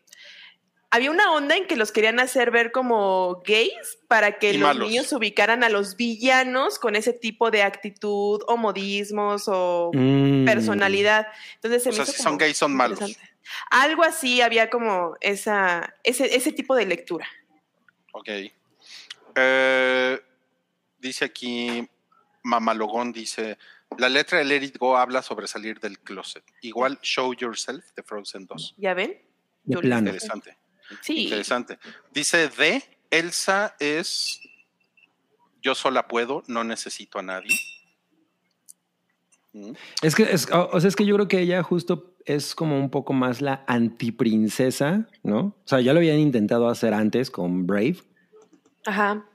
había 0.95 1.11
una 1.11 1.31
onda 1.33 1.55
en 1.57 1.67
que 1.67 1.75
los 1.75 1.91
querían 1.91 2.19
hacer 2.19 2.51
ver 2.51 2.71
como 2.71 3.41
gays 3.45 3.97
para 4.07 4.37
que 4.39 4.51
Y 4.51 4.57
los 4.57 4.67
malos. 4.69 4.87
niños 4.89 5.11
ubicaran 5.13 5.63
a 5.63 5.69
los 5.69 5.95
villanos 5.95 6.79
con 6.79 6.95
ese 6.95 7.13
tipo 7.13 7.51
de 7.51 7.63
actitud 7.63 8.41
o 8.47 8.57
modismos 8.57 9.43
o 9.47 9.91
Mm. 9.93 10.45
personalidad. 10.45 11.27
Entonces 11.55 11.83
se 11.83 11.89
O 11.89 11.91
me 11.91 11.95
sea, 11.97 12.03
hizo 12.03 12.13
si 12.13 12.21
son 12.23 12.37
gays, 12.37 12.57
son 12.57 12.73
malos. 12.75 12.99
Algo 13.69 14.03
así 14.03 14.41
había 14.41 14.69
como 14.69 15.15
esa, 15.21 15.93
ese, 16.03 16.35
ese 16.35 16.51
tipo 16.51 16.75
de 16.75 16.85
lectura. 16.85 17.27
Ok. 18.13 18.29
Eh, 19.35 20.19
dice 20.99 21.25
aquí, 21.25 21.87
Mamalogón 22.43 23.11
dice, 23.11 23.57
la 23.97 24.09
letra 24.09 24.39
de 24.39 24.45
Let 24.45 24.63
It 24.63 24.77
Go 24.77 24.97
habla 24.97 25.21
sobre 25.21 25.47
salir 25.47 25.79
del 25.79 25.99
closet. 25.99 26.43
Igual 26.61 26.99
Show 27.01 27.33
Yourself 27.33 27.85
de 27.95 28.03
Frozen 28.03 28.45
2. 28.45 28.75
¿Ya 28.77 28.93
ven? 28.93 29.19
De 29.63 29.77
plano. 29.77 30.09
Interesante. 30.09 30.57
Sí. 31.01 31.23
Interesante. 31.23 31.79
Dice 32.13 32.49
D, 32.49 32.83
Elsa 33.09 33.75
es 33.79 34.39
yo 35.61 35.73
sola 35.73 36.07
puedo, 36.07 36.43
no 36.47 36.63
necesito 36.63 37.19
a 37.19 37.23
nadie. 37.23 37.57
Mm. 39.53 39.71
Es 40.01 40.15
que, 40.15 40.23
es, 40.23 40.49
o 40.51 40.69
o 40.71 40.79
sea, 40.79 40.87
es 40.87 40.95
que 40.95 41.05
yo 41.05 41.15
creo 41.15 41.27
que 41.27 41.39
ella 41.39 41.63
justo 41.63 42.15
es 42.25 42.55
como 42.55 42.77
un 42.77 42.89
poco 42.89 43.13
más 43.13 43.41
la 43.41 43.63
antiprincesa, 43.67 45.07
¿no? 45.23 45.39
O 45.39 45.63
sea, 45.65 45.81
ya 45.81 45.93
lo 45.93 45.99
habían 45.99 46.19
intentado 46.19 46.67
hacer 46.69 46.93
antes 46.93 47.31
con 47.31 47.65
Brave, 47.65 47.97
Ajá. 48.85 49.25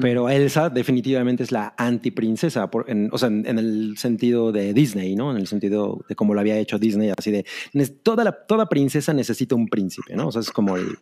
Pero 0.00 0.28
Elsa 0.28 0.68
definitivamente 0.68 1.42
es 1.42 1.50
la 1.52 1.74
antiprincesa, 1.78 2.70
por- 2.70 2.90
en- 2.90 3.08
o 3.12 3.16
sea, 3.16 3.28
en, 3.28 3.46
en 3.46 3.58
el 3.58 3.96
sentido 3.96 4.52
de 4.52 4.74
Disney, 4.74 5.14
¿no? 5.16 5.30
En 5.30 5.38
el 5.38 5.46
sentido 5.46 6.04
de 6.08 6.14
cómo 6.14 6.34
lo 6.34 6.40
había 6.40 6.58
hecho 6.58 6.78
Disney, 6.78 7.10
así 7.16 7.30
de 7.30 7.46
"Ne- 7.72 7.86
toda, 7.86 8.22
la, 8.24 8.32
toda 8.32 8.68
princesa 8.68 9.14
necesita 9.14 9.54
un 9.54 9.66
príncipe, 9.68 10.14
¿no? 10.14 10.28
O 10.28 10.32
sea, 10.32 10.40
es 10.42 10.50
como 10.50 10.76
el- 10.76 10.98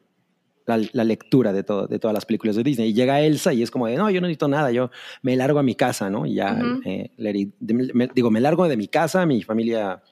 la, 0.66 0.80
la 0.92 1.04
lectura 1.04 1.52
de, 1.52 1.62
todo, 1.64 1.86
de 1.86 1.98
todas 1.98 2.14
las 2.14 2.26
películas 2.26 2.56
de 2.56 2.62
Disney. 2.64 2.90
Y 2.90 2.92
llega 2.92 3.20
Elsa 3.20 3.52
y 3.52 3.62
es 3.62 3.70
como 3.70 3.86
de, 3.86 3.96
no, 3.96 4.10
yo 4.10 4.20
no 4.20 4.26
necesito 4.26 4.48
nada, 4.48 4.70
yo 4.72 4.90
me 5.22 5.34
largo 5.36 5.58
a 5.58 5.62
mi 5.62 5.74
casa, 5.74 6.08
¿no? 6.10 6.26
Y 6.26 6.34
ya, 6.34 6.54
Ujú. 6.54 6.80
eh, 6.84 7.10
let 7.16 7.34
it- 7.36 7.54
de- 7.58 7.74
me- 7.94 8.08
digo, 8.14 8.30
me 8.30 8.40
largo 8.40 8.68
de 8.68 8.76
mi 8.76 8.88
casa, 8.88 9.26
mi 9.26 9.42
familia 9.42 10.02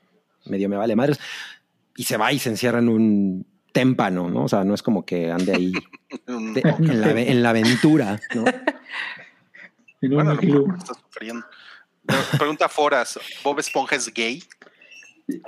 medio 0.47 0.69
me 0.69 0.77
vale 0.77 0.95
madres, 0.97 1.19
y 1.97 2.05
se 2.05 2.17
va 2.17 2.33
y 2.33 2.39
se 2.39 2.51
encierra 2.51 2.79
en 2.81 2.89
un 2.89 3.47
témpano, 3.75 4.31
¿no? 4.31 4.45
O 4.45 4.49
sea, 4.49 4.65
no 4.65 4.73
es 4.73 4.83
como 4.83 5.05
que 5.05 5.31
ande 5.31 5.53
ahí 5.53 5.73
de- 6.27 6.63
en, 6.79 7.01
la, 7.03 7.11
en 7.21 7.43
la 7.43 7.51
aventura, 7.51 8.19
¿no? 8.35 8.45
Bueno, 10.01 10.33
a 10.33 10.35
lo 10.35 10.43
mejor 10.43 10.77
está 10.77 10.93
sufriendo. 10.95 11.47
Pregunta 12.39 12.69
Foras, 12.69 13.19
¿Bob 13.43 13.59
Esponja 13.59 13.97
es 13.97 14.13
gay? 14.13 14.43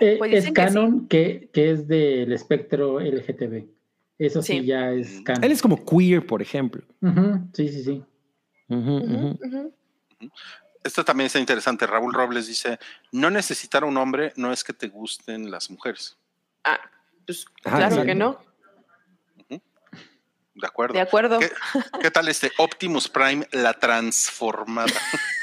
Eh, 0.00 0.14
Pues 0.18 0.32
es 0.32 0.46
que 0.46 0.52
canon 0.54 1.06
que, 1.08 1.50
que 1.52 1.72
es 1.72 1.86
del 1.86 2.32
espectro 2.32 2.98
LGTB. 2.98 3.66
Eso 4.18 4.40
sí, 4.40 4.60
Sí. 4.60 4.64
ya 4.66 4.92
es 4.92 5.20
canon. 5.20 5.44
Él 5.44 5.52
es 5.52 5.60
como 5.60 5.84
queer, 5.84 6.26
por 6.26 6.40
ejemplo. 6.40 6.82
Sí, 7.52 7.68
sí, 7.68 7.84
sí. 7.84 8.02
Esto 10.82 11.04
también 11.04 11.26
está 11.26 11.38
interesante. 11.38 11.86
Raúl 11.86 12.14
Robles 12.14 12.46
dice, 12.46 12.78
no 13.12 13.28
necesitar 13.30 13.82
a 13.82 13.86
un 13.86 13.96
hombre 13.98 14.32
no 14.36 14.52
es 14.52 14.64
que 14.64 14.72
te 14.72 14.88
gusten 14.88 15.50
las 15.50 15.70
mujeres. 15.70 16.16
Ah, 16.64 16.80
pues 17.26 17.44
claro 17.62 17.84
exacto. 17.84 18.06
que 18.06 18.14
no. 18.14 18.46
De 19.48 20.66
acuerdo. 20.66 20.94
De 20.94 21.00
acuerdo. 21.02 21.38
¿Qué, 21.38 21.50
qué 22.00 22.10
tal 22.10 22.28
este 22.28 22.50
Optimus 22.56 23.08
Prime, 23.10 23.46
la 23.52 23.74
transformada? 23.74 24.90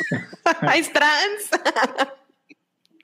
es 0.76 0.92
trans. 0.92 1.50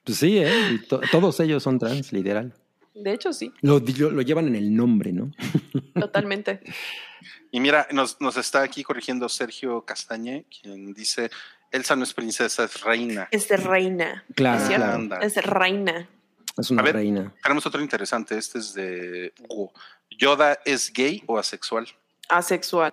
Pues 0.04 0.18
sí, 0.18 0.40
¿eh? 0.40 0.80
To- 0.90 1.02
todos 1.12 1.40
ellos 1.40 1.62
son 1.62 1.78
trans, 1.78 2.12
literal. 2.12 2.52
De 2.96 3.14
hecho, 3.14 3.32
sí, 3.32 3.54
Lo, 3.62 3.80
lo- 3.80 4.10
lo 4.12 4.22
llevan 4.24 4.48
en 4.48 4.56
el 4.56 4.76
nombre, 4.76 5.12
¿no? 5.14 5.32
totalmente. 5.94 6.62
Y 7.52 7.60
mira, 7.60 7.88
nos, 7.92 8.20
nos 8.20 8.38
está 8.38 8.64
aquí 8.64 8.84
corrigiendo 8.84 9.30
Sergio 9.30 9.86
Castañe, 9.86 10.46
quien 10.50 10.94
dice, 10.94 11.30
Elsa 11.72 11.96
no 11.96 12.04
es 12.04 12.14
princesa, 12.16 12.64
es 12.64 12.82
reina. 12.82 13.28
Es 13.32 13.48
de 13.50 13.58
reina. 13.58 14.26
Claro, 14.36 14.62
¿Es 14.62 14.68
cierto? 14.68 15.08
claro. 15.08 15.24
Es 15.24 15.36
reina. 15.46 16.10
Es 16.60 16.70
una 16.72 16.82
A 16.82 16.86
ver. 16.86 16.96
reina. 16.96 17.34
Tenemos 17.44 17.66
otro 17.66 17.82
interesante, 17.82 18.38
este 18.38 18.60
es 18.60 18.74
de 18.74 19.34
Hugo. 19.48 19.72
¿Yoda 20.12 20.58
es 20.66 20.92
gay 20.94 21.24
o 21.28 21.38
asexual? 21.38 21.88
Asexual. 22.28 22.92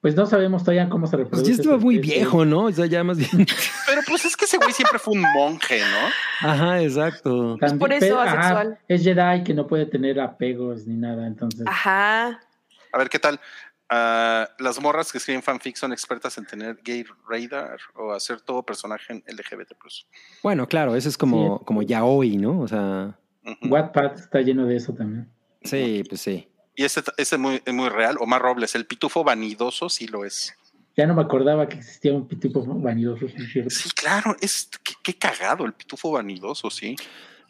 Pues 0.00 0.14
no 0.14 0.26
sabemos 0.26 0.62
todavía 0.64 0.88
cómo 0.88 1.06
se 1.06 1.12
Pues 1.16 1.24
reproduce. 1.24 1.50
ya 1.52 1.56
estaba 1.62 1.76
muy 1.78 1.98
viejo, 1.98 2.44
¿no? 2.44 2.64
O 2.64 2.72
sea, 2.72 2.84
ya 2.86 3.02
más 3.02 3.16
bien. 3.18 3.30
Pero 3.86 4.02
pues 4.06 4.24
es 4.26 4.36
que 4.36 4.44
ese 4.44 4.58
güey 4.58 4.72
siempre 4.72 4.98
fue 4.98 5.14
un 5.14 5.22
monje, 5.22 5.80
¿no? 5.80 6.48
Ajá, 6.48 6.82
exacto. 6.82 7.56
También- 7.58 7.78
por 7.78 7.92
eso 7.92 8.20
ajá, 8.20 8.32
asexual. 8.38 8.78
es 8.88 9.02
Jedi 9.02 9.44
que 9.44 9.54
no 9.54 9.66
puede 9.66 9.86
tener 9.86 10.20
apegos 10.20 10.86
ni 10.86 10.94
nada, 10.96 11.26
entonces. 11.26 11.62
Ajá. 11.66 12.40
A 12.92 12.98
ver, 12.98 13.08
¿qué 13.08 13.18
tal? 13.18 13.40
Ah, 13.90 14.48
las 14.58 14.80
morras 14.80 15.12
que 15.12 15.18
escriben 15.18 15.42
fanfic 15.42 15.76
son 15.76 15.92
expertas 15.92 16.38
en 16.38 16.46
tener 16.46 16.78
gay 16.82 17.04
radar 17.28 17.78
o 17.94 18.12
hacer 18.12 18.40
todo 18.40 18.62
personaje 18.62 19.12
en 19.12 19.22
LGBT+. 19.26 19.72
Bueno, 20.42 20.66
claro, 20.66 20.96
ese 20.96 21.08
es 21.08 21.18
como, 21.18 21.60
como 21.64 21.82
ya 21.82 22.04
hoy, 22.04 22.36
¿no? 22.36 22.60
O 22.60 22.68
sea, 22.68 23.18
Ujú. 23.44 23.68
Wattpad 23.68 24.14
está 24.14 24.40
lleno 24.40 24.66
de 24.66 24.76
eso 24.76 24.94
también. 24.94 25.30
sí, 25.62 26.02
pues 26.08 26.20
sí. 26.22 26.48
Y 26.76 26.84
este, 26.84 27.00
este 27.18 27.36
es 27.36 27.38
muy, 27.38 27.62
es 27.64 27.72
muy 27.74 27.88
real. 27.88 28.16
Omar 28.20 28.42
Robles, 28.42 28.74
el 28.74 28.86
pitufo 28.86 29.22
vanidoso 29.22 29.88
sí 29.88 30.06
lo 30.08 30.24
es. 30.24 30.54
Ya 30.96 31.06
no 31.06 31.14
me 31.14 31.22
acordaba 31.22 31.68
que 31.68 31.76
existía 31.76 32.12
un 32.14 32.26
pitufo 32.26 32.64
vanidoso, 32.66 33.26
sí, 33.68 33.90
claro, 33.94 34.34
es 34.40 34.70
qué, 34.82 34.94
qué 35.02 35.14
cagado 35.18 35.66
el 35.66 35.72
pitufo 35.72 36.10
vanidoso, 36.12 36.70
sí. 36.70 36.96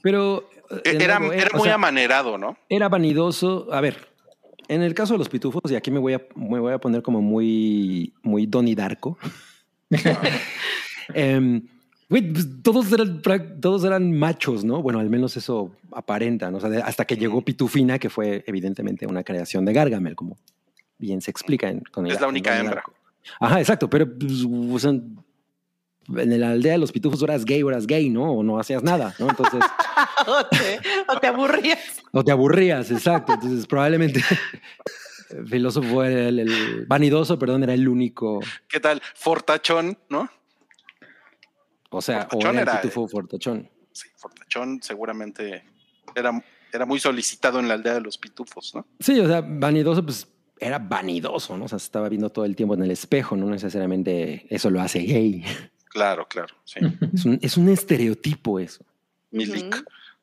Pero. 0.02 0.48
E- 0.84 0.96
Era, 1.02 1.18
nuevo, 1.18 1.32
eh, 1.34 1.38
era 1.40 1.50
o 1.54 1.58
muy 1.58 1.64
sea, 1.66 1.74
amanerado, 1.74 2.38
¿no? 2.38 2.56
era 2.68 2.88
vanidoso. 2.88 3.68
A 3.70 3.80
ver, 3.82 4.08
en 4.68 4.82
el 4.82 4.94
caso 4.94 5.14
de 5.14 5.18
los 5.18 5.28
pitufos, 5.28 5.70
y 5.70 5.74
aquí 5.76 5.90
me 5.90 5.98
voy 5.98 6.14
a, 6.14 6.22
me 6.36 6.58
voy 6.58 6.72
a 6.72 6.78
poner 6.78 7.02
como 7.02 7.20
muy, 7.22 8.12
muy 8.22 8.46
Donnie 8.46 8.74
Darko. 8.74 9.18
Em, 11.12 11.62
güey, 12.08 12.32
pues, 12.32 12.48
todos, 12.62 12.90
eran, 12.92 13.20
todos 13.60 13.84
eran 13.84 14.10
machos, 14.18 14.64
¿no? 14.64 14.82
Bueno, 14.82 15.00
al 15.00 15.10
menos 15.10 15.36
eso 15.36 15.72
aparenta, 15.92 16.50
¿no? 16.50 16.58
O 16.58 16.60
sea, 16.60 16.70
hasta 16.84 17.04
que 17.04 17.16
llegó 17.16 17.42
Pitufina, 17.42 17.98
que 17.98 18.08
fue 18.08 18.42
evidentemente 18.46 19.06
una 19.06 19.22
creación 19.22 19.64
de 19.64 19.72
Gargamel, 19.72 20.16
como 20.16 20.38
bien 20.98 21.20
se 21.20 21.30
explica 21.30 21.68
en, 21.68 21.80
con 21.92 22.06
el- 22.06 22.12
Es 22.12 22.20
la 22.20 22.28
única 22.28 22.58
hembra. 22.58 22.82
Ajá, 23.40 23.60
exacto, 23.60 23.88
pero 23.90 24.06
pues, 24.18 24.44
o 24.46 24.78
sea, 24.78 24.92
en 26.08 26.40
la 26.40 26.50
aldea 26.50 26.72
de 26.72 26.78
los 26.78 26.92
pitufos 26.92 27.22
eras 27.22 27.44
gay 27.44 27.62
o 27.62 27.70
eras 27.70 27.86
gay, 27.86 28.10
¿no? 28.10 28.32
O 28.32 28.42
no 28.42 28.58
hacías 28.58 28.82
nada, 28.82 29.14
¿no? 29.18 29.28
Entonces, 29.30 29.60
o, 30.26 30.46
te, 30.46 30.80
o 31.08 31.18
te 31.20 31.26
aburrías. 31.26 31.78
o 32.12 32.24
te 32.24 32.32
aburrías, 32.32 32.90
exacto. 32.90 33.34
Entonces, 33.34 33.66
probablemente 33.66 34.20
el 35.30 35.46
filósofo 35.48 36.04
era 36.04 36.28
el, 36.28 36.38
el 36.40 36.86
vanidoso, 36.86 37.38
perdón, 37.38 37.62
era 37.62 37.74
el 37.74 37.88
único. 37.88 38.40
¿Qué 38.68 38.80
tal? 38.80 39.00
Fortachón, 39.14 39.96
¿no? 40.08 40.28
O 41.90 42.02
sea, 42.02 42.18
o 42.18 42.20
Fortachón 42.22 42.54
era 42.56 42.62
el 42.62 42.68
era- 42.68 42.80
pitufo 42.80 43.08
fortachón. 43.08 43.70
sí, 43.92 44.08
Fortachón 44.16 44.82
seguramente 44.82 45.64
era, 46.14 46.44
era 46.72 46.86
muy 46.86 46.98
solicitado 46.98 47.60
en 47.60 47.68
la 47.68 47.74
aldea 47.74 47.94
de 47.94 48.00
los 48.00 48.18
pitufos, 48.18 48.74
¿no? 48.74 48.86
Sí, 49.00 49.18
o 49.20 49.26
sea, 49.28 49.40
vanidoso, 49.42 50.04
pues 50.04 50.26
era 50.58 50.78
vanidoso, 50.78 51.56
¿no? 51.56 51.64
O 51.66 51.68
sea, 51.68 51.78
se 51.78 51.84
estaba 51.86 52.08
viendo 52.08 52.30
todo 52.30 52.44
el 52.44 52.56
tiempo 52.56 52.74
en 52.74 52.82
el 52.82 52.90
espejo, 52.90 53.36
no 53.36 53.46
necesariamente 53.46 54.46
eso 54.54 54.70
lo 54.70 54.80
hace 54.80 55.00
gay. 55.00 55.44
Claro, 55.94 56.26
claro, 56.26 56.52
sí. 56.64 56.80
Es 57.14 57.24
un, 57.24 57.38
es 57.40 57.56
un 57.56 57.68
estereotipo 57.68 58.58
eso. 58.58 58.84
Milik. 59.30 59.76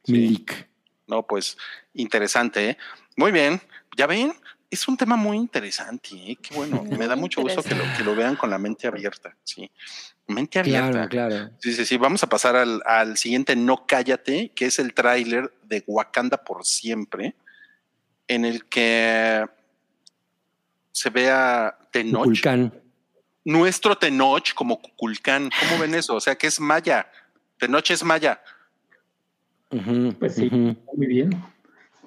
Sí. 0.04 0.12
Milik. 0.12 0.70
No, 1.08 1.26
pues 1.26 1.58
interesante, 1.94 2.72
¿eh? 2.72 2.78
Muy 3.16 3.32
bien, 3.32 3.62
ya 3.96 4.06
ven, 4.06 4.34
es 4.70 4.86
un 4.90 4.98
tema 4.98 5.16
muy 5.16 5.38
interesante, 5.38 6.10
¿eh? 6.14 6.38
Qué 6.42 6.54
bueno, 6.54 6.84
me 6.84 7.08
da 7.08 7.16
mucho 7.16 7.42
gusto 7.42 7.64
que 7.64 7.74
lo, 7.74 7.84
que 7.98 8.04
lo 8.04 8.16
vean 8.16 8.36
con 8.36 8.50
la 8.50 8.58
mente 8.58 8.86
abierta, 8.86 9.34
sí. 9.46 9.72
Mente 10.28 10.60
abierta. 10.60 11.08
Claro, 11.08 11.30
claro. 11.30 11.52
Sí, 11.60 11.72
sí, 11.74 11.86
sí. 11.86 11.96
Vamos 11.96 12.22
a 12.24 12.28
pasar 12.28 12.58
al, 12.58 12.82
al 12.86 13.18
siguiente 13.18 13.56
No 13.56 13.86
Cállate, 13.88 14.52
que 14.54 14.66
es 14.66 14.78
el 14.78 14.94
tráiler 14.94 15.54
de 15.64 15.86
Wakanda 15.88 16.44
por 16.44 16.66
siempre, 16.66 17.36
en 18.28 18.44
el 18.44 18.66
que 18.66 19.46
se 20.92 21.10
ve 21.10 21.30
a 21.30 21.78
Tenoch, 21.92 22.26
Vulcán. 22.26 22.74
Nuestro 23.44 23.98
Tenoch 23.98 24.54
como 24.54 24.82
Kukulcán. 24.82 25.50
¿Cómo 25.60 25.82
ven 25.82 25.96
eso? 25.96 26.16
O 26.16 26.22
sea, 26.22 26.36
que 26.36 26.48
es 26.48 26.60
maya. 26.60 27.08
Tenoch 27.58 27.90
es 27.92 28.04
maya. 28.04 28.42
Pues 30.20 30.36
sí. 30.36 30.50
Muy 30.50 31.08
bien. 31.08 31.42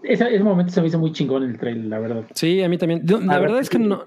Ese, 0.02 0.34
ese 0.34 0.44
momento 0.44 0.72
se 0.72 0.80
me 0.82 0.88
hizo 0.88 0.98
muy 0.98 1.12
chingón 1.12 1.42
el 1.44 1.58
trailer, 1.58 1.86
la 1.86 1.98
verdad. 1.98 2.24
Sí, 2.34 2.62
a 2.62 2.68
mí 2.68 2.76
también. 2.76 3.02
No, 3.04 3.20
La 3.20 3.38
verdad 3.38 3.58
es 3.58 3.70
que 3.70 3.78
no, 3.78 4.04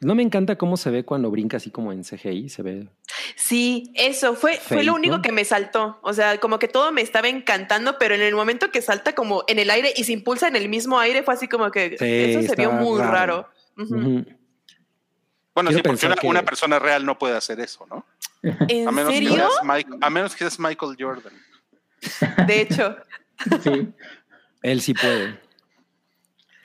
no 0.00 0.14
me 0.14 0.22
encanta 0.22 0.56
cómo 0.56 0.76
se 0.76 0.90
ve 0.90 1.04
cuando 1.04 1.30
brinca 1.30 1.58
así 1.58 1.70
como 1.70 1.92
en 1.92 2.02
CGI. 2.04 2.48
Se 2.48 2.62
ve. 2.62 2.88
Sí, 3.34 3.92
eso 3.94 4.34
fue, 4.34 4.56
fue 4.56 4.82
lo 4.82 4.94
único 4.94 5.20
que 5.20 5.32
me 5.32 5.44
saltó. 5.44 5.98
O 6.02 6.14
sea, 6.14 6.38
como 6.38 6.58
que 6.58 6.68
todo 6.68 6.90
me 6.90 7.02
estaba 7.02 7.28
encantando, 7.28 7.96
pero 7.98 8.14
en 8.14 8.22
el 8.22 8.34
momento 8.34 8.70
que 8.70 8.80
salta 8.80 9.14
como 9.14 9.44
en 9.46 9.58
el 9.58 9.70
aire 9.70 9.92
y 9.94 10.04
se 10.04 10.12
impulsa 10.12 10.48
en 10.48 10.56
el 10.56 10.68
mismo 10.68 10.98
aire, 10.98 11.22
fue 11.22 11.34
así 11.34 11.48
como 11.48 11.70
que 11.70 11.96
Sí, 11.98 12.04
eso 12.04 12.42
se 12.42 12.56
vio 12.56 12.72
muy 12.72 13.00
raro. 13.00 13.48
Bueno, 15.56 15.70
Quiero 15.70 15.82
sí, 15.82 15.88
porque 15.88 16.06
una, 16.06 16.14
que- 16.14 16.26
una 16.28 16.42
persona 16.44 16.78
real 16.78 17.04
no 17.04 17.18
puede 17.18 17.36
hacer 17.36 17.58
eso, 17.58 17.84
¿no? 17.90 18.04
¿En 18.68 18.86
A 18.86 18.92
menos, 18.92 19.10
que 19.10 19.16
serio? 19.16 19.34
seas 19.34 19.50
Mike- 19.64 19.98
a 20.00 20.10
menos 20.10 20.32
que 20.32 20.38
seas 20.38 20.60
Michael 20.60 20.96
Jordan. 20.96 21.32
De 22.46 22.60
hecho, 22.60 22.96
Sí. 23.64 23.88
Él 24.62 24.80
sí 24.80 24.94
puede. 24.94 25.40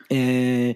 Eh, 0.09 0.76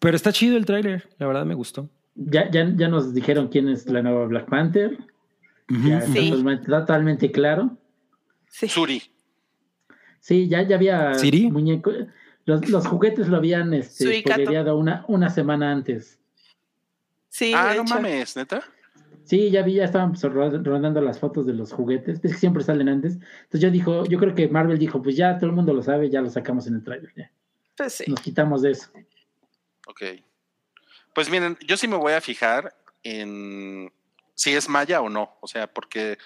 pero 0.00 0.16
está 0.16 0.32
chido 0.32 0.56
el 0.56 0.64
tráiler. 0.66 1.08
La 1.18 1.26
verdad 1.26 1.44
me 1.46 1.54
gustó. 1.54 1.88
Ya, 2.14 2.50
ya, 2.50 2.68
ya 2.76 2.88
nos 2.88 3.14
dijeron 3.14 3.48
quién 3.48 3.68
es 3.68 3.86
la 3.86 4.02
nueva 4.02 4.26
Black 4.26 4.48
Panther. 4.48 4.98
Ya 5.68 5.98
está 5.98 6.12
Sí. 6.12 6.30
totalmente, 6.30 6.66
totalmente 6.66 7.30
claro. 7.32 7.76
sí. 8.48 8.68
Suri. 8.68 9.02
Sí, 10.18 10.48
ya, 10.48 10.62
ya 10.62 10.76
había 10.76 11.14
¿Siri? 11.14 11.50
muñeco. 11.50 11.92
Los, 12.44 12.68
los 12.68 12.86
juguetes 12.86 13.28
lo 13.28 13.36
habían 13.38 13.72
este, 13.72 14.22
una, 14.74 15.04
una 15.08 15.30
semana 15.30 15.72
antes. 15.72 16.18
Sí, 17.30 17.52
ah, 17.56 17.72
no 17.74 17.82
hecho. 17.82 17.94
mames, 17.94 18.36
neta. 18.36 18.62
Sí, 19.24 19.50
ya 19.50 19.62
vi, 19.62 19.74
ya 19.74 19.84
estaban 19.84 20.10
pues, 20.12 20.22
ro- 20.24 20.50
rondando 20.62 21.00
las 21.00 21.18
fotos 21.20 21.46
de 21.46 21.54
los 21.54 21.72
juguetes. 21.72 22.16
Es 22.22 22.32
que 22.32 22.38
siempre 22.38 22.62
salen 22.64 22.88
antes. 22.88 23.14
Entonces 23.14 23.60
yo 23.60 23.70
dijo, 23.70 24.04
yo 24.06 24.18
creo 24.18 24.34
que 24.34 24.48
Marvel 24.48 24.78
dijo, 24.78 25.00
pues 25.00 25.16
ya 25.16 25.38
todo 25.38 25.48
el 25.50 25.56
mundo 25.56 25.72
lo 25.72 25.82
sabe, 25.82 26.10
ya 26.10 26.20
lo 26.20 26.28
sacamos 26.28 26.66
en 26.66 26.74
el 26.74 26.82
trailer. 26.84 27.12
ya. 27.16 27.30
Pues 27.76 27.94
sí. 27.94 28.04
Nos 28.08 28.20
quitamos 28.20 28.60
de 28.62 28.72
eso. 28.72 28.90
Ok. 29.86 30.02
Pues 31.14 31.30
miren, 31.30 31.56
yo 31.66 31.76
sí 31.76 31.86
me 31.88 31.96
voy 31.96 32.12
a 32.12 32.20
fijar 32.20 32.74
en 33.02 33.92
si 34.34 34.52
es 34.52 34.68
maya 34.68 35.00
o 35.00 35.08
no. 35.08 35.36
O 35.40 35.46
sea, 35.46 35.72
porque 35.72 36.18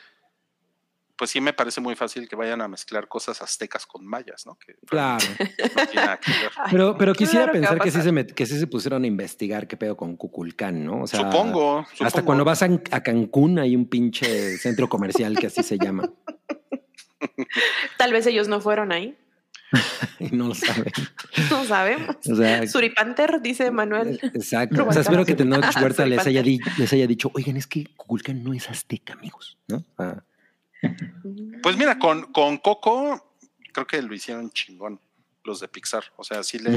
pues 1.16 1.30
sí 1.30 1.40
me 1.40 1.52
parece 1.52 1.80
muy 1.80 1.94
fácil 1.94 2.28
que 2.28 2.36
vayan 2.36 2.60
a 2.60 2.68
mezclar 2.68 3.06
cosas 3.08 3.40
aztecas 3.42 3.86
con 3.86 4.04
mayas, 4.06 4.46
¿no? 4.46 4.56
Que 4.56 4.74
Claro. 4.86 5.24
no 5.76 5.86
tiene 5.86 5.94
nada 6.06 6.18
que 6.18 6.30
ver. 6.32 6.50
Ay, 6.56 6.68
Pero, 6.72 6.98
pero 6.98 7.14
quisiera 7.14 7.44
claro 7.46 7.52
pensar 7.52 7.80
que, 7.80 7.90
sí 7.90 8.02
se 8.02 8.12
met- 8.12 8.32
que 8.34 8.46
sí 8.46 8.58
se 8.58 8.66
pusieron 8.66 9.04
a 9.04 9.06
investigar 9.06 9.66
qué 9.68 9.76
pedo 9.76 9.96
con 9.96 10.16
Cuculcán, 10.16 10.84
¿no? 10.84 11.02
O 11.02 11.06
sea, 11.06 11.20
supongo, 11.20 11.80
Hasta 11.80 12.06
supongo. 12.10 12.24
cuando 12.26 12.44
vas 12.44 12.62
a, 12.62 12.66
a 12.90 13.02
Cancún 13.02 13.58
hay 13.58 13.76
un 13.76 13.86
pinche 13.88 14.56
centro 14.58 14.88
comercial 14.88 15.38
que 15.38 15.46
así 15.48 15.62
se 15.62 15.78
llama. 15.78 16.10
Tal 17.98 18.12
vez 18.12 18.26
ellos 18.26 18.48
no 18.48 18.60
fueron 18.60 18.92
ahí. 18.92 19.16
No 20.30 20.48
lo 20.48 20.54
saben. 20.54 20.92
No 21.50 21.64
sabemos. 21.64 22.16
O 22.30 22.36
sea, 22.36 22.66
Suripanter, 22.68 23.40
dice 23.42 23.70
Manuel. 23.72 24.20
exacto. 24.22 24.86
O 24.86 24.92
sea, 24.92 25.02
espero 25.02 25.24
que 25.24 25.34
Tenoch 25.34 25.64
Huerta 25.80 26.06
les 26.06 26.24
haya, 26.26 26.42
les 26.42 26.92
haya 26.92 27.06
dicho, 27.08 27.30
oigan, 27.34 27.56
es 27.56 27.66
que 27.66 27.84
Cuculcán 27.96 28.44
no 28.44 28.52
es 28.52 28.68
azteca, 28.70 29.14
amigos, 29.14 29.58
¿no? 29.66 29.82
Ah, 29.98 30.22
Pues 31.62 31.76
mira, 31.76 31.98
con, 31.98 32.32
con 32.32 32.58
Coco 32.58 33.34
creo 33.72 33.86
que 33.86 34.00
lo 34.00 34.14
hicieron 34.14 34.50
chingón 34.50 35.00
los 35.44 35.60
de 35.60 35.68
Pixar. 35.68 36.04
O 36.16 36.24
sea, 36.24 36.42
sí 36.42 36.58
le... 36.58 36.70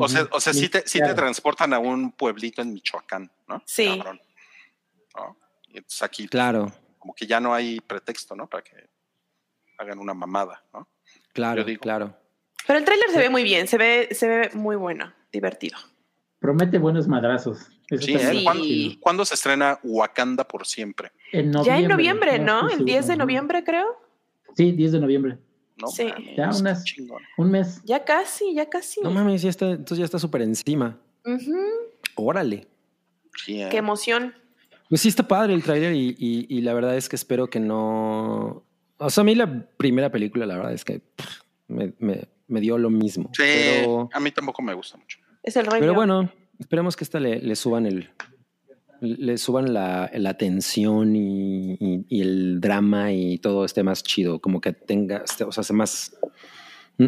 O 0.00 0.08
sea, 0.08 0.26
o 0.30 0.40
sea 0.40 0.52
sí, 0.52 0.68
te, 0.68 0.86
sí 0.86 1.00
te 1.00 1.14
transportan 1.14 1.74
a 1.74 1.78
un 1.78 2.12
pueblito 2.12 2.62
en 2.62 2.72
Michoacán, 2.72 3.30
¿no? 3.46 3.62
Sí. 3.66 3.86
Cabrón. 3.86 4.20
¿No? 5.14 5.36
Y 5.68 5.76
entonces 5.78 6.02
aquí 6.02 6.26
Claro, 6.28 6.72
como 6.98 7.14
que 7.14 7.26
ya 7.26 7.40
no 7.40 7.52
hay 7.52 7.80
pretexto, 7.80 8.34
¿no? 8.34 8.48
Para 8.48 8.62
que 8.62 8.88
hagan 9.76 9.98
una 9.98 10.14
mamada, 10.14 10.64
¿no? 10.72 10.88
claro, 11.32 11.64
claro. 11.80 12.16
Pero 12.66 12.78
el 12.78 12.84
tráiler 12.84 13.10
se 13.10 13.18
ve 13.18 13.28
muy 13.28 13.42
bien, 13.42 13.68
se 13.68 13.76
ve, 13.76 14.08
se 14.12 14.26
ve 14.26 14.50
muy 14.54 14.76
bueno, 14.76 15.12
divertido. 15.30 15.76
Promete 16.44 16.76
buenos 16.76 17.08
madrazos. 17.08 17.70
Eso 17.88 18.04
Sí, 18.04 18.12
¿eh? 18.16 18.44
Sí. 18.52 18.98
¿Cuándo, 19.00 19.24
se 19.24 19.32
estrena 19.32 19.78
Wakanda 19.82 20.46
por 20.46 20.66
siempre? 20.66 21.10
En 21.32 21.50
ya 21.64 21.78
en 21.78 21.88
noviembre, 21.88 22.38
¿no? 22.38 22.68
El 22.68 22.84
10 22.84 23.06
de 23.06 23.16
noviembre, 23.16 23.64
creo. 23.64 23.86
Sí, 24.54 24.72
10 24.72 24.92
de 24.92 25.00
noviembre. 25.00 25.38
No 25.80 25.88
Sí. 25.88 26.04
mames, 26.04 26.36
Ya 26.36 26.50
unas-. 26.50 26.84
Un 27.38 27.50
mes. 27.50 27.80
Ya 27.84 28.04
casi, 28.04 28.52
ya 28.54 28.68
casi. 28.68 29.00
No 29.00 29.10
mames, 29.10 29.40
ya 29.40 29.48
está, 29.48 29.70
entonces 29.70 29.96
ya 30.00 30.04
está 30.04 30.18
súper 30.18 30.42
encima. 30.42 30.98
Ujú, 31.24 31.56
Órale. 32.16 32.68
Sí, 33.42 33.62
¿eh? 33.62 33.68
Qué 33.70 33.78
emoción. 33.78 34.34
Pues 34.90 35.00
sí 35.00 35.08
está 35.08 35.26
padre 35.26 35.54
el 35.54 35.62
tráiler 35.62 35.94
y, 35.94 36.14
y- 36.18 36.46
y 36.50 36.60
la 36.60 36.74
verdad 36.74 36.94
es 36.94 37.08
que 37.08 37.16
espero 37.16 37.48
que 37.48 37.58
no... 37.58 38.62
O 38.98 39.08
sea, 39.08 39.22
a 39.22 39.24
mí 39.24 39.34
la 39.34 39.66
primera 39.78 40.10
película, 40.12 40.44
la 40.44 40.56
verdad 40.56 40.74
es 40.74 40.84
que 40.84 41.00
pff, 41.00 41.40
me, 41.68 41.94
me- 42.00 42.28
me 42.48 42.60
dio 42.60 42.76
lo 42.76 42.90
mismo. 42.90 43.30
Sí, 43.32 43.42
Pero, 43.44 44.10
a 44.12 44.20
mí 44.20 44.30
tampoco 44.30 44.60
me 44.60 44.74
gusta 44.74 44.98
mucho. 44.98 45.18
Es 45.44 45.56
el 45.56 45.66
rey. 45.66 45.80
pero 45.80 45.94
bueno, 45.94 46.30
esperemos 46.58 46.96
que 46.96 47.04
esta 47.04 47.20
le, 47.20 47.40
le 47.40 47.54
suban 47.56 47.86
el... 47.86 48.08
Le 49.00 49.36
suban 49.36 49.74
la, 49.74 50.10
la 50.14 50.34
tensión 50.38 51.14
y, 51.14 51.72
y- 51.74 52.06
y 52.08 52.20
el 52.22 52.58
drama 52.60 53.12
y 53.12 53.36
todo 53.38 53.66
esté 53.66 53.82
más 53.82 54.02
chido, 54.02 54.38
como 54.38 54.62
que 54.62 54.72
tenga, 54.72 55.18
este, 55.18 55.44
o 55.44 55.52
sea, 55.52 55.62
sea 55.62 55.76
más, 55.76 56.16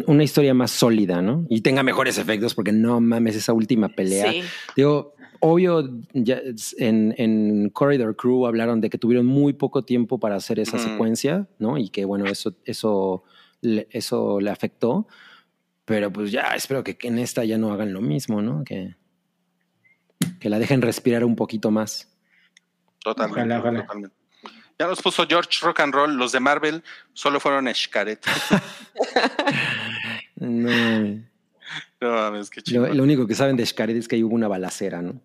una 0.05 0.23
historia 0.23 0.53
más 0.53 0.69
sólida, 0.69 1.23
¿no? 1.23 1.47
Y 1.49 1.61
tenga 1.61 1.81
mejores 1.81 2.19
efectos, 2.19 2.53
porque 2.53 2.71
no 2.71 2.99
mames, 3.01 3.35
esa 3.35 3.53
última 3.53 3.89
pelea. 3.89 4.31
Sí. 4.31 4.41
Digo, 4.75 5.15
obvio, 5.39 5.89
ya 6.13 6.39
en, 6.77 7.15
en 7.17 7.69
Corridor 7.69 8.15
Crew 8.15 8.45
hablaron 8.45 8.79
de 8.79 8.91
que 8.91 8.99
tuvieron 8.99 9.25
muy 9.25 9.53
poco 9.53 9.83
tiempo 9.83 10.19
para 10.19 10.35
hacer 10.35 10.59
esa 10.59 10.77
Ujú. 10.77 10.89
secuencia, 10.89 11.47
¿no? 11.57 11.79
Y 11.79 11.89
que 11.89 12.05
bueno, 12.05 12.25
eso, 12.27 12.53
eso, 12.65 13.23
le, 13.61 13.87
eso 13.89 14.39
le 14.39 14.51
afectó. 14.51 15.07
Pero 15.87 16.11
pues 16.11 16.33
ya 16.33 16.41
espero 16.53 16.83
que 16.83 16.97
en 17.03 17.17
esta 17.17 17.45
ya 17.45 17.57
no 17.57 17.71
hagan 17.71 17.93
lo 17.93 18.01
mismo, 18.01 18.41
¿no? 18.41 18.65
Que, 18.65 18.95
que 20.37 20.49
la 20.49 20.59
dejen 20.59 20.81
respirar 20.81 21.23
un 21.23 21.37
poquito 21.37 21.71
más. 21.71 22.09
Totalmente, 22.99 23.39
Ojalá, 23.41 23.59
ojalá. 23.59 23.81
totalmente. 23.83 24.15
Ya 24.77 24.87
nos 24.87 25.01
puso 25.01 25.25
George 25.25 25.49
Rock 25.61 25.79
and 25.79 25.93
Roll. 25.93 26.17
Los 26.17 26.33
de 26.33 26.41
Marvel 26.41 26.83
solo 27.13 27.39
fueron 27.39 27.73
Xcaret. 27.73 28.19
No, 30.39 30.69
no 31.99 32.11
mames, 32.11 32.49
qué 32.51 32.59
lo, 32.59 32.63
chingón. 32.63 32.97
lo 32.97 33.03
único 33.03 33.25
que 33.25 33.33
saben 33.33 33.57
de 33.57 33.65
Xcaret 33.65 33.97
es 33.97 34.07
que 34.07 34.15
ahí 34.17 34.23
hubo 34.23 34.35
una 34.35 34.47
balacera, 34.47 35.01
¿no? 35.01 35.19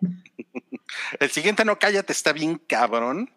El 1.20 1.30
siguiente 1.30 1.64
no 1.64 1.78
cállate, 1.78 2.12
está 2.12 2.32
bien 2.32 2.60
cabrón. 2.66 3.30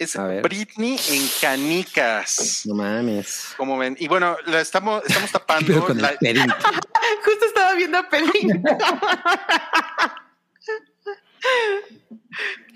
Es. 0.00 0.16
Britney 0.42 0.96
en 1.10 1.28
canicas. 1.42 2.62
No 2.64 2.74
mames. 2.74 3.52
Como 3.56 3.76
ven. 3.76 3.96
Y 4.00 4.08
bueno, 4.08 4.36
la 4.46 4.60
estamos, 4.62 5.02
estamos 5.06 5.30
¿Qué 5.32 5.38
tapando. 5.38 5.66
pedo 5.66 5.86
con 5.86 6.00
la- 6.00 6.08
el 6.08 6.18
Pedin? 6.18 6.50
Justo 7.24 7.44
estaba 7.46 7.74
viendo 7.74 7.98
a 7.98 8.08
Pelín. 8.08 8.62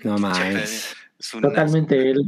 No 0.03 0.17
mames. 0.17 0.95
es 1.19 1.33
un 1.33 1.41
Totalmente 1.41 2.11
él. 2.11 2.21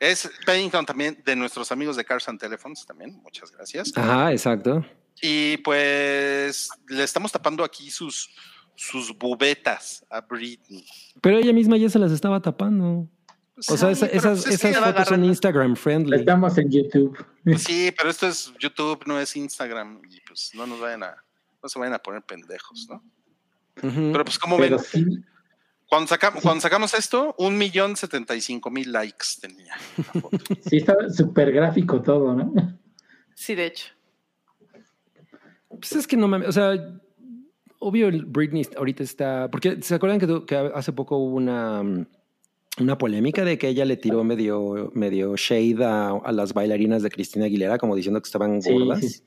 Es 0.00 0.30
Paddington 0.46 0.86
también 0.86 1.20
de 1.24 1.34
nuestros 1.34 1.72
amigos 1.72 1.96
de 1.96 2.04
Cars 2.04 2.28
and 2.28 2.38
Telephones 2.38 2.84
también. 2.86 3.20
Muchas 3.22 3.50
gracias. 3.50 3.92
Ajá, 3.96 4.32
exacto. 4.32 4.84
Y 5.20 5.56
pues 5.58 6.68
le 6.88 7.02
estamos 7.02 7.32
tapando 7.32 7.64
aquí 7.64 7.90
sus, 7.90 8.30
sus 8.76 9.16
bubetas 9.16 10.04
a 10.10 10.20
Britney. 10.20 10.86
Pero 11.20 11.38
ella 11.38 11.52
misma 11.52 11.76
ya 11.78 11.88
se 11.88 11.98
las 11.98 12.12
estaba 12.12 12.40
tapando. 12.40 13.08
O 13.66 13.76
sea, 13.76 13.76
Sí, 13.88 13.92
esa- 13.92 14.06
pero 14.06 14.18
esas, 14.18 14.44
pues 14.44 14.54
esas 14.64 14.76
fotos 14.84 15.08
son 15.08 15.24
Instagram 15.24 15.74
friendly. 15.76 16.16
Estamos 16.18 16.56
en 16.58 16.70
YouTube. 16.70 17.26
pues 17.44 17.62
sí, 17.64 17.92
pero 17.96 18.10
esto 18.10 18.26
es 18.28 18.52
YouTube, 18.60 19.02
no 19.06 19.18
es 19.18 19.34
Instagram. 19.36 20.00
Y 20.08 20.20
pues 20.20 20.50
no 20.54 20.66
nos 20.66 20.80
vayan 20.80 21.02
a, 21.02 21.16
no 21.62 21.68
se 21.68 21.78
vayan 21.78 21.94
a 21.94 21.98
poner 21.98 22.22
pendejos, 22.22 22.86
¿no? 22.88 23.02
Ujú. 23.82 24.12
Pero 24.12 24.24
pues 24.24 24.38
como 24.38 24.56
Pero 24.58 24.76
ven, 24.76 24.84
sí, 24.84 25.04
Cuando, 25.88 26.06
sacamos, 26.08 26.42
cuando 26.42 26.60
sacamos 26.60 26.92
esto, 26.94 27.34
un 27.38 27.56
millón 27.56 27.96
setenta 27.96 28.36
y 28.36 28.40
cinco 28.40 28.70
mil 28.70 28.92
likes 28.92 29.26
tenía. 29.40 29.74
la 29.96 30.20
foto. 30.20 30.30
Sí, 30.68 30.76
estaba 30.76 31.08
súper 31.10 31.50
gráfico 31.52 32.00
todo, 32.02 32.34
¿no? 32.34 32.78
Sí, 33.34 33.54
de 33.54 33.66
hecho. 33.66 33.86
Pues 35.68 35.92
es 35.92 36.06
que 36.06 36.16
no 36.16 36.28
mames, 36.28 36.48
o 36.48 36.52
sea, 36.52 36.72
obvio 37.78 38.08
el 38.08 38.24
Britney 38.24 38.66
ahorita 38.76 39.02
está, 39.02 39.48
porque 39.50 39.80
se 39.82 39.94
acuerdan 39.94 40.18
que, 40.18 40.44
que 40.46 40.56
hace 40.74 40.92
poco 40.92 41.16
hubo 41.18 41.36
una, 41.36 41.82
mm, 41.82 42.06
una 42.80 42.98
polémica 42.98 43.44
de 43.44 43.58
que 43.58 43.68
ella 43.68 43.84
le 43.84 43.96
tiró 43.96 44.24
medio, 44.24 44.90
medio 44.94 45.36
shade 45.36 45.84
a, 45.84 46.10
a 46.10 46.32
las 46.32 46.54
bailarinas 46.54 47.02
de 47.02 47.10
Cristina 47.10 47.46
Aguilera, 47.46 47.78
como 47.78 47.96
diciendo 47.96 48.20
que 48.20 48.26
estaban 48.26 48.62
Sí, 48.62 48.72
gordas. 48.72 49.22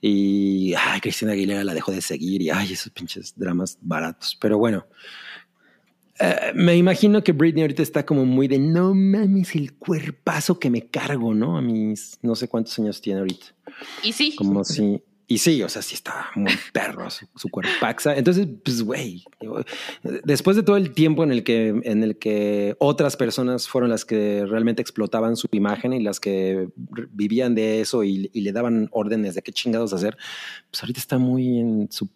Y 0.00 0.74
ay, 0.74 1.00
Cristina 1.00 1.32
Aguilera 1.32 1.64
la 1.64 1.74
dejó 1.74 1.90
de 1.90 2.00
seguir 2.00 2.42
y 2.42 2.50
ay, 2.50 2.72
esos 2.72 2.92
pinches 2.92 3.34
dramas 3.36 3.78
baratos. 3.80 4.36
Pero 4.40 4.58
bueno, 4.58 4.86
eh, 6.20 6.52
me 6.54 6.76
imagino 6.76 7.22
que 7.22 7.32
Britney 7.32 7.62
ahorita 7.62 7.82
está 7.82 8.04
como 8.04 8.24
muy 8.24 8.48
de 8.48 8.58
no 8.58 8.94
mames 8.94 9.54
el 9.54 9.74
cuerpazo 9.74 10.58
que 10.58 10.70
me 10.70 10.88
cargo, 10.88 11.34
¿no? 11.34 11.56
A 11.56 11.62
mis 11.62 12.18
no 12.22 12.34
sé 12.34 12.48
cuántos 12.48 12.78
años 12.78 13.00
tiene 13.00 13.20
ahorita. 13.20 13.46
Y 14.02 14.12
sí. 14.12 14.34
Como 14.36 14.64
si. 14.64 15.02
Y 15.30 15.36
sí, 15.38 15.62
o 15.62 15.68
sea, 15.68 15.82
sí 15.82 15.94
está 15.94 16.28
muy 16.34 16.50
perro 16.72 17.10
su, 17.10 17.26
su 17.36 17.50
cuerpaxa. 17.50 18.16
Entonces, 18.16 18.48
pues, 18.64 18.82
güey, 18.82 19.22
después 20.24 20.56
de 20.56 20.62
todo 20.62 20.78
el 20.78 20.92
tiempo 20.94 21.22
en 21.22 21.30
el 21.32 21.44
que 21.44 21.68
en 21.68 22.02
el 22.02 22.18
que 22.18 22.74
otras 22.78 23.16
personas 23.18 23.68
fueron 23.68 23.90
las 23.90 24.06
que 24.06 24.46
realmente 24.46 24.80
explotaban 24.80 25.36
su 25.36 25.46
imagen 25.52 25.92
y 25.92 26.02
las 26.02 26.18
que 26.18 26.68
vivían 27.12 27.54
de 27.54 27.82
eso 27.82 28.04
y, 28.04 28.30
y 28.32 28.40
le 28.40 28.52
daban 28.52 28.88
órdenes 28.90 29.34
de 29.34 29.42
qué 29.42 29.52
chingados 29.52 29.92
hacer, 29.92 30.16
pues 30.70 30.82
ahorita 30.82 30.98
está 30.98 31.18
muy 31.18 31.58
en 31.58 31.88
su 31.92 32.08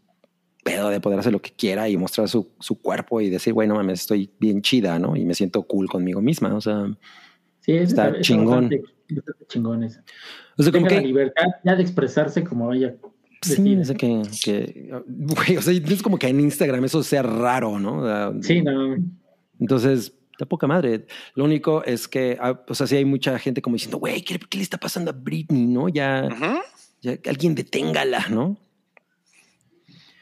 pedo 0.64 0.89
de 0.89 1.01
poder 1.01 1.18
hacer 1.18 1.32
lo 1.32 1.43
que 1.43 1.51
quiera 1.51 1.90
y 1.90 1.98
mostrar 1.98 2.30
su, 2.30 2.52
su 2.60 2.80
cuerpo 2.80 3.20
y 3.20 3.28
decir, 3.28 3.52
güey, 3.52 3.68
no 3.68 3.74
mames, 3.74 4.01
estoy 4.01 4.30
bien 4.40 4.62
chida, 4.62 4.98
¿no? 4.98 5.16
Y 5.16 5.24
me 5.26 5.34
siento 5.34 5.64
cool 5.64 5.86
conmigo 5.89 6.22
misma. 6.22 6.55
O 6.55 6.60
sea, 6.62 6.86
Sí, 7.60 7.72
es- 7.72 7.90
Está 7.90 8.09
es 8.09 8.22
chingón. 8.26 8.70
bastante- 8.70 8.82
bastante 9.10 9.47
chingón 9.48 9.84
eso. 9.84 10.01
O 10.59 10.62
sea 10.62 10.73
como 10.73 10.87
Tenga 10.87 10.97
la 10.97 11.01
que 11.03 11.07
libertad 11.07 11.45
ya 11.65 11.74
de 11.77 11.83
expresarse 11.83 12.45
como 12.45 12.73
ella. 12.73 12.95
Sí, 13.43 13.77
o 13.77 13.85
sea 13.85 13.97
que, 13.97 14.23
que, 14.45 14.91
güey, 15.09 15.57
o 15.57 15.62
sea, 15.62 15.74
es 15.74 16.03
como 16.03 16.16
que 16.19 16.29
en 16.29 16.39
Instagram 16.39 16.85
eso 16.85 17.03
sea 17.03 17.23
raro, 17.23 17.79
¿no? 17.81 17.99
O 17.99 18.07
sea, 18.07 18.33
Sí, 18.41 18.62
no. 18.62 18.97
Entonces, 19.59 20.12
está 20.31 20.47
poca 20.47 20.66
madre. 20.69 21.07
Lo 21.35 21.45
único 21.45 21.83
es 21.85 22.07
que, 22.07 22.39
ah, 22.41 22.61
o 22.69 22.74
sea, 22.74 22.87
sí 22.87 22.95
hay 22.97 23.05
mucha 23.05 23.37
gente 23.41 23.61
como 23.61 23.74
diciendo, 23.74 23.99
güey, 23.99 24.23
¿qué, 24.23 24.39
qué 24.39 24.59
le 24.59 24.62
está 24.65 24.79
pasando 24.79 25.11
a 25.11 25.15
Britney? 25.15 25.66
¿No? 25.66 25.89
Ya, 25.89 26.29
ya 27.01 27.19
alguien 27.29 27.55
deténgala, 27.57 28.27
¿no? 28.29 28.57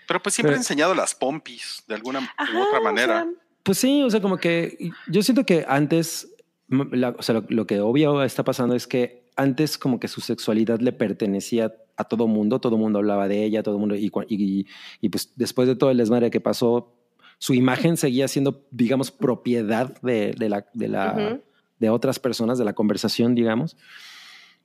Pero 0.06 0.22
pues 0.22 0.34
siempre 0.34 0.50
Pero- 0.52 0.56
he 0.56 0.60
enseñado 0.60 0.94
las 0.94 1.14
pompis 1.14 1.84
de 1.86 1.94
alguna 1.94 2.20
Ajá, 2.36 2.58
u 2.58 2.62
otra 2.62 2.80
o 2.80 2.82
manera. 2.82 3.22
sea, 3.22 3.32
Pues 3.62 3.78
sí, 3.78 4.02
o 4.02 4.10
sea, 4.10 4.20
como 4.20 4.38
que 4.38 4.90
yo 5.08 5.22
siento 5.22 5.44
que 5.44 5.64
antes, 5.68 6.28
la- 6.68 7.10
o 7.18 7.22
sea, 7.22 7.34
lo, 7.36 7.44
lo 7.48 7.66
que 7.66 7.80
obvio 7.80 8.22
está 8.24 8.42
pasando 8.44 8.74
es 8.74 8.86
que 8.86 9.19
antes 9.40 9.78
como 9.78 9.98
que 9.98 10.08
su 10.08 10.20
sexualidad 10.20 10.80
le 10.80 10.92
pertenecía 10.92 11.74
a 11.96 12.04
todo 12.04 12.26
mundo, 12.26 12.60
todo 12.60 12.76
mundo 12.76 12.98
hablaba 12.98 13.28
de 13.28 13.44
ella, 13.44 13.62
todo 13.62 13.78
mundo, 13.78 13.94
y, 13.96 14.10
y, 14.28 14.66
y 15.00 15.08
pues 15.08 15.32
después 15.36 15.66
de 15.66 15.76
todo 15.76 15.90
el 15.90 15.96
desmadre 15.96 16.30
que 16.30 16.40
pasó, 16.40 16.94
su 17.38 17.54
imagen 17.54 17.96
seguía 17.96 18.28
siendo, 18.28 18.66
digamos, 18.70 19.10
propiedad 19.10 19.98
de, 20.02 20.32
de 20.38 20.48
la, 20.48 20.66
de, 20.74 20.88
la, 20.88 21.14
Ujú. 21.14 21.42
de 21.78 21.90
otras 21.90 22.18
personas, 22.18 22.58
de 22.58 22.64
la 22.64 22.74
conversación, 22.74 23.34
digamos. 23.34 23.76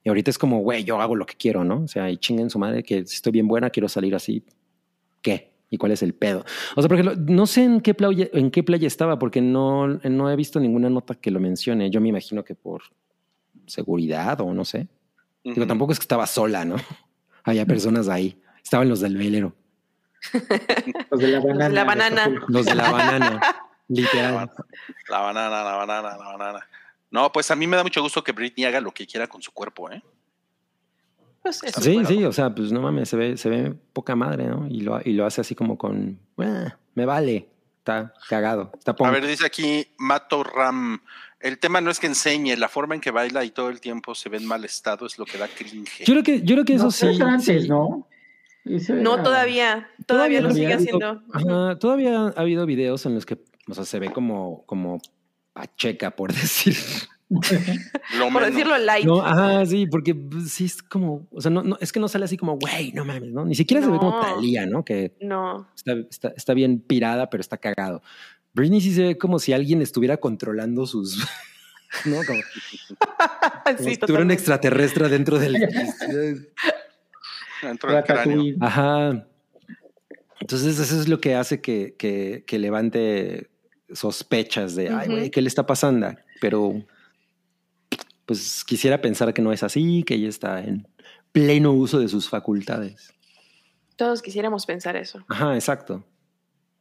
Y 0.03 0.09
ahorita 0.09 0.29
es 0.29 0.37
como, 0.37 0.59
güey, 0.59 0.83
yo 0.83 0.99
hago 1.01 1.15
lo 1.15 1.25
que 1.25 1.35
quiero, 1.35 1.63
¿no? 1.63 1.83
O 1.83 1.87
sea, 1.87 2.11
y 2.11 2.17
chinguen 2.17 2.49
su 2.49 2.59
madre 2.59 2.83
que 2.83 3.05
si 3.05 3.15
estoy 3.15 3.31
bien 3.31 3.47
buena, 3.47 3.69
quiero 3.69 3.87
salir 3.87 4.13
así. 4.13 4.43
¿Qué? 5.21 5.53
¿Y 5.69 5.77
cuál 5.77 5.93
es 5.93 6.03
el 6.03 6.13
pedo? 6.13 6.45
O 6.75 6.81
sea, 6.81 6.89
por 6.89 6.99
ejemplo, 6.99 7.15
no 7.33 7.47
sé 7.47 7.63
en 7.63 7.81
qué 7.81 7.93
playa, 7.93 8.27
en 8.33 8.51
qué 8.51 8.61
playa 8.61 8.87
estaba, 8.87 9.17
porque 9.17 9.41
no, 9.41 9.87
no 9.87 10.29
he 10.29 10.35
visto 10.35 10.59
ninguna 10.59 10.89
nota 10.89 11.15
que 11.15 11.31
lo 11.31 11.39
mencione. 11.39 11.89
Yo 11.89 12.01
me 12.01 12.09
imagino 12.09 12.43
que 12.43 12.55
por 12.55 12.83
seguridad 13.67 14.39
o 14.41 14.53
no 14.53 14.65
sé. 14.65 14.87
Digo, 15.43 15.57
Ujú. 15.61 15.67
tampoco 15.67 15.93
es 15.93 15.99
que 15.99 16.03
estaba 16.03 16.25
sola, 16.27 16.65
¿no? 16.65 16.75
Había 17.43 17.65
personas 17.65 18.07
ahí. 18.09 18.41
Estaban 18.63 18.89
los 18.89 18.99
del 18.99 19.15
velero, 19.17 19.53
Los 21.11 21.19
de 21.21 21.27
la 21.27 21.39
banana. 21.39 21.69
la 21.69 21.83
banana. 21.83 22.41
Los 22.47 22.65
de 22.65 22.73
la 22.75 22.91
banana, 22.91 23.41
literal. 23.87 24.49
la 25.09 25.19
banana, 25.19 25.63
la 25.63 25.75
banana, 25.75 26.17
la 26.17 26.25
banana. 26.37 26.67
No, 27.11 27.31
pues 27.31 27.51
a 27.51 27.55
mí 27.55 27.67
me 27.67 27.77
da 27.77 27.83
mucho 27.83 28.01
gusto 28.01 28.23
que 28.23 28.31
Britney 28.31 28.65
haga 28.65 28.81
lo 28.81 28.91
que 28.91 29.05
quiera 29.05 29.27
con 29.27 29.41
su 29.41 29.51
cuerpo, 29.51 29.91
¿eh? 29.91 30.01
Pues 31.43 31.61
eso. 31.63 31.79
Sí, 31.79 32.03
sí, 32.05 32.25
o 32.25 32.31
sea, 32.33 32.53
pues 32.53 32.71
no 32.71 32.81
mames, 32.81 33.07
se 33.07 33.15
ve, 33.17 33.37
se 33.37 33.49
ve 33.49 33.75
poca 33.93 34.15
madre, 34.15 34.45
¿no? 34.47 34.65
Y 34.67 34.81
lo, 34.81 34.99
y 35.05 35.13
lo 35.13 35.25
hace 35.27 35.41
así 35.41 35.53
como 35.53 35.77
con, 35.77 36.19
"Ah, 36.39 36.75
me 36.95 37.05
vale, 37.05 37.47
está 37.77 38.11
cagado, 38.27 38.71
está 38.77 38.91
A 38.91 38.95
punk". 38.95 39.11
ver, 39.11 39.27
dice 39.27 39.45
aquí 39.45 39.87
Mato 39.99 40.43
Ram. 40.43 40.99
El 41.39 41.59
tema 41.59 41.81
no 41.81 41.91
es 41.91 41.99
que 41.99 42.07
enseñe, 42.07 42.55
la 42.57 42.69
forma 42.69 42.95
en 42.95 43.01
que 43.01 43.11
baila 43.11 43.43
y 43.43 43.51
todo 43.51 43.69
el 43.69 43.79
tiempo 43.79 44.15
se 44.15 44.29
ve 44.29 44.37
en 44.37 44.45
mal 44.45 44.63
estado 44.65 45.05
es 45.05 45.17
lo 45.19 45.25
que 45.25 45.37
da 45.37 45.47
cringe. 45.47 45.99
Yo 46.05 46.13
creo 46.13 46.23
que, 46.23 46.41
yo 46.41 46.55
creo 46.55 46.65
que 46.65 46.73
eso 46.75 46.85
No, 46.85 46.91
sí. 46.91 47.07
antes. 47.21 47.67
¿no? 47.69 48.07
Era- 48.65 49.23
todavía. 49.23 49.87
Todavía 50.07 50.41
lo 50.41 50.49
sigue 50.51 50.67
todavía. 50.75 50.77
haciendo. 50.77 51.21
Ajá, 51.33 51.77
todavía 51.79 52.27
ha 52.35 52.41
habido 52.41 52.65
videos 52.65 53.05
en 53.05 53.13
los 53.15 53.25
que, 53.25 53.37
o 53.67 53.73
sea, 53.75 53.85
se 53.85 53.99
ve 53.99 54.11
como, 54.11 54.63
como 54.65 54.99
pacheca, 55.53 56.11
por 56.11 56.33
decir. 56.33 56.75
Lo 58.19 58.29
Por 58.31 58.45
decirlo 58.45 58.77
light. 58.77 59.03
No, 59.05 59.23
ajá, 59.25 59.65
sí, 59.65 59.87
porque 59.87 60.13
pues, 60.13 60.51
sí 60.51 60.65
es 60.65 60.81
como, 60.83 61.27
o 61.31 61.41
sea, 61.41 61.49
no, 61.49 61.63
no, 61.63 61.75
es 61.81 61.91
que 61.91 61.99
no 61.99 62.07
sale 62.07 62.25
así 62.25 62.37
como, 62.37 62.57
güey, 62.57 62.91
no 62.93 63.03
mames, 63.03 63.31
¿no? 63.33 63.43
Ni 63.45 63.55
siquiera 63.55 63.83
se 63.83 63.89
ve 63.91 63.97
como. 63.97 64.19
Talía, 64.19 64.65
¿no? 64.67 64.85
Que 64.85 65.13
No. 65.21 65.67
está, 65.75 65.93
está, 66.09 66.27
está 66.37 66.53
bien 66.53 66.79
pirada, 66.79 67.29
pero 67.29 67.41
está 67.41 67.57
cagado. 67.57 68.01
Britney 68.55 68.79
sí 68.79 68.93
se 68.93 69.03
ve 69.03 69.17
como 69.17 69.37
si 69.37 69.53
alguien 69.53 69.81
estuviera 69.81 70.17
controlando 70.17 70.87
sus. 70.87 71.17
¿No? 72.05 72.17
Como, 72.25 72.39
como 73.65 73.77
sí, 73.77 73.91
si 73.91 73.97
tuviera 73.97 74.23
un 74.23 74.31
extraterrestre 74.31 75.09
dentro 75.09 75.37
del. 75.37 75.53
Dentro 77.61 77.93
del 77.93 78.03
cráneo. 78.03 78.55
Ajá. 78.59 79.27
Entonces, 80.39 80.77
eso 80.77 80.99
es 80.99 81.07
lo 81.07 81.19
que 81.19 81.35
hace 81.35 81.61
que, 81.61 81.95
que, 81.97 82.43
que 82.45 82.59
levante 82.59 83.49
sospechas 83.91 84.75
de, 84.75 84.89
ay, 84.89 85.07
güey, 85.07 85.31
¿qué 85.31 85.41
le 85.41 85.47
está 85.47 85.65
pasando? 85.65 86.15
Pero, 86.41 86.85
pues 88.25 88.63
quisiera 88.63 89.01
pensar 89.01 89.33
que 89.33 89.41
no 89.41 89.51
es 89.51 89.63
así, 89.63 90.03
que 90.03 90.15
ella 90.15 90.29
está 90.29 90.61
en 90.61 90.87
pleno 91.31 91.71
uso 91.71 91.99
de 91.99 92.07
sus 92.07 92.29
facultades. 92.29 93.13
Todos 93.95 94.21
quisiéramos 94.21 94.65
pensar 94.65 94.95
eso. 94.95 95.25
Ajá, 95.27 95.55
exacto. 95.55 96.05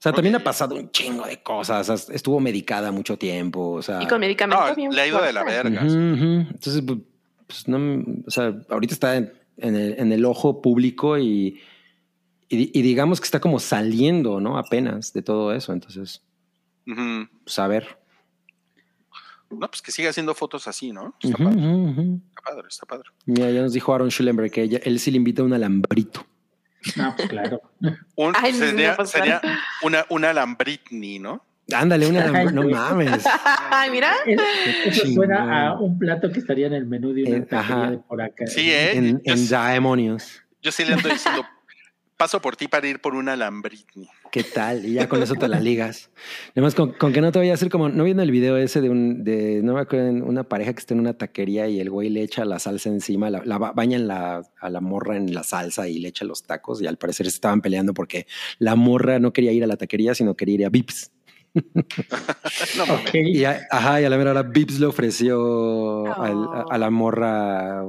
O 0.05 0.07
sea, 0.07 0.13
también 0.13 0.35
ha 0.37 0.45
pasado 0.45 0.75
un 0.77 0.91
chingo 0.91 1.25
de 1.27 1.43
cosas. 1.43 1.89
o 1.89 1.97
sea, 1.97 2.15
Estuvo 2.15 2.39
medicada 2.41 2.93
mucho 2.93 3.17
tiempo. 3.17 3.71
O 3.73 3.81
sea, 3.83 4.03
Y 4.03 4.07
con 4.07 4.21
medicamentos 4.21 4.69
No, 4.69 4.75
bien 4.77 4.95
le 4.95 5.01
ha 5.01 5.07
ido 5.07 5.23
de 5.23 5.33
la 5.33 5.45
verga. 5.45 5.81
Entonces, 5.81 6.83
pues, 6.87 6.99
pues, 7.47 7.69
no, 7.69 8.05
o 8.27 8.31
sea, 8.31 8.55
ahorita 8.69 8.93
está 8.93 9.17
en, 9.17 9.33
en 9.57 9.75
el, 9.77 9.95
en 9.99 10.13
el 10.13 10.25
ojo 10.27 10.61
público 10.61 11.17
y, 11.19 11.59
y, 12.51 12.79
y 12.79 12.83
digamos 12.83 13.19
que 13.21 13.25
está 13.25 13.41
como 13.41 13.59
saliendo, 13.61 14.41
¿no? 14.41 14.59
Apenas 14.59 15.13
de 15.15 15.23
todo 15.23 15.55
eso. 15.55 15.73
Entonces, 15.73 16.21
pues 16.85 17.59
a 17.59 17.67
ver. 17.67 17.99
No, 19.51 19.69
pues 19.71 19.81
que 19.83 19.93
siga 19.93 20.11
haciendo 20.11 20.35
fotos 20.35 20.67
así, 20.69 20.91
¿no? 20.93 21.15
Está 21.23 21.39
padre, 21.39 21.61
está 21.61 22.43
padre, 22.43 22.69
está 22.69 22.87
padre. 22.87 23.09
Mira, 23.25 23.51
ya 23.51 23.63
nos 23.63 23.73
dijo 23.73 23.95
Aaron 23.95 24.11
Schulenberg 24.11 24.51
que 24.51 24.63
ella- 24.63 24.81
él 24.83 24.99
sí 24.99 25.11
le 25.11 25.17
invita 25.19 25.43
un 25.43 25.53
alambrito. 25.53 26.27
No, 26.97 27.15
pues 27.17 27.29
claro. 27.29 27.63
Un- 28.17 28.35
Ay, 28.37 28.53
sería 28.53 28.97
no, 28.99 29.07
sería 29.07 29.41
una, 29.83 30.05
una 30.09 30.33
Lambritney, 30.33 31.19
¿no? 31.19 31.45
Ándale, 31.73 32.07
un 32.07 32.17
alambrito. 32.17 32.51
No 32.53 32.61
Ay, 32.61 32.67
güey. 32.69 32.75
mames. 32.75 33.25
Ay, 33.71 33.91
mira. 33.91 34.13
Eso 34.85 35.07
suena 35.15 35.69
a 35.69 35.81
un 35.81 35.99
plato 35.99 36.31
que 36.31 36.41
estaría 36.41 36.67
en 36.67 36.75
el 36.75 36.87
menú 36.87 37.15
de 37.15 37.25
una 37.25 37.47
taquería 37.47 37.91
de 37.93 37.99
por 37.99 38.21
acá. 38.21 38.47
Sí, 38.47 38.71
¿eh? 38.71 38.97
En, 38.97 39.23
yo, 39.23 39.33
en 39.33 40.19
yo 40.63 40.73
sí 40.73 40.85
le 40.85 40.95
ando 40.95 41.09
diciendo, 41.09 41.47
paso 42.17 42.41
por 42.41 42.57
ti 42.57 42.69
para 42.69 42.87
ir 42.87 43.01
por 43.01 43.15
una 43.15 43.35
Lambritney. 43.37 44.09
¿Qué 44.35 44.43
tal? 44.43 44.85
Y 44.85 44.95
ya 44.95 45.09
con 45.09 45.23
eso 45.23 45.37
te 45.37 45.47
la 45.47 45.61
ligas. 45.61 46.11
Además, 46.57 46.75
con, 46.75 46.91
con 46.95 47.13
que 47.13 47.21
no 47.21 47.31
te 47.31 47.39
vaya 47.39 47.53
a 47.53 47.55
hacer 47.55 47.69
como, 47.71 47.89
¿no 47.89 48.03
viendo 48.03 48.21
el 48.25 48.33
video 48.33 48.57
ese 48.57 48.81
de 48.81 48.91
un, 48.91 49.23
de, 49.23 49.61
no 49.63 49.75
me 49.75 49.81
acuerdo, 49.81 50.11
una 50.11 50.43
pareja 50.43 50.73
que 50.73 50.81
está 50.81 50.93
en 50.93 50.99
una 50.99 51.13
taquería 51.17 51.69
y 51.69 51.79
el 51.79 51.89
güey 51.89 52.09
le 52.11 52.21
echa 52.23 52.45
la 52.45 52.59
salsa 52.59 52.89
encima, 52.89 53.31
la, 53.31 53.43
la 53.45 53.59
ba- 53.59 53.71
bañan 53.71 54.09
la, 54.09 54.43
a 54.61 54.71
la 54.71 54.81
morra 54.81 55.17
en 55.17 55.33
la 55.33 55.45
salsa 55.45 55.87
y 55.89 56.01
le 56.01 56.09
echa 56.09 56.25
los 56.25 56.43
tacos 56.43 56.83
y 56.83 56.89
al 56.89 56.97
parecer 56.99 57.27
se 57.27 57.31
estaban 57.37 57.61
peleando 57.61 57.95
porque 57.95 58.27
la 58.59 58.75
morra 58.75 59.21
no 59.21 59.33
quería 59.33 59.53
ir 59.53 59.63
a 59.63 59.69
la 59.69 59.77
taquería, 59.77 60.17
sino 60.17 60.35
quería 60.35 60.55
ir 60.57 60.67
a 60.67 60.71
Vips. 60.71 61.13
No. 62.77 62.85
Y 63.21 63.45
a, 63.45 63.61
ajá, 63.71 64.01
y 64.01 64.05
a 64.05 64.11
la 64.11 64.17
mera 64.19 64.33
hora 64.33 64.43
Vips 64.43 64.81
le 64.81 64.87
ofreció 64.87 66.13
al- 66.21 66.49
a, 66.53 66.65
a 66.71 66.79
la 66.79 66.91
morra 66.91 67.85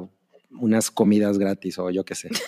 unas 0.59 0.91
comidas 0.91 1.37
gratis 1.37 1.77
o 1.79 1.89
yo 1.89 2.03
qué 2.05 2.15
sé. 2.15 2.29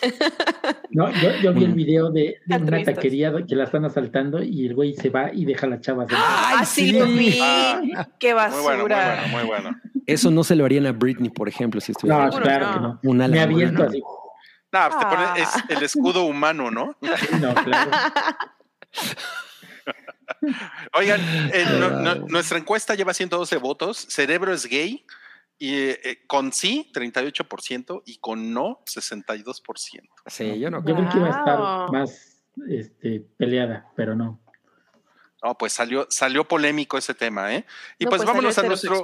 No, 0.89 1.11
yo, 1.11 1.29
yo 1.43 1.53
vi 1.53 1.65
el 1.65 1.71
Mm. 1.71 1.75
video 1.75 2.09
de, 2.11 2.37
de 2.45 2.55
una 2.55 2.83
taquería 2.83 3.31
que 3.47 3.55
la 3.55 3.65
están 3.65 3.85
asaltando 3.85 4.41
y 4.41 4.65
el 4.65 4.73
güey 4.73 4.93
se 4.95 5.09
va 5.09 5.31
y 5.33 5.45
deja 5.45 5.67
a 5.67 5.69
la 5.69 5.79
chava. 5.81 6.03
sentada. 6.07 6.25
¡Ay, 6.49 6.55
Ah, 6.61 6.65
sí, 6.65 6.91
lo 6.93 7.05
vi. 7.05 7.37
Ah, 7.41 8.07
Qué 8.17 8.33
Muy 8.33 8.41
bueno, 8.43 8.57
muy 8.57 8.89
basura. 8.89 9.19
bueno, 9.21 9.37
muy 9.37 9.43
bueno. 9.45 9.81
Eso 10.07 10.31
no 10.31 10.43
se 10.43 10.55
lo 10.55 10.65
harían 10.65 10.85
a 10.87 10.93
Britney, 10.93 11.29
por 11.29 11.49
ejemplo, 11.49 11.81
si 11.81 11.91
estuviera 11.91 12.25
No, 12.27 12.39
claro 12.41 12.67
no. 12.67 12.73
que 12.73 12.79
no. 12.79 12.99
una 13.11 13.27
Me 13.27 13.41
aviento 13.41 13.83
así. 13.83 13.99
No, 14.71 14.79
pues 14.89 14.97
te 14.99 15.05
pone, 15.05 15.23
Ah. 15.23 15.35
es 15.37 15.77
el 15.77 15.83
escudo 15.83 16.23
humano, 16.23 16.71
¿no? 16.71 16.95
No, 17.41 17.53
claro. 17.53 17.91
Oigan, 20.93 21.19
eh, 21.53 21.65
no- 21.79 21.89
no- 22.01 22.15
nuestra 22.27 22.57
encuesta 22.57 22.95
lleva 22.95 23.13
112 23.13 23.57
votos. 23.57 24.05
Cerebro 24.09 24.53
es 24.53 24.65
gay. 24.65 25.05
Y 25.59 25.73
eh, 25.75 26.23
con 26.27 26.53
sí, 26.53 26.91
38%. 26.93 28.03
Y 28.05 28.17
con 28.17 28.53
no, 28.53 28.81
62%. 28.85 29.63
Sí, 30.27 30.59
yo 30.59 30.69
no 30.69 30.83
Yo 30.85 30.95
creo 30.95 31.09
que 31.09 31.17
iba 31.17 31.27
a 31.27 31.39
estar 31.39 31.91
más 31.91 32.43
este, 32.69 33.25
peleada, 33.37 33.91
pero 33.95 34.15
no. 34.15 34.39
No, 35.43 35.57
pues 35.57 35.73
salió, 35.73 36.07
salió 36.09 36.47
polémico 36.47 36.97
ese 36.97 37.13
tema, 37.13 37.53
¿eh? 37.53 37.65
Y 37.99 38.05
No, 38.05 38.09
pues, 38.09 38.21
salió 38.21 38.33
vámonos 38.33 38.57
a 38.57 38.63
nuestro, 38.63 39.03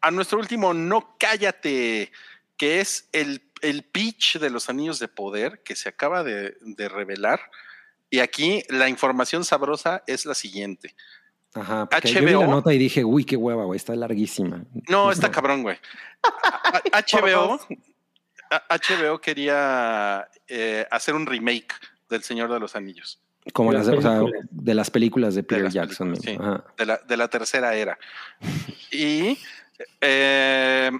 a 0.00 0.10
nuestro 0.10 0.38
último 0.38 0.74
No 0.74 1.16
Cállate, 1.18 2.12
que 2.56 2.80
es 2.80 3.08
el, 3.12 3.42
el 3.62 3.84
pitch 3.84 4.38
de 4.38 4.50
los 4.50 4.68
anillos 4.68 4.98
de 4.98 5.08
poder 5.08 5.62
que 5.62 5.76
se 5.76 5.88
acaba 5.88 6.22
de, 6.22 6.56
de 6.60 6.88
revelar. 6.88 7.40
Y 8.10 8.18
aquí 8.18 8.62
la 8.68 8.88
información 8.88 9.44
sabrosa 9.44 10.02
es 10.06 10.26
la 10.26 10.34
siguiente. 10.34 10.94
Ajá, 11.54 11.86
porque 11.86 12.12
yo 12.12 12.20
vi 12.20 12.32
la 12.32 12.46
nota 12.46 12.72
y 12.72 12.78
dije, 12.78 13.04
uy, 13.04 13.24
qué 13.24 13.36
hueva, 13.36 13.64
güey, 13.64 13.76
está 13.76 13.94
larguísima. 13.96 14.64
No, 14.88 15.10
está 15.10 15.30
cabrón, 15.30 15.62
güey. 15.62 15.78
HBO, 16.92 17.60
HBO 18.68 19.20
quería 19.20 20.28
eh, 20.46 20.86
hacer 20.90 21.14
un 21.14 21.26
remake 21.26 21.74
del 22.08 22.22
Señor 22.22 22.52
de 22.52 22.60
los 22.60 22.76
Anillos, 22.76 23.20
Como 23.52 23.72
De 23.72 23.78
las, 23.78 23.86
las 23.86 23.98
o 23.98 24.02
sea, 24.02 24.18
películas. 24.20 24.46
de 24.50 24.74
las 24.74 24.90
películas 24.90 25.34
de 25.34 25.42
Peter 25.42 25.70
Jackson. 25.70 26.12
películas, 26.12 26.36
sí. 26.36 26.38
Ajá. 26.40 26.64
de 26.76 26.86
la, 26.86 26.96
de 26.98 27.16
la 27.16 27.28
tercera 27.28 27.74
era. 27.74 27.98
Y 28.92 29.38
eh, 30.00 30.90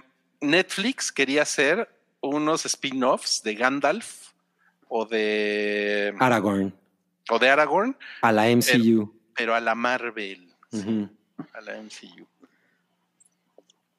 Netflix 0.41 1.11
quería 1.11 1.43
hacer 1.43 1.89
unos 2.21 2.65
spin-offs 2.65 3.41
de 3.43 3.55
Gandalf 3.55 4.31
o 4.87 5.05
de, 5.05 6.13
Aragorn, 6.19 6.73
o 7.29 7.39
de 7.39 7.49
Aragorn, 7.49 7.97
a 8.21 8.31
la 8.31 8.43
MCU. 8.49 9.13
Pero 9.35 9.53
a 9.55 9.59
la 9.61 9.75
Marvel, 9.75 10.53
Ujú. 10.71 11.09
a 11.53 11.61
la 11.61 11.77
MCU. 11.81 12.27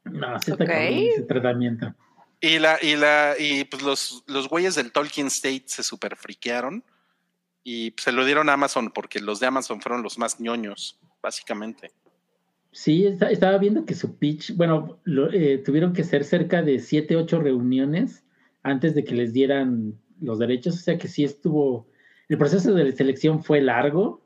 No, 0.05 0.39
sí 0.41 0.51
está 0.51 0.65
Ok. 0.65 0.71
cabrón 0.71 0.93
ese 0.95 1.23
tratamiento. 1.23 1.95
Y 2.41 2.59
la, 2.59 2.79
y 2.83 2.97
la, 2.97 3.35
y 3.39 3.65
pues 3.65 3.83
los, 3.83 4.25
los 4.27 4.49
güeyes 4.49 4.75
del 4.75 4.91
Tolkien 4.91 5.29
State 5.29 5.65
se 5.67 5.83
super 5.85 6.17
friquearon 6.17 6.83
y 7.63 7.93
pues, 7.93 8.05
se 8.05 8.13
lo 8.13 8.25
dieron 8.25 8.49
a 8.49 8.55
Amazon 8.55 8.91
porque 8.91 9.21
los 9.21 9.39
de 9.39 9.47
Amazon 9.47 9.81
fueron 9.81 10.03
los 10.03 10.19
más 10.19 10.41
ñoños, 10.41 10.99
básicamente. 11.23 11.93
Sí, 12.73 13.07
está- 13.07 13.31
estaba 13.31 13.59
viendo 13.59 13.85
que 13.85 13.95
su 13.95 14.17
pitch, 14.19 14.57
bueno, 14.57 14.99
lo- 15.05 15.33
eh, 15.33 15.59
tuvieron 15.59 15.93
que 15.93 16.03
ser 16.03 16.25
cerca 16.25 16.63
de 16.63 16.81
siete, 16.81 17.15
ocho 17.17 17.39
reuniones 17.41 18.25
antes 18.65 18.95
de 18.97 19.05
que 19.05 19.15
les 19.15 19.33
dieran 19.33 19.95
los 20.21 20.39
derechos, 20.41 20.75
o 20.75 20.79
sea 20.79 20.99
que 20.99 21.07
sí 21.09 21.23
estuvo, 21.25 21.87
el 22.29 22.39
proceso 22.39 22.73
de 22.75 22.91
selección 22.93 23.45
fue 23.45 23.61
largo 23.61 24.22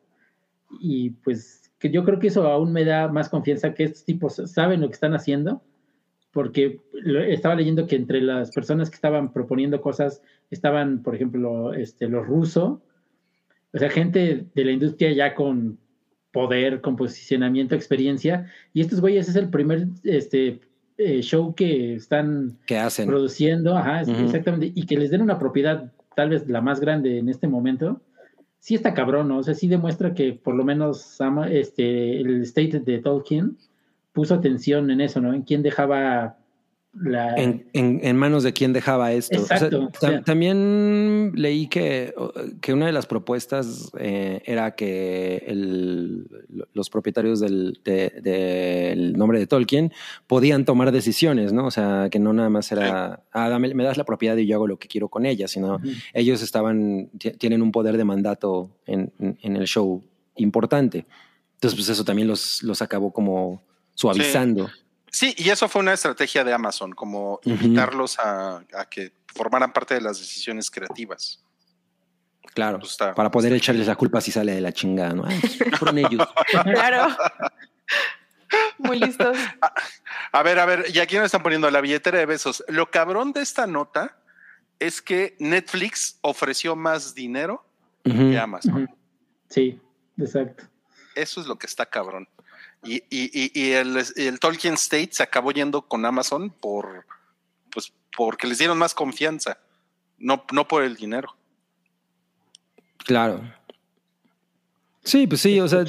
y 0.80 1.10
pues 1.10 1.70
que 1.78 1.90
yo 1.90 2.04
creo 2.04 2.18
que 2.18 2.28
eso 2.28 2.46
aún 2.46 2.72
me 2.72 2.84
da 2.84 3.08
más 3.08 3.28
confianza 3.28 3.74
que 3.74 3.84
estos 3.84 4.04
tipos 4.04 4.36
saben 4.46 4.80
lo 4.80 4.88
que 4.88 4.94
están 4.94 5.14
haciendo, 5.14 5.62
porque 6.32 6.80
estaba 7.28 7.54
leyendo 7.54 7.86
que 7.86 7.96
entre 7.96 8.20
las 8.20 8.50
personas 8.50 8.90
que 8.90 8.96
estaban 8.96 9.32
proponiendo 9.32 9.80
cosas 9.80 10.22
estaban, 10.50 11.02
por 11.02 11.14
ejemplo, 11.14 11.72
este, 11.74 12.08
los 12.08 12.26
rusos, 12.26 12.78
o 13.72 13.78
sea, 13.78 13.90
gente 13.90 14.46
de 14.54 14.64
la 14.64 14.72
industria 14.72 15.12
ya 15.12 15.34
con 15.34 15.78
poder, 16.32 16.80
con 16.80 16.96
posicionamiento, 16.96 17.74
experiencia, 17.74 18.50
y 18.74 18.80
estos 18.82 19.00
güeyes 19.00 19.28
es 19.28 19.36
el 19.36 19.48
primer 19.48 19.88
este, 20.02 20.60
eh, 20.98 21.22
show 21.22 21.54
que 21.54 21.94
están 21.94 22.58
¿Qué 22.66 22.76
hacen? 22.78 23.06
produciendo, 23.06 23.76
ajá, 23.76 24.02
exactamente, 24.02 24.72
y 24.74 24.86
que 24.86 24.98
les 24.98 25.10
den 25.10 25.22
una 25.22 25.38
propiedad 25.38 25.92
tal 26.14 26.30
vez 26.30 26.48
la 26.48 26.60
más 26.60 26.80
grande 26.80 27.18
en 27.18 27.28
este 27.28 27.48
momento, 27.48 28.00
sí 28.58 28.74
está 28.74 28.94
cabrón, 28.94 29.28
¿no? 29.28 29.38
O 29.38 29.42
sea, 29.42 29.54
sí 29.54 29.68
demuestra 29.68 30.14
que 30.14 30.32
por 30.32 30.54
lo 30.54 30.64
menos 30.64 31.18
este, 31.50 32.20
el 32.20 32.42
state 32.42 32.80
de 32.80 32.98
Tolkien 32.98 33.56
puso 34.12 34.34
atención 34.34 34.90
en 34.90 35.00
eso, 35.00 35.20
¿no? 35.20 35.34
En 35.34 35.42
quién 35.42 35.62
dejaba 35.62 36.38
la... 36.98 37.34
En, 37.36 37.66
en- 37.72 38.00
en 38.02 38.16
manos 38.16 38.42
de 38.42 38.52
quién 38.52 38.72
dejaba 38.72 39.12
esto. 39.12 39.40
O 39.42 39.44
sea, 39.46 39.56
Exacto, 39.58 39.80
tam- 39.82 39.96
o 39.96 40.00
sea. 40.00 40.22
también 40.22 41.32
leí 41.34 41.66
que, 41.68 42.14
que 42.60 42.72
una 42.72 42.86
de 42.86 42.92
las 42.92 43.06
propuestas 43.06 43.90
eh, 43.98 44.40
era 44.44 44.74
que 44.74 45.44
el- 45.46 46.26
los 46.72 46.90
propietarios 46.90 47.40
del, 47.40 47.80
de- 47.84 48.12
del 48.22 49.12
nombre 49.14 49.38
de 49.38 49.46
Tolkien 49.46 49.92
podían 50.26 50.64
tomar 50.64 50.92
decisiones, 50.92 51.52
¿no? 51.52 51.66
O 51.66 51.70
sea, 51.70 52.08
que 52.10 52.18
no 52.18 52.32
nada 52.32 52.48
más 52.50 52.70
era, 52.72 53.22
ah, 53.32 53.48
dame- 53.48 53.74
me 53.74 53.84
das 53.84 53.96
la 53.96 54.04
propiedad 54.04 54.36
y 54.36 54.46
yo 54.46 54.56
hago 54.56 54.66
lo 54.66 54.78
que 54.78 54.88
quiero 54.88 55.08
con 55.08 55.26
ella, 55.26 55.48
sino 55.48 55.80
ellos 56.14 56.42
estaban, 56.42 57.10
ti- 57.18 57.32
tienen 57.32 57.62
un 57.62 57.72
poder 57.72 57.96
de 57.96 58.04
mandato 58.04 58.70
en 58.86 59.10
el 59.42 59.66
show 59.66 60.02
importante. 60.36 61.06
Entonces, 61.54 61.78
pues 61.78 61.88
eso 61.88 62.04
también 62.04 62.28
los, 62.28 62.62
los 62.62 62.82
acabó 62.82 63.10
como 63.12 63.62
suavizando. 63.94 64.68
Sí, 64.68 64.72
y 65.22 65.50
eso 65.50 65.68
fue 65.68 65.80
una 65.82 65.92
estrategia 65.92 66.44
de 66.44 66.52
Amazon, 66.52 66.92
como 66.92 67.40
invitarlos 67.44 68.18
a, 68.18 68.58
a 68.74 68.84
que 68.90 69.12
formaran 69.34 69.72
parte 69.72 69.94
de 69.94 70.00
las 70.00 70.18
decisiones 70.18 70.70
creativas. 70.70 71.42
Claro, 72.54 72.78
Pues 72.78 72.92
está- 72.92 73.14
para 73.14 73.30
poder 73.30 73.52
echarles 73.52 73.86
la 73.86 73.96
culpa 73.96 74.20
si 74.20 74.32
sale 74.32 74.52
de 74.54 74.60
la 74.60 74.72
chingada, 74.72 75.12
¿no? 75.14 75.24
Ay, 75.26 75.38
pues, 75.40 75.58
fueron 75.78 75.98
ellos. 75.98 76.26
Claro. 76.64 77.08
Muy 78.78 78.98
listos. 78.98 79.36
A 80.32 80.42
ver, 80.42 80.58
a 80.58 80.66
ver, 80.66 80.84
y 80.92 80.98
aquí 81.00 81.16
nos 81.16 81.26
están 81.26 81.42
poniendo 81.42 81.70
la 81.70 81.80
billetera 81.80 82.18
de 82.18 82.26
besos. 82.26 82.62
Lo 82.68 82.90
cabrón 82.90 83.32
de 83.32 83.40
esta 83.42 83.66
nota 83.66 84.16
es 84.78 85.02
que 85.02 85.36
Netflix 85.38 86.18
ofreció 86.20 86.76
más 86.76 87.14
dinero 87.14 87.66
Ujú. 88.04 88.30
que 88.30 88.38
Amazon. 88.38 88.88
Sí, 89.48 89.80
exacto. 90.18 90.64
Eso 91.14 91.40
es 91.40 91.46
lo 91.46 91.56
que 91.58 91.66
está 91.66 91.86
cabrón. 91.86 92.28
Y, 92.86 93.02
y- 93.10 93.30
y- 93.32 93.50
y 93.54 93.72
el, 93.72 93.96
el 94.16 94.38
Tolkien 94.40 94.74
State 94.74 95.10
se 95.12 95.22
acabó 95.22 95.50
yendo 95.52 95.82
con 95.82 96.04
Amazon 96.04 96.50
por, 96.50 97.04
pues, 97.72 97.92
porque 98.16 98.46
les 98.46 98.58
dieron 98.58 98.78
más 98.78 98.94
confianza, 98.94 99.58
no, 100.18 100.44
no 100.52 100.66
por 100.68 100.82
el 100.84 100.96
dinero. 100.96 101.36
Claro. 103.04 103.40
Sí, 105.04 105.26
pues 105.26 105.40
sí, 105.40 105.60
o 105.60 105.68
sea. 105.68 105.84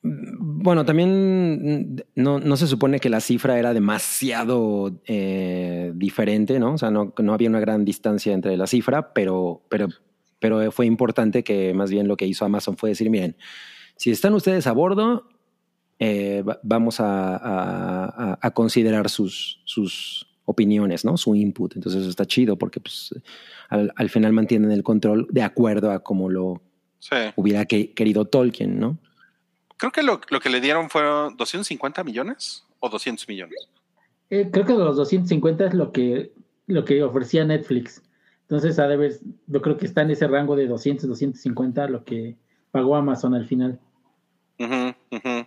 Bueno, 0.00 0.84
también 0.86 2.04
no, 2.14 2.38
no 2.38 2.56
se 2.56 2.66
supone 2.68 3.00
que 3.00 3.10
la 3.10 3.20
cifra 3.20 3.58
era 3.58 3.74
demasiado 3.74 4.92
eh, 5.06 5.92
diferente, 5.94 6.58
¿no? 6.60 6.74
O 6.74 6.78
sea, 6.78 6.90
no, 6.90 7.12
no 7.18 7.34
había 7.34 7.48
una 7.50 7.58
gran 7.60 7.84
distancia 7.84 8.32
entre 8.32 8.56
la 8.56 8.66
cifra, 8.68 9.12
pero, 9.12 9.62
pero, 9.68 9.88
pero 10.38 10.70
fue 10.70 10.86
importante 10.86 11.42
que 11.42 11.74
más 11.74 11.90
bien 11.90 12.06
lo 12.06 12.16
que 12.16 12.26
hizo 12.26 12.44
Amazon 12.44 12.76
fue 12.76 12.90
decir, 12.90 13.10
miren, 13.10 13.36
si 13.98 14.10
están 14.10 14.32
ustedes 14.32 14.66
a 14.66 14.72
bordo, 14.72 15.28
eh, 15.98 16.42
va- 16.42 16.58
vamos 16.62 17.00
a, 17.00 17.36
a- 17.36 18.04
a- 18.32 18.38
a 18.40 18.50
considerar 18.52 19.10
sus, 19.10 19.60
sus 19.64 20.26
opiniones, 20.46 21.04
¿no? 21.04 21.16
Su 21.18 21.34
input. 21.34 21.74
Entonces 21.76 22.00
eso 22.02 22.10
está 22.10 22.24
chido 22.24 22.56
porque 22.56 22.80
pues, 22.80 23.14
al, 23.68 23.92
al 23.96 24.08
final 24.08 24.32
mantienen 24.32 24.70
el 24.70 24.82
control 24.82 25.26
de 25.30 25.42
acuerdo 25.42 25.90
a 25.90 25.98
como 26.02 26.30
lo 26.30 26.62
Sí. 27.00 27.16
hubiera 27.36 27.64
que- 27.66 27.92
querido 27.92 28.24
Tolkien, 28.24 28.78
¿no? 28.80 28.96
Creo 29.76 29.92
que 29.92 30.02
lo, 30.02 30.20
lo 30.30 30.40
que 30.40 30.48
le 30.50 30.60
dieron 30.60 30.88
fueron 30.90 31.36
250 31.36 32.02
millones 32.02 32.64
o 32.80 32.88
200 32.88 33.28
millones. 33.28 33.68
Eh, 34.30 34.48
creo 34.50 34.64
que 34.66 34.72
los 34.74 34.96
250 34.96 35.66
es 35.66 35.74
lo 35.74 35.92
que, 35.92 36.32
lo 36.66 36.84
que 36.84 37.02
ofrecía 37.02 37.44
Netflix. 37.44 38.02
Entonces, 38.42 38.78
ha 38.78 38.88
de 38.88 38.96
ver, 38.96 39.12
yo 39.46 39.60
creo 39.62 39.76
que 39.76 39.86
está 39.86 40.02
en 40.02 40.10
ese 40.10 40.26
rango 40.26 40.56
de 40.56 40.66
200, 40.66 41.06
250 41.08 41.86
lo 41.88 42.04
que 42.04 42.36
pagó 42.70 42.96
Amazon 42.96 43.34
al 43.34 43.46
final. 43.46 43.78
Ujú, 44.58 44.94
ujú. 45.10 45.46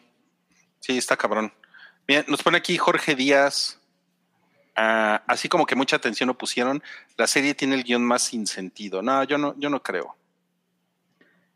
Sí, 0.80 0.98
está 0.98 1.18
cabrón. 1.18 1.52
Bien, 2.08 2.26
nos 2.28 2.42
pone 2.42 2.58
aquí 2.58 2.78
Jorge 2.78 3.16
Díaz. 3.16 3.80
ah, 4.76 5.22
así 5.28 5.50
como 5.50 5.66
que 5.66 5.76
mucha 5.76 5.96
atención 5.98 6.28
lo 6.28 6.38
pusieron. 6.38 6.82
La 7.18 7.28
serie 7.28 7.54
tiene 7.54 7.76
el 7.76 7.84
guion 7.84 8.04
más 8.04 8.24
sin 8.24 8.48
sentido. 8.48 9.02
No, 9.02 9.24
yo 9.24 9.38
no, 9.38 9.54
yo 9.60 9.70
no 9.70 9.82
creo. 9.84 10.16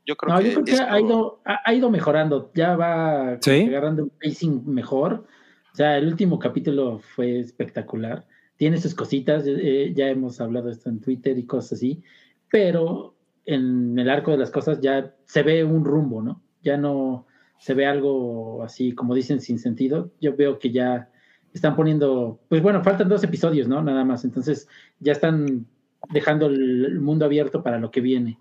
Yo 0.06 0.16
creo 0.16 0.34
No, 0.34 0.40
que, 0.40 0.46
yo 0.46 0.54
creo 0.62 0.66
que 0.66 0.84
ha, 0.84 1.00
ido, 1.00 1.42
ha, 1.46 1.62
ha 1.66 1.74
ido 1.74 1.90
mejorando, 1.90 2.52
ya 2.54 2.76
va 2.76 3.38
¿Sí? 3.42 3.64
agarrando 3.68 4.04
un 4.04 4.12
pacing 4.22 4.64
mejor. 4.66 5.26
O 5.74 5.76
sea, 5.76 5.98
el 5.98 6.08
último 6.08 6.38
capítulo 6.38 7.00
fue 7.00 7.40
espectacular. 7.40 8.28
Tiene 8.56 8.78
sus 8.80 8.94
cositas, 8.94 9.44
eh, 9.48 9.92
ya 9.96 10.08
hemos 10.08 10.40
hablado 10.40 10.70
esto 10.70 10.90
en 10.90 11.02
Twitter 11.02 11.38
y 11.38 11.46
cosas 11.46 11.74
así, 11.74 12.04
pero 12.50 13.16
en 13.46 13.98
el 13.98 14.10
arco 14.10 14.32
de 14.32 14.38
las 14.38 14.52
cosas 14.52 14.80
ya 14.80 15.14
se 15.26 15.44
ve 15.44 15.64
un 15.64 15.84
rumbo, 15.84 16.22
¿no? 16.22 16.42
Ya 16.62 16.78
no 16.78 17.28
se 17.60 17.74
ve 17.74 17.86
algo 17.86 18.64
así, 18.64 18.94
como 18.94 19.16
dicen, 19.16 19.42
sin 19.42 19.60
sentido. 19.60 20.12
Yo 20.22 20.36
veo 20.36 20.60
que 20.60 20.72
ya 20.72 21.10
están 21.54 21.76
poniendo, 21.76 22.40
pues 22.50 22.62
bueno, 22.62 22.84
faltan 22.84 23.10
dos 23.10 23.24
episodios, 23.24 23.68
¿no? 23.68 23.82
Nada 23.82 24.04
más. 24.04 24.24
Entonces 24.26 24.68
ya 25.00 25.12
están 25.14 25.66
dejando 26.10 26.48
el 26.48 27.00
mundo 27.00 27.26
abierto 27.26 27.64
para 27.64 27.80
lo 27.80 27.92
que 27.92 28.02
viene. 28.02 28.38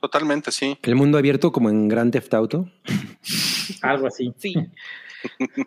Totalmente, 0.00 0.52
sí. 0.52 0.78
El 0.82 0.94
mundo 0.94 1.18
abierto 1.18 1.50
como 1.50 1.70
en 1.70 1.88
Grand 1.88 2.12
Theft 2.12 2.32
Auto. 2.34 2.70
Algo 3.82 4.06
así. 4.06 4.32
Sí. 4.36 4.54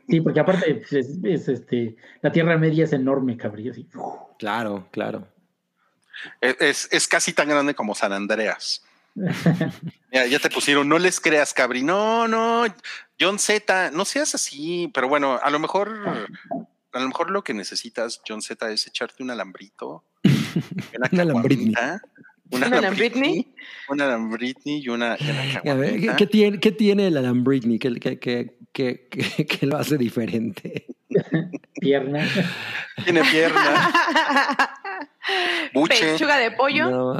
Sí, 0.07 0.21
porque 0.21 0.39
aparte 0.39 0.75
pues, 0.75 0.93
es, 0.93 1.19
es, 1.25 1.49
este, 1.49 1.97
la 2.21 2.31
Tierra 2.31 2.57
Media 2.57 2.85
es 2.85 2.93
enorme, 2.93 3.35
así. 3.71 3.85
Claro, 4.39 4.87
claro. 4.91 5.27
Es, 6.39 6.55
es- 6.61 6.89
es 6.89 7.07
casi 7.09 7.33
tan 7.33 7.49
grande 7.49 7.73
como 7.75 7.93
San 7.93 8.13
Andreas. 8.13 8.81
Mira, 9.15 10.27
ya 10.27 10.39
te 10.39 10.49
pusieron, 10.49 10.87
no 10.87 10.97
les 10.99 11.19
creas, 11.19 11.53
Cabri. 11.53 11.83
No, 11.83 12.27
no, 12.27 12.63
John 13.19 13.39
Z, 13.39 13.91
no 13.91 14.05
seas 14.05 14.35
así, 14.35 14.89
pero 14.93 15.07
bueno, 15.07 15.39
a 15.41 15.49
lo 15.49 15.59
mejor, 15.59 16.27
a 16.93 16.99
lo 16.99 17.07
mejor 17.07 17.31
lo 17.31 17.43
que 17.43 17.53
necesitas, 17.53 18.21
John 18.27 18.41
Z, 18.41 18.71
es 18.71 18.87
echarte 18.87 19.23
un 19.23 19.31
alambrito. 19.31 20.03
Una 20.95 21.09
Un 21.11 21.19
alambritni. 21.19 21.73
caguamita, 21.73 22.01
¿Un 22.51 22.63
alambritni? 22.63 23.53
Una 23.89 24.03
alambritni 24.05 24.79
y 24.79 24.89
una, 24.89 25.17
y 25.19 25.29
una 25.29 25.71
A 25.71 25.75
ver, 25.75 25.99
¿qué, 25.99 26.13
qué 26.17 26.27
tiene, 26.27 26.59
qué 26.59 26.71
tiene 26.71 27.07
el 27.07 27.17
Alan 27.17 27.43
Britney 27.43 27.79
que, 27.79 28.19
que, 28.19 28.57
que, 28.71 29.07
que, 29.09 29.21
que- 29.21 29.45
que 29.59 29.65
lo 29.65 29.77
hace 29.77 29.97
diferente? 29.97 30.85
Pierna. 31.79 32.25
Tiene 33.03 33.21
pierna, 33.23 33.89
buche. 35.73 36.13
Pechuga 36.13 36.37
de 36.37 36.51
pollo. 36.51 36.89
No. 36.89 37.13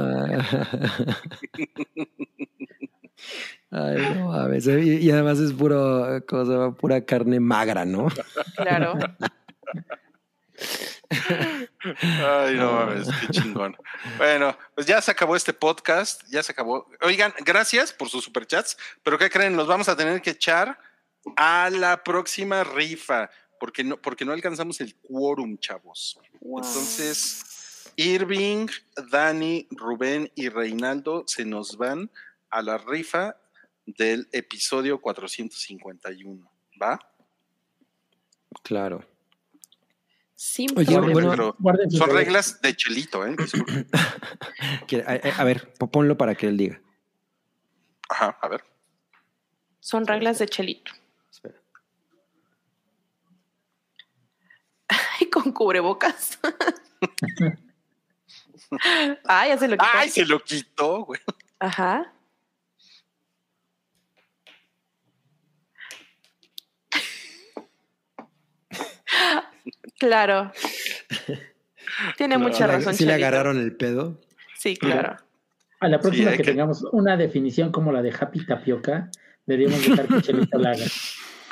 Ay, 3.70 3.96
no 4.16 4.28
mames. 4.28 4.66
Y, 4.66 4.98
y 4.98 5.10
además 5.10 5.38
es 5.38 5.52
puro, 5.52 6.22
¿cómo 6.28 6.44
se 6.44 6.52
llama? 6.52 6.74
Pura 6.74 7.04
carne 7.04 7.40
magra, 7.40 7.84
¿no? 7.84 8.08
Claro. 8.56 8.98
Ay, 11.90 12.54
no 12.56 12.72
mames, 12.72 13.08
qué 13.20 13.28
chingón. 13.28 13.76
Bueno, 14.18 14.56
pues 14.74 14.86
ya 14.86 15.00
se 15.00 15.10
acabó 15.10 15.36
este 15.36 15.52
podcast, 15.52 16.22
ya 16.30 16.42
se 16.42 16.52
acabó. 16.52 16.86
Oigan, 17.00 17.32
gracias 17.44 17.92
por 17.92 18.08
sus 18.08 18.24
superchats, 18.24 18.76
pero 19.02 19.18
¿qué 19.18 19.30
creen? 19.30 19.56
Los 19.56 19.66
vamos 19.66 19.88
a 19.88 19.96
tener 19.96 20.20
que 20.22 20.30
echar 20.30 20.78
a 21.36 21.70
la 21.70 22.02
próxima 22.02 22.64
rifa, 22.64 23.30
porque 23.60 23.84
no, 23.84 23.96
porque 23.96 24.24
no 24.24 24.32
alcanzamos 24.32 24.80
el 24.80 24.96
quórum, 24.96 25.58
chavos. 25.58 26.18
Entonces, 26.40 27.90
Irving, 27.96 28.66
Dani, 29.10 29.66
Rubén 29.70 30.30
y 30.34 30.48
Reinaldo 30.48 31.24
se 31.26 31.44
nos 31.44 31.76
van 31.76 32.10
a 32.50 32.62
la 32.62 32.78
rifa 32.78 33.36
del 33.86 34.28
episodio 34.32 35.00
451. 35.00 36.50
¿Va? 36.80 36.98
Claro. 38.62 39.06
Sí, 40.34 40.66
Oye, 40.76 40.98
bueno, 40.98 41.56
Son 41.90 42.10
reglas 42.10 42.60
de 42.60 42.74
chelito, 42.74 43.24
¿eh? 43.24 43.36
A, 45.38 45.44
ver, 45.44 45.72
po- 45.74 45.90
ponlo 45.90 46.16
para 46.18 46.34
que 46.34 46.48
él 46.48 46.56
diga. 46.56 46.82
Ajá, 48.08 48.36
a 48.42 48.48
ver. 48.48 48.64
son 49.78 50.04
reglas 50.06 50.40
de 50.40 50.48
chelito. 50.48 50.90
Espera. 51.30 51.54
Ay, 54.88 55.21
con 55.32 55.50
cubrebocas. 55.52 56.38
Ay, 59.24 59.48
ya 59.50 59.58
se 59.58 59.68
lo 59.68 59.74
quitó. 59.76 59.90
¡Ay, 59.94 60.08
se 60.08 60.24
lo 60.24 60.40
quitó, 60.42 61.04
güey! 61.04 61.20
Ajá. 61.58 62.12
Claro. 69.98 70.52
Tiene 72.16 72.38
mucha 72.38 72.56
¿Sí 72.56 72.62
le- 72.62 72.66
razón. 72.68 72.94
¿Sí 72.94 73.04
le 73.04 73.14
agarraron 73.14 73.58
el 73.58 73.76
pedo? 73.76 74.20
Sí, 74.58 74.76
claro. 74.76 75.16
A 75.80 75.88
la 75.88 76.00
próxima 76.00 76.30
que, 76.32 76.38
que- 76.38 76.44
tengamos 76.44 76.84
una 76.92 77.16
definición 77.16 77.72
como 77.72 77.92
la 77.92 78.02
de 78.02 78.14
Happy 78.18 78.46
Tapioca, 78.46 79.10
deberíamos 79.46 79.86
dejar 79.86 80.06
que 80.08 80.22
Chelito 80.22 80.58
la 80.58 80.70
haga. 80.70 80.84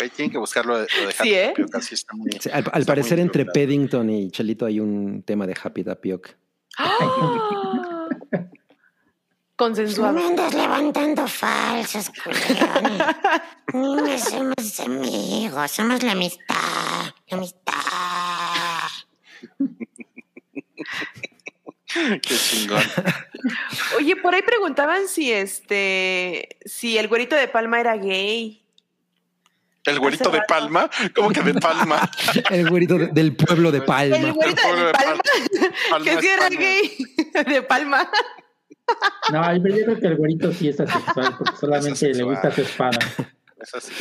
Güey, 0.01 0.11
tienen 0.11 0.33
que 0.33 0.39
buscarlo 0.39 0.79
de, 0.79 0.87
lo 1.01 1.07
de 1.09 1.13
Sí, 1.13 1.35
¿eh? 1.35 1.45
Happy 1.51 1.53
Tapioca, 1.63 1.81
sí 1.83 1.95
está 1.95 2.17
muy- 2.17 2.31
Sí, 2.41 2.49
al, 2.51 2.65
al 2.73 2.81
está 2.81 2.81
parecer 2.87 3.19
muy 3.19 3.23
entre. 3.27 3.45
Paddington 3.45 4.09
y 4.11 4.31
Chelito 4.31 4.65
hay 4.67 4.81
un 4.81 5.23
tema 5.23 5.47
de 5.47 5.55
Happy 5.63 5.85
Tapioca. 5.85 6.31
¡Ah! 6.79 8.07
Consensuado. 9.57 10.19
andas 10.27 10.55
levantando 10.55 11.29
falsos, 11.29 12.11
culerones. 12.25 13.03
No 13.75 14.19
somos 14.19 14.81
amigos, 14.81 15.71
somos 15.71 16.03
la 16.03 16.13
amistad, 16.13 16.57
la 17.29 17.37
amistad. 17.37 17.75
Qué 21.93 22.21
chingón. 22.37 22.83
Oye, 23.99 24.17
por 24.17 24.35
ahí 24.35 24.43
preguntaban 24.43 25.09
si 25.09 25.33
este, 25.33 26.57
si 26.65 26.97
el 26.97 27.09
güerito 27.09 27.35
de 27.37 27.49
Palma 27.49 27.81
era 27.81 27.97
gay. 27.97 28.65
El 29.91 29.99
güerito 30.01 30.31
de. 30.31 30.41
Palma, 30.49 30.89
¿cómo 31.15 31.31
que 31.31 31.43
de 31.43 31.55
Palma? 31.55 32.11
El 32.51 32.69
güerito 32.71 32.99
de- 32.99 33.09
del 33.09 33.37
pueblo 33.37 33.71
de 33.71 33.79
El 33.79 33.85
Palma. 33.85 34.17
güerito 34.33 34.63
pueblo 34.63 34.81
de 34.81 34.87
de 34.87 34.93
Palma, 34.93 35.23
Palma, 35.91 36.05
que 36.05 36.21
sí 36.21 36.29
era 36.29 36.49
gay 36.49 36.99
de 37.55 37.63
Palma. 37.63 38.11
No, 39.33 39.57
yo 39.57 39.63
creo 39.63 40.01
que 40.01 40.07
el 40.09 40.17
güerito 40.17 40.53
sí 40.53 40.69
es 40.69 40.81
asexual, 40.81 41.37
porque 41.39 41.57
solamente 41.57 42.13
le 42.13 42.23
gusta 42.25 42.51
su 42.51 42.63
espada. 42.63 42.99
Es 43.61 43.75
así. 43.75 43.93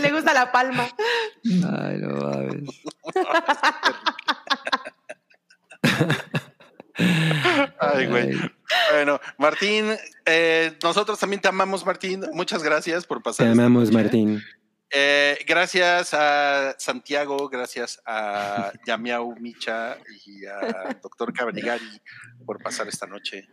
Le 0.00 0.10
gusta 0.12 0.34
la 0.34 0.50
palma. 0.52 0.88
Ay, 1.44 1.96
no 1.98 2.16
mames. 2.16 2.70
Ay, 7.78 8.06
güey. 8.06 8.32
Bueno, 8.92 9.20
Martín, 9.38 9.92
eh, 10.24 10.76
nosotros 10.82 11.18
también 11.18 11.40
te 11.40 11.48
amamos, 11.48 11.84
Martín. 11.84 12.24
Muchas 12.32 12.62
gracias 12.62 13.06
por 13.06 13.18
Te 13.18 13.24
pasar. 13.24 13.46
esta 13.48 13.52
amamos, 13.64 13.90
noche. 13.90 14.02
Martín. 14.02 14.42
Eh, 14.90 15.38
gracias 15.46 16.14
a 16.14 16.74
Santiago, 16.78 17.48
gracias 17.48 18.00
a 18.06 18.72
Yamiau 18.86 19.34
Micha 19.40 19.96
y 20.26 20.46
a 20.46 20.96
Doctor 21.02 21.32
Cabrigari 21.32 22.00
por 22.44 22.62
pasar 22.62 22.88
esta 22.88 23.06
noche. 23.06 23.48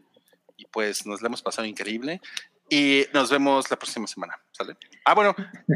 Y 0.58 0.66
pues 0.66 1.06
nos 1.06 1.22
la 1.22 1.28
hemos 1.28 1.42
pasado 1.42 1.66
increíble. 1.68 2.22
Y 2.70 3.06
nos 3.14 3.30
vemos 3.30 3.70
la 3.70 3.78
próxima 3.78 4.08
semana, 4.08 4.40
¿sale? 4.52 4.78
Ah, 5.06 5.14
bueno, 5.14 5.36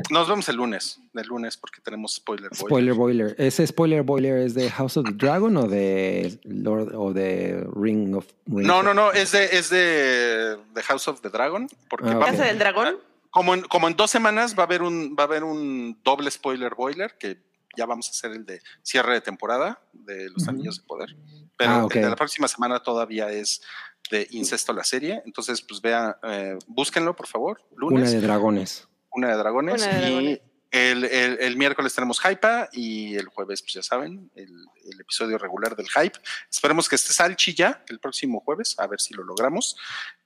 nos 0.09 0.27
vemos 0.29 0.47
el 0.49 0.55
lunes, 0.55 0.99
el 1.13 1.27
lunes 1.27 1.57
porque 1.57 1.81
tenemos 1.81 2.15
spoiler. 2.15 2.49
boy. 2.49 2.57
Spoiler 2.69 2.93
Boiler. 2.93 3.35
¿Ese 3.37 3.67
Spoiler 3.67 4.01
Boiler 4.03 4.37
es 4.37 4.53
de 4.55 4.69
House 4.71 4.97
of 4.97 5.05
the 5.05 5.13
Dragon 5.13 5.57
o 5.57 5.67
de 5.67 6.39
Lord 6.45 6.95
o 6.95 7.13
de 7.13 7.67
Ring 7.75 8.15
of 8.15 8.25
Ring 8.47 8.65
No, 8.65 8.81
no, 8.81 8.93
no, 8.93 9.11
es 9.11 9.33
de, 9.33 9.45
es 9.45 9.69
de 9.69 10.57
The 10.73 10.81
House 10.83 11.07
of 11.09 11.21
the 11.21 11.29
Dragon, 11.29 11.67
porque 11.89 12.07
Ah, 12.09 12.13
va- 12.15 12.25
ok. 12.25 12.31
¿Casa 12.31 12.45
del 12.45 12.57
dragón? 12.57 12.97
Como, 13.37 13.53
en, 13.53 13.61
como 13.61 13.87
en 13.87 13.95
dos 13.95 14.09
semanas 14.09 14.57
va 14.57 14.63
a 14.63 14.65
haber 14.65 14.81
un, 14.81 15.15
va 15.17 15.23
a 15.23 15.27
haber 15.27 15.43
un 15.43 15.99
doble 16.03 16.31
spoiler 16.31 16.73
boiler 16.73 17.17
que 17.19 17.37
ya 17.77 17.85
vamos 17.85 18.07
a 18.07 18.09
hacer 18.09 18.31
el 18.31 18.45
de 18.47 18.61
cierre 18.81 19.13
de 19.13 19.21
temporada 19.21 19.79
de 19.93 20.29
los. 20.31 20.47
Anillos 20.47 20.77
de 20.77 20.83
Poder. 20.87 21.15
Pero 21.55 21.71
Ah, 21.71 21.87
el 21.89 22.01
de 22.01 22.09
la 22.09 22.15
próxima 22.15 22.47
semana 22.47 22.81
todavía 22.81 23.29
es 23.29 23.61
de 24.09 24.27
Incesto 24.31 24.73
la 24.73 24.83
serie. 24.83 25.21
Entonces, 25.25 25.61
pues 25.61 25.81
vea, 25.81 26.17
eh, 26.23 26.57
búsquenlo, 26.65 27.15
por 27.15 27.27
favor. 27.27 27.61
Una 27.69 27.79
Lunes, 27.79 28.11
de 28.11 28.21
dragones. 28.21 28.87
una 29.11 29.29
de 29.29 29.35
dragones. 29.37 29.83
Una 29.83 29.93
de 29.93 29.97
y 29.97 30.01
dragones. 30.01 30.41
El, 30.71 31.05
el- 31.05 31.39
el 31.39 31.55
miércoles 31.57 31.93
tenemos 31.95 32.19
Hypa 32.23 32.69
y 32.73 33.15
el 33.15 33.27
jueves, 33.27 33.61
pues 33.61 33.73
ya 33.73 33.83
saben, 33.83 34.29
el, 34.35 34.49
el 34.85 34.99
episodio 34.99 35.37
regular 35.37 35.75
del 35.75 35.87
Hype. 35.89 36.19
Esperemos 36.51 36.89
que 36.89 36.95
esté 36.95 37.13
Salchi 37.13 37.53
ya 37.53 37.83
el 37.89 37.99
próximo 37.99 38.41
jueves, 38.41 38.75
a 38.77 38.87
ver 38.87 38.99
si 38.99 39.13
lo 39.13 39.23
logramos. 39.23 39.77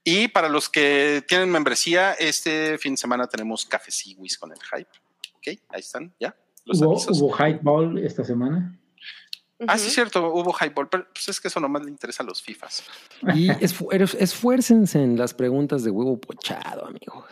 Y 0.04 0.28
para 0.28 0.48
los 0.48 0.68
que 0.68 1.24
tienen 1.28 1.50
membresía, 1.50 2.12
este 2.14 2.76
fin 2.78 2.94
de 2.94 2.96
semana 2.96 3.26
tenemos 3.28 3.64
Café 3.66 3.90
Siwis 3.92 4.36
con 4.38 4.50
el 4.52 4.58
Hype. 4.62 4.90
Ok, 5.36 5.46
ahí 5.70 5.80
están, 5.80 6.12
ya. 6.18 6.36
Los 6.64 6.80
¿Hubo, 6.80 6.92
avisos. 6.92 7.20
hubo 7.20 7.32
Hype 7.32 7.60
Ball 7.62 7.98
esta 7.98 8.24
semana? 8.24 8.78
Ah, 9.68 9.78
sí, 9.78 9.84
Ujú. 9.86 9.94
cierto, 9.94 10.32
hubo 10.32 10.52
Hype 10.52 10.74
pero 10.90 11.06
pues 11.12 11.28
es 11.28 11.40
que 11.40 11.46
eso 11.46 11.60
nomás 11.60 11.84
le 11.84 11.90
interesa 11.90 12.24
a 12.24 12.26
los 12.26 12.42
FIFAs. 12.42 12.82
Y 13.34 13.48
esfuércense 14.18 15.00
en 15.00 15.16
las 15.16 15.34
preguntas 15.34 15.84
de 15.84 15.90
huevo 15.90 16.20
pochado, 16.20 16.86
amigos. 16.86 17.24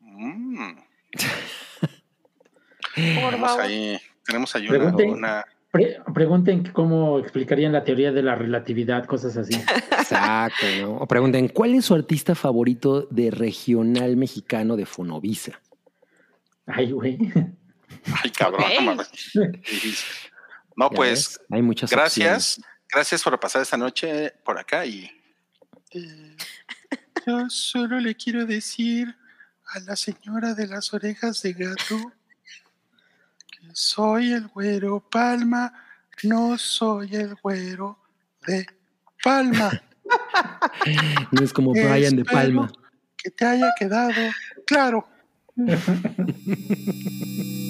Mm, 0.00 0.72
tenemos 2.94 3.40
favor. 3.40 3.62
ahí, 3.64 3.98
tenemos 4.24 4.54
ahí 4.56 4.62
una, 4.68 4.78
Pregunten. 4.78 5.10
una- 5.10 5.44
Pre- 5.72 6.00
pregunten 6.12 6.64
cómo 6.72 7.20
explicarían 7.20 7.72
la 7.72 7.84
teoría 7.84 8.10
de 8.10 8.22
la 8.24 8.34
relatividad, 8.34 9.04
cosas 9.06 9.36
así. 9.36 9.54
Exacto, 9.54 10.66
¿no? 10.80 10.96
O 10.96 11.06
pregunten, 11.06 11.46
¿cuál 11.48 11.74
es 11.74 11.84
su 11.84 11.94
artista 11.94 12.34
favorito 12.34 13.02
de 13.10 13.30
regional 13.30 14.16
mexicano 14.16 14.74
de 14.76 14.84
Fonovisa? 14.84 15.60
Ay, 16.66 16.90
güey. 16.90 17.18
Ay, 18.22 18.30
cabrón. 18.30 18.64
Ok. 18.64 19.06
no 20.76 20.90
Ya 20.90 20.96
pues, 20.96 21.10
ves, 21.38 21.40
hay 21.50 21.62
muchas 21.62 21.90
gracias. 21.90 22.60
Gracias 22.92 23.22
por 23.22 23.38
pasar 23.38 23.62
esta 23.62 23.76
noche 23.76 24.32
por 24.44 24.58
acá 24.58 24.84
y. 24.84 25.08
Eh, 25.92 26.36
yo 27.26 27.48
solo 27.48 28.00
le 28.00 28.16
quiero 28.16 28.44
decir 28.44 29.14
a 29.72 29.78
la 29.80 29.94
señora 29.94 30.54
de 30.54 30.66
las 30.66 30.92
orejas 30.92 31.42
de 31.42 31.52
gato 31.52 32.12
soy 33.72 34.32
el 34.32 34.48
güero 34.48 35.00
Palma, 35.10 35.72
no 36.22 36.58
soy 36.58 37.16
el 37.16 37.34
güero 37.36 37.98
de 38.46 38.66
Palma. 39.22 39.70
No 41.30 41.44
es 41.44 41.52
como 41.52 41.70
Brian 41.70 42.16
de 42.16 42.24
Palma. 42.24 42.68
Que 43.16 43.30
te 43.30 43.44
haya 43.44 43.70
quedado 43.78 44.12
claro. 44.66 45.06